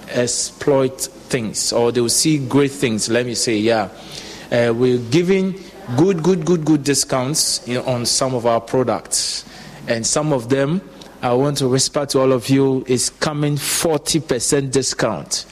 exploit 0.09 0.99
things 1.01 1.71
or 1.71 1.91
they 1.91 2.01
will 2.01 2.09
see 2.09 2.45
great 2.47 2.71
things. 2.71 3.09
Let 3.09 3.25
me 3.25 3.35
say, 3.35 3.57
yeah. 3.57 3.89
Uh, 4.51 4.73
we're 4.75 4.97
giving 5.11 5.51
good, 5.95 6.23
good, 6.23 6.43
good, 6.43 6.65
good 6.65 6.83
discounts 6.83 7.67
on 7.69 8.05
some 8.05 8.33
of 8.33 8.45
our 8.47 8.59
products. 8.59 9.45
And 9.87 10.05
some 10.05 10.33
of 10.33 10.49
them, 10.49 10.81
I 11.21 11.33
want 11.33 11.57
to 11.57 11.67
whisper 11.67 12.05
to 12.07 12.19
all 12.19 12.31
of 12.31 12.49
you, 12.49 12.83
is 12.87 13.11
coming 13.11 13.55
40% 13.55 14.71
discount. 14.71 15.45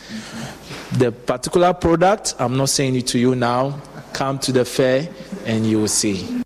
The 0.93 1.11
particular 1.11 1.73
product, 1.73 2.33
I'm 2.39 2.57
not 2.57 2.69
saying 2.69 2.95
it 2.95 3.07
to 3.07 3.19
you 3.19 3.35
now, 3.35 3.79
come 4.13 4.39
to 4.39 4.51
the 4.51 4.65
fair 4.65 5.09
and 5.45 5.65
you 5.65 5.79
will 5.79 5.87
see. 5.87 6.41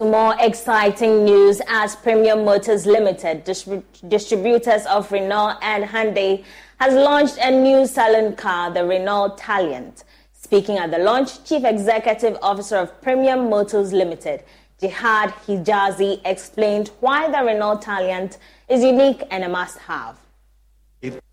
More 0.00 0.34
exciting 0.40 1.24
news 1.24 1.60
as 1.68 1.94
Premier 1.96 2.36
Motors 2.36 2.86
Limited, 2.86 3.44
distributors 3.44 4.86
of 4.86 5.12
Renault 5.12 5.58
and 5.62 5.84
Hyundai, 5.84 6.44
has 6.80 6.94
launched 6.94 7.36
a 7.42 7.50
new 7.50 7.86
salon 7.86 8.34
car, 8.34 8.72
the 8.72 8.82
Renault 8.82 9.36
Taliant. 9.36 10.02
Speaking 10.32 10.78
at 10.78 10.90
the 10.90 10.96
launch, 10.96 11.44
Chief 11.44 11.62
Executive 11.62 12.38
Officer 12.40 12.76
of 12.76 13.02
Premium 13.02 13.50
Motors 13.50 13.92
Limited, 13.92 14.42
Jihad 14.80 15.28
Hijazi, 15.46 16.22
explained 16.24 16.90
why 17.00 17.30
the 17.30 17.44
Renault 17.44 17.82
Taliant 17.82 18.38
is 18.70 18.82
unique 18.82 19.22
and 19.30 19.44
a 19.44 19.48
must 19.50 19.76
have. 19.80 20.16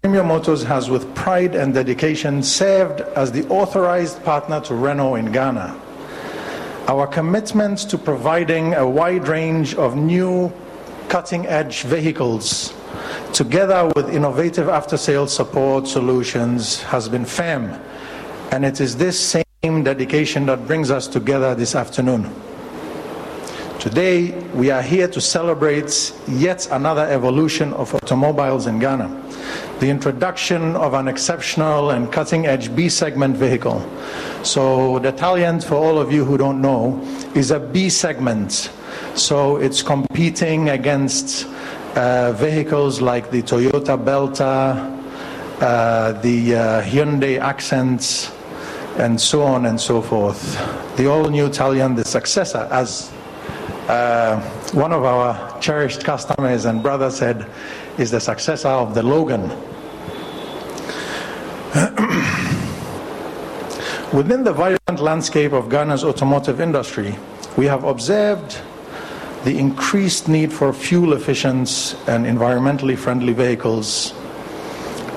Premium 0.01 0.27
Motors 0.27 0.63
has, 0.63 0.89
with 0.89 1.15
pride 1.15 1.55
and 1.55 1.73
dedication, 1.73 2.43
served 2.43 2.99
as 3.15 3.31
the 3.31 3.47
authorized 3.47 4.21
partner 4.25 4.59
to 4.59 4.75
Renault 4.75 5.15
in 5.15 5.31
Ghana. 5.31 5.79
Our 6.89 7.07
commitment 7.07 7.79
to 7.89 7.97
providing 7.97 8.73
a 8.73 8.85
wide 8.85 9.29
range 9.29 9.75
of 9.75 9.95
new 9.95 10.51
cutting 11.07 11.45
edge 11.45 11.83
vehicles 11.83 12.73
together 13.33 13.91
with 13.95 14.13
innovative 14.13 14.69
after 14.69 14.97
sales 14.97 15.33
support 15.33 15.87
solutions, 15.87 16.81
has 16.83 17.09
been 17.09 17.25
firm. 17.25 17.79
And 18.51 18.65
it 18.65 18.79
is 18.79 18.97
this 18.97 19.19
same 19.19 19.83
dedication 19.83 20.45
that 20.45 20.67
brings 20.67 20.91
us 20.91 21.07
together 21.07 21.55
this 21.55 21.75
afternoon. 21.75 22.33
Today, 23.79 24.31
we 24.53 24.71
are 24.71 24.81
here 24.81 25.07
to 25.07 25.21
celebrate 25.21 26.13
yet 26.27 26.67
another 26.71 27.05
evolution 27.07 27.73
of 27.73 27.93
automobiles 27.93 28.67
in 28.67 28.79
Ghana 28.79 29.27
the 29.79 29.89
introduction 29.89 30.75
of 30.75 30.93
an 30.93 31.07
exceptional 31.07 31.91
and 31.91 32.11
cutting 32.11 32.47
edge 32.47 32.75
B 32.75 32.89
segment 32.89 33.37
vehicle. 33.37 33.85
So, 34.43 34.99
the 34.99 35.11
Taliant, 35.11 35.63
for 35.63 35.75
all 35.75 35.99
of 35.99 36.11
you 36.11 36.25
who 36.25 36.37
don't 36.37 36.61
know, 36.61 36.99
is 37.35 37.51
a 37.51 37.59
B 37.59 37.89
segment. 37.89 38.71
So, 39.13 39.57
it's 39.57 39.83
competing 39.83 40.69
against 40.69 41.47
uh, 41.97 42.31
vehicles 42.33 43.01
like 43.01 43.31
the 43.31 43.41
Toyota 43.41 43.97
Belta, 43.97 44.93
uh, 45.59 46.11
the 46.21 46.55
uh, 46.55 46.81
Hyundai 46.83 47.39
Accents, 47.39 48.31
and 48.97 49.19
so 49.19 49.41
on 49.41 49.65
and 49.65 49.81
so 49.81 50.01
forth. 50.01 50.55
The 50.97 51.07
all 51.07 51.27
new 51.29 51.49
Taliant, 51.49 51.95
the 51.95 52.05
successor, 52.05 52.67
as 52.71 53.09
one 54.73 54.93
of 54.93 55.05
our 55.05 55.59
cherished 55.59 56.03
customers 56.03 56.65
and 56.65 56.83
brother 56.83 57.09
said, 57.09 57.49
is 57.97 58.11
the 58.11 58.19
successor 58.19 58.69
of 58.69 58.93
the 58.93 59.01
Logan. 59.01 59.41
Within 64.13 64.43
the 64.43 64.53
vibrant 64.53 64.99
landscape 64.99 65.51
of 65.51 65.69
Ghana's 65.69 66.03
automotive 66.03 66.61
industry, 66.61 67.15
we 67.57 67.65
have 67.65 67.83
observed 67.83 68.61
the 69.43 69.57
increased 69.57 70.27
need 70.27 70.51
for 70.51 70.73
fuel 70.73 71.13
efficient 71.13 71.95
and 72.07 72.25
environmentally 72.25 72.97
friendly 72.97 73.33
vehicles 73.33 74.13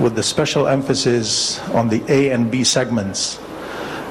with 0.01 0.14
the 0.14 0.22
special 0.22 0.66
emphasis 0.66 1.60
on 1.70 1.88
the 1.88 2.02
A 2.09 2.30
and 2.30 2.51
B 2.51 2.64
segments. 2.64 3.38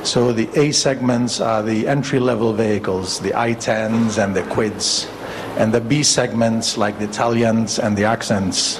So 0.04 0.32
the 0.32 0.48
A 0.60 0.72
segments 0.72 1.42
are 1.42 1.64
the 1.64 1.88
entry 1.88 2.20
level 2.20 2.54
vehicles, 2.54 3.20
the 3.20 3.32
i10s 3.32 4.24
and 4.24 4.36
the 4.36 4.44
Kwids, 4.44 5.10
and 5.58 5.74
the 5.74 5.82
B 5.82 6.04
segments 6.04 6.78
like 6.78 7.00
the 7.00 7.08
Taliants 7.08 7.80
and 7.80 7.98
the 7.98 8.06
Accents. 8.06 8.80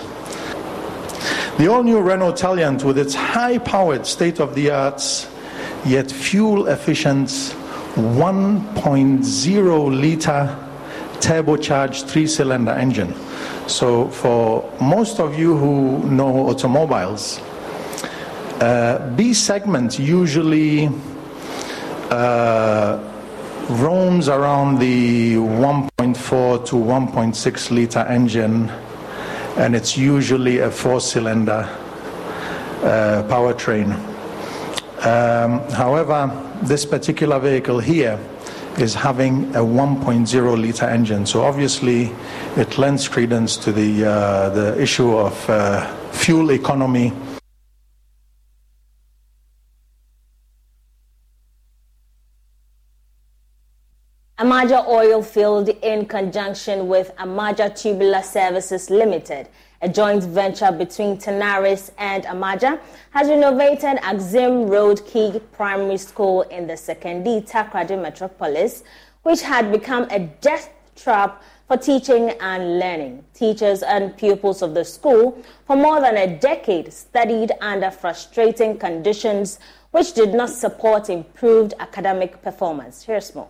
The 1.58 1.68
all 1.68 1.84
new 1.84 2.00
Renault 2.00 2.38
Taliant, 2.38 2.86
with 2.86 2.98
its 2.98 3.14
high 3.14 3.58
powered, 3.58 4.06
state 4.06 4.40
of 4.40 4.56
the 4.56 4.72
art, 4.72 5.28
yet 5.86 6.10
fuel 6.10 6.68
efficient 6.68 7.28
1.0 7.96 10.00
liter 10.00 10.69
turbocharged 11.20 12.08
three 12.08 12.28
cylinder 12.28 12.72
engine. 12.72 13.14
So, 13.68 14.08
for 14.10 14.70
most 14.82 15.20
of 15.20 15.38
you 15.38 15.58
who 15.58 16.00
know 16.10 16.50
automobiles, 16.50 17.40
uh, 18.60 19.14
B 19.16 19.34
segment 19.34 20.00
usually 20.00 20.90
uh, 22.10 23.00
roams 23.70 24.28
around 24.28 24.80
the 24.80 25.36
1.4 25.36 26.66
to 26.66 26.76
1.6 26.76 27.72
liter 27.72 28.00
engine 28.00 28.70
and 29.58 29.76
it's 29.76 29.98
usually 29.98 30.60
a 30.60 30.72
four 30.72 31.00
cylinder 31.00 31.68
uh, 32.82 33.24
powertrain. 33.28 33.94
Um, 35.06 35.60
however, 35.72 36.32
this 36.64 36.86
particular 36.86 37.40
vehicle 37.40 37.80
here 37.80 38.18
is 38.80 38.94
having 38.94 39.46
a 39.56 39.60
1.0 39.60 40.62
liter 40.62 40.86
engine, 40.86 41.26
so 41.26 41.42
obviously 41.42 42.12
it 42.56 42.78
lends 42.78 43.08
credence 43.08 43.58
to 43.58 43.72
the, 43.72 44.06
uh, 44.06 44.50
the 44.50 44.82
issue 44.82 45.18
of 45.18 45.50
uh, 45.50 45.86
fuel 46.12 46.52
economy. 46.52 47.14
Amaja 54.40 54.88
Oil 54.88 55.22
Field, 55.22 55.68
in 55.68 56.06
conjunction 56.06 56.88
with 56.88 57.14
Amaja 57.18 57.70
Tubular 57.76 58.24
Services 58.24 58.90
Limited, 58.90 59.50
a 59.82 59.90
joint 59.90 60.24
venture 60.24 60.72
between 60.72 61.18
Tenaris 61.18 61.92
and 61.98 62.24
Amaja, 62.26 62.80
has 63.12 63.30
renovated 63.30 63.98
Axim 64.02 64.68
Road 64.68 65.06
Key 65.06 65.40
Primary 65.54 65.98
School 65.98 66.42
in 66.44 66.68
the 66.68 66.74
Sekondi 66.74 67.50
Takoradi 67.50 68.02
Metropolis, 68.02 68.84
which 69.24 69.42
had 69.42 69.72
become 69.72 70.08
a 70.12 70.20
death 70.20 70.70
trap 70.96 71.42
for 71.68 71.78
teaching 71.78 72.32
and 72.42 72.80
learning. 72.80 73.24
Teachers 73.34 73.84
and 73.84 74.18
pupils 74.18 74.62
of 74.62 74.74
the 74.74 74.84
school 74.84 75.42
for 75.66 75.76
more 75.76 76.02
than 76.02 76.18
a 76.18 76.38
decade 76.40 76.92
studied 76.92 77.52
under 77.62 77.92
frustrating 77.92 78.78
conditions 78.78 79.60
which 79.92 80.14
did 80.14 80.34
not 80.34 80.50
support 80.50 81.10
improved 81.10 81.74
academic 81.80 82.42
performance. 82.42 83.04
Here's 83.04 83.34
more. 83.34 83.50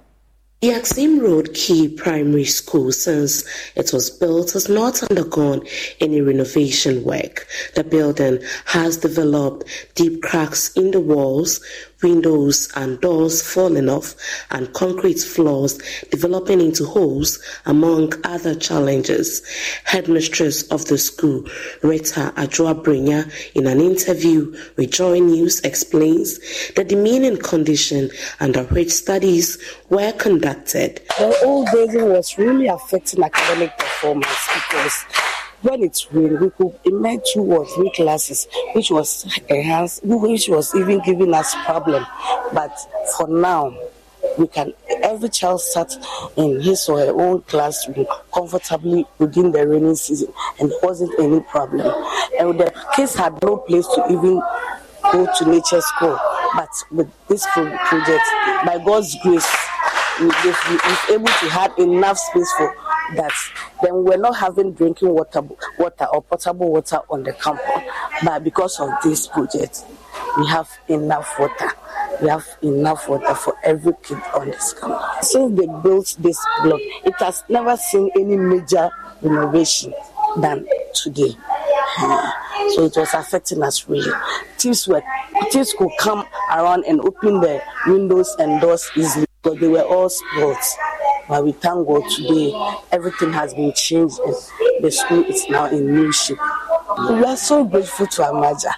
The 0.61 0.73
Axim 0.73 1.19
Road 1.19 1.53
Key 1.53 1.88
Primary 1.88 2.44
School, 2.44 2.91
since 2.91 3.45
it 3.77 3.94
was 3.94 4.10
built, 4.10 4.52
has 4.52 4.68
not 4.68 5.02
undergone 5.03 5.65
any 6.02 6.19
renovation 6.19 7.06
work. 7.06 7.48
The 7.76 7.86
building 7.86 8.40
has 8.65 8.98
developed 8.98 9.64
deep 9.95 10.22
cracks 10.22 10.73
in 10.73 10.91
the 10.91 10.99
walls, 10.99 11.61
windows 12.01 12.69
and 12.76 12.99
doors 13.01 13.41
falling 13.41 13.89
off, 13.89 14.15
and 14.51 14.73
concrete 14.73 15.19
floors 15.19 15.80
developing 16.11 16.61
into 16.61 16.85
holes, 16.85 17.39
among 17.65 18.13
other 18.23 18.55
challenges. 18.55 19.41
Headmistress 19.84 20.63
of 20.69 20.85
the 20.85 20.97
school, 20.97 21.43
Rita 21.84 22.34
Brinya, 22.35 23.31
in 23.55 23.67
an 23.67 23.81
interview 23.81 24.55
with 24.77 24.91
Joy 24.91 25.19
News, 25.19 25.59
explains 25.61 26.39
the 26.73 26.84
demeaning 26.84 27.38
condition 27.38 28.09
under 28.39 28.63
which 28.65 28.91
studies 28.91 29.57
were 29.89 30.11
conducted. 30.13 31.01
The 31.17 31.38
old 31.43 31.67
building 31.71 32.09
was 32.09 32.38
really 32.38 32.67
affecting 32.67 33.23
academic 33.23 33.77
performance 33.77 34.47
because 34.53 35.05
when 35.61 35.84
it 35.84 36.07
rained, 36.11 36.40
we 36.40 36.49
could 36.52 36.80
imagine 36.86 37.22
two 37.34 37.41
or 37.41 37.65
three 37.65 37.91
classes, 37.91 38.48
which 38.73 38.91
was 38.91 39.26
enhanced, 39.49 40.03
which 40.03 40.48
was 40.49 40.73
even 40.76 41.02
giving 41.02 41.34
us 41.34 41.53
problem. 41.65 42.06
But 42.53 42.77
for 43.18 43.27
now, 43.27 43.77
we 44.38 44.48
can 44.48 44.73
every 45.03 45.30
child 45.30 45.61
sat 45.61 45.91
in 46.38 46.61
his 46.61 46.88
or 46.88 46.99
her 46.99 47.11
own 47.11 47.41
classroom 47.44 48.06
comfortably 48.34 49.06
within 49.18 49.52
the 49.52 49.68
rainy 49.68 49.95
season, 49.95 50.31
and 50.60 50.72
wasn't 50.84 51.18
any 51.19 51.40
problem. 51.41 51.88
And 52.40 52.60
the 52.60 52.73
kids 52.95 53.15
had 53.15 53.41
no 53.41 53.57
place 53.57 53.88
to 53.88 54.06
even 54.10 54.41
go 55.11 55.27
to 55.38 55.45
nature 55.45 55.81
school. 55.81 56.18
But 56.56 56.69
with 56.91 57.11
this 57.27 57.45
project, 57.53 58.23
by 58.65 58.81
God's 58.86 59.15
grace, 59.23 59.48
we 60.19 60.27
were 60.27 61.15
able 61.15 61.27
to 61.27 61.49
have 61.49 61.77
enough 61.77 62.18
space 62.18 62.52
for 62.57 62.76
that 63.15 63.31
then 63.81 64.03
we're 64.03 64.18
not 64.18 64.36
having 64.38 64.73
drinking 64.73 65.10
water 65.10 65.41
water 65.77 66.06
or 66.14 66.22
potable 66.23 66.72
water 66.72 66.99
on 67.10 67.23
the 67.23 67.34
campus 67.34 67.65
but 68.23 68.44
because 68.44 68.80
of 68.80 68.90
this 69.03 69.27
project 69.27 69.84
we 70.38 70.48
have 70.48 70.69
enough 70.88 71.34
water. 71.40 71.72
We 72.22 72.27
have 72.30 72.45
enough 72.61 73.07
water 73.07 73.34
for 73.36 73.56
every 73.64 73.94
kid 74.03 74.18
on 74.34 74.48
this 74.48 74.73
campus 74.73 75.30
since 75.31 75.57
they 75.60 75.65
built 75.84 76.15
this 76.19 76.40
block 76.64 76.80
it 77.06 77.15
has 77.19 77.44
never 77.49 77.76
seen 77.77 78.10
any 78.15 78.36
major 78.38 78.90
renovation 79.22 79.94
than 80.38 80.68
today. 80.94 81.36
So 82.76 82.86
it 82.86 82.95
was 82.95 83.14
affecting 83.14 83.64
us 83.64 83.88
really. 83.90 84.11
Thieves 84.57 84.88
were 84.88 85.02
thieves 85.52 85.73
could 85.77 85.90
come 85.99 86.26
around 86.52 86.86
and 86.86 87.02
open 87.02 87.41
the 87.41 87.61
windows 87.88 88.36
and 88.40 88.61
doors 88.61 88.90
easily 88.95 89.26
because 89.41 89.60
they 89.60 89.68
were 89.68 89.81
all 89.81 90.10
spoiled 90.10 90.57
but 91.30 91.45
we 91.45 91.51
thank 91.51 91.88
God 91.88 92.10
today, 92.10 92.51
everything 92.91 93.31
has 93.31 93.53
been 93.53 93.72
changed 93.73 94.19
and 94.19 94.35
the 94.81 94.91
school 94.91 95.23
is 95.26 95.47
now 95.47 95.68
in 95.68 95.85
new 95.95 96.11
shape. 96.11 96.39
We 97.11 97.23
are 97.23 97.38
so 97.38 97.64
grateful 97.64 98.07
to 98.07 98.22
Amaja. 98.23 98.73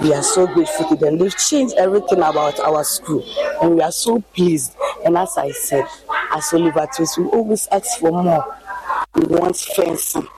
We 0.00 0.14
are 0.14 0.22
so 0.22 0.46
grateful 0.46 0.88
to 0.88 0.96
them. 0.96 1.18
They've 1.18 1.36
changed 1.36 1.74
everything 1.76 2.18
about 2.18 2.60
our 2.60 2.84
school 2.84 3.24
and 3.60 3.74
we 3.74 3.82
are 3.82 3.90
so 3.92 4.20
pleased. 4.20 4.76
And 5.04 5.18
as 5.18 5.36
I 5.36 5.50
said, 5.50 5.84
as 6.32 6.52
Oliver 6.54 6.86
Twist, 6.94 7.18
we 7.18 7.24
always 7.24 7.66
ask 7.72 7.98
for 7.98 8.12
more. 8.12 8.56
We 9.16 9.24
want 9.26 9.56
fencing 9.56 10.28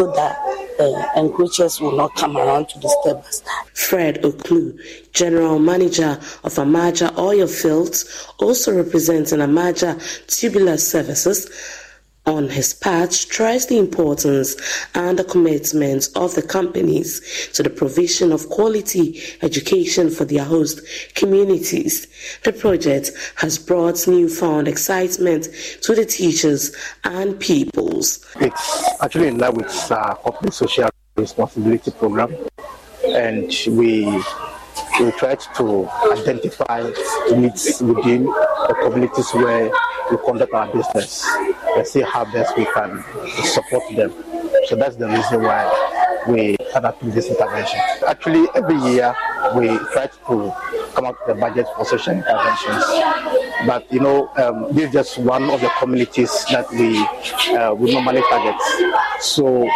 so 0.00 0.10
that 0.12 0.38
uh, 0.80 1.20
encroachers 1.20 1.78
will 1.78 1.94
not 1.94 2.14
come 2.16 2.34
around 2.34 2.66
to 2.70 2.78
disturb 2.80 3.18
us. 3.18 3.42
Fred 3.74 4.22
Oklu, 4.22 4.80
General 5.12 5.58
Manager 5.58 6.12
of 6.42 6.54
Amaja 6.54 7.14
Oil 7.18 7.46
Fields, 7.46 8.26
also 8.38 8.74
representing 8.74 9.40
Amaja 9.40 9.92
Tubular 10.26 10.78
Services, 10.78 11.50
on 12.26 12.48
his 12.48 12.74
part 12.74 13.12
stressed 13.12 13.68
the 13.68 13.78
importance 13.78 14.56
and 14.94 15.18
the 15.18 15.24
commitment 15.24 16.08
of 16.16 16.34
the 16.34 16.42
companies 16.42 17.50
to 17.54 17.62
the 17.62 17.70
provision 17.70 18.30
of 18.32 18.48
quality 18.50 19.20
education 19.42 20.10
for 20.10 20.24
their 20.24 20.44
host 20.44 20.80
communities. 21.14 22.06
The 22.44 22.52
project 22.52 23.10
has 23.36 23.58
brought 23.58 24.06
newfound 24.06 24.68
excitement 24.68 25.48
to 25.82 25.94
the 25.94 26.04
teachers 26.04 26.76
and 27.04 27.38
pupils. 27.40 28.26
It's 28.36 29.02
actually 29.02 29.28
in 29.28 29.38
line 29.38 29.54
with 29.54 29.90
uh, 29.90 29.94
our 29.94 30.16
corporate 30.16 30.54
social 30.54 30.90
responsibility 31.16 31.90
program, 31.90 32.34
and 33.04 33.52
we 33.68 34.22
we 35.00 35.10
tried 35.12 35.40
to 35.56 35.88
identify 36.12 36.82
needs 37.34 37.80
within 37.80 38.24
the 38.24 38.76
communities 38.82 39.30
where 39.32 39.70
we 40.10 40.16
conduct 40.18 40.52
our 40.52 40.66
business 40.72 41.26
and 41.76 41.86
see 41.86 42.02
how 42.02 42.24
best 42.32 42.56
we 42.56 42.64
can 42.66 43.02
support 43.44 43.84
them. 43.94 44.12
So 44.66 44.76
that's 44.76 44.96
the 44.96 45.08
reason 45.08 45.42
why 45.42 45.64
we 46.28 46.56
conduct 46.72 47.00
this 47.14 47.28
intervention. 47.28 47.80
Actually, 48.06 48.46
every 48.54 48.76
year 48.90 49.14
we 49.56 49.68
try 49.92 50.06
to 50.06 50.52
come 50.94 51.06
up 51.06 51.16
with 51.26 51.36
a 51.36 51.40
budget 51.40 51.66
for 51.76 51.84
social 51.84 52.14
interventions. 52.14 52.84
But 53.66 53.90
you 53.92 54.00
know, 54.00 54.30
um, 54.36 54.72
this 54.74 54.88
is 54.88 54.92
just 54.92 55.18
one 55.18 55.50
of 55.50 55.60
the 55.60 55.70
communities 55.78 56.30
that 56.50 56.70
we 56.72 56.98
uh, 57.56 57.74
we 57.74 57.92
normally 57.92 58.22
target. 58.30 58.60
So 59.20 59.68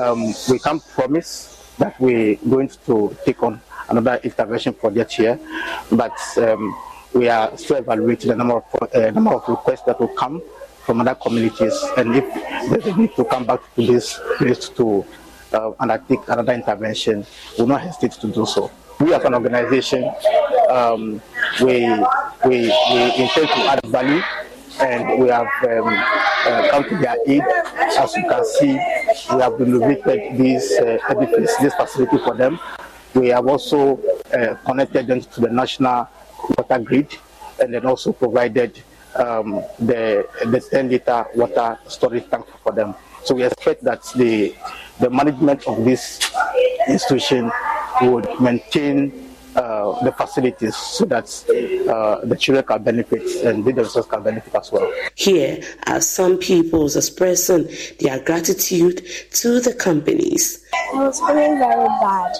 um, 0.00 0.34
we 0.50 0.58
can't 0.58 0.82
promise 0.88 1.54
that 1.78 1.98
we're 2.00 2.36
going 2.48 2.68
to 2.86 3.16
take 3.24 3.42
on 3.42 3.60
another 3.88 4.20
intervention 4.22 4.74
project 4.74 5.12
here, 5.12 5.38
but 5.90 6.12
um, 6.38 6.76
we 7.12 7.28
are 7.28 7.56
still 7.56 7.76
evaluating 7.76 8.28
the 8.28 8.36
number 8.36 8.56
of 8.56 8.64
uh, 8.94 9.10
number 9.10 9.32
of 9.32 9.48
requests 9.48 9.82
that 9.82 9.98
will 10.00 10.14
come 10.14 10.42
from 10.84 11.00
other 11.00 11.14
communities, 11.14 11.76
and 11.96 12.16
if 12.16 12.24
there's 12.70 12.86
a 12.86 12.96
need 12.96 13.14
to 13.16 13.24
come 13.24 13.44
back 13.44 13.60
to 13.74 13.86
this 13.86 14.18
place 14.38 14.68
to 14.70 15.04
uh, 15.52 15.72
undertake 15.80 16.20
another 16.28 16.52
intervention, 16.52 17.26
we 17.56 17.62
will 17.62 17.68
not 17.68 17.82
hesitate 17.82 18.12
to 18.12 18.28
do 18.28 18.46
so. 18.46 18.70
We 19.00 19.14
as 19.14 19.24
an 19.24 19.34
organization, 19.34 20.10
um, 20.70 21.20
we, 21.60 21.86
we, 22.44 22.72
we 22.90 23.14
intend 23.14 23.48
to 23.48 23.60
add 23.70 23.80
value 23.86 24.22
and 24.80 25.22
we 25.22 25.28
have 25.28 25.46
um, 25.64 25.88
uh, 25.88 26.68
come 26.70 26.84
to 26.88 26.96
their 26.98 27.16
aid. 27.26 27.42
As 27.98 28.14
you 28.16 28.22
can 28.28 28.44
see, 28.44 28.72
we 28.72 29.40
have 29.40 29.52
renovated 29.52 30.36
this 30.38 30.78
uh, 30.80 30.98
edifice, 31.08 31.54
this 31.56 31.74
facility 31.74 32.18
for 32.18 32.34
them. 32.34 32.58
We 33.14 33.28
have 33.28 33.46
also 33.46 33.98
uh, 34.32 34.54
connected 34.66 35.06
them 35.06 35.20
to 35.20 35.40
the 35.40 35.48
national 35.48 36.08
water 36.56 36.78
grid 36.78 37.16
and 37.60 37.74
then 37.74 37.86
also 37.86 38.12
provided 38.12 38.80
um, 39.16 39.62
the 39.78 40.28
the 40.46 40.60
10 40.60 40.88
liter 40.88 41.26
water 41.34 41.78
storage 41.88 42.28
tank 42.30 42.46
for 42.62 42.72
them. 42.72 42.94
So 43.24 43.34
we 43.34 43.44
expect 43.44 43.84
that 43.84 44.02
the 44.16 44.54
the 45.00 45.10
management 45.10 45.66
of 45.66 45.84
this 45.84 46.20
institution 46.86 47.50
would 48.02 48.28
maintain 48.40 49.28
uh, 49.56 50.04
the 50.04 50.12
facilities 50.12 50.76
so 50.76 51.04
that 51.06 51.26
uh, 51.88 52.24
the 52.24 52.36
children 52.36 52.64
can 52.64 52.82
benefit 52.82 53.22
and 53.44 53.64
the 53.64 53.72
themselves 53.72 54.08
can 54.08 54.22
benefit 54.22 54.54
as 54.54 54.70
well. 54.70 54.92
Here 55.14 55.60
are 55.86 56.00
some 56.00 56.38
pupils 56.38 56.96
expressing 56.96 57.68
their 57.98 58.20
gratitude 58.20 59.04
to 59.32 59.60
the 59.60 59.74
companies. 59.74 60.64
I 60.94 61.02
was 61.02 61.18
feeling 61.20 61.58
very 61.58 61.88
bad 62.00 62.36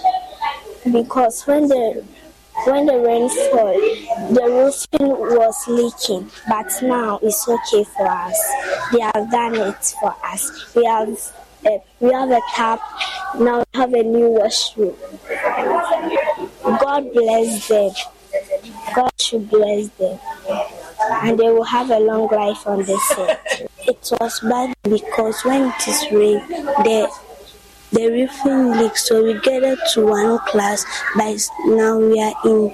because 0.91 1.45
when 1.45 1.67
the 1.67 2.05
when 2.65 2.85
the 2.85 2.99
rain 2.99 3.29
fell, 3.29 3.73
the 4.33 4.45
roofing 4.47 5.09
was 5.09 5.67
leaking, 5.67 6.29
but 6.47 6.67
now 6.81 7.19
it's 7.21 7.47
okay 7.47 7.83
for 7.83 8.07
us. 8.07 8.39
They 8.91 8.99
have 9.01 9.31
done 9.31 9.55
it 9.55 9.85
for 9.99 10.15
us. 10.23 10.73
We 10.75 10.85
have 10.85 11.09
uh, 11.65 11.77
we 11.99 12.11
have 12.11 12.31
a 12.31 12.41
tap. 12.53 12.81
Now 13.37 13.59
we 13.59 13.79
have 13.79 13.93
a 13.93 14.03
new 14.03 14.29
washroom. 14.29 14.95
God 16.63 17.13
bless 17.13 17.67
them. 17.67 17.91
God 18.95 19.11
should 19.19 19.49
bless 19.49 19.89
them. 19.89 20.19
And 21.23 21.37
they 21.39 21.49
will 21.49 21.63
have 21.63 21.89
a 21.91 21.99
long 21.99 22.27
life 22.27 22.65
on 22.67 22.83
this 22.83 23.13
earth. 23.17 23.69
It 23.87 24.09
was 24.19 24.39
bad 24.41 24.73
because 24.83 25.43
when 25.43 25.69
it 25.69 25.87
is 25.87 26.11
rain, 26.11 26.39
the 26.83 27.09
the 27.91 28.07
roofing 28.07 28.71
leaks, 28.77 29.07
so 29.07 29.23
we 29.23 29.39
gathered 29.39 29.79
to 29.93 30.05
one 30.05 30.39
class, 30.47 30.85
but 31.15 31.37
now 31.65 31.97
we 31.97 32.21
are 32.21 32.33
in 32.45 32.73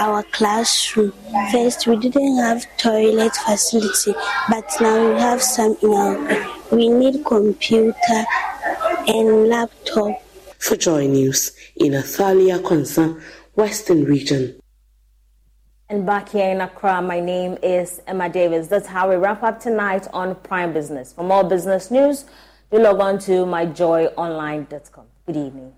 our 0.00 0.22
classroom. 0.24 1.12
First, 1.52 1.86
we 1.86 1.96
didn't 1.96 2.38
have 2.38 2.64
toilet 2.76 3.34
facility, 3.36 4.14
but 4.48 4.64
now 4.80 5.12
we 5.12 5.20
have 5.20 5.42
some 5.42 5.76
in 5.82 5.92
our. 5.92 6.50
We 6.72 6.88
need 6.88 7.24
computer 7.24 8.24
and 9.06 9.48
laptop. 9.48 10.22
For 10.58 10.76
Joy 10.76 11.06
News 11.06 11.52
in 11.76 11.92
Athalia 11.92 12.58
Konsa, 12.58 13.20
Western 13.54 14.04
Region. 14.04 14.58
And 15.90 16.06
back 16.06 16.30
here 16.30 16.50
in 16.50 16.62
Accra, 16.62 17.02
my 17.02 17.20
name 17.20 17.58
is 17.62 18.00
Emma 18.06 18.30
Davis. 18.30 18.68
That's 18.68 18.86
how 18.86 19.10
we 19.10 19.16
wrap 19.16 19.42
up 19.42 19.60
tonight 19.60 20.08
on 20.14 20.34
Prime 20.36 20.72
Business. 20.72 21.12
For 21.12 21.22
more 21.22 21.44
business 21.44 21.90
news, 21.90 22.24
do 22.70 22.78
log 22.78 23.00
on 23.00 23.18
to 23.20 23.44
myjoyonline.com. 23.46 25.04
Good 25.26 25.36
evening. 25.36 25.72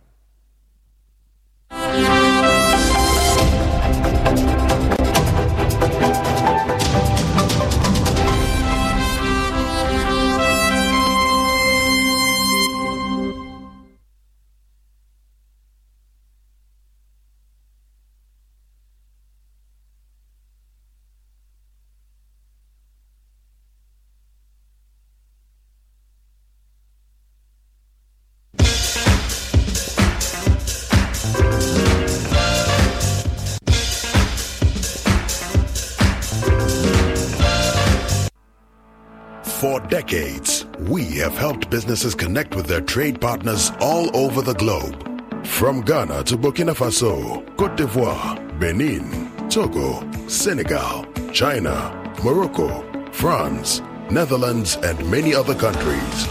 For 39.61 39.81
decades, 39.81 40.67
we 40.81 41.05
have 41.13 41.33
helped 41.33 41.71
businesses 41.71 42.15
connect 42.15 42.55
with 42.55 42.67
their 42.67 42.83
trade 42.83 43.23
partners 43.23 43.73
all 43.81 44.15
over 44.15 44.43
the 44.43 44.53
globe. 44.53 45.03
From 45.47 45.81
Ghana 45.81 46.25
to 46.25 46.37
Burkina 46.37 46.75
Faso, 46.75 47.43
Cote 47.57 47.75
d'Ivoire, 47.75 48.37
Benin, 48.61 49.33
Togo, 49.49 50.07
Senegal, 50.29 51.07
China, 51.33 51.75
Morocco, 52.23 52.85
France, 53.13 53.81
Netherlands, 54.11 54.77
and 54.83 55.11
many 55.11 55.35
other 55.35 55.55
countries. 55.55 56.29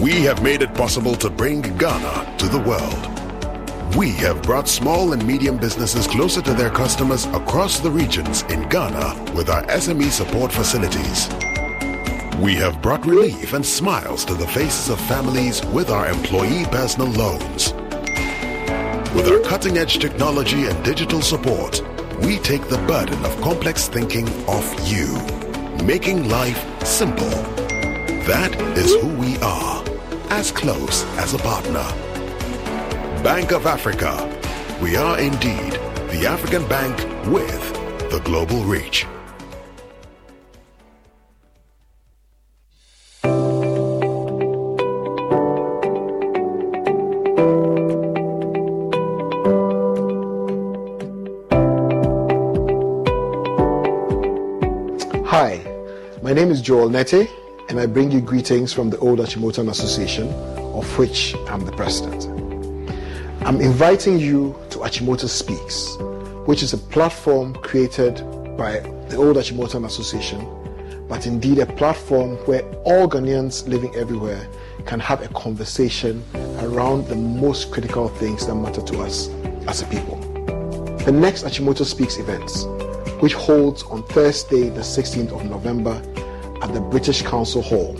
We 0.00 0.12
have 0.22 0.42
made 0.42 0.62
it 0.62 0.72
possible 0.74 1.16
to 1.16 1.28
bring 1.28 1.60
Ghana 1.60 2.34
to 2.38 2.48
the 2.48 2.60
world. 2.60 3.94
We 3.94 4.12
have 4.12 4.40
brought 4.40 4.68
small 4.68 5.12
and 5.12 5.22
medium 5.26 5.58
businesses 5.58 6.06
closer 6.06 6.40
to 6.40 6.54
their 6.54 6.70
customers 6.70 7.26
across 7.26 7.78
the 7.80 7.90
regions 7.90 8.40
in 8.44 8.66
Ghana 8.70 9.32
with 9.34 9.50
our 9.50 9.64
SME 9.64 10.10
support 10.10 10.50
facilities. 10.50 11.28
We 12.40 12.54
have 12.56 12.82
brought 12.82 13.06
relief 13.06 13.54
and 13.54 13.64
smiles 13.64 14.22
to 14.26 14.34
the 14.34 14.46
faces 14.46 14.90
of 14.90 15.00
families 15.00 15.64
with 15.66 15.88
our 15.88 16.06
employee 16.06 16.66
personal 16.66 17.08
loans. 17.08 17.72
With 19.14 19.30
our 19.30 19.40
cutting 19.40 19.78
edge 19.78 19.98
technology 19.98 20.66
and 20.66 20.84
digital 20.84 21.22
support, 21.22 21.80
we 22.20 22.36
take 22.38 22.68
the 22.68 22.76
burden 22.86 23.24
of 23.24 23.40
complex 23.40 23.88
thinking 23.88 24.28
off 24.46 24.68
you, 24.86 25.16
making 25.86 26.28
life 26.28 26.62
simple. 26.84 27.30
That 28.28 28.54
is 28.76 28.94
who 29.00 29.08
we 29.14 29.38
are, 29.38 29.82
as 30.28 30.52
close 30.52 31.04
as 31.16 31.32
a 31.32 31.38
partner. 31.38 31.86
Bank 33.24 33.52
of 33.52 33.64
Africa. 33.64 34.12
We 34.82 34.96
are 34.96 35.18
indeed 35.18 35.72
the 36.10 36.26
African 36.28 36.68
bank 36.68 36.98
with 37.28 37.72
the 38.10 38.20
global 38.24 38.62
reach. 38.64 39.06
Joel 56.66 56.90
Nete, 56.90 57.30
and 57.68 57.78
I 57.78 57.86
bring 57.86 58.10
you 58.10 58.20
greetings 58.20 58.72
from 58.72 58.90
the 58.90 58.98
Old 58.98 59.20
Achimota 59.20 59.70
Association, 59.70 60.28
of 60.74 60.98
which 60.98 61.36
I'm 61.48 61.64
the 61.64 61.70
president. 61.70 62.24
I'm 63.46 63.60
inviting 63.60 64.18
you 64.18 64.52
to 64.70 64.78
Achimota 64.78 65.28
Speaks, 65.28 65.96
which 66.44 66.64
is 66.64 66.72
a 66.72 66.78
platform 66.78 67.54
created 67.54 68.16
by 68.58 68.80
the 69.08 69.16
Old 69.16 69.36
Achimota 69.36 69.86
Association, 69.86 70.44
but 71.08 71.28
indeed 71.28 71.58
a 71.60 71.66
platform 71.66 72.34
where 72.46 72.64
all 72.82 73.08
Ghanaians 73.08 73.68
living 73.68 73.94
everywhere 73.94 74.48
can 74.86 74.98
have 74.98 75.22
a 75.22 75.28
conversation 75.34 76.24
around 76.62 77.06
the 77.06 77.14
most 77.14 77.70
critical 77.70 78.08
things 78.08 78.44
that 78.48 78.56
matter 78.56 78.82
to 78.82 79.02
us 79.02 79.28
as 79.68 79.82
a 79.82 79.86
people. 79.86 80.16
The 81.04 81.12
next 81.12 81.44
Achimota 81.44 81.84
Speaks 81.84 82.18
events, 82.18 82.64
which 83.22 83.34
holds 83.34 83.84
on 83.84 84.02
Thursday, 84.08 84.68
the 84.68 84.80
16th 84.80 85.30
of 85.30 85.48
November 85.48 86.02
at 86.66 86.74
the 86.74 86.80
British 86.80 87.22
Council 87.22 87.62
Hall. 87.62 87.94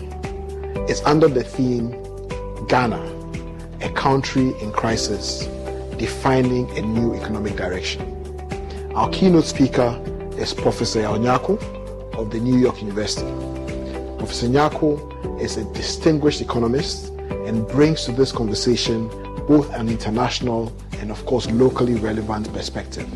It's 0.89 1.01
under 1.05 1.29
the 1.29 1.45
theme 1.45 1.91
Ghana, 2.67 3.01
a 3.81 3.89
country 3.91 4.59
in 4.61 4.73
crisis, 4.73 5.47
defining 5.99 6.69
a 6.77 6.83
new 6.83 7.15
economic 7.15 7.55
direction. 7.55 8.03
Our 8.97 9.09
keynote 9.11 9.45
speaker 9.45 10.03
is 10.37 10.53
Professor 10.53 11.03
Onyako 11.03 11.63
of 12.15 12.33
the 12.33 12.41
New 12.41 12.59
York 12.59 12.83
University. 12.83 13.31
Professor 14.19 14.49
Nyarko 14.49 15.41
is 15.41 15.57
a 15.59 15.65
distinguished 15.73 16.41
economist 16.41 17.11
and 17.47 17.69
brings 17.69 18.05
to 18.07 18.13
this 18.13 18.33
conversation 18.33 19.07
both 19.47 19.73
an 19.75 19.89
international 19.89 20.77
and, 20.95 21.13
of 21.13 21.25
course, 21.25 21.49
locally 21.53 21.95
relevant 21.95 22.53
perspective. 22.53 23.09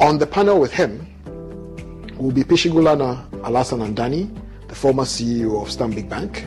On 0.00 0.18
the 0.18 0.26
panel 0.26 0.58
with 0.58 0.72
him 0.72 1.06
will 2.24 2.32
be 2.32 2.42
Pishigulana 2.42 3.28
Alhassan 3.42 3.86
Andani, 3.86 4.34
the 4.68 4.74
former 4.74 5.02
CEO 5.02 5.60
of 5.60 5.68
Stanbic 5.68 6.08
Bank. 6.08 6.46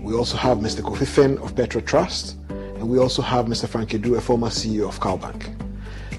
We 0.00 0.14
also 0.14 0.38
have 0.38 0.56
Mr. 0.60 0.80
Kofi 0.80 1.06
Finn 1.06 1.36
of 1.40 1.54
Petro 1.54 1.82
Trust, 1.82 2.36
and 2.48 2.88
we 2.88 2.98
also 2.98 3.20
have 3.20 3.44
Mr. 3.44 3.68
Frank 3.68 3.90
Adu, 3.90 4.16
a 4.16 4.20
former 4.22 4.48
CEO 4.48 4.88
of 4.88 4.98
CalBank. 4.98 5.54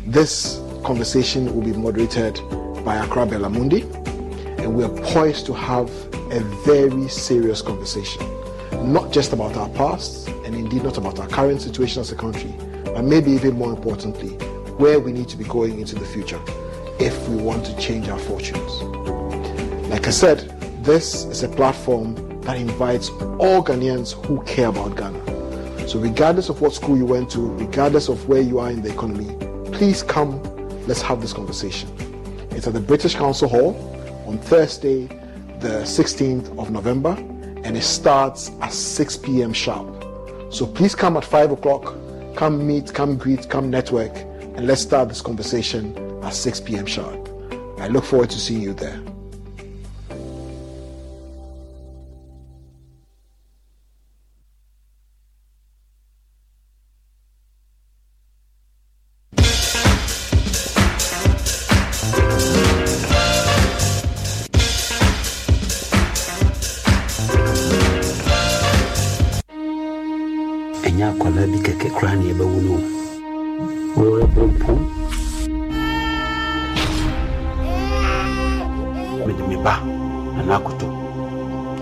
This 0.06 0.62
conversation 0.84 1.52
will 1.52 1.64
be 1.64 1.74
moderated 1.74 2.36
by 2.86 2.98
Accra 2.98 3.26
Mundi, 3.26 3.82
and 4.62 4.76
we 4.76 4.84
are 4.84 4.96
poised 5.12 5.48
to 5.48 5.54
have 5.56 5.90
a 6.32 6.40
very 6.64 7.08
serious 7.08 7.64
conversation, 7.64 8.22
not 8.84 9.12
just 9.12 9.34
about 9.34 9.58
our 9.58 9.70
past, 9.70 10.28
and 10.46 10.54
indeed 10.54 10.84
not 10.84 11.00
about 11.00 11.18
our 11.20 11.28
current 11.28 11.60
situation 11.60 12.02
as 12.02 12.12
a 12.12 12.16
country, 12.16 12.54
but 12.84 13.04
maybe 13.04 13.32
even 13.32 13.56
more 13.56 13.72
importantly, 13.72 14.30
where 14.78 15.00
we 15.00 15.12
need 15.12 15.28
to 15.30 15.38
be 15.38 15.46
going 15.46 15.80
into 15.80 15.96
the 15.96 16.06
future 16.06 16.40
if 17.02 17.28
we 17.28 17.36
want 17.36 17.66
to 17.66 17.76
change 17.78 18.08
our 18.10 18.20
fortunes. 18.20 18.84
Like 19.90 20.06
I 20.06 20.12
said, 20.12 20.42
this 20.84 21.26
is 21.26 21.42
a 21.42 21.50
platform 21.50 22.14
that 22.42 22.58
invites 22.58 23.10
all 23.40 23.64
Ghanaians 23.64 24.14
who 24.28 24.40
care 24.44 24.68
about 24.68 24.96
Ghana. 24.96 25.88
So, 25.88 25.98
regardless 25.98 26.50
of 26.50 26.62
what 26.62 26.74
school 26.74 26.96
you 26.96 27.08
went 27.08 27.32
to, 27.32 27.40
regardless 27.40 28.08
of 28.08 28.30
where 28.30 28.42
you 28.42 28.60
are 28.60 28.70
in 28.70 28.84
the 28.84 28.94
economy, 28.94 29.36
please 29.72 30.04
come 30.04 30.40
let's 30.86 31.02
have 31.02 31.22
this 31.22 31.34
conversation. 31.34 31.90
It's 32.52 32.68
at 32.68 32.74
the 32.74 32.80
British 32.80 33.16
Council 33.16 33.50
Hall 33.50 33.76
on 34.28 34.38
Thursday, 34.38 35.08
the 35.60 35.82
16th 35.82 36.56
of 36.60 36.70
November, 36.70 37.16
and 37.64 37.76
it 37.76 37.84
starts 37.84 38.52
at 38.62 38.74
6 38.74 39.18
p.m. 39.18 39.54
sharp. 39.54 39.88
So 40.54 40.68
please 40.68 40.94
come 40.94 41.18
at 41.18 41.26
5 41.26 41.52
o'clock, 41.54 41.96
come 42.36 42.68
meet, 42.68 42.94
come 42.94 43.18
greet, 43.18 43.50
come 43.50 43.72
network, 43.72 44.16
and 44.16 44.68
let's 44.68 44.84
start 44.84 45.10
this 45.10 45.22
conversation 45.22 46.11
at 46.24 46.34
6 46.34 46.62
p.m. 46.62 46.86
sharp. 46.86 47.30
I 47.80 47.88
look 47.88 48.04
forward 48.04 48.30
to 48.30 48.40
seeing 48.40 48.62
you 48.62 48.74
there. 48.74 49.02
ba 79.64 79.74
anaa 80.40 80.60
koto 80.66 80.88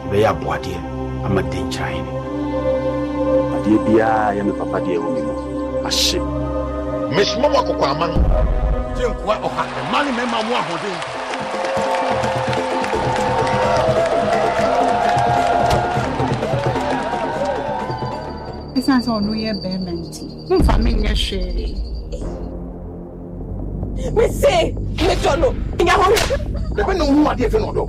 ɛbɛyɛ 0.04 0.28
aboadeɛ 0.32 0.78
ama 1.26 1.42
denkyɛn 1.52 2.04
ne 2.06 2.12
adeɛ 3.56 3.78
biara 3.86 4.36
yɛ 4.38 4.42
me 4.48 4.52
papa 4.60 4.78
deɛ 4.86 4.98
wɔ 5.04 5.10
me 5.16 5.22
mu 5.28 5.34
ahye 5.88 6.20
mesoma 7.16 7.48
wɔ 7.54 7.58
akɔkɔ 7.62 7.86
ama 7.94 8.06
no 8.12 8.20
gye 8.96 9.06
nkoa 9.12 9.36
ɔha 9.48 9.64
ɛma 9.80 9.98
ne 10.06 10.12
mɛma 10.18 10.38
mu 10.48 10.54
ahoɔden 10.60 10.98
ɛsiane 18.78 19.02
sɛ 19.06 19.12
ɔno 19.18 19.32
yɛ 19.44 19.52
bɛrima 19.64 19.92
nti 20.04 20.24
memfa 20.50 20.74
menyɛ 20.84 21.12
hwee 21.24 21.76
mese 24.16 24.54
metɔ 25.08 25.32
no 25.42 25.50
nya 25.86 25.94
hɔ 26.02 26.08
bɛbɛ 26.80 26.94
na 26.98 27.04
ɔmo 27.10 27.30
adeɛ 27.32 27.48
fɛ 27.52 27.60
na 27.60 27.68
ɔdɔ. 27.70 27.84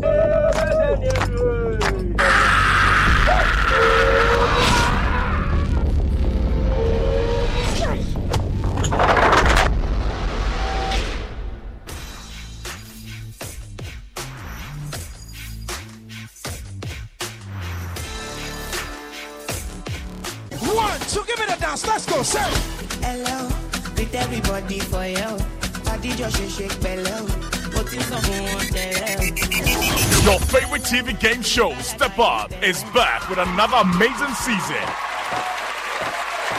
TV 30.90 31.16
game 31.20 31.40
show 31.40 31.72
Step 31.74 32.18
Up 32.18 32.50
is 32.64 32.82
back 32.92 33.28
with 33.30 33.38
another 33.38 33.76
amazing 33.76 34.34
season. 34.34 34.82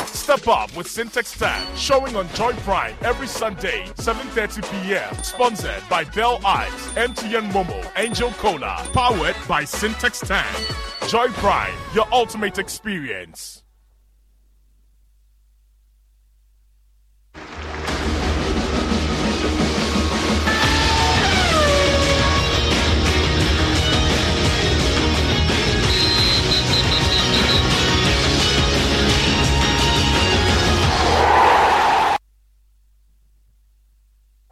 Step 0.07 0.47
up 0.49 0.77
with 0.77 0.87
Sintex 0.87 1.37
Tank, 1.39 1.69
showing 1.77 2.15
on 2.17 2.29
Joy 2.35 2.53
Prime 2.59 2.95
every 3.03 3.27
Sunday, 3.27 3.85
7.30 3.97 4.63
p.m. 4.71 5.23
Sponsored 5.23 5.83
by 5.89 6.05
Bell 6.05 6.41
Eyes, 6.45 6.71
MTN 6.95 7.51
Momo, 7.51 7.91
Angel 7.97 8.31
Cola. 8.33 8.87
Powered 8.93 9.37
by 9.49 9.65
Sintex 9.65 10.27
Tank. 10.27 11.11
Joy 11.11 11.29
Prime, 11.39 11.75
your 11.95 12.07
ultimate 12.13 12.59
experience. 12.59 13.65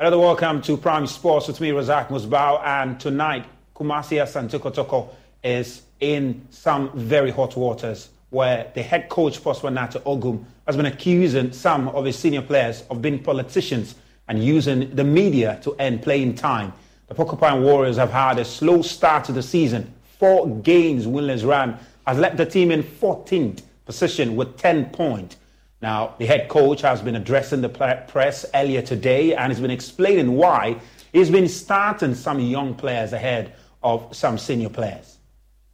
Another 0.00 0.20
welcome 0.20 0.62
to 0.62 0.76
Prime 0.76 1.08
Sports 1.08 1.48
with 1.48 1.60
me, 1.60 1.70
Razak 1.70 2.06
Musbao. 2.06 2.62
And 2.64 3.00
tonight, 3.00 3.44
Kumasi 3.74 4.22
Asante 4.22 4.56
Kotoko 4.60 5.08
is 5.42 5.82
in 5.98 6.46
some 6.50 6.96
very 6.96 7.32
hot 7.32 7.56
waters 7.56 8.10
where 8.30 8.70
the 8.76 8.82
head 8.84 9.08
coach, 9.08 9.42
Narteh 9.42 10.00
Ogum, 10.02 10.44
has 10.68 10.76
been 10.76 10.86
accusing 10.86 11.50
some 11.50 11.88
of 11.88 12.04
his 12.04 12.16
senior 12.16 12.42
players 12.42 12.84
of 12.90 13.02
being 13.02 13.20
politicians 13.20 13.96
and 14.28 14.40
using 14.44 14.94
the 14.94 15.02
media 15.02 15.58
to 15.64 15.74
earn 15.80 15.98
playing 15.98 16.36
time. 16.36 16.72
The 17.08 17.16
Porcupine 17.16 17.64
Warriors 17.64 17.96
have 17.96 18.12
had 18.12 18.38
a 18.38 18.44
slow 18.44 18.82
start 18.82 19.24
to 19.24 19.32
the 19.32 19.42
season. 19.42 19.92
Four 20.20 20.48
games 20.58 21.08
winless 21.08 21.44
run 21.44 21.76
has 22.06 22.18
left 22.18 22.36
the 22.36 22.46
team 22.46 22.70
in 22.70 22.84
14th 22.84 23.62
position 23.84 24.36
with 24.36 24.56
10 24.58 24.90
points. 24.90 25.38
Now, 25.80 26.14
the 26.18 26.26
head 26.26 26.48
coach 26.48 26.80
has 26.82 27.00
been 27.00 27.14
addressing 27.14 27.60
the 27.60 27.68
press 27.68 28.44
earlier 28.52 28.82
today 28.82 29.34
and 29.34 29.52
has 29.52 29.60
been 29.60 29.70
explaining 29.70 30.32
why 30.32 30.80
he's 31.12 31.30
been 31.30 31.48
starting 31.48 32.14
some 32.14 32.40
young 32.40 32.74
players 32.74 33.12
ahead 33.12 33.54
of 33.82 34.14
some 34.14 34.38
senior 34.38 34.70
players. 34.70 35.18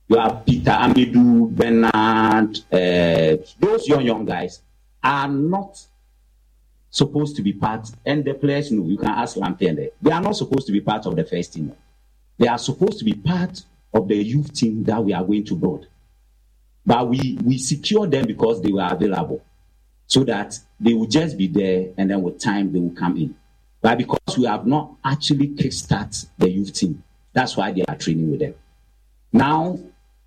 You 0.08 0.18
have 0.18 0.44
Peter 0.44 0.72
Amidou, 0.72 1.48
Bernard, 1.48 2.58
uh, 2.70 3.42
those 3.58 3.88
young, 3.88 4.04
young 4.04 4.26
guys 4.26 4.60
are 5.02 5.28
not 5.28 5.80
supposed 6.90 7.36
to 7.36 7.42
be 7.42 7.54
part, 7.54 7.90
and 8.04 8.22
the 8.24 8.34
players 8.34 8.70
know, 8.70 8.86
you 8.86 8.98
can 8.98 9.08
ask 9.08 9.36
Lampende, 9.36 9.90
they 10.02 10.12
are 10.12 10.20
not 10.20 10.36
supposed 10.36 10.66
to 10.66 10.72
be 10.72 10.82
part 10.82 11.06
of 11.06 11.16
the 11.16 11.24
first 11.24 11.54
team. 11.54 11.72
They 12.36 12.46
are 12.46 12.58
supposed 12.58 12.98
to 12.98 13.04
be 13.06 13.14
part 13.14 13.64
of 13.94 14.06
the 14.06 14.16
youth 14.16 14.52
team 14.52 14.84
that 14.84 15.02
we 15.02 15.14
are 15.14 15.24
going 15.24 15.44
to 15.46 15.56
build. 15.56 15.86
But 16.84 17.08
we, 17.08 17.38
we 17.42 17.56
secure 17.56 18.06
them 18.06 18.26
because 18.26 18.60
they 18.60 18.70
were 18.70 18.86
available 18.90 19.42
so 20.06 20.24
that 20.24 20.58
they 20.80 20.94
will 20.94 21.06
just 21.06 21.36
be 21.36 21.46
there 21.46 21.88
and 21.96 22.10
then 22.10 22.22
with 22.22 22.38
time 22.38 22.72
they 22.72 22.78
will 22.78 22.94
come 22.94 23.16
in. 23.16 23.34
But 23.80 23.98
because 23.98 24.38
we 24.38 24.44
have 24.44 24.66
not 24.66 24.94
actually 25.04 25.48
kickstart 25.48 26.26
the 26.38 26.50
youth 26.50 26.72
team, 26.72 27.02
that's 27.32 27.56
why 27.56 27.72
they 27.72 27.84
are 27.84 27.96
training 27.96 28.30
with 28.30 28.40
them. 28.40 28.54
Now 29.32 29.78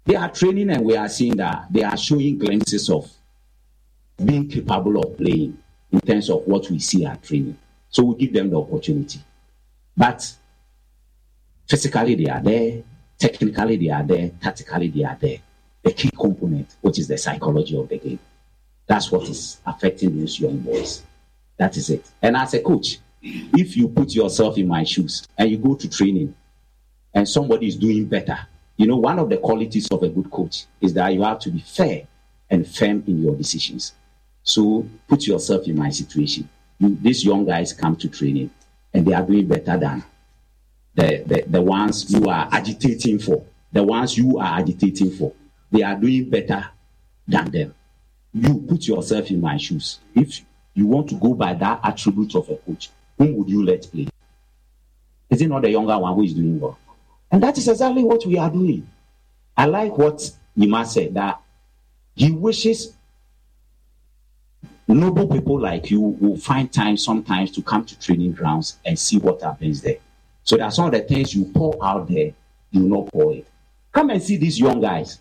they 0.06 0.16
are 0.16 0.30
training 0.30 0.70
and 0.70 0.84
we 0.84 0.96
are 0.96 1.10
seeing 1.10 1.38
that 1.38 1.68
they 1.72 1.84
are 1.84 1.98
showing 1.98 2.38
glimpses 2.38 2.90
of 2.90 3.10
being 4.24 4.48
capable 4.48 5.00
of 5.00 5.18
playing 5.18 5.58
in 5.92 6.02
terms 6.02 6.30
of 6.30 6.46
what 6.46 6.70
we 6.70 6.80
see 6.80 7.06
at 7.06 7.24
training. 7.24 7.58
So 7.90 8.04
we 8.04 8.16
give 8.16 8.34
them 8.34 8.50
the 8.50 8.60
opportunity. 8.60 9.20
But 9.96 10.32
physically 11.68 12.16
they 12.16 12.30
are 12.30 12.42
there, 12.42 12.84
technically 13.18 13.78
they 13.78 13.90
are 13.90 14.04
there, 14.04 14.32
tactically 14.42 14.90
they 14.90 15.04
are 15.04 15.18
there. 15.20 15.38
The 15.84 15.94
key 15.94 16.10
component, 16.12 16.76
which 16.82 17.00
is 17.00 17.08
the 17.08 17.18
psychology 17.18 17.78
of 17.78 17.90
the 17.90 17.98
game. 17.98 18.20
That's 18.88 19.12
what 19.12 19.30
is 19.30 19.60
affecting 19.66 20.18
these 20.18 20.40
young 20.40 20.60
boys. 20.60 21.04
That 21.58 21.76
is 21.76 21.90
it. 21.90 22.10
And 22.22 22.38
as 22.38 22.54
a 22.54 22.62
coach, 22.62 23.00
if 23.22 23.76
you 23.76 23.90
put 23.90 24.16
yourself 24.16 24.58
in 24.58 24.68
my 24.68 24.84
shoes 24.84 25.28
and 25.38 25.52
you 25.52 25.58
go 25.58 25.76
to 25.76 25.90
training 25.90 26.34
and 27.14 27.28
somebody 27.28 27.68
is 27.68 27.76
doing 27.76 28.06
better, 28.06 28.38
you 28.78 28.88
know, 28.88 28.98
one 28.98 29.20
of 29.20 29.30
the 29.30 29.38
qualities 29.38 29.88
of 29.90 30.04
a 30.04 30.10
good 30.10 30.32
coach 30.32 30.66
is 30.80 30.94
that 30.94 31.14
you 31.14 31.24
have 31.24 31.40
to 31.40 31.50
be 31.50 31.60
fair 31.60 32.08
and 32.50 32.66
firm 32.66 33.04
in 33.08 33.22
your 33.24 33.36
decisions. 33.36 33.94
So 34.44 34.88
put 35.08 35.28
yourself 35.28 35.68
in 35.68 35.78
my 35.78 35.90
situation. 35.90 36.48
You, 36.80 36.96
these 37.02 37.26
young 37.26 37.46
guys 37.46 37.74
come 37.74 37.96
to 37.98 38.08
training 38.08 38.52
and 38.94 39.06
they 39.06 39.14
are 39.14 39.24
doing 39.24 39.48
better 39.48 39.78
than 39.78 40.04
the, 40.96 41.24
the, 41.26 41.44
the 41.48 41.62
ones 41.62 42.14
you 42.14 42.26
are 42.30 42.48
agitating 42.52 43.20
for. 43.20 43.44
The 43.74 43.84
ones 43.84 44.18
you 44.18 44.38
are 44.38 44.60
agitating 44.60 45.12
for, 45.12 45.34
they 45.72 45.84
are 45.84 45.96
doing 45.96 46.30
better 46.30 46.70
than 47.28 47.52
them 47.52 47.76
you 48.46 48.66
put 48.68 48.88
yourself 48.88 49.30
in 49.32 49.42
my 49.42 49.58
shoes. 49.58 50.00
If 50.16 50.42
you 50.74 50.86
want 50.86 51.10
to 51.10 51.16
go 51.16 51.34
by 51.34 51.54
that 51.56 51.80
attribute 51.84 52.36
of 52.36 52.50
a 52.50 52.56
coach, 52.58 52.90
whom 53.18 53.36
would 53.36 53.50
you 53.50 53.66
let 53.66 53.90
play? 53.92 54.08
Is 55.30 55.42
it 55.42 55.48
not 55.48 55.64
the 55.64 55.72
younger 55.72 55.98
one 55.98 56.16
who 56.16 56.24
is 56.24 56.34
doing 56.34 56.60
well? 56.60 56.78
And 57.32 57.44
that 57.44 57.58
is 57.58 57.68
exactly 57.68 58.04
what 58.04 58.26
we 58.26 58.38
are 58.38 58.50
doing. 58.50 58.88
I 59.56 59.66
like 59.66 59.98
what 59.98 60.30
Yima 60.56 60.86
said 60.86 61.14
that 61.16 61.42
he 62.16 62.32
wishes 62.32 62.94
noble 64.88 65.28
people 65.28 65.60
like 65.60 65.92
you 65.92 66.00
will 66.00 66.38
find 66.38 66.72
time 66.72 66.96
sometimes 66.98 67.52
to 67.52 67.62
come 67.62 67.86
to 67.86 68.00
training 68.00 68.32
grounds 68.32 68.78
and 68.86 68.98
see 68.98 69.18
what 69.18 69.42
happens 69.42 69.82
there. 69.82 69.98
So 70.44 70.62
are 70.62 70.72
some 70.72 70.86
of 70.86 70.92
the 70.94 71.02
things 71.02 71.36
you 71.36 71.46
pour 71.46 71.78
out 71.84 72.08
there, 72.08 72.32
you 72.72 72.82
not 72.82 73.12
pour 73.12 73.34
it. 73.34 73.48
Come 73.92 74.12
and 74.12 74.22
see 74.24 74.38
these 74.38 74.60
young 74.60 74.80
guys 74.80 75.20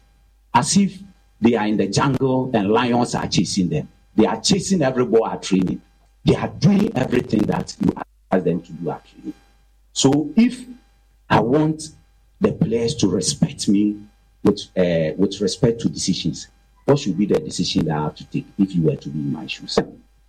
as 0.55 0.77
if 0.77 0.99
they 1.41 1.55
are 1.55 1.67
in 1.67 1.77
the 1.77 1.89
jungle 1.89 2.51
and 2.55 2.71
lions 2.71 3.15
are 3.15 3.27
chasing 3.27 3.69
them. 3.69 3.89
They 4.15 4.27
are 4.27 4.41
chasing 4.41 4.83
every 4.83 5.05
ball 5.05 5.27
at 5.27 5.43
training. 5.43 5.81
They 6.25 6.35
are 6.35 6.49
doing 6.49 6.97
everything 6.97 7.43
that 7.43 7.77
you 7.81 7.93
ask 8.33 8.45
them 8.45 8.63
to 8.63 8.73
do 8.73 8.91
at 8.91 9.07
training. 9.07 9.35
So 9.93 10.33
if 10.37 10.65
I 11.29 11.41
want 11.41 11.91
the 12.41 12.53
players 12.53 12.95
to 12.97 13.09
respect 13.09 13.69
me 13.69 14.03
with 14.43 14.61
uh, 14.77 15.15
with 15.17 15.41
respect 15.41 15.81
to 15.83 15.89
decisions, 15.89 16.49
what 16.85 16.99
should 16.99 17.19
be 17.19 17.27
the 17.27 17.41
decision 17.41 17.87
that 17.87 17.99
I 17.99 18.03
have 18.03 18.15
to 18.17 18.25
take 18.27 18.47
if 18.59 18.75
you 18.75 18.83
were 18.83 18.97
to 18.97 19.09
be 19.09 19.19
in 19.19 19.33
my 19.33 19.47
shoes? 19.47 19.79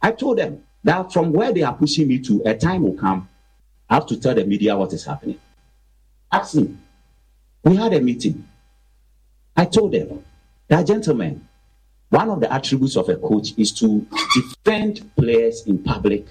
I 0.02 0.12
told 0.12 0.38
them 0.38 0.64
that 0.84 1.12
from 1.12 1.34
where 1.34 1.52
they 1.54 1.64
are 1.64 1.74
pushing 1.74 2.08
me 2.08 2.20
to, 2.20 2.42
a 2.46 2.56
time 2.56 2.84
will 2.84 2.94
come. 2.94 3.28
I 3.90 3.96
have 3.96 4.08
to 4.08 4.20
tell 4.20 4.36
the 4.36 4.46
media 4.46 4.76
what 4.76 4.94
is 4.94 5.06
happening. 5.06 5.40
Ask 6.32 6.56
me. 6.56 6.76
We 7.64 7.76
had 7.76 7.94
a 7.94 8.02
meeting. 8.02 8.48
I 9.56 9.66
told 9.66 9.94
them 9.94 10.24
that, 10.68 10.86
gentlemen, 10.86 11.48
one 12.10 12.30
of 12.30 12.40
the 12.40 12.52
attributes 12.52 12.96
of 12.96 13.10
a 13.10 13.16
coach 13.18 13.54
is 13.58 13.72
to 13.74 14.06
defend 14.34 15.10
players 15.16 15.66
in 15.68 15.84
public 15.84 16.26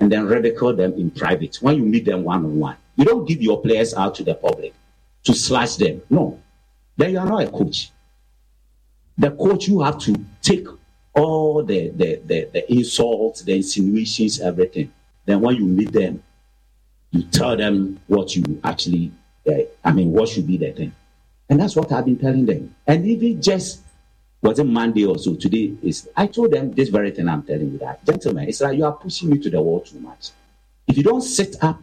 and 0.00 0.10
then 0.10 0.26
ridicule 0.26 0.74
them 0.74 0.92
in 0.94 1.10
private 1.10 1.56
when 1.60 1.76
you 1.76 1.82
meet 1.82 2.04
them 2.04 2.24
one 2.24 2.44
on 2.44 2.58
one. 2.58 2.76
You 2.96 3.04
don't 3.04 3.26
give 3.26 3.42
your 3.42 3.60
players 3.60 3.94
out 3.94 4.14
to 4.16 4.24
the 4.24 4.34
public 4.34 4.74
to 5.24 5.34
slash 5.34 5.76
them. 5.76 6.02
No. 6.10 6.40
Then 6.96 7.12
you 7.12 7.18
are 7.18 7.26
not 7.26 7.42
a 7.42 7.50
coach. 7.50 7.90
The 9.16 9.30
coach, 9.30 9.68
you 9.68 9.80
have 9.80 9.98
to 10.00 10.24
take 10.42 10.66
all 11.14 11.62
the, 11.62 11.90
the, 11.90 12.20
the, 12.24 12.48
the 12.52 12.72
insults, 12.72 13.42
the 13.42 13.56
insinuations, 13.56 14.40
everything. 14.40 14.92
Then 15.24 15.40
when 15.40 15.56
you 15.56 15.64
meet 15.64 15.92
them, 15.92 16.22
you 17.10 17.22
tell 17.22 17.56
them 17.56 18.00
what 18.08 18.34
you 18.34 18.60
actually, 18.64 19.12
uh, 19.48 19.52
I 19.84 19.92
mean, 19.92 20.10
what 20.12 20.28
should 20.28 20.46
be 20.46 20.56
the 20.56 20.72
thing. 20.72 20.92
And 21.48 21.60
that's 21.60 21.76
what 21.76 21.92
I've 21.92 22.04
been 22.06 22.18
telling 22.18 22.46
them. 22.46 22.74
And 22.86 23.06
even 23.06 23.40
just 23.40 23.80
was 24.44 24.58
it 24.58 24.64
Monday 24.64 25.06
or 25.06 25.18
so 25.18 25.34
today 25.34 25.72
is 25.82 26.08
I 26.14 26.26
told 26.26 26.52
them 26.52 26.72
this 26.72 26.90
very 26.90 27.10
thing 27.10 27.28
I'm 27.28 27.42
telling 27.42 27.72
you 27.72 27.78
that 27.78 28.04
gentlemen, 28.04 28.46
it's 28.48 28.60
like 28.60 28.76
you 28.76 28.84
are 28.84 28.92
pushing 28.92 29.30
me 29.30 29.38
to 29.38 29.48
the 29.48 29.60
wall 29.60 29.80
too 29.80 29.98
much. 30.00 30.30
If 30.86 30.98
you 30.98 31.02
don't 31.02 31.22
sit 31.22 31.56
up 31.62 31.80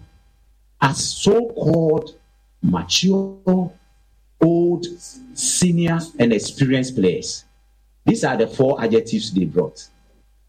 as 0.80 1.04
so-called 1.04 2.16
mature, 2.62 3.72
old, 4.40 4.86
senior, 5.34 6.00
and 6.20 6.32
experienced 6.32 6.96
players, 6.96 7.46
these 8.06 8.24
are 8.24 8.38
the 8.38 8.46
four 8.48 8.80
adjectives 8.84 9.34
they 9.34 9.46
brought. 9.46 9.88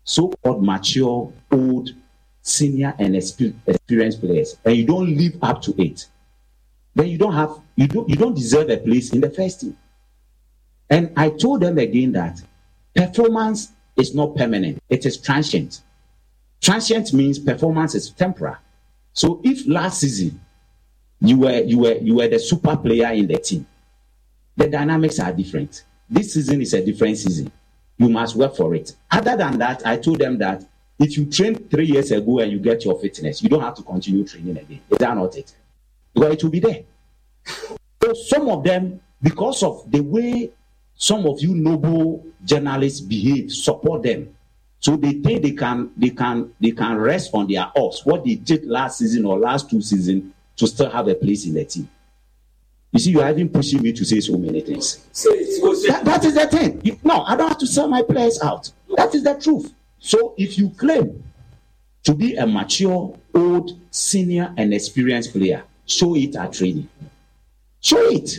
So-called 0.05 0.63
mature, 0.63 1.33
old, 1.51 1.91
senior, 2.43 2.95
and 2.99 3.17
experienced 3.17 4.21
players, 4.21 4.59
and 4.65 4.77
you 4.77 4.85
don't 4.85 5.17
live 5.17 5.37
up 5.43 5.63
to 5.63 5.83
it, 5.83 6.09
then 6.95 7.09
you 7.09 7.19
don't 7.19 7.35
have 7.35 7.51
you 7.77 7.89
don't 7.89 8.09
you 8.09 8.17
don't 8.17 8.35
deserve 8.35 8.71
a 8.71 8.77
place 8.77 9.13
in 9.13 9.21
the 9.21 9.31
first 9.31 9.61
team. 9.61 9.77
And 10.91 11.13
I 11.17 11.31
told 11.31 11.61
them 11.61 11.79
again 11.79 12.13
that 12.13 12.43
performance 12.95 13.73
is 13.97 14.15
not 14.15 14.37
permanent, 14.37 14.83
it 14.89 15.07
is 15.07 15.17
transient. 15.17 15.81
Transient 16.61 17.13
means 17.13 17.39
performance 17.39 17.95
is 17.95 18.11
temporary. 18.11 18.57
So 19.15 19.41
if 19.43 19.67
last 19.67 20.01
season 20.01 20.41
you 21.21 21.39
were 21.39 21.61
you 21.63 21.79
were 21.79 21.95
you 21.95 22.17
were 22.17 22.29
the 22.29 22.39
super 22.39 22.77
player 22.77 23.13
in 23.13 23.27
the 23.27 23.39
team, 23.39 23.67
the 24.57 24.69
dynamics 24.69 25.19
are 25.19 25.33
different. 25.33 25.85
This 26.09 26.35
season 26.35 26.61
is 26.61 26.75
a 26.75 26.85
different 26.85 27.17
season. 27.19 27.51
You 27.97 28.09
must 28.09 28.37
work 28.37 28.57
for 28.57 28.75
it. 28.75 28.95
Other 29.11 29.37
than 29.37 29.59
that, 29.59 29.87
I 29.87 29.97
told 29.97 30.19
them 30.19 30.39
that 30.39 30.65
if 30.99 31.17
you 31.17 31.27
trained 31.27 31.71
three 31.71 31.87
years 31.87 32.11
ago 32.11 32.41
and 32.41 32.53
you 32.53 32.59
get 32.59 32.85
your 32.85 32.99
fitness, 32.99 33.43
you 33.43 33.49
don't 33.49 33.63
have 33.63 33.75
to 33.77 33.83
continue 33.83 34.25
training 34.27 34.59
again. 34.59 34.81
Is 34.91 34.99
that 34.99 35.17
not 35.17 35.37
it? 35.37 35.55
Because 36.15 36.35
it 36.35 36.43
will 36.45 36.51
be 36.51 36.61
there. 36.61 36.83
So 38.03 38.13
some 38.15 38.49
of 38.49 38.65
them, 38.65 39.01
because 39.23 39.63
of 39.63 39.91
the 39.91 40.01
way 40.01 40.51
some 40.95 41.27
of 41.27 41.41
you 41.41 41.55
noble 41.55 42.25
journalists 42.45 43.01
behave, 43.01 43.53
support 43.53 44.03
them. 44.03 44.35
So 44.81 44.97
they 44.97 45.13
think 45.13 45.43
they 45.43 45.53
can 45.53 45.91
they 45.97 46.11
can 46.11 46.53
they 46.61 46.73
can 46.73 46.97
rest 46.97 47.31
on 47.35 47.47
their 47.47 47.71
oars. 47.77 48.03
What 48.05 48.25
they 48.25 48.35
did 48.35 48.67
last 48.67 48.99
season 48.99 49.25
or 49.25 49.39
last 49.39 49.71
two 49.71 49.81
seasons 49.81 50.33
to 50.57 50.67
still 50.67 50.91
have 50.91 51.09
a 51.09 51.15
place 51.15 51.47
in 51.47 51.55
the 51.55 51.65
team. 51.65 51.89
You 52.93 52.99
see, 52.99 53.11
you 53.13 53.21
are 53.23 53.31
even 53.31 53.49
pushing 53.49 53.81
me 53.81 53.93
to 53.93 54.05
say 54.05 54.21
so 54.21 54.37
many 54.37 54.61
things. 54.61 54.97
That, 55.15 56.03
that 56.05 56.25
is 56.25 56.35
the 56.35 56.47
thing. 56.47 56.81
You, 56.85 56.99
no, 57.03 57.23
I 57.23 57.37
don't 57.37 57.49
have 57.49 57.59
to 57.59 57.67
sell 57.67 57.89
my 57.89 58.03
players 58.03 58.41
out. 58.43 58.71
That 58.97 59.15
is 59.15 59.23
the 59.25 59.35
truth. 59.35 59.73
So 59.99 60.35
if 60.37 60.59
you 60.59 60.71
claim 60.71 61.25
to 62.05 62.15
be 62.15 62.37
a 62.37 62.47
mature, 62.47 63.17
old, 63.35 63.81
senior, 63.91 64.53
and 64.59 64.75
experienced 64.75 65.33
player, 65.33 65.65
show 65.93 66.17
it 66.17 66.35
at 66.37 66.53
training. 66.53 66.89
Show 67.81 68.11
it. 68.11 68.39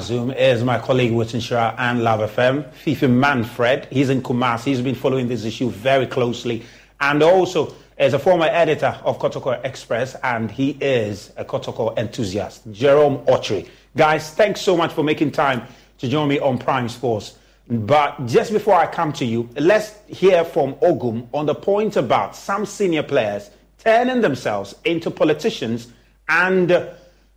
Zoom 0.00 0.30
is 0.30 0.62
my 0.62 0.78
colleague 0.78 1.12
Winston 1.12 1.40
Shah 1.40 1.74
and 1.76 2.04
Love 2.04 2.20
FM. 2.30 2.72
Fifi 2.72 3.08
Manfred, 3.08 3.88
he's 3.90 4.10
in 4.10 4.22
Kumasi. 4.22 4.66
He's 4.66 4.80
been 4.80 4.94
following 4.94 5.26
this 5.26 5.44
issue 5.44 5.70
very 5.70 6.06
closely. 6.06 6.62
And 7.00 7.22
also 7.22 7.74
is 7.98 8.14
a 8.14 8.18
former 8.18 8.46
editor 8.46 8.96
of 9.04 9.18
Kotoko 9.18 9.60
Express, 9.64 10.14
and 10.22 10.50
he 10.50 10.70
is 10.80 11.32
a 11.36 11.44
Kotoko 11.44 11.98
enthusiast. 11.98 12.62
Jerome 12.70 13.18
Autry. 13.26 13.68
Guys, 13.96 14.30
thanks 14.30 14.60
so 14.60 14.76
much 14.76 14.92
for 14.92 15.02
making 15.02 15.32
time 15.32 15.62
to 15.98 16.08
join 16.08 16.28
me 16.28 16.38
on 16.38 16.58
Prime 16.58 16.88
Sports. 16.88 17.38
But 17.66 18.24
just 18.26 18.52
before 18.52 18.74
I 18.74 18.86
come 18.86 19.12
to 19.14 19.24
you, 19.24 19.50
let's 19.56 19.94
hear 20.06 20.44
from 20.44 20.74
Ogum 20.76 21.28
on 21.34 21.46
the 21.46 21.54
point 21.54 21.96
about 21.96 22.36
some 22.36 22.64
senior 22.64 23.02
players 23.02 23.50
turning 23.78 24.20
themselves 24.20 24.74
into 24.84 25.10
politicians 25.10 25.92
and 26.28 26.88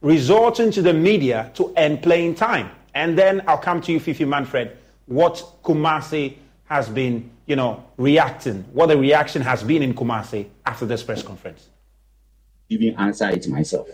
resorting 0.01 0.71
to 0.71 0.81
the 0.81 0.93
media 0.93 1.51
to 1.53 1.73
end 1.75 2.01
playing 2.01 2.35
time. 2.35 2.71
And 2.93 3.17
then 3.17 3.41
I'll 3.47 3.57
come 3.57 3.81
to 3.81 3.91
you, 3.91 3.99
Fifi 3.99 4.25
Manfred, 4.25 4.77
what 5.05 5.43
Kumasi 5.63 6.37
has 6.65 6.89
been, 6.89 7.29
you 7.45 7.55
know, 7.55 7.83
reacting, 7.97 8.63
what 8.73 8.87
the 8.87 8.97
reaction 8.97 9.41
has 9.41 9.63
been 9.63 9.83
in 9.83 9.93
Kumasi 9.93 10.47
after 10.65 10.85
this 10.85 11.03
press 11.03 11.21
conference. 11.21 11.67
Even 12.69 12.95
answer 12.95 13.29
it 13.29 13.47
myself. 13.47 13.87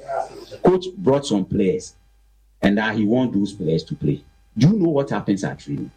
Coach 0.63 0.85
brought 0.97 1.25
some 1.25 1.45
players, 1.45 1.95
and 2.61 2.77
that 2.77 2.95
he 2.95 3.05
want 3.05 3.33
those 3.33 3.53
players 3.53 3.83
to 3.85 3.95
play. 3.95 4.23
Do 4.57 4.67
you 4.67 4.73
know 4.73 4.89
what 4.89 5.09
happens 5.09 5.43
at 5.43 5.59
training? 5.59 5.91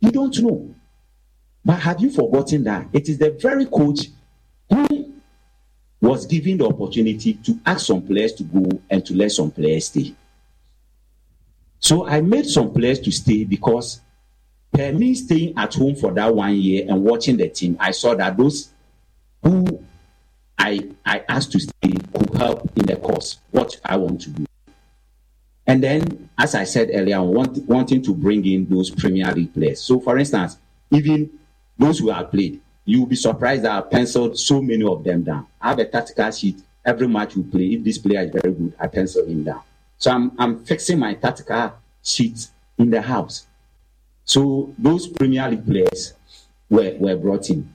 You 0.00 0.10
don't 0.10 0.36
know. 0.40 0.74
But 1.64 1.80
have 1.80 2.00
you 2.00 2.10
forgotten 2.10 2.64
that 2.64 2.88
it 2.92 3.08
is 3.08 3.18
the 3.18 3.32
very 3.32 3.66
coach 3.66 4.06
was 6.00 6.26
given 6.26 6.58
the 6.58 6.66
opportunity 6.66 7.34
to 7.34 7.58
ask 7.66 7.86
some 7.86 8.02
players 8.02 8.32
to 8.34 8.42
go 8.44 8.68
and 8.88 9.04
to 9.04 9.14
let 9.14 9.30
some 9.32 9.50
players 9.50 9.86
stay. 9.86 10.14
So 11.78 12.06
I 12.06 12.20
made 12.20 12.46
some 12.46 12.72
players 12.72 13.00
to 13.00 13.10
stay 13.10 13.44
because 13.44 14.00
per 14.72 14.92
me 14.92 15.14
staying 15.14 15.54
at 15.56 15.74
home 15.74 15.94
for 15.94 16.12
that 16.12 16.34
one 16.34 16.54
year 16.56 16.86
and 16.88 17.02
watching 17.02 17.36
the 17.36 17.48
team, 17.48 17.76
I 17.80 17.90
saw 17.90 18.14
that 18.14 18.36
those 18.36 18.70
who 19.42 19.82
I 20.58 20.90
I 21.04 21.24
asked 21.28 21.52
to 21.52 21.60
stay 21.60 21.94
could 22.14 22.34
help 22.36 22.70
in 22.76 22.86
the 22.86 22.96
course, 22.96 23.38
what 23.50 23.78
I 23.84 23.96
want 23.96 24.20
to 24.22 24.30
do. 24.30 24.46
And 25.66 25.82
then, 25.82 26.30
as 26.36 26.54
I 26.54 26.64
said 26.64 26.90
earlier, 26.92 27.16
I 27.16 27.20
want, 27.20 27.58
wanting 27.64 28.02
to 28.02 28.14
bring 28.14 28.44
in 28.44 28.68
those 28.68 28.90
Premier 28.90 29.30
League 29.32 29.54
players. 29.54 29.80
So, 29.80 30.00
for 30.00 30.18
instance, 30.18 30.58
even 30.90 31.30
those 31.78 32.00
who 32.00 32.10
have 32.10 32.30
played, 32.30 32.60
you'll 32.90 33.06
be 33.06 33.16
surprised 33.16 33.62
that 33.62 33.72
I 33.72 33.80
penciled 33.82 34.38
so 34.38 34.60
many 34.60 34.84
of 34.84 35.04
them 35.04 35.22
down. 35.22 35.46
I 35.60 35.68
have 35.70 35.78
a 35.78 35.84
tactical 35.84 36.30
sheet. 36.30 36.60
Every 36.84 37.06
match 37.06 37.36
we 37.36 37.42
play, 37.42 37.74
if 37.74 37.84
this 37.84 37.98
player 37.98 38.22
is 38.22 38.30
very 38.30 38.52
good, 38.52 38.74
I 38.80 38.86
pencil 38.88 39.24
him 39.26 39.44
down. 39.44 39.62
So 39.98 40.10
I'm, 40.10 40.32
I'm 40.38 40.64
fixing 40.64 40.98
my 40.98 41.14
tactical 41.14 41.74
sheet 42.02 42.48
in 42.78 42.90
the 42.90 43.02
house. 43.02 43.46
So 44.24 44.74
those 44.78 45.06
Premier 45.06 45.48
League 45.48 45.66
players 45.66 46.14
were, 46.68 46.96
were 46.98 47.16
brought 47.16 47.50
in. 47.50 47.72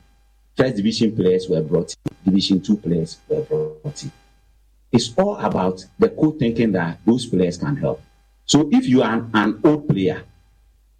First 0.57 0.77
division 0.77 1.15
players 1.15 1.47
were 1.47 1.61
brought 1.61 1.93
in. 1.93 2.15
Division 2.25 2.61
two 2.61 2.77
players 2.77 3.17
were 3.29 3.41
brought 3.41 4.03
in. 4.03 4.11
It's 4.91 5.13
all 5.17 5.37
about 5.37 5.85
the 5.99 6.09
coach 6.09 6.39
thinking 6.39 6.71
that 6.71 6.99
those 7.05 7.25
players 7.25 7.57
can 7.57 7.75
help. 7.75 8.01
So 8.45 8.69
if 8.71 8.87
you 8.87 9.03
are 9.03 9.13
an, 9.13 9.29
an 9.33 9.61
old 9.63 9.87
player 9.87 10.23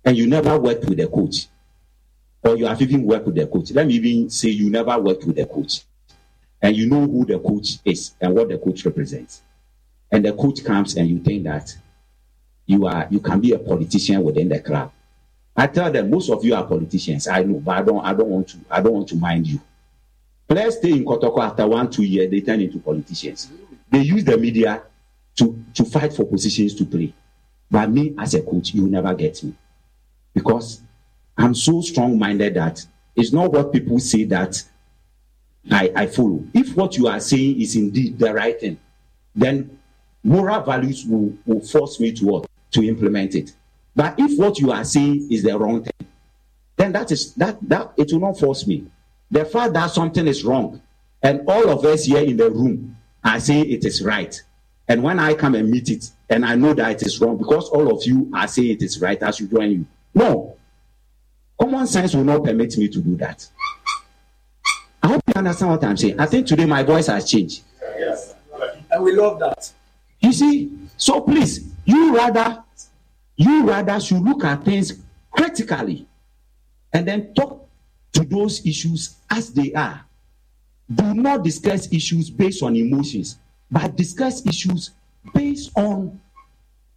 and 0.03 0.15
you 0.15 0.27
never 0.27 0.59
worked 0.59 0.85
with 0.85 0.99
a 0.99 1.07
coach, 1.07 1.47
or 2.45 2.55
you 2.55 2.67
have 2.67 2.81
even 2.81 3.03
worked 3.03 3.26
with 3.26 3.35
the 3.35 3.47
coach. 3.47 3.72
Let 3.72 3.88
me 3.88 3.95
even 3.95 4.30
say 4.30 4.49
you 4.49 4.69
never 4.69 4.97
worked 4.99 5.26
with 5.26 5.35
the 5.35 5.47
coach, 5.47 5.81
and 6.61 6.76
you 6.76 6.88
know 6.88 7.01
who 7.01 7.26
the 7.26 7.39
coach 7.39 7.80
is 7.84 8.13
and 8.22 8.35
what 8.35 8.49
the 8.49 8.59
coach 8.59 8.85
represents. 8.85 9.41
And 10.11 10.23
the 10.23 10.34
coach 10.34 10.63
comes 10.63 10.95
and 10.95 11.09
you 11.09 11.19
think 11.19 11.43
that 11.45 11.76
you 12.67 12.85
are 12.85 13.07
you 13.09 13.19
can 13.19 13.39
be 13.39 13.53
a 13.53 13.59
politician 13.59 14.23
within 14.23 14.49
the 14.49 14.59
club. 14.59 14.91
I 15.57 15.67
tell 15.67 15.91
them 15.91 16.11
most 16.11 16.30
of 16.30 16.45
you 16.45 16.53
are 16.53 16.65
politicians. 16.65 17.27
I 17.27 17.41
know, 17.43 17.59
but 17.59 17.77
I 17.77 17.81
don't 17.81 18.05
I 18.05 18.13
don't 18.13 18.30
want 18.30 18.47
to 18.49 18.57
I 18.69 18.81
don't 18.81 18.93
want 18.93 19.07
to 19.09 19.15
mind 19.15 19.47
you. 19.47 19.59
Players 20.47 20.77
stay 20.77 20.91
in 20.91 21.03
Kotoko 21.03 21.43
after 21.43 21.65
one 21.67 21.89
two 21.89 22.03
years 22.03 22.30
they 22.30 22.41
turn 22.41 22.61
into 22.61 22.77
politicians. 22.80 23.51
They 23.89 24.01
use 24.01 24.23
the 24.23 24.38
media 24.38 24.84
to 25.38 25.63
to 25.73 25.84
fight 25.84 26.13
for 26.13 26.26
positions 26.26 26.76
to 26.76 26.85
play. 26.85 27.11
But 27.72 27.89
me 27.89 28.13
as 28.19 28.35
a 28.35 28.41
coach, 28.43 28.73
you 28.76 28.88
never 28.88 29.13
get 29.15 29.43
me 29.43 29.55
because 30.34 30.81
I'm 31.37 31.53
so 31.53 31.81
strong 31.81 32.17
minded 32.17 32.53
that 32.55 32.85
it's 33.15 33.33
not 33.33 33.51
what 33.51 33.73
people 33.73 33.99
say 33.99 34.23
that 34.25 34.63
I, 35.71 35.91
I 35.95 36.07
follow. 36.07 36.43
If 36.53 36.75
what 36.75 36.97
you 36.97 37.07
are 37.07 37.19
saying 37.19 37.59
is 37.61 37.75
indeed 37.75 38.19
the 38.19 38.33
right 38.33 38.59
thing, 38.59 38.79
then 39.33 39.79
moral 40.23 40.61
values 40.61 41.05
will, 41.05 41.33
will 41.45 41.61
force 41.61 41.99
me 41.99 42.11
to 42.13 42.25
what? 42.25 42.47
To 42.71 42.83
implement 42.83 43.35
it. 43.35 43.53
But 43.95 44.15
if 44.17 44.37
what 44.37 44.59
you 44.59 44.71
are 44.71 44.83
saying 44.83 45.27
is 45.31 45.43
the 45.43 45.57
wrong 45.57 45.83
thing, 45.83 46.07
then 46.77 46.91
that 46.91 47.11
is 47.11 47.33
that 47.35 47.57
that 47.69 47.93
it 47.95 48.11
will 48.11 48.19
not 48.19 48.37
force 48.37 48.67
me. 48.67 48.85
The 49.31 49.45
fact 49.45 49.73
that 49.73 49.91
something 49.91 50.27
is 50.27 50.43
wrong, 50.43 50.81
and 51.23 51.41
all 51.47 51.69
of 51.69 51.85
us 51.85 52.05
here 52.05 52.21
in 52.21 52.37
the 52.37 52.49
room 52.51 52.97
are 53.23 53.39
saying 53.39 53.71
it 53.71 53.85
is 53.85 54.03
right. 54.03 54.39
And 54.87 55.01
when 55.01 55.17
I 55.19 55.33
come 55.33 55.55
and 55.55 55.69
meet 55.69 55.89
it, 55.89 56.11
and 56.29 56.45
I 56.45 56.55
know 56.55 56.73
that 56.73 57.01
it 57.01 57.07
is 57.07 57.19
wrong 57.19 57.37
because 57.37 57.69
all 57.69 57.91
of 57.91 58.03
you 58.05 58.29
are 58.35 58.47
saying 58.47 58.71
it 58.71 58.83
is 58.83 59.01
right, 59.01 59.21
I 59.23 59.31
should 59.31 59.49
join 59.49 59.71
you. 59.71 59.85
No. 60.13 60.57
Common 61.60 61.88
sense 61.88 62.14
will 62.15 62.23
not 62.23 62.44
permit 62.44 62.77
me 62.77 62.88
to 62.90 63.02
do 63.02 63.15
that. 63.18 63.48
I 65.02 65.07
hope 65.07 65.22
you 65.27 65.34
understand 65.36 65.72
what 65.72 65.84
I'm 65.84 65.98
saying. 65.98 66.19
I 66.19 66.26
think 66.26 66.48
today 66.48 66.65
my 66.65 66.84
voice 66.84 67.07
has 67.07 67.30
changed. 67.30 67.64
Yes. 67.98 68.36
And 68.91 69.03
we 69.03 69.15
love 69.15 69.40
that. 69.40 69.72
You 70.19 70.34
see, 70.34 70.72
so 70.98 71.22
please, 71.22 71.72
you 71.86 72.15
rather, 72.15 72.64
you 73.36 73.68
rather 73.68 73.99
should 73.99 74.22
look 74.22 74.44
at 74.44 74.65
things 74.65 74.94
critically 75.32 76.07
and 76.94 77.07
then 77.07 77.34
talk 77.34 77.68
to 78.14 78.23
those 78.23 78.65
issues 78.65 79.18
as 79.30 79.52
they 79.53 79.73
are. 79.73 80.06
Do 80.94 81.14
not 81.14 81.44
discuss 81.44 81.91
issues 81.91 82.30
based 82.30 82.64
on 82.64 82.76
emotions, 82.76 83.38
but 83.69 83.95
discuss 83.95 84.45
issues 84.45 84.91
based 85.34 85.72
on 85.76 86.19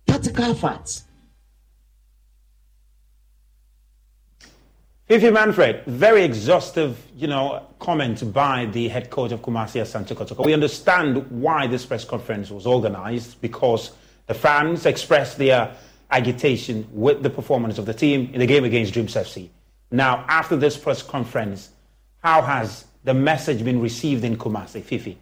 practical 0.06 0.54
facts. 0.54 1.04
Fifi 5.08 5.30
Manfred, 5.30 5.86
very 5.86 6.22
exhaustive, 6.22 7.02
you 7.16 7.28
know, 7.28 7.66
comment 7.78 8.30
by 8.30 8.66
the 8.66 8.88
head 8.88 9.08
coach 9.08 9.32
of 9.32 9.40
Kumasi 9.40 9.80
Asante 9.80 10.14
Kotoko. 10.14 10.44
We 10.44 10.52
understand 10.52 11.30
why 11.30 11.66
this 11.66 11.86
press 11.86 12.04
conference 12.04 12.50
was 12.50 12.66
organized 12.66 13.40
because 13.40 13.92
the 14.26 14.34
fans 14.34 14.84
expressed 14.84 15.38
their 15.38 15.74
agitation 16.10 16.86
with 16.92 17.22
the 17.22 17.30
performance 17.30 17.78
of 17.78 17.86
the 17.86 17.94
team 17.94 18.28
in 18.34 18.40
the 18.40 18.46
game 18.46 18.64
against 18.64 18.92
Dreams 18.92 19.14
FC. 19.14 19.48
Now, 19.90 20.26
after 20.28 20.56
this 20.56 20.76
press 20.76 21.02
conference, 21.02 21.70
how 22.22 22.42
has 22.42 22.84
the 23.02 23.14
message 23.14 23.64
been 23.64 23.80
received 23.80 24.24
in 24.24 24.36
Kumasi, 24.36 24.82
Fifi? 24.82 25.16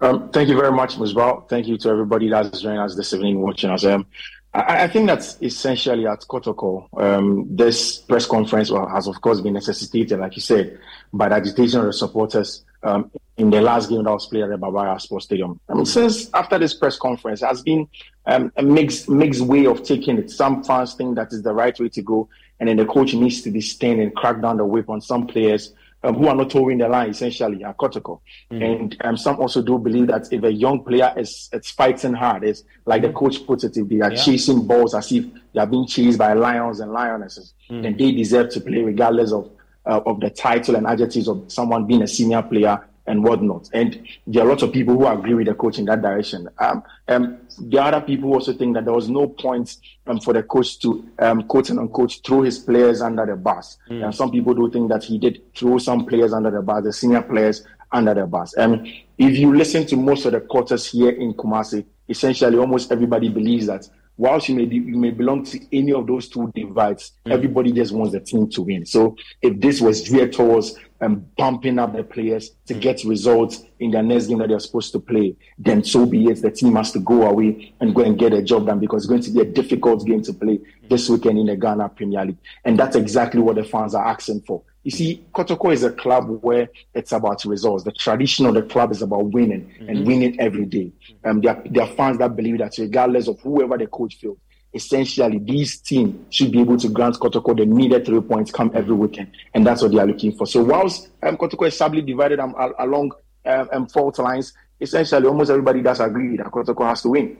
Um, 0.00 0.30
thank 0.30 0.48
you 0.48 0.56
very 0.56 0.72
much, 0.72 0.98
Ms. 0.98 1.14
Musbao. 1.14 1.48
Thank 1.48 1.68
you 1.68 1.78
to 1.78 1.88
everybody 1.88 2.28
that's 2.30 2.60
joining 2.60 2.80
us 2.80 2.96
this 2.96 3.12
evening, 3.12 3.40
watching 3.40 3.70
us. 3.70 3.84
Um, 3.84 4.06
I, 4.54 4.84
I 4.84 4.88
think 4.88 5.06
that's 5.06 5.40
essentially 5.42 6.06
at 6.06 6.20
Kotoko. 6.20 6.88
Um, 7.00 7.46
this 7.50 7.98
press 7.98 8.26
conference 8.26 8.70
has, 8.70 9.06
of 9.06 9.20
course, 9.20 9.40
been 9.40 9.54
necessitated, 9.54 10.18
like 10.18 10.36
you 10.36 10.42
said, 10.42 10.78
by 11.12 11.28
the 11.28 11.36
agitation 11.36 11.80
of 11.80 11.86
the 11.86 11.92
supporters 11.92 12.64
um, 12.82 13.10
in 13.36 13.50
the 13.50 13.60
last 13.60 13.88
game 13.90 14.04
that 14.04 14.10
was 14.10 14.26
played 14.26 14.44
at 14.44 14.50
the 14.50 14.56
Baba 14.56 14.78
Yara 14.78 15.00
Sports 15.00 15.26
Stadium. 15.26 15.60
I 15.68 15.74
mean, 15.74 15.86
since 15.86 16.32
after 16.32 16.58
this 16.58 16.74
press 16.74 16.98
conference, 16.98 17.40
has 17.42 17.62
been 17.62 17.88
um, 18.26 18.52
a 18.56 18.62
mixed 18.62 19.08
mixed 19.08 19.42
way 19.42 19.66
of 19.66 19.82
taking 19.82 20.18
it. 20.18 20.30
Some 20.30 20.64
fans 20.64 20.94
think 20.94 21.16
that 21.16 21.32
is 21.32 21.42
the 21.42 21.52
right 21.52 21.78
way 21.78 21.88
to 21.90 22.02
go, 22.02 22.28
and 22.60 22.68
then 22.68 22.76
the 22.76 22.86
coach 22.86 23.14
needs 23.14 23.42
to 23.42 23.50
be 23.50 23.60
stern 23.60 24.00
and 24.00 24.14
crack 24.14 24.40
down 24.40 24.56
the 24.56 24.64
whip 24.64 24.88
on 24.88 25.00
some 25.00 25.26
players 25.26 25.72
um, 26.02 26.14
who 26.14 26.28
are 26.28 26.34
not 26.34 26.50
towing 26.50 26.78
the 26.78 26.88
line 26.88 27.10
essentially 27.10 27.64
are 27.64 27.74
Kotoko. 27.74 28.20
Mm-hmm. 28.50 28.62
And 28.62 28.96
um, 29.04 29.16
some 29.16 29.40
also 29.40 29.62
do 29.62 29.78
believe 29.78 30.08
that 30.08 30.32
if 30.32 30.42
a 30.44 30.52
young 30.52 30.84
player 30.84 31.12
is 31.16 31.48
it's 31.52 31.70
fighting 31.70 32.14
hard, 32.14 32.44
it's 32.44 32.64
like 32.84 33.02
mm-hmm. 33.02 33.12
the 33.12 33.18
coach 33.18 33.46
puts 33.46 33.64
it, 33.64 33.76
if 33.76 33.88
they 33.88 34.00
are 34.00 34.12
yeah. 34.12 34.22
chasing 34.22 34.66
balls 34.66 34.94
as 34.94 35.10
if 35.12 35.24
they 35.52 35.60
are 35.60 35.66
being 35.66 35.86
chased 35.86 36.18
by 36.18 36.32
lions 36.32 36.80
and 36.80 36.92
lionesses, 36.92 37.54
mm-hmm. 37.70 37.82
then 37.82 37.96
they 37.96 38.12
deserve 38.12 38.50
to 38.50 38.60
play 38.60 38.82
regardless 38.82 39.32
of 39.32 39.50
uh, 39.86 40.00
of 40.06 40.20
the 40.20 40.30
title 40.30 40.76
and 40.76 40.86
adjectives 40.86 41.28
of 41.28 41.44
someone 41.50 41.86
being 41.86 42.02
a 42.02 42.08
senior 42.08 42.42
player 42.42 42.84
and 43.06 43.24
whatnot. 43.24 43.68
And 43.72 44.06
there 44.26 44.44
are 44.44 44.48
lots 44.48 44.62
of 44.62 44.72
people 44.72 44.94
who 44.94 45.06
agree 45.06 45.34
with 45.34 45.46
the 45.46 45.54
coach 45.54 45.78
in 45.78 45.86
that 45.86 46.02
direction. 46.02 46.48
Um, 46.58 46.82
um, 47.08 47.38
the 47.60 47.82
other 47.82 48.00
people 48.00 48.32
also 48.32 48.52
think 48.52 48.74
that 48.74 48.84
there 48.84 48.94
was 48.94 49.08
no 49.08 49.28
point 49.28 49.76
um, 50.06 50.20
for 50.20 50.32
the 50.32 50.42
coach 50.42 50.78
to 50.80 51.06
um, 51.18 51.42
quote 51.44 51.70
and 51.70 51.78
unquote 51.78 52.20
throw 52.24 52.42
his 52.42 52.58
players 52.58 53.00
under 53.02 53.26
the 53.26 53.36
bus. 53.36 53.78
Mm. 53.90 54.04
And 54.04 54.14
some 54.14 54.30
people 54.30 54.54
do 54.54 54.70
think 54.70 54.88
that 54.90 55.04
he 55.04 55.18
did 55.18 55.42
throw 55.54 55.78
some 55.78 56.06
players 56.06 56.32
under 56.32 56.50
the 56.50 56.62
bus, 56.62 56.84
the 56.84 56.92
senior 56.92 57.22
players 57.22 57.64
under 57.92 58.14
the 58.14 58.26
bus. 58.26 58.54
And 58.54 58.86
if 59.16 59.36
you 59.38 59.54
listen 59.54 59.86
to 59.86 59.96
most 59.96 60.24
of 60.26 60.32
the 60.32 60.40
quarters 60.40 60.86
here 60.86 61.10
in 61.10 61.34
Kumasi, 61.34 61.84
essentially 62.08 62.58
almost 62.58 62.92
everybody 62.92 63.28
believes 63.28 63.66
that 63.66 63.88
whilst 64.16 64.48
you 64.48 64.54
may 64.54 64.66
be, 64.66 64.76
you 64.76 64.98
may 64.98 65.10
belong 65.10 65.44
to 65.44 65.60
any 65.76 65.92
of 65.92 66.06
those 66.06 66.28
two 66.28 66.52
divides, 66.54 67.12
mm. 67.24 67.32
everybody 67.32 67.72
just 67.72 67.92
wants 67.92 68.12
the 68.12 68.20
team 68.20 68.48
to 68.50 68.62
win. 68.62 68.84
So 68.84 69.16
if 69.40 69.58
this 69.60 69.80
was 69.80 70.08
geared 70.08 70.32
towards 70.32 70.74
um, 71.00 71.26
bumping 71.36 71.78
up 71.78 71.94
the 71.94 72.02
players 72.02 72.50
to 72.66 72.74
get 72.74 73.04
results 73.04 73.64
in 73.78 73.90
the 73.90 74.02
next 74.02 74.26
game 74.26 74.38
that 74.38 74.48
they're 74.48 74.58
supposed 74.58 74.92
to 74.92 75.00
play, 75.00 75.36
then 75.58 75.84
so 75.84 76.06
be 76.06 76.26
it. 76.26 76.42
The 76.42 76.50
team 76.50 76.74
has 76.76 76.92
to 76.92 76.98
go 76.98 77.22
away 77.22 77.74
and 77.80 77.94
go 77.94 78.02
and 78.02 78.18
get 78.18 78.32
a 78.32 78.42
job 78.42 78.66
done 78.66 78.80
because 78.80 79.04
it's 79.04 79.08
going 79.08 79.22
to 79.22 79.30
be 79.30 79.40
a 79.40 79.44
difficult 79.44 80.04
game 80.04 80.22
to 80.22 80.32
play 80.32 80.60
this 80.88 81.08
weekend 81.08 81.38
in 81.38 81.46
the 81.46 81.56
Ghana 81.56 81.90
Premier 81.90 82.24
League. 82.24 82.38
And 82.64 82.78
that's 82.78 82.96
exactly 82.96 83.40
what 83.40 83.56
the 83.56 83.64
fans 83.64 83.94
are 83.94 84.06
asking 84.06 84.42
for. 84.42 84.62
You 84.84 84.90
see, 84.90 85.24
Kotoko 85.34 85.72
is 85.72 85.84
a 85.84 85.92
club 85.92 86.28
where 86.42 86.70
it's 86.94 87.12
about 87.12 87.44
results. 87.44 87.84
The 87.84 87.92
tradition 87.92 88.46
of 88.46 88.54
the 88.54 88.62
club 88.62 88.90
is 88.90 89.02
about 89.02 89.32
winning 89.32 89.66
mm-hmm. 89.66 89.88
and 89.88 90.06
winning 90.06 90.40
every 90.40 90.64
day. 90.64 90.92
Um, 91.24 91.40
there, 91.40 91.56
are, 91.56 91.62
there 91.68 91.82
are 91.82 91.94
fans 91.94 92.18
that 92.18 92.34
believe 92.34 92.58
that 92.58 92.74
regardless 92.78 93.28
of 93.28 93.38
whoever 93.40 93.76
the 93.76 93.86
coach 93.86 94.16
feels, 94.16 94.38
essentially 94.72 95.38
this 95.38 95.78
team 95.78 96.26
should 96.30 96.52
be 96.52 96.60
able 96.60 96.76
to 96.76 96.88
grant 96.88 97.16
Kotoko 97.16 97.56
the 97.56 97.66
needed 97.66 98.04
three 98.04 98.20
points 98.20 98.50
come 98.50 98.70
every 98.74 98.94
weekend. 98.94 99.30
And 99.54 99.66
that's 99.66 99.82
what 99.82 99.92
they 99.92 99.98
are 99.98 100.06
looking 100.06 100.32
for. 100.32 100.46
So 100.46 100.62
whilst 100.62 101.08
um, 101.22 101.36
Kotoko 101.36 101.66
is 101.68 101.76
sadly 101.76 102.02
divided 102.02 102.38
um, 102.40 102.54
along 102.78 103.12
um, 103.46 103.86
fault 103.86 104.18
lines, 104.18 104.52
essentially 104.80 105.26
almost 105.26 105.50
everybody 105.50 105.80
does 105.80 106.00
agree 106.00 106.36
that 106.36 106.46
Kotoko 106.46 106.86
has 106.88 107.02
to 107.02 107.08
win. 107.08 107.36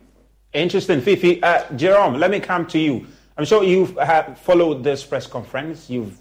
Interesting, 0.53 1.01
Fifi. 1.01 1.43
Uh, 1.43 1.71
Jerome, 1.77 2.15
let 2.15 2.31
me 2.31 2.41
come 2.41 2.67
to 2.69 2.79
you. 2.79 3.07
I'm 3.37 3.45
sure 3.45 3.63
you've 3.63 3.97
followed 4.39 4.83
this 4.83 5.05
press 5.05 5.27
conference. 5.27 5.89
You've 5.91 6.19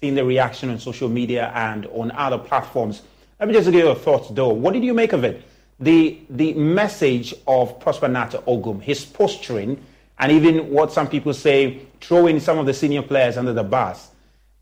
seen 0.00 0.14
the 0.14 0.24
reaction 0.24 0.70
on 0.70 0.78
social 0.78 1.08
media 1.08 1.52
and 1.54 1.86
on 1.86 2.10
other 2.12 2.38
platforms. 2.38 3.02
Let 3.38 3.48
me 3.48 3.54
just 3.54 3.70
give 3.70 3.82
your 3.82 3.94
thoughts, 3.94 4.28
though. 4.30 4.48
What 4.48 4.74
did 4.74 4.84
you 4.84 4.92
make 4.92 5.12
of 5.12 5.24
it? 5.24 5.42
The, 5.78 6.18
the 6.28 6.52
message 6.54 7.32
of 7.46 7.80
Prosper 7.80 8.08
Narteh 8.08 8.42
Ogum, 8.44 8.82
his 8.82 9.04
posturing, 9.04 9.82
and 10.20 10.30
even 10.30 10.70
what 10.70 10.92
some 10.92 11.08
people 11.08 11.34
say, 11.34 11.80
throwing 12.00 12.38
some 12.38 12.58
of 12.58 12.66
the 12.66 12.74
senior 12.74 13.02
players 13.02 13.36
under 13.36 13.52
the 13.52 13.64
bus. 13.64 14.10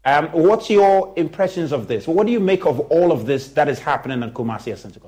Um, 0.04 0.28
what's 0.28 0.70
your 0.70 1.12
impressions 1.16 1.72
of 1.72 1.86
this? 1.86 2.08
What 2.08 2.26
do 2.26 2.32
you 2.32 2.40
make 2.40 2.64
of 2.64 2.80
all 2.80 3.12
of 3.12 3.26
this 3.26 3.48
that 3.48 3.68
is 3.68 3.78
happening 3.78 4.22
at 4.22 4.32
Kumasi 4.32 4.72
Asante? 4.72 4.98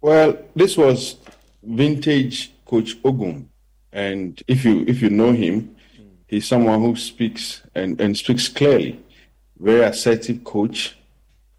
Well, 0.00 0.36
this 0.54 0.76
was 0.76 1.16
vintage 1.62 2.52
Coach 2.66 3.00
Ogum, 3.02 3.46
and 3.92 4.42
if 4.46 4.64
you 4.64 4.84
if 4.86 5.00
you 5.00 5.08
know 5.08 5.32
him, 5.32 5.74
He's 6.32 6.48
someone 6.48 6.80
who 6.80 6.96
speaks 6.96 7.60
and, 7.74 8.00
and 8.00 8.16
speaks 8.16 8.48
clearly, 8.48 8.98
very 9.58 9.82
assertive 9.82 10.42
coach. 10.44 10.96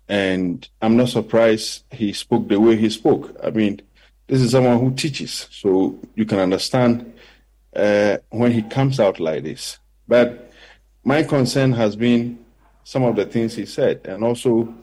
And 0.10 0.68
I'm 0.82 0.98
not 0.98 1.10
surprised 1.10 1.84
he 1.92 2.12
spoke 2.12 2.48
the 2.48 2.60
way 2.60 2.76
he 2.76 2.90
spoke. 2.90 3.38
I 3.44 3.52
mean, 3.52 3.84
this 4.26 4.42
is 4.42 4.50
someone 4.50 4.80
who 4.80 4.92
teaches, 4.96 5.48
so 5.52 6.00
you 6.16 6.26
can 6.26 6.40
understand 6.40 7.13
uh, 7.76 8.18
when 8.30 8.52
he 8.52 8.62
comes 8.64 9.00
out 9.00 9.20
like 9.20 9.44
this. 9.44 9.80
But 10.08 10.52
my 11.04 11.24
concern 11.24 11.74
has 11.74 11.96
been 11.96 12.40
some 12.84 13.04
of 13.04 13.16
the 13.16 13.26
things 13.26 13.56
he 13.56 13.66
said, 13.66 14.02
and 14.06 14.24
also 14.24 14.74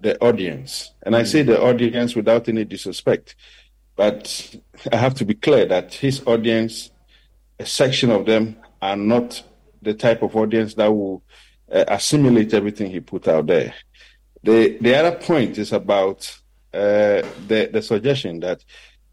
the 0.00 0.20
audience. 0.20 0.92
And 1.02 1.14
I 1.14 1.22
say 1.22 1.42
the 1.42 1.62
audience 1.62 2.16
without 2.16 2.48
any 2.48 2.64
disrespect, 2.64 3.36
but 3.96 4.56
I 4.90 4.96
have 4.96 5.14
to 5.14 5.24
be 5.24 5.34
clear 5.34 5.66
that 5.66 5.94
his 5.94 6.22
audience, 6.26 6.90
a 7.58 7.66
section 7.66 8.10
of 8.10 8.26
them, 8.26 8.56
are 8.80 8.96
not 8.96 9.42
the 9.80 9.94
type 9.94 10.22
of 10.22 10.34
audience 10.34 10.74
that 10.74 10.92
will 10.92 11.22
uh, 11.70 11.84
assimilate 11.88 12.54
everything 12.54 12.90
he 12.90 13.00
put 13.00 13.28
out 13.28 13.46
there. 13.46 13.74
The 14.42 14.76
the 14.80 14.94
other 14.96 15.16
point 15.16 15.58
is 15.58 15.72
about 15.72 16.28
uh, 16.74 17.22
the 17.46 17.70
the 17.72 17.82
suggestion 17.82 18.40
that 18.40 18.64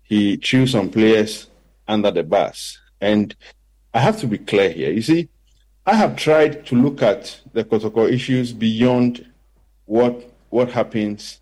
he 0.02 0.38
threw 0.38 0.66
some 0.66 0.90
players 0.90 1.48
under 1.88 2.10
the 2.10 2.24
bus, 2.24 2.79
and 3.02 3.36
I 3.94 4.00
have 4.00 4.20
to 4.20 4.28
be 4.28 4.38
clear 4.38 4.70
here. 4.70 4.92
You 4.92 5.02
see, 5.02 5.30
I 5.86 5.96
have 5.96 6.16
tried 6.16 6.66
to 6.68 6.76
look 6.76 7.02
at 7.02 7.40
the 7.54 7.64
Kotoko 7.64 8.12
issues 8.12 8.54
beyond 8.54 9.26
what 9.86 10.32
what 10.50 10.72
happens 10.72 11.42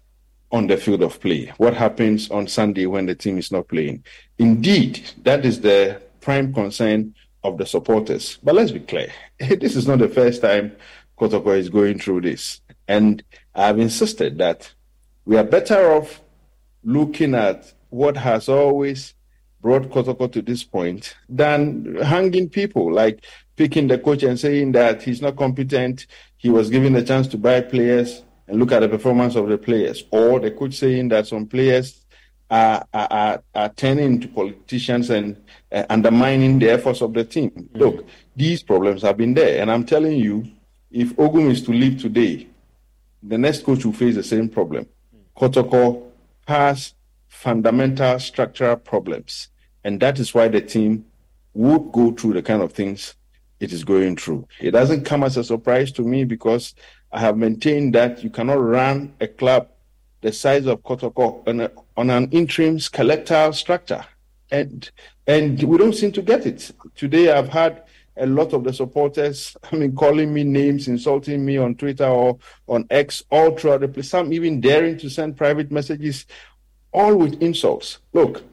on 0.51 0.67
the 0.67 0.77
field 0.77 1.01
of 1.01 1.19
play? 1.19 1.51
What 1.57 1.73
happens 1.73 2.31
on 2.31 2.47
Sunday 2.47 2.85
when 2.85 3.05
the 3.05 3.15
team 3.15 3.37
is 3.37 3.51
not 3.51 3.67
playing? 3.67 4.03
Indeed, 4.37 5.01
that 5.23 5.45
is 5.45 5.61
the 5.61 6.01
prime 6.21 6.53
concern 6.53 7.13
of 7.43 7.57
the 7.57 7.65
supporters. 7.65 8.37
But 8.43 8.55
let's 8.55 8.71
be 8.71 8.79
clear 8.79 9.11
this 9.39 9.75
is 9.75 9.87
not 9.87 9.99
the 9.99 10.09
first 10.09 10.41
time 10.41 10.75
Kotoko 11.19 11.57
is 11.57 11.69
going 11.69 11.99
through 11.99 12.21
this. 12.21 12.61
And 12.87 13.23
I've 13.53 13.79
insisted 13.79 14.37
that 14.37 14.73
we 15.25 15.37
are 15.37 15.43
better 15.43 15.91
off 15.91 16.21
looking 16.83 17.35
at 17.35 17.73
what 17.89 18.15
has 18.15 18.47
always 18.47 19.13
brought 19.61 19.89
Kotoko 19.89 20.31
to 20.31 20.41
this 20.41 20.63
point 20.63 21.15
than 21.27 21.95
hanging 22.03 22.49
people, 22.49 22.91
like 22.93 23.25
picking 23.55 23.87
the 23.87 23.97
coach 23.97 24.23
and 24.23 24.39
saying 24.39 24.71
that 24.73 25.01
he's 25.03 25.21
not 25.21 25.35
competent, 25.35 26.07
he 26.37 26.49
was 26.49 26.69
given 26.69 26.95
a 26.95 27.03
chance 27.03 27.27
to 27.27 27.37
buy 27.37 27.61
players 27.61 28.23
and 28.47 28.59
look 28.59 28.71
at 28.71 28.79
the 28.79 28.89
performance 28.89 29.35
of 29.35 29.49
the 29.49 29.57
players, 29.57 30.03
or 30.11 30.39
the 30.39 30.51
coach 30.51 30.75
saying 30.75 31.09
that 31.09 31.27
some 31.27 31.45
players 31.45 32.05
are, 32.49 32.85
are, 32.93 33.43
are 33.53 33.69
turning 33.69 34.05
into 34.05 34.27
politicians 34.29 35.09
and 35.09 35.35
uh, 35.71 35.83
undermining 35.89 36.59
the 36.59 36.69
efforts 36.69 37.01
of 37.01 37.13
the 37.13 37.23
team. 37.23 37.49
Mm-hmm. 37.49 37.77
Look, 37.77 38.07
these 38.35 38.63
problems 38.63 39.01
have 39.01 39.17
been 39.17 39.33
there, 39.33 39.61
and 39.61 39.69
I'm 39.69 39.85
telling 39.85 40.17
you, 40.17 40.47
if 40.91 41.13
Ogum 41.17 41.49
is 41.49 41.61
to 41.63 41.71
leave 41.71 42.01
today, 42.01 42.47
the 43.21 43.37
next 43.37 43.65
coach 43.65 43.83
will 43.83 43.93
face 43.93 44.15
the 44.15 44.23
same 44.23 44.47
problem. 44.47 44.85
Mm-hmm. 44.85 45.45
Kotoko 45.45 46.03
has 46.47 46.93
fundamental 47.27 48.19
structural 48.19 48.75
problems, 48.77 49.49
and 49.83 49.99
that 49.99 50.19
is 50.19 50.33
why 50.33 50.47
the 50.47 50.61
team 50.61 51.05
would 51.53 51.91
go 51.91 52.11
through 52.11 52.33
the 52.33 52.41
kind 52.41 52.61
of 52.61 52.73
things 52.73 53.15
it 53.59 53.73
is 53.73 53.83
going 53.83 54.15
through. 54.15 54.47
It 54.59 54.71
doesn't 54.71 55.05
come 55.05 55.23
as 55.23 55.37
a 55.37 55.43
surprise 55.43 55.91
to 55.93 56.03
me 56.03 56.23
because 56.23 56.75
I 57.11 57.19
have 57.19 57.37
maintained 57.37 57.95
that 57.95 58.23
you 58.23 58.29
cannot 58.29 58.61
run 58.61 59.13
a 59.19 59.27
club 59.27 59.69
the 60.21 60.31
size 60.31 60.65
of 60.65 60.81
Kotoko 60.83 61.47
on, 61.47 61.61
a, 61.61 61.71
on 61.95 62.09
an 62.09 62.29
interim 62.31 62.79
skeletal 62.79 63.53
structure. 63.53 64.05
And 64.51 64.89
and 65.25 65.61
we 65.63 65.77
don't 65.77 65.93
seem 65.93 66.11
to 66.13 66.21
get 66.21 66.45
it. 66.45 66.71
Today 66.95 67.31
I've 67.31 67.49
had 67.49 67.83
a 68.15 68.25
lot 68.25 68.53
of 68.53 68.63
the 68.63 68.73
supporters, 68.73 69.55
I 69.71 69.75
mean, 69.75 69.95
calling 69.95 70.33
me 70.33 70.43
names, 70.43 70.87
insulting 70.87 71.45
me 71.45 71.57
on 71.57 71.75
Twitter 71.75 72.07
or 72.07 72.39
on 72.67 72.87
X, 72.89 73.23
all 73.29 73.55
throughout 73.55 73.81
the 73.81 73.89
place. 73.89 74.09
Some 74.09 74.33
even 74.33 74.59
daring 74.59 74.97
to 74.99 75.09
send 75.09 75.37
private 75.37 75.71
messages, 75.71 76.25
all 76.97 77.15
with 77.15 77.41
insults. 77.41 77.99
Look, 78.13 78.43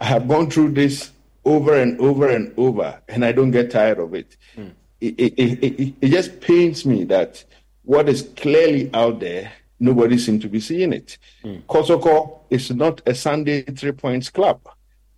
I 0.00 0.04
have 0.04 0.28
gone 0.28 0.50
through 0.50 0.70
this 0.72 1.10
over 1.44 1.74
and 1.74 2.00
over 2.00 2.28
and 2.28 2.54
over, 2.56 3.00
and 3.08 3.24
I 3.24 3.32
don't 3.32 3.50
get 3.50 3.70
tired 3.70 3.98
of 3.98 4.14
it. 4.14 4.36
Mm. 4.56 4.72
It, 5.00 5.14
it, 5.18 5.64
it, 5.64 5.94
it, 6.00 6.08
just 6.08 6.40
pains 6.40 6.84
me 6.84 7.04
that 7.04 7.44
what 7.82 8.08
is 8.08 8.30
clearly 8.36 8.90
out 8.94 9.20
there, 9.20 9.52
nobody 9.80 10.18
seems 10.18 10.42
to 10.42 10.48
be 10.48 10.60
seeing 10.60 10.92
it. 10.92 11.18
Mm. 11.44 11.62
Kotoko 11.64 12.40
is 12.50 12.70
not 12.70 13.00
a 13.06 13.14
Sunday 13.14 13.62
three 13.62 13.92
points 13.92 14.30
club, 14.30 14.60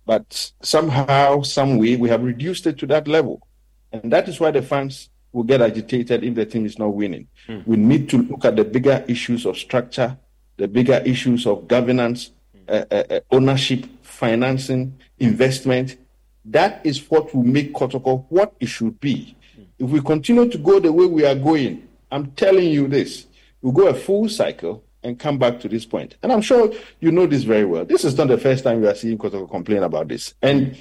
but 0.05 0.51
somehow, 0.61 1.41
some 1.41 1.77
way, 1.77 1.95
we 1.95 2.09
have 2.09 2.23
reduced 2.23 2.65
it 2.67 2.77
to 2.79 2.87
that 2.87 3.07
level. 3.07 3.47
And 3.91 4.11
that 4.11 4.27
is 4.27 4.39
why 4.39 4.51
the 4.51 4.61
fans 4.61 5.09
will 5.31 5.43
get 5.43 5.61
agitated 5.61 6.23
if 6.23 6.35
the 6.35 6.45
team 6.45 6.65
is 6.65 6.79
not 6.79 6.93
winning. 6.93 7.27
Mm. 7.47 7.67
We 7.67 7.77
need 7.77 8.09
to 8.09 8.21
look 8.23 8.45
at 8.45 8.55
the 8.55 8.63
bigger 8.63 9.03
issues 9.07 9.45
of 9.45 9.57
structure, 9.57 10.17
the 10.57 10.67
bigger 10.67 11.01
issues 11.05 11.45
of 11.45 11.67
governance, 11.67 12.31
uh, 12.67 12.85
uh, 12.91 13.19
ownership, 13.31 13.85
financing, 14.01 14.97
investment, 15.19 15.97
that 16.45 16.81
is 16.85 17.09
what 17.09 17.33
will 17.35 17.43
make 17.43 17.73
Kotoko 17.73 18.25
what 18.29 18.53
it 18.59 18.67
should 18.67 18.99
be. 18.99 19.35
If 19.77 19.89
we 19.89 20.01
continue 20.01 20.49
to 20.49 20.57
go 20.57 20.79
the 20.79 20.91
way 20.91 21.05
we 21.05 21.25
are 21.25 21.35
going, 21.35 21.87
I'm 22.11 22.31
telling 22.31 22.69
you 22.69 22.87
this, 22.87 23.25
we'll 23.61 23.73
go 23.73 23.87
a 23.87 23.93
full 23.93 24.29
cycle 24.29 24.83
and 25.03 25.17
come 25.17 25.37
back 25.37 25.59
to 25.61 25.67
this 25.67 25.85
point. 25.85 26.15
And 26.21 26.31
I'm 26.31 26.41
sure 26.41 26.71
you 26.99 27.11
know 27.11 27.25
this 27.25 27.43
very 27.43 27.65
well. 27.65 27.85
This 27.85 28.05
is 28.05 28.17
not 28.17 28.27
the 28.27 28.37
first 28.37 28.63
time 28.63 28.81
you 28.81 28.89
are 28.89 28.95
seeing 28.95 29.17
Kotoko 29.17 29.49
complain 29.49 29.83
about 29.83 30.07
this. 30.07 30.33
And 30.41 30.77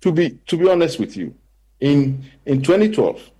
to 0.00 0.12
be 0.12 0.38
to 0.46 0.56
be 0.56 0.68
honest 0.68 0.98
with 0.98 1.16
you, 1.16 1.34
in 1.78 2.24
in 2.46 2.62
2012, 2.62 3.30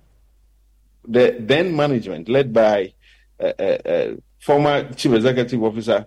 the 1.07 1.35
then 1.39 1.75
management 1.75 2.29
led 2.29 2.53
by 2.53 2.93
uh, 3.39 3.51
uh, 3.59 3.63
uh, 3.63 4.15
former 4.39 4.91
chief 4.93 5.13
executive 5.13 5.63
officer, 5.63 6.05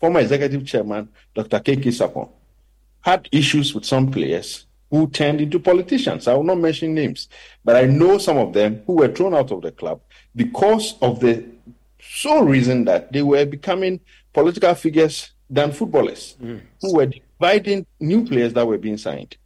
former 0.00 0.20
executive 0.20 0.66
chairman 0.66 1.08
Dr. 1.34 1.60
K.K. 1.60 1.90
Sarpong, 1.90 2.30
had 3.02 3.28
issues 3.32 3.74
with 3.74 3.84
some 3.84 4.10
players 4.10 4.66
who 4.90 5.08
turned 5.08 5.40
into 5.40 5.60
politicians. 5.60 6.26
I 6.26 6.34
will 6.34 6.44
not 6.44 6.58
mention 6.58 6.94
names, 6.94 7.28
but 7.64 7.76
I 7.76 7.84
know 7.84 8.18
some 8.18 8.38
of 8.38 8.52
them 8.52 8.82
who 8.86 8.94
were 8.94 9.08
thrown 9.08 9.34
out 9.34 9.52
of 9.52 9.62
the 9.62 9.70
club 9.70 10.00
because 10.34 10.96
of 11.00 11.20
the 11.20 11.44
sole 12.00 12.44
reason 12.44 12.84
that 12.86 13.12
they 13.12 13.22
were 13.22 13.44
becoming 13.44 14.00
political 14.32 14.74
figures 14.74 15.30
than 15.48 15.72
footballers 15.72 16.36
mm. 16.42 16.60
who 16.80 16.94
were 16.94 17.06
dividing 17.06 17.86
new 18.00 18.24
players 18.24 18.52
that 18.54 18.66
were 18.66 18.78
being 18.78 18.96
signed. 18.96 19.36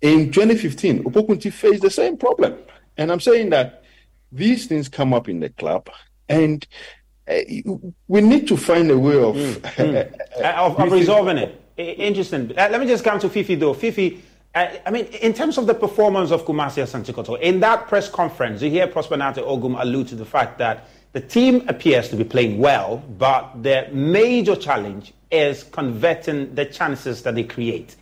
In 0.00 0.30
2015, 0.30 1.04
Opoku 1.04 1.28
Nti 1.28 1.52
faced 1.52 1.82
the 1.82 1.90
same 1.90 2.16
problem. 2.16 2.56
And 2.96 3.10
I'm 3.10 3.20
saying 3.20 3.50
that 3.50 3.82
these 4.30 4.66
things 4.66 4.88
come 4.88 5.14
up 5.14 5.28
in 5.28 5.40
the 5.40 5.48
club 5.48 5.88
and 6.28 6.66
we 7.26 8.20
need 8.20 8.46
to 8.48 8.56
find 8.56 8.90
a 8.90 8.98
way 8.98 9.16
of, 9.16 9.34
mm. 9.34 9.54
mm. 9.60 10.54
of, 10.56 10.78
of 10.78 10.92
resolving 10.92 11.38
it. 11.38 11.60
Interesting. 11.76 12.52
Uh, 12.52 12.68
let 12.70 12.80
me 12.80 12.86
just 12.86 13.02
come 13.02 13.18
to 13.18 13.28
Fifi 13.28 13.54
though. 13.56 13.74
Fifi, 13.74 14.22
uh, 14.54 14.68
I 14.86 14.90
mean, 14.90 15.06
in 15.06 15.32
terms 15.32 15.58
of 15.58 15.66
the 15.66 15.74
performance 15.74 16.30
of 16.30 16.44
Kumasi 16.44 16.82
Asante 16.82 17.12
Kotoko, 17.12 17.40
in 17.40 17.60
that 17.60 17.88
press 17.88 18.08
conference, 18.08 18.62
you 18.62 18.70
hear 18.70 18.86
Prosper 18.86 19.16
Narteh 19.16 19.44
Ogum 19.44 19.80
allude 19.80 20.08
to 20.08 20.14
the 20.14 20.24
fact 20.26 20.58
that 20.58 20.88
the 21.12 21.20
team 21.20 21.64
appears 21.68 22.08
to 22.10 22.16
be 22.16 22.24
playing 22.24 22.58
well, 22.58 22.98
but 23.18 23.62
their 23.62 23.88
major 23.92 24.56
challenge 24.56 25.12
is 25.30 25.64
converting 25.64 26.54
the 26.54 26.64
chances 26.64 27.22
that 27.22 27.34
they 27.34 27.44
create. 27.44 27.96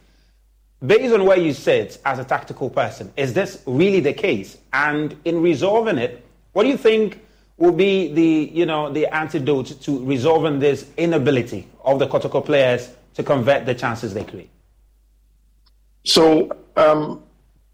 Based 0.85 1.15
on 1.15 1.24
where 1.24 1.39
you 1.39 1.53
sit 1.53 1.99
as 2.05 2.19
a 2.19 2.24
tactical 2.24 2.69
person, 2.69 3.12
is 3.16 3.32
this 3.32 3.62
really 3.66 4.01
the 4.01 4.12
case? 4.12 4.59
And 4.73 5.16
in 5.24 5.40
resolving 5.40 5.97
it, 5.97 6.27
what 6.53 6.65
do 6.65 6.70
you 6.70 6.77
think 6.77 7.20
will 7.62 7.70
be 7.70 8.12
the, 8.12 8.51
you 8.52 8.66
know, 8.66 8.93
the 8.93 9.06
antidote 9.14 9.80
to 9.80 10.05
resolving 10.05 10.59
this 10.59 10.84
inability 10.97 11.68
of 11.84 12.01
the 12.01 12.09
Kotoko 12.09 12.44
players 12.44 12.90
to 13.14 13.22
convert 13.22 13.66
the 13.66 13.74
chances 13.74 14.12
they 14.12 14.24
create? 14.24 14.51
So, 16.02 16.51
um, 16.74 17.22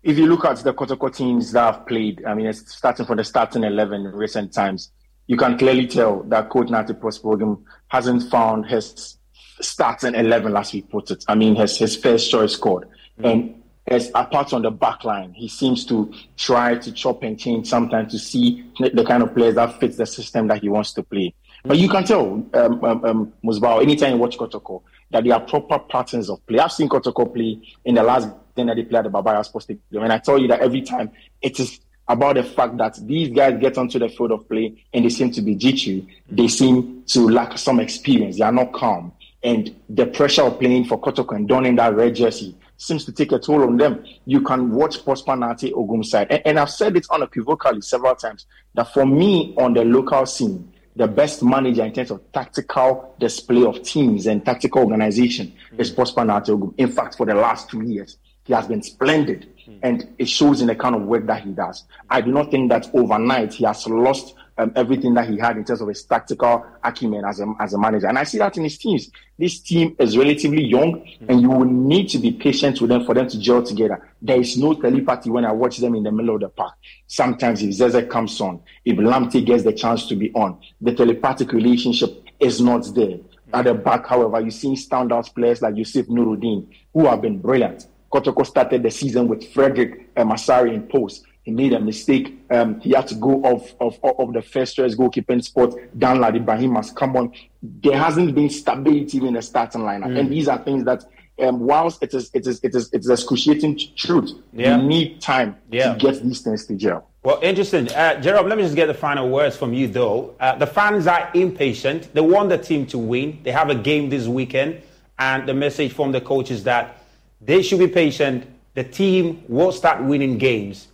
if 0.02 0.18
you 0.18 0.26
look 0.26 0.44
at 0.44 0.58
the 0.58 0.74
Kotoko 0.74 1.14
teams 1.14 1.52
that 1.52 1.74
have 1.74 1.86
played, 1.86 2.22
I 2.26 2.34
mean, 2.34 2.52
starting 2.52 3.06
from 3.06 3.16
the 3.16 3.24
starting 3.24 3.64
11 3.64 4.04
in 4.04 4.12
recent 4.12 4.52
times, 4.52 4.92
you 5.26 5.38
can 5.38 5.56
clearly 5.56 5.86
tell 5.86 6.22
that 6.24 6.50
Coach 6.50 6.66
Narteh 6.66 7.00
Prosper 7.00 7.56
hasn't 7.86 8.30
found 8.30 8.66
his 8.66 9.16
starting 9.62 10.14
11, 10.14 10.52
last 10.52 10.74
week 10.74 10.90
put 10.90 11.10
it. 11.10 11.24
I 11.28 11.34
mean, 11.34 11.54
his, 11.54 11.78
his 11.78 11.96
first 11.96 12.30
choice 12.30 12.52
scored. 12.52 12.88
Mm-hmm. 13.18 13.24
And 13.24 13.57
as 13.90 14.10
apart 14.14 14.50
from 14.50 14.62
the 14.62 14.70
back 14.70 15.04
line, 15.04 15.32
he 15.32 15.48
seems 15.48 15.84
to 15.86 16.12
try 16.36 16.76
to 16.76 16.92
chop 16.92 17.22
and 17.22 17.38
change 17.38 17.66
sometimes 17.66 18.12
to 18.12 18.18
see 18.18 18.64
the 18.78 19.04
kind 19.04 19.22
of 19.22 19.34
players 19.34 19.54
that 19.54 19.78
fits 19.80 19.96
the 19.96 20.06
system 20.06 20.48
that 20.48 20.62
he 20.62 20.68
wants 20.68 20.92
to 20.92 21.02
play. 21.02 21.34
But 21.64 21.78
you 21.78 21.88
can 21.88 22.04
tell, 22.04 22.46
um, 22.54 22.84
um, 22.84 23.04
um, 23.04 23.32
Musbao, 23.44 23.82
anytime 23.82 24.12
you 24.12 24.18
watch 24.18 24.38
Kotoko, 24.38 24.82
that 25.10 25.24
there 25.24 25.34
are 25.34 25.40
proper 25.40 25.78
patterns 25.78 26.30
of 26.30 26.44
play. 26.46 26.58
I've 26.58 26.72
seen 26.72 26.88
Kotoko 26.88 27.32
play 27.32 27.60
in 27.84 27.94
the 27.94 28.02
last 28.02 28.28
game 28.56 28.66
that 28.66 28.76
they 28.76 28.84
played 28.84 28.98
at 29.00 29.04
the 29.04 29.10
Baba 29.10 29.30
Yara 29.30 29.44
Sports 29.44 29.64
Stadium, 29.64 30.04
and 30.04 30.12
I 30.12 30.18
tell 30.18 30.38
you 30.38 30.48
that 30.48 30.60
every 30.60 30.82
time 30.82 31.10
it 31.42 31.58
is 31.58 31.80
about 32.08 32.36
the 32.36 32.42
fact 32.42 32.76
that 32.78 32.98
these 33.06 33.28
guys 33.28 33.60
get 33.60 33.76
onto 33.76 33.98
the 33.98 34.08
field 34.08 34.32
of 34.32 34.48
play 34.48 34.82
and 34.94 35.04
they 35.04 35.10
seem 35.10 35.30
to 35.30 35.42
be 35.42 35.54
jittery. 35.54 36.06
They 36.30 36.48
seem 36.48 37.04
to 37.08 37.28
lack 37.28 37.58
some 37.58 37.80
experience. 37.80 38.38
They 38.38 38.44
are 38.44 38.52
not 38.52 38.72
calm. 38.72 39.12
And 39.42 39.76
the 39.90 40.06
pressure 40.06 40.42
of 40.42 40.58
playing 40.58 40.86
for 40.86 40.98
Kotoko 40.98 41.36
and 41.36 41.46
donning 41.46 41.76
that 41.76 41.94
red 41.94 42.16
jersey 42.16 42.56
seems 42.78 43.04
to 43.04 43.12
take 43.12 43.32
a 43.32 43.38
toll 43.38 43.64
on 43.64 43.76
them. 43.76 44.04
You 44.24 44.40
can 44.40 44.70
watch 44.70 45.04
Prosper 45.04 45.32
Narteh 45.32 45.72
Ogum 45.72 46.04
side. 46.04 46.28
And, 46.30 46.42
and 46.46 46.58
I've 46.58 46.70
said 46.70 46.96
it 46.96 47.06
unequivocally 47.10 47.82
several 47.82 48.14
times 48.14 48.46
that 48.74 48.94
for 48.94 49.04
me 49.04 49.54
on 49.58 49.74
the 49.74 49.84
local 49.84 50.24
scene, 50.24 50.72
the 50.96 51.06
best 51.06 51.42
manager 51.42 51.84
in 51.84 51.92
terms 51.92 52.10
of 52.10 52.32
tactical 52.32 53.14
display 53.20 53.64
of 53.64 53.82
teams 53.82 54.26
and 54.26 54.44
tactical 54.44 54.82
organization 54.82 55.48
mm-hmm. 55.48 55.80
is 55.80 55.90
Prosper 55.90 56.22
Narteh 56.22 56.58
Ogum. 56.58 56.74
In 56.78 56.90
fact, 56.90 57.16
for 57.16 57.26
the 57.26 57.34
last 57.34 57.68
two 57.68 57.82
years, 57.82 58.16
he 58.44 58.52
has 58.52 58.66
been 58.66 58.82
splendid 58.82 59.48
mm-hmm. 59.60 59.78
and 59.82 60.08
it 60.18 60.28
shows 60.28 60.60
in 60.60 60.68
the 60.68 60.74
kind 60.74 60.94
of 60.94 61.02
work 61.02 61.26
that 61.26 61.42
he 61.42 61.50
does. 61.50 61.84
I 62.08 62.20
do 62.20 62.32
not 62.32 62.50
think 62.50 62.70
that 62.70 62.88
overnight 62.94 63.54
he 63.54 63.64
has 63.64 63.86
lost 63.86 64.34
um, 64.58 64.72
everything 64.76 65.14
that 65.14 65.28
he 65.28 65.38
had 65.38 65.56
in 65.56 65.64
terms 65.64 65.80
of 65.80 65.88
his 65.88 66.02
tactical 66.02 66.66
acumen 66.82 67.24
as 67.24 67.40
a, 67.40 67.46
as 67.60 67.72
a 67.74 67.78
manager. 67.78 68.08
And 68.08 68.18
I 68.18 68.24
see 68.24 68.38
that 68.38 68.56
in 68.56 68.64
his 68.64 68.76
teams. 68.76 69.10
This 69.38 69.60
team 69.60 69.94
is 69.98 70.18
relatively 70.18 70.64
young, 70.64 71.00
mm-hmm. 71.00 71.30
and 71.30 71.40
you 71.40 71.48
will 71.48 71.64
need 71.64 72.08
to 72.10 72.18
be 72.18 72.32
patient 72.32 72.80
with 72.80 72.90
them 72.90 73.04
for 73.06 73.14
them 73.14 73.28
to 73.28 73.38
gel 73.38 73.62
together. 73.62 74.06
There 74.20 74.40
is 74.40 74.58
no 74.58 74.74
telepathy 74.74 75.30
when 75.30 75.44
I 75.44 75.52
watch 75.52 75.78
them 75.78 75.94
in 75.94 76.02
the 76.02 76.12
middle 76.12 76.34
of 76.34 76.40
the 76.40 76.48
park. 76.48 76.74
Sometimes 77.06 77.62
if 77.62 77.70
Zeze 77.70 78.10
comes 78.10 78.40
on, 78.40 78.60
if 78.84 78.96
Lamptey 78.96 79.46
gets 79.46 79.62
the 79.62 79.72
chance 79.72 80.06
to 80.08 80.16
be 80.16 80.32
on, 80.32 80.60
the 80.80 80.92
telepathic 80.92 81.52
relationship 81.52 82.24
is 82.40 82.60
not 82.60 82.82
there. 82.94 83.06
Mm-hmm. 83.18 83.54
At 83.54 83.64
the 83.66 83.74
back, 83.74 84.06
however, 84.06 84.40
you 84.40 84.50
see 84.50 84.72
standout 84.72 85.32
players 85.34 85.62
like 85.62 85.76
Yusuf 85.76 86.06
Nuruddin, 86.06 86.66
who 86.92 87.06
have 87.06 87.22
been 87.22 87.38
brilliant. 87.38 87.86
Kotoko 88.12 88.44
started 88.44 88.82
the 88.82 88.90
season 88.90 89.28
with 89.28 89.52
Frederick 89.52 90.08
uh, 90.16 90.24
Masari 90.24 90.74
in 90.74 90.82
post 90.82 91.24
he 91.48 91.54
made 91.54 91.72
a 91.72 91.80
mistake. 91.80 92.38
Um, 92.50 92.78
he 92.80 92.90
had 92.90 93.08
to 93.08 93.14
go 93.14 93.42
off 93.42 93.74
of, 93.80 93.98
of 94.02 94.34
the 94.34 94.42
first 94.42 94.76
choice 94.76 94.94
goalkeeping 94.94 95.42
spot. 95.42 95.70
Danlad 95.96 96.36
Ibrahim 96.36 96.74
has 96.74 96.90
come 96.90 97.16
on. 97.16 97.32
There 97.62 97.96
hasn't 97.96 98.34
been 98.34 98.50
stability 98.50 99.26
in 99.26 99.32
the 99.32 99.40
starting 99.40 99.80
lineup, 99.80 100.08
mm. 100.08 100.18
and 100.20 100.30
these 100.30 100.46
are 100.46 100.58
things 100.58 100.84
that. 100.84 101.04
Um, 101.40 101.60
whilst 101.60 102.02
it 102.02 102.12
is 102.14 102.32
it 102.34 102.48
is 102.48 102.58
it 102.64 102.74
is 102.74 102.92
it 102.92 103.02
is 103.02 103.08
excruciating 103.08 103.78
truth, 103.94 104.32
yeah. 104.52 104.76
you 104.76 104.82
need 104.82 105.20
time 105.20 105.56
yeah. 105.70 105.92
to 105.92 105.98
get 105.98 106.20
these 106.20 106.40
things 106.40 106.66
to 106.66 106.74
gel. 106.74 107.08
Well, 107.22 107.38
interesting. 107.42 107.88
Uh, 107.92 108.20
Jerome, 108.20 108.48
let 108.48 108.58
me 108.58 108.64
just 108.64 108.74
get 108.74 108.86
the 108.86 108.94
final 108.94 109.30
words 109.30 109.56
from 109.56 109.72
you, 109.72 109.86
though. 109.86 110.34
Uh, 110.40 110.56
the 110.56 110.66
fans 110.66 111.06
are 111.06 111.30
impatient. 111.34 112.12
They 112.12 112.20
want 112.20 112.48
the 112.48 112.58
team 112.58 112.86
to 112.86 112.98
win. 112.98 113.38
They 113.44 113.52
have 113.52 113.70
a 113.70 113.74
game 113.76 114.10
this 114.10 114.26
weekend. 114.26 114.82
And 115.16 115.48
the 115.48 115.54
message 115.54 115.92
from 115.92 116.10
the 116.10 116.20
coach 116.20 116.50
is 116.50 116.64
that 116.64 117.04
they 117.40 117.62
should 117.62 117.78
be 117.78 117.86
patient. 117.86 118.44
The 118.74 118.82
team 118.82 119.44
will 119.46 119.70
start 119.70 120.02
winning 120.02 120.38
games. 120.38 120.88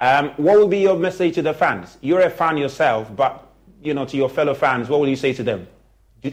Um, 0.00 0.30
what 0.36 0.58
will 0.58 0.68
be 0.68 0.78
your 0.78 0.98
message 0.98 1.34
to 1.36 1.42
the 1.42 1.54
fans? 1.54 1.96
You're 2.00 2.20
a 2.20 2.30
fan 2.30 2.56
yourself, 2.56 3.14
but 3.14 3.46
you 3.82 3.94
know, 3.94 4.04
to 4.04 4.16
your 4.16 4.28
fellow 4.28 4.54
fans, 4.54 4.88
what 4.88 5.00
will 5.00 5.08
you 5.08 5.16
say 5.16 5.32
to 5.32 5.42
them? 5.42 5.66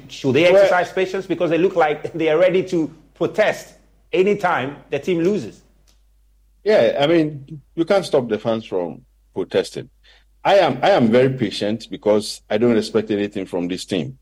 Should 0.10 0.34
they 0.34 0.46
exercise 0.46 0.88
well, 0.88 0.96
patience 0.96 1.26
because 1.26 1.50
they 1.50 1.58
look 1.58 1.76
like 1.76 2.14
they 2.14 2.30
are 2.30 2.38
ready 2.38 2.64
to 2.70 2.94
protest 3.14 3.76
anytime 4.12 4.78
the 4.90 5.00
team 5.00 5.20
loses? 5.20 5.62
Yeah, 6.64 6.98
I 7.00 7.08
mean, 7.08 7.62
you 7.76 7.86
can't 7.86 8.06
stop 8.06 8.28
the 8.28 8.40
fans 8.40 8.66
from 8.66 9.06
protesting. 9.34 9.90
I 10.44 10.56
am 10.56 10.80
I 10.82 10.90
am 10.92 11.10
very 11.10 11.30
patient 11.30 11.88
because 11.90 12.42
I 12.50 12.58
don't 12.58 12.78
expect 12.78 13.12
anything 13.12 13.46
from 13.46 13.70
this 13.70 13.86
team, 13.86 14.18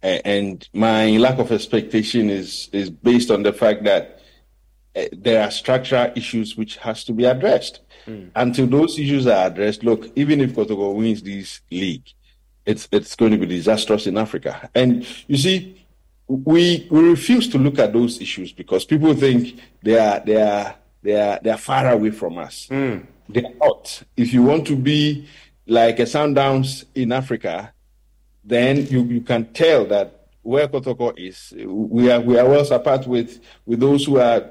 and 0.00 0.68
my 0.72 1.16
lack 1.16 1.38
of 1.38 1.50
expectation 1.50 2.30
is 2.30 2.68
is 2.72 2.88
based 2.88 3.32
on 3.32 3.42
the 3.42 3.52
fact 3.52 3.82
that 3.84 4.19
there 5.12 5.42
are 5.42 5.50
structural 5.50 6.12
issues 6.16 6.56
which 6.56 6.76
has 6.78 7.04
to 7.04 7.12
be 7.12 7.24
addressed. 7.24 7.80
Mm. 8.06 8.30
Until 8.34 8.66
those 8.66 8.98
issues 8.98 9.26
are 9.26 9.46
addressed, 9.46 9.84
look, 9.84 10.10
even 10.16 10.40
if 10.40 10.52
Kotoko 10.52 10.94
wins 10.94 11.22
this 11.22 11.60
league, 11.70 12.06
it's 12.66 12.88
it's 12.92 13.14
going 13.14 13.32
to 13.32 13.38
be 13.38 13.46
disastrous 13.46 14.06
in 14.06 14.16
Africa. 14.16 14.70
And 14.74 15.06
you 15.26 15.36
see, 15.36 15.86
we 16.26 16.88
we 16.90 17.00
refuse 17.00 17.48
to 17.48 17.58
look 17.58 17.78
at 17.78 17.92
those 17.92 18.20
issues 18.20 18.52
because 18.52 18.84
people 18.84 19.14
think 19.14 19.60
they 19.82 19.98
are 19.98 20.20
they 20.20 20.40
are 20.40 20.74
they 21.02 21.20
are 21.20 21.40
they 21.42 21.50
are 21.50 21.58
far 21.58 21.90
away 21.90 22.10
from 22.10 22.38
us. 22.38 22.68
Mm. 22.70 23.06
They 23.28 23.44
are 23.44 23.54
not. 23.60 24.02
If 24.16 24.32
you 24.32 24.42
want 24.42 24.66
to 24.68 24.76
be 24.76 25.28
like 25.66 26.00
a 26.00 26.04
Sundowns 26.04 26.84
in 26.94 27.12
Africa, 27.12 27.72
then 28.44 28.86
you, 28.86 29.04
you 29.04 29.20
can 29.20 29.52
tell 29.52 29.86
that 29.86 30.26
where 30.42 30.66
Kotoko 30.66 31.16
is, 31.16 31.54
we 31.64 32.10
are 32.10 32.20
we 32.20 32.38
are 32.38 32.48
well 32.48 32.66
apart 32.72 33.06
with 33.06 33.40
with 33.66 33.78
those 33.78 34.06
who 34.06 34.18
are 34.18 34.50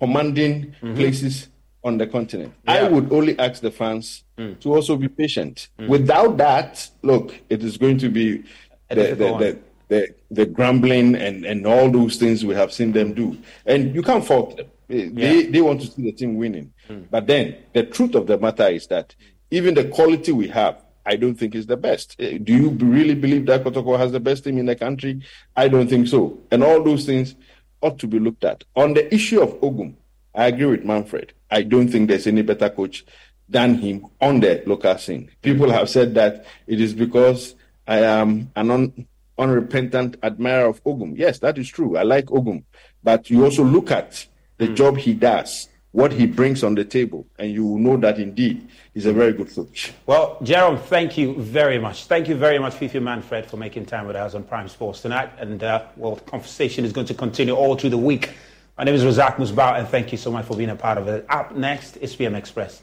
commanding 0.00 0.74
mm-hmm. 0.82 0.94
places 0.96 1.48
on 1.84 1.98
the 1.98 2.06
continent. 2.06 2.52
Yeah. 2.64 2.74
I 2.74 2.88
would 2.88 3.12
only 3.12 3.38
ask 3.38 3.62
the 3.62 3.70
fans 3.70 4.24
mm. 4.36 4.58
to 4.60 4.74
also 4.74 4.96
be 4.96 5.08
patient. 5.08 5.68
Mm. 5.78 5.88
Without 5.88 6.36
that, 6.38 6.90
look, 7.02 7.34
it 7.48 7.62
is 7.62 7.78
going 7.78 7.98
to 7.98 8.08
be 8.08 8.44
the, 8.88 8.94
the, 8.94 9.14
the, 9.14 9.58
the, 9.88 10.14
the 10.30 10.46
grumbling 10.46 11.14
and, 11.14 11.44
and 11.44 11.66
all 11.66 11.90
those 11.90 12.16
things 12.16 12.44
we 12.44 12.54
have 12.54 12.72
seen 12.72 12.92
them 12.92 13.14
do. 13.14 13.38
And 13.64 13.94
you 13.94 14.02
can't 14.02 14.24
fault 14.24 14.56
them. 14.56 14.66
They, 14.88 15.04
yeah. 15.04 15.50
they 15.50 15.60
want 15.60 15.80
to 15.82 15.86
see 15.86 16.02
the 16.02 16.12
team 16.12 16.36
winning. 16.36 16.72
Mm. 16.88 17.06
But 17.10 17.26
then 17.26 17.56
the 17.72 17.84
truth 17.84 18.14
of 18.14 18.26
the 18.26 18.38
matter 18.38 18.68
is 18.68 18.86
that 18.88 19.14
even 19.50 19.74
the 19.74 19.84
quality 19.84 20.32
we 20.32 20.48
have, 20.48 20.82
I 21.06 21.16
don't 21.16 21.34
think 21.34 21.54
is 21.54 21.66
the 21.66 21.76
best. 21.76 22.16
Eh, 22.18 22.38
do 22.42 22.52
you 22.52 22.70
really 22.70 23.14
believe 23.14 23.46
that 23.46 23.64
Kotoko 23.64 23.98
has 23.98 24.12
the 24.12 24.20
best 24.20 24.44
team 24.44 24.58
in 24.58 24.66
the 24.66 24.76
country? 24.76 25.22
I 25.56 25.68
don't 25.68 25.88
think 25.88 26.08
so. 26.08 26.38
And 26.50 26.62
all 26.62 26.82
those 26.82 27.06
things 27.06 27.36
ought 27.80 27.98
to 27.98 28.06
be 28.06 28.18
looked 28.18 28.44
at. 28.44 28.64
On 28.76 28.94
the 28.94 29.12
issue 29.14 29.40
of 29.40 29.60
Ogum, 29.60 29.94
I 30.34 30.46
agree 30.46 30.66
with 30.66 30.84
Manfred. 30.84 31.32
I 31.50 31.62
don't 31.62 31.88
think 31.88 32.08
there's 32.08 32.26
any 32.26 32.42
better 32.42 32.70
coach 32.70 33.04
than 33.48 33.74
him 33.74 34.06
on 34.20 34.40
the 34.40 34.62
local 34.66 34.96
scene. 34.98 35.30
People 35.42 35.70
have 35.70 35.90
said 35.90 36.14
that 36.14 36.46
it 36.66 36.80
is 36.80 36.94
because 36.94 37.56
I 37.86 37.98
am 37.98 38.52
an 38.54 38.70
un- 38.70 39.06
unrepentant 39.36 40.16
admirer 40.22 40.68
of 40.68 40.82
Ogum. 40.84 41.14
Yes, 41.16 41.40
that 41.40 41.58
is 41.58 41.68
true. 41.68 41.96
I 41.96 42.02
like 42.02 42.26
Ogum. 42.26 42.64
But 43.02 43.30
you 43.30 43.44
also 43.44 43.64
look 43.64 43.90
at 43.90 44.26
the 44.58 44.68
mm. 44.68 44.76
job 44.76 44.98
he 44.98 45.14
does, 45.14 45.68
what 45.92 46.12
he 46.12 46.26
brings 46.26 46.62
on 46.62 46.74
the 46.74 46.84
table, 46.84 47.26
and 47.38 47.50
you 47.50 47.66
will 47.66 47.78
know 47.78 47.96
that 47.96 48.18
indeed 48.18 48.68
he's 48.94 49.06
a 49.06 49.12
very 49.12 49.32
good 49.32 49.52
coach. 49.52 49.92
Well, 50.06 50.38
Jerome, 50.42 50.78
thank 50.78 51.18
you 51.18 51.34
very 51.34 51.78
much. 51.78 52.04
Thank 52.04 52.28
you 52.28 52.36
very 52.36 52.58
much, 52.58 52.74
Fifi 52.74 53.00
Manfred, 53.00 53.46
for 53.46 53.56
making 53.56 53.86
time 53.86 54.06
with 54.06 54.16
us 54.16 54.34
on 54.34 54.44
Prime 54.44 54.68
Sports 54.68 55.00
tonight. 55.00 55.30
And, 55.38 55.62
uh, 55.62 55.84
well, 55.96 56.16
the 56.16 56.22
conversation 56.22 56.84
is 56.84 56.92
going 56.92 57.06
to 57.08 57.14
continue 57.14 57.54
all 57.54 57.76
through 57.76 57.90
the 57.90 57.98
week. 57.98 58.30
My 58.78 58.84
name 58.84 58.94
is 58.94 59.02
Razak 59.02 59.36
Musbao, 59.36 59.78
and 59.78 59.88
thank 59.88 60.12
you 60.12 60.18
so 60.18 60.30
much 60.30 60.46
for 60.46 60.56
being 60.56 60.70
a 60.70 60.76
part 60.76 60.96
of 60.96 61.08
it. 61.08 61.26
Up 61.28 61.56
next 61.56 61.96
is 61.96 62.14
PM 62.14 62.34
Express. 62.34 62.82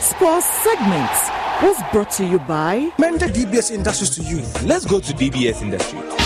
Sports 0.00 0.46
segments 0.46 1.30
was 1.62 1.80
brought 1.92 2.10
to 2.12 2.26
you 2.26 2.38
by 2.40 2.90
Mender 2.98 3.26
DBS 3.26 3.70
Industries 3.70 4.10
to 4.10 4.22
you. 4.22 4.38
Let's 4.66 4.86
go 4.86 4.98
to 4.98 5.12
DBS 5.12 5.62
Industries 5.62 6.19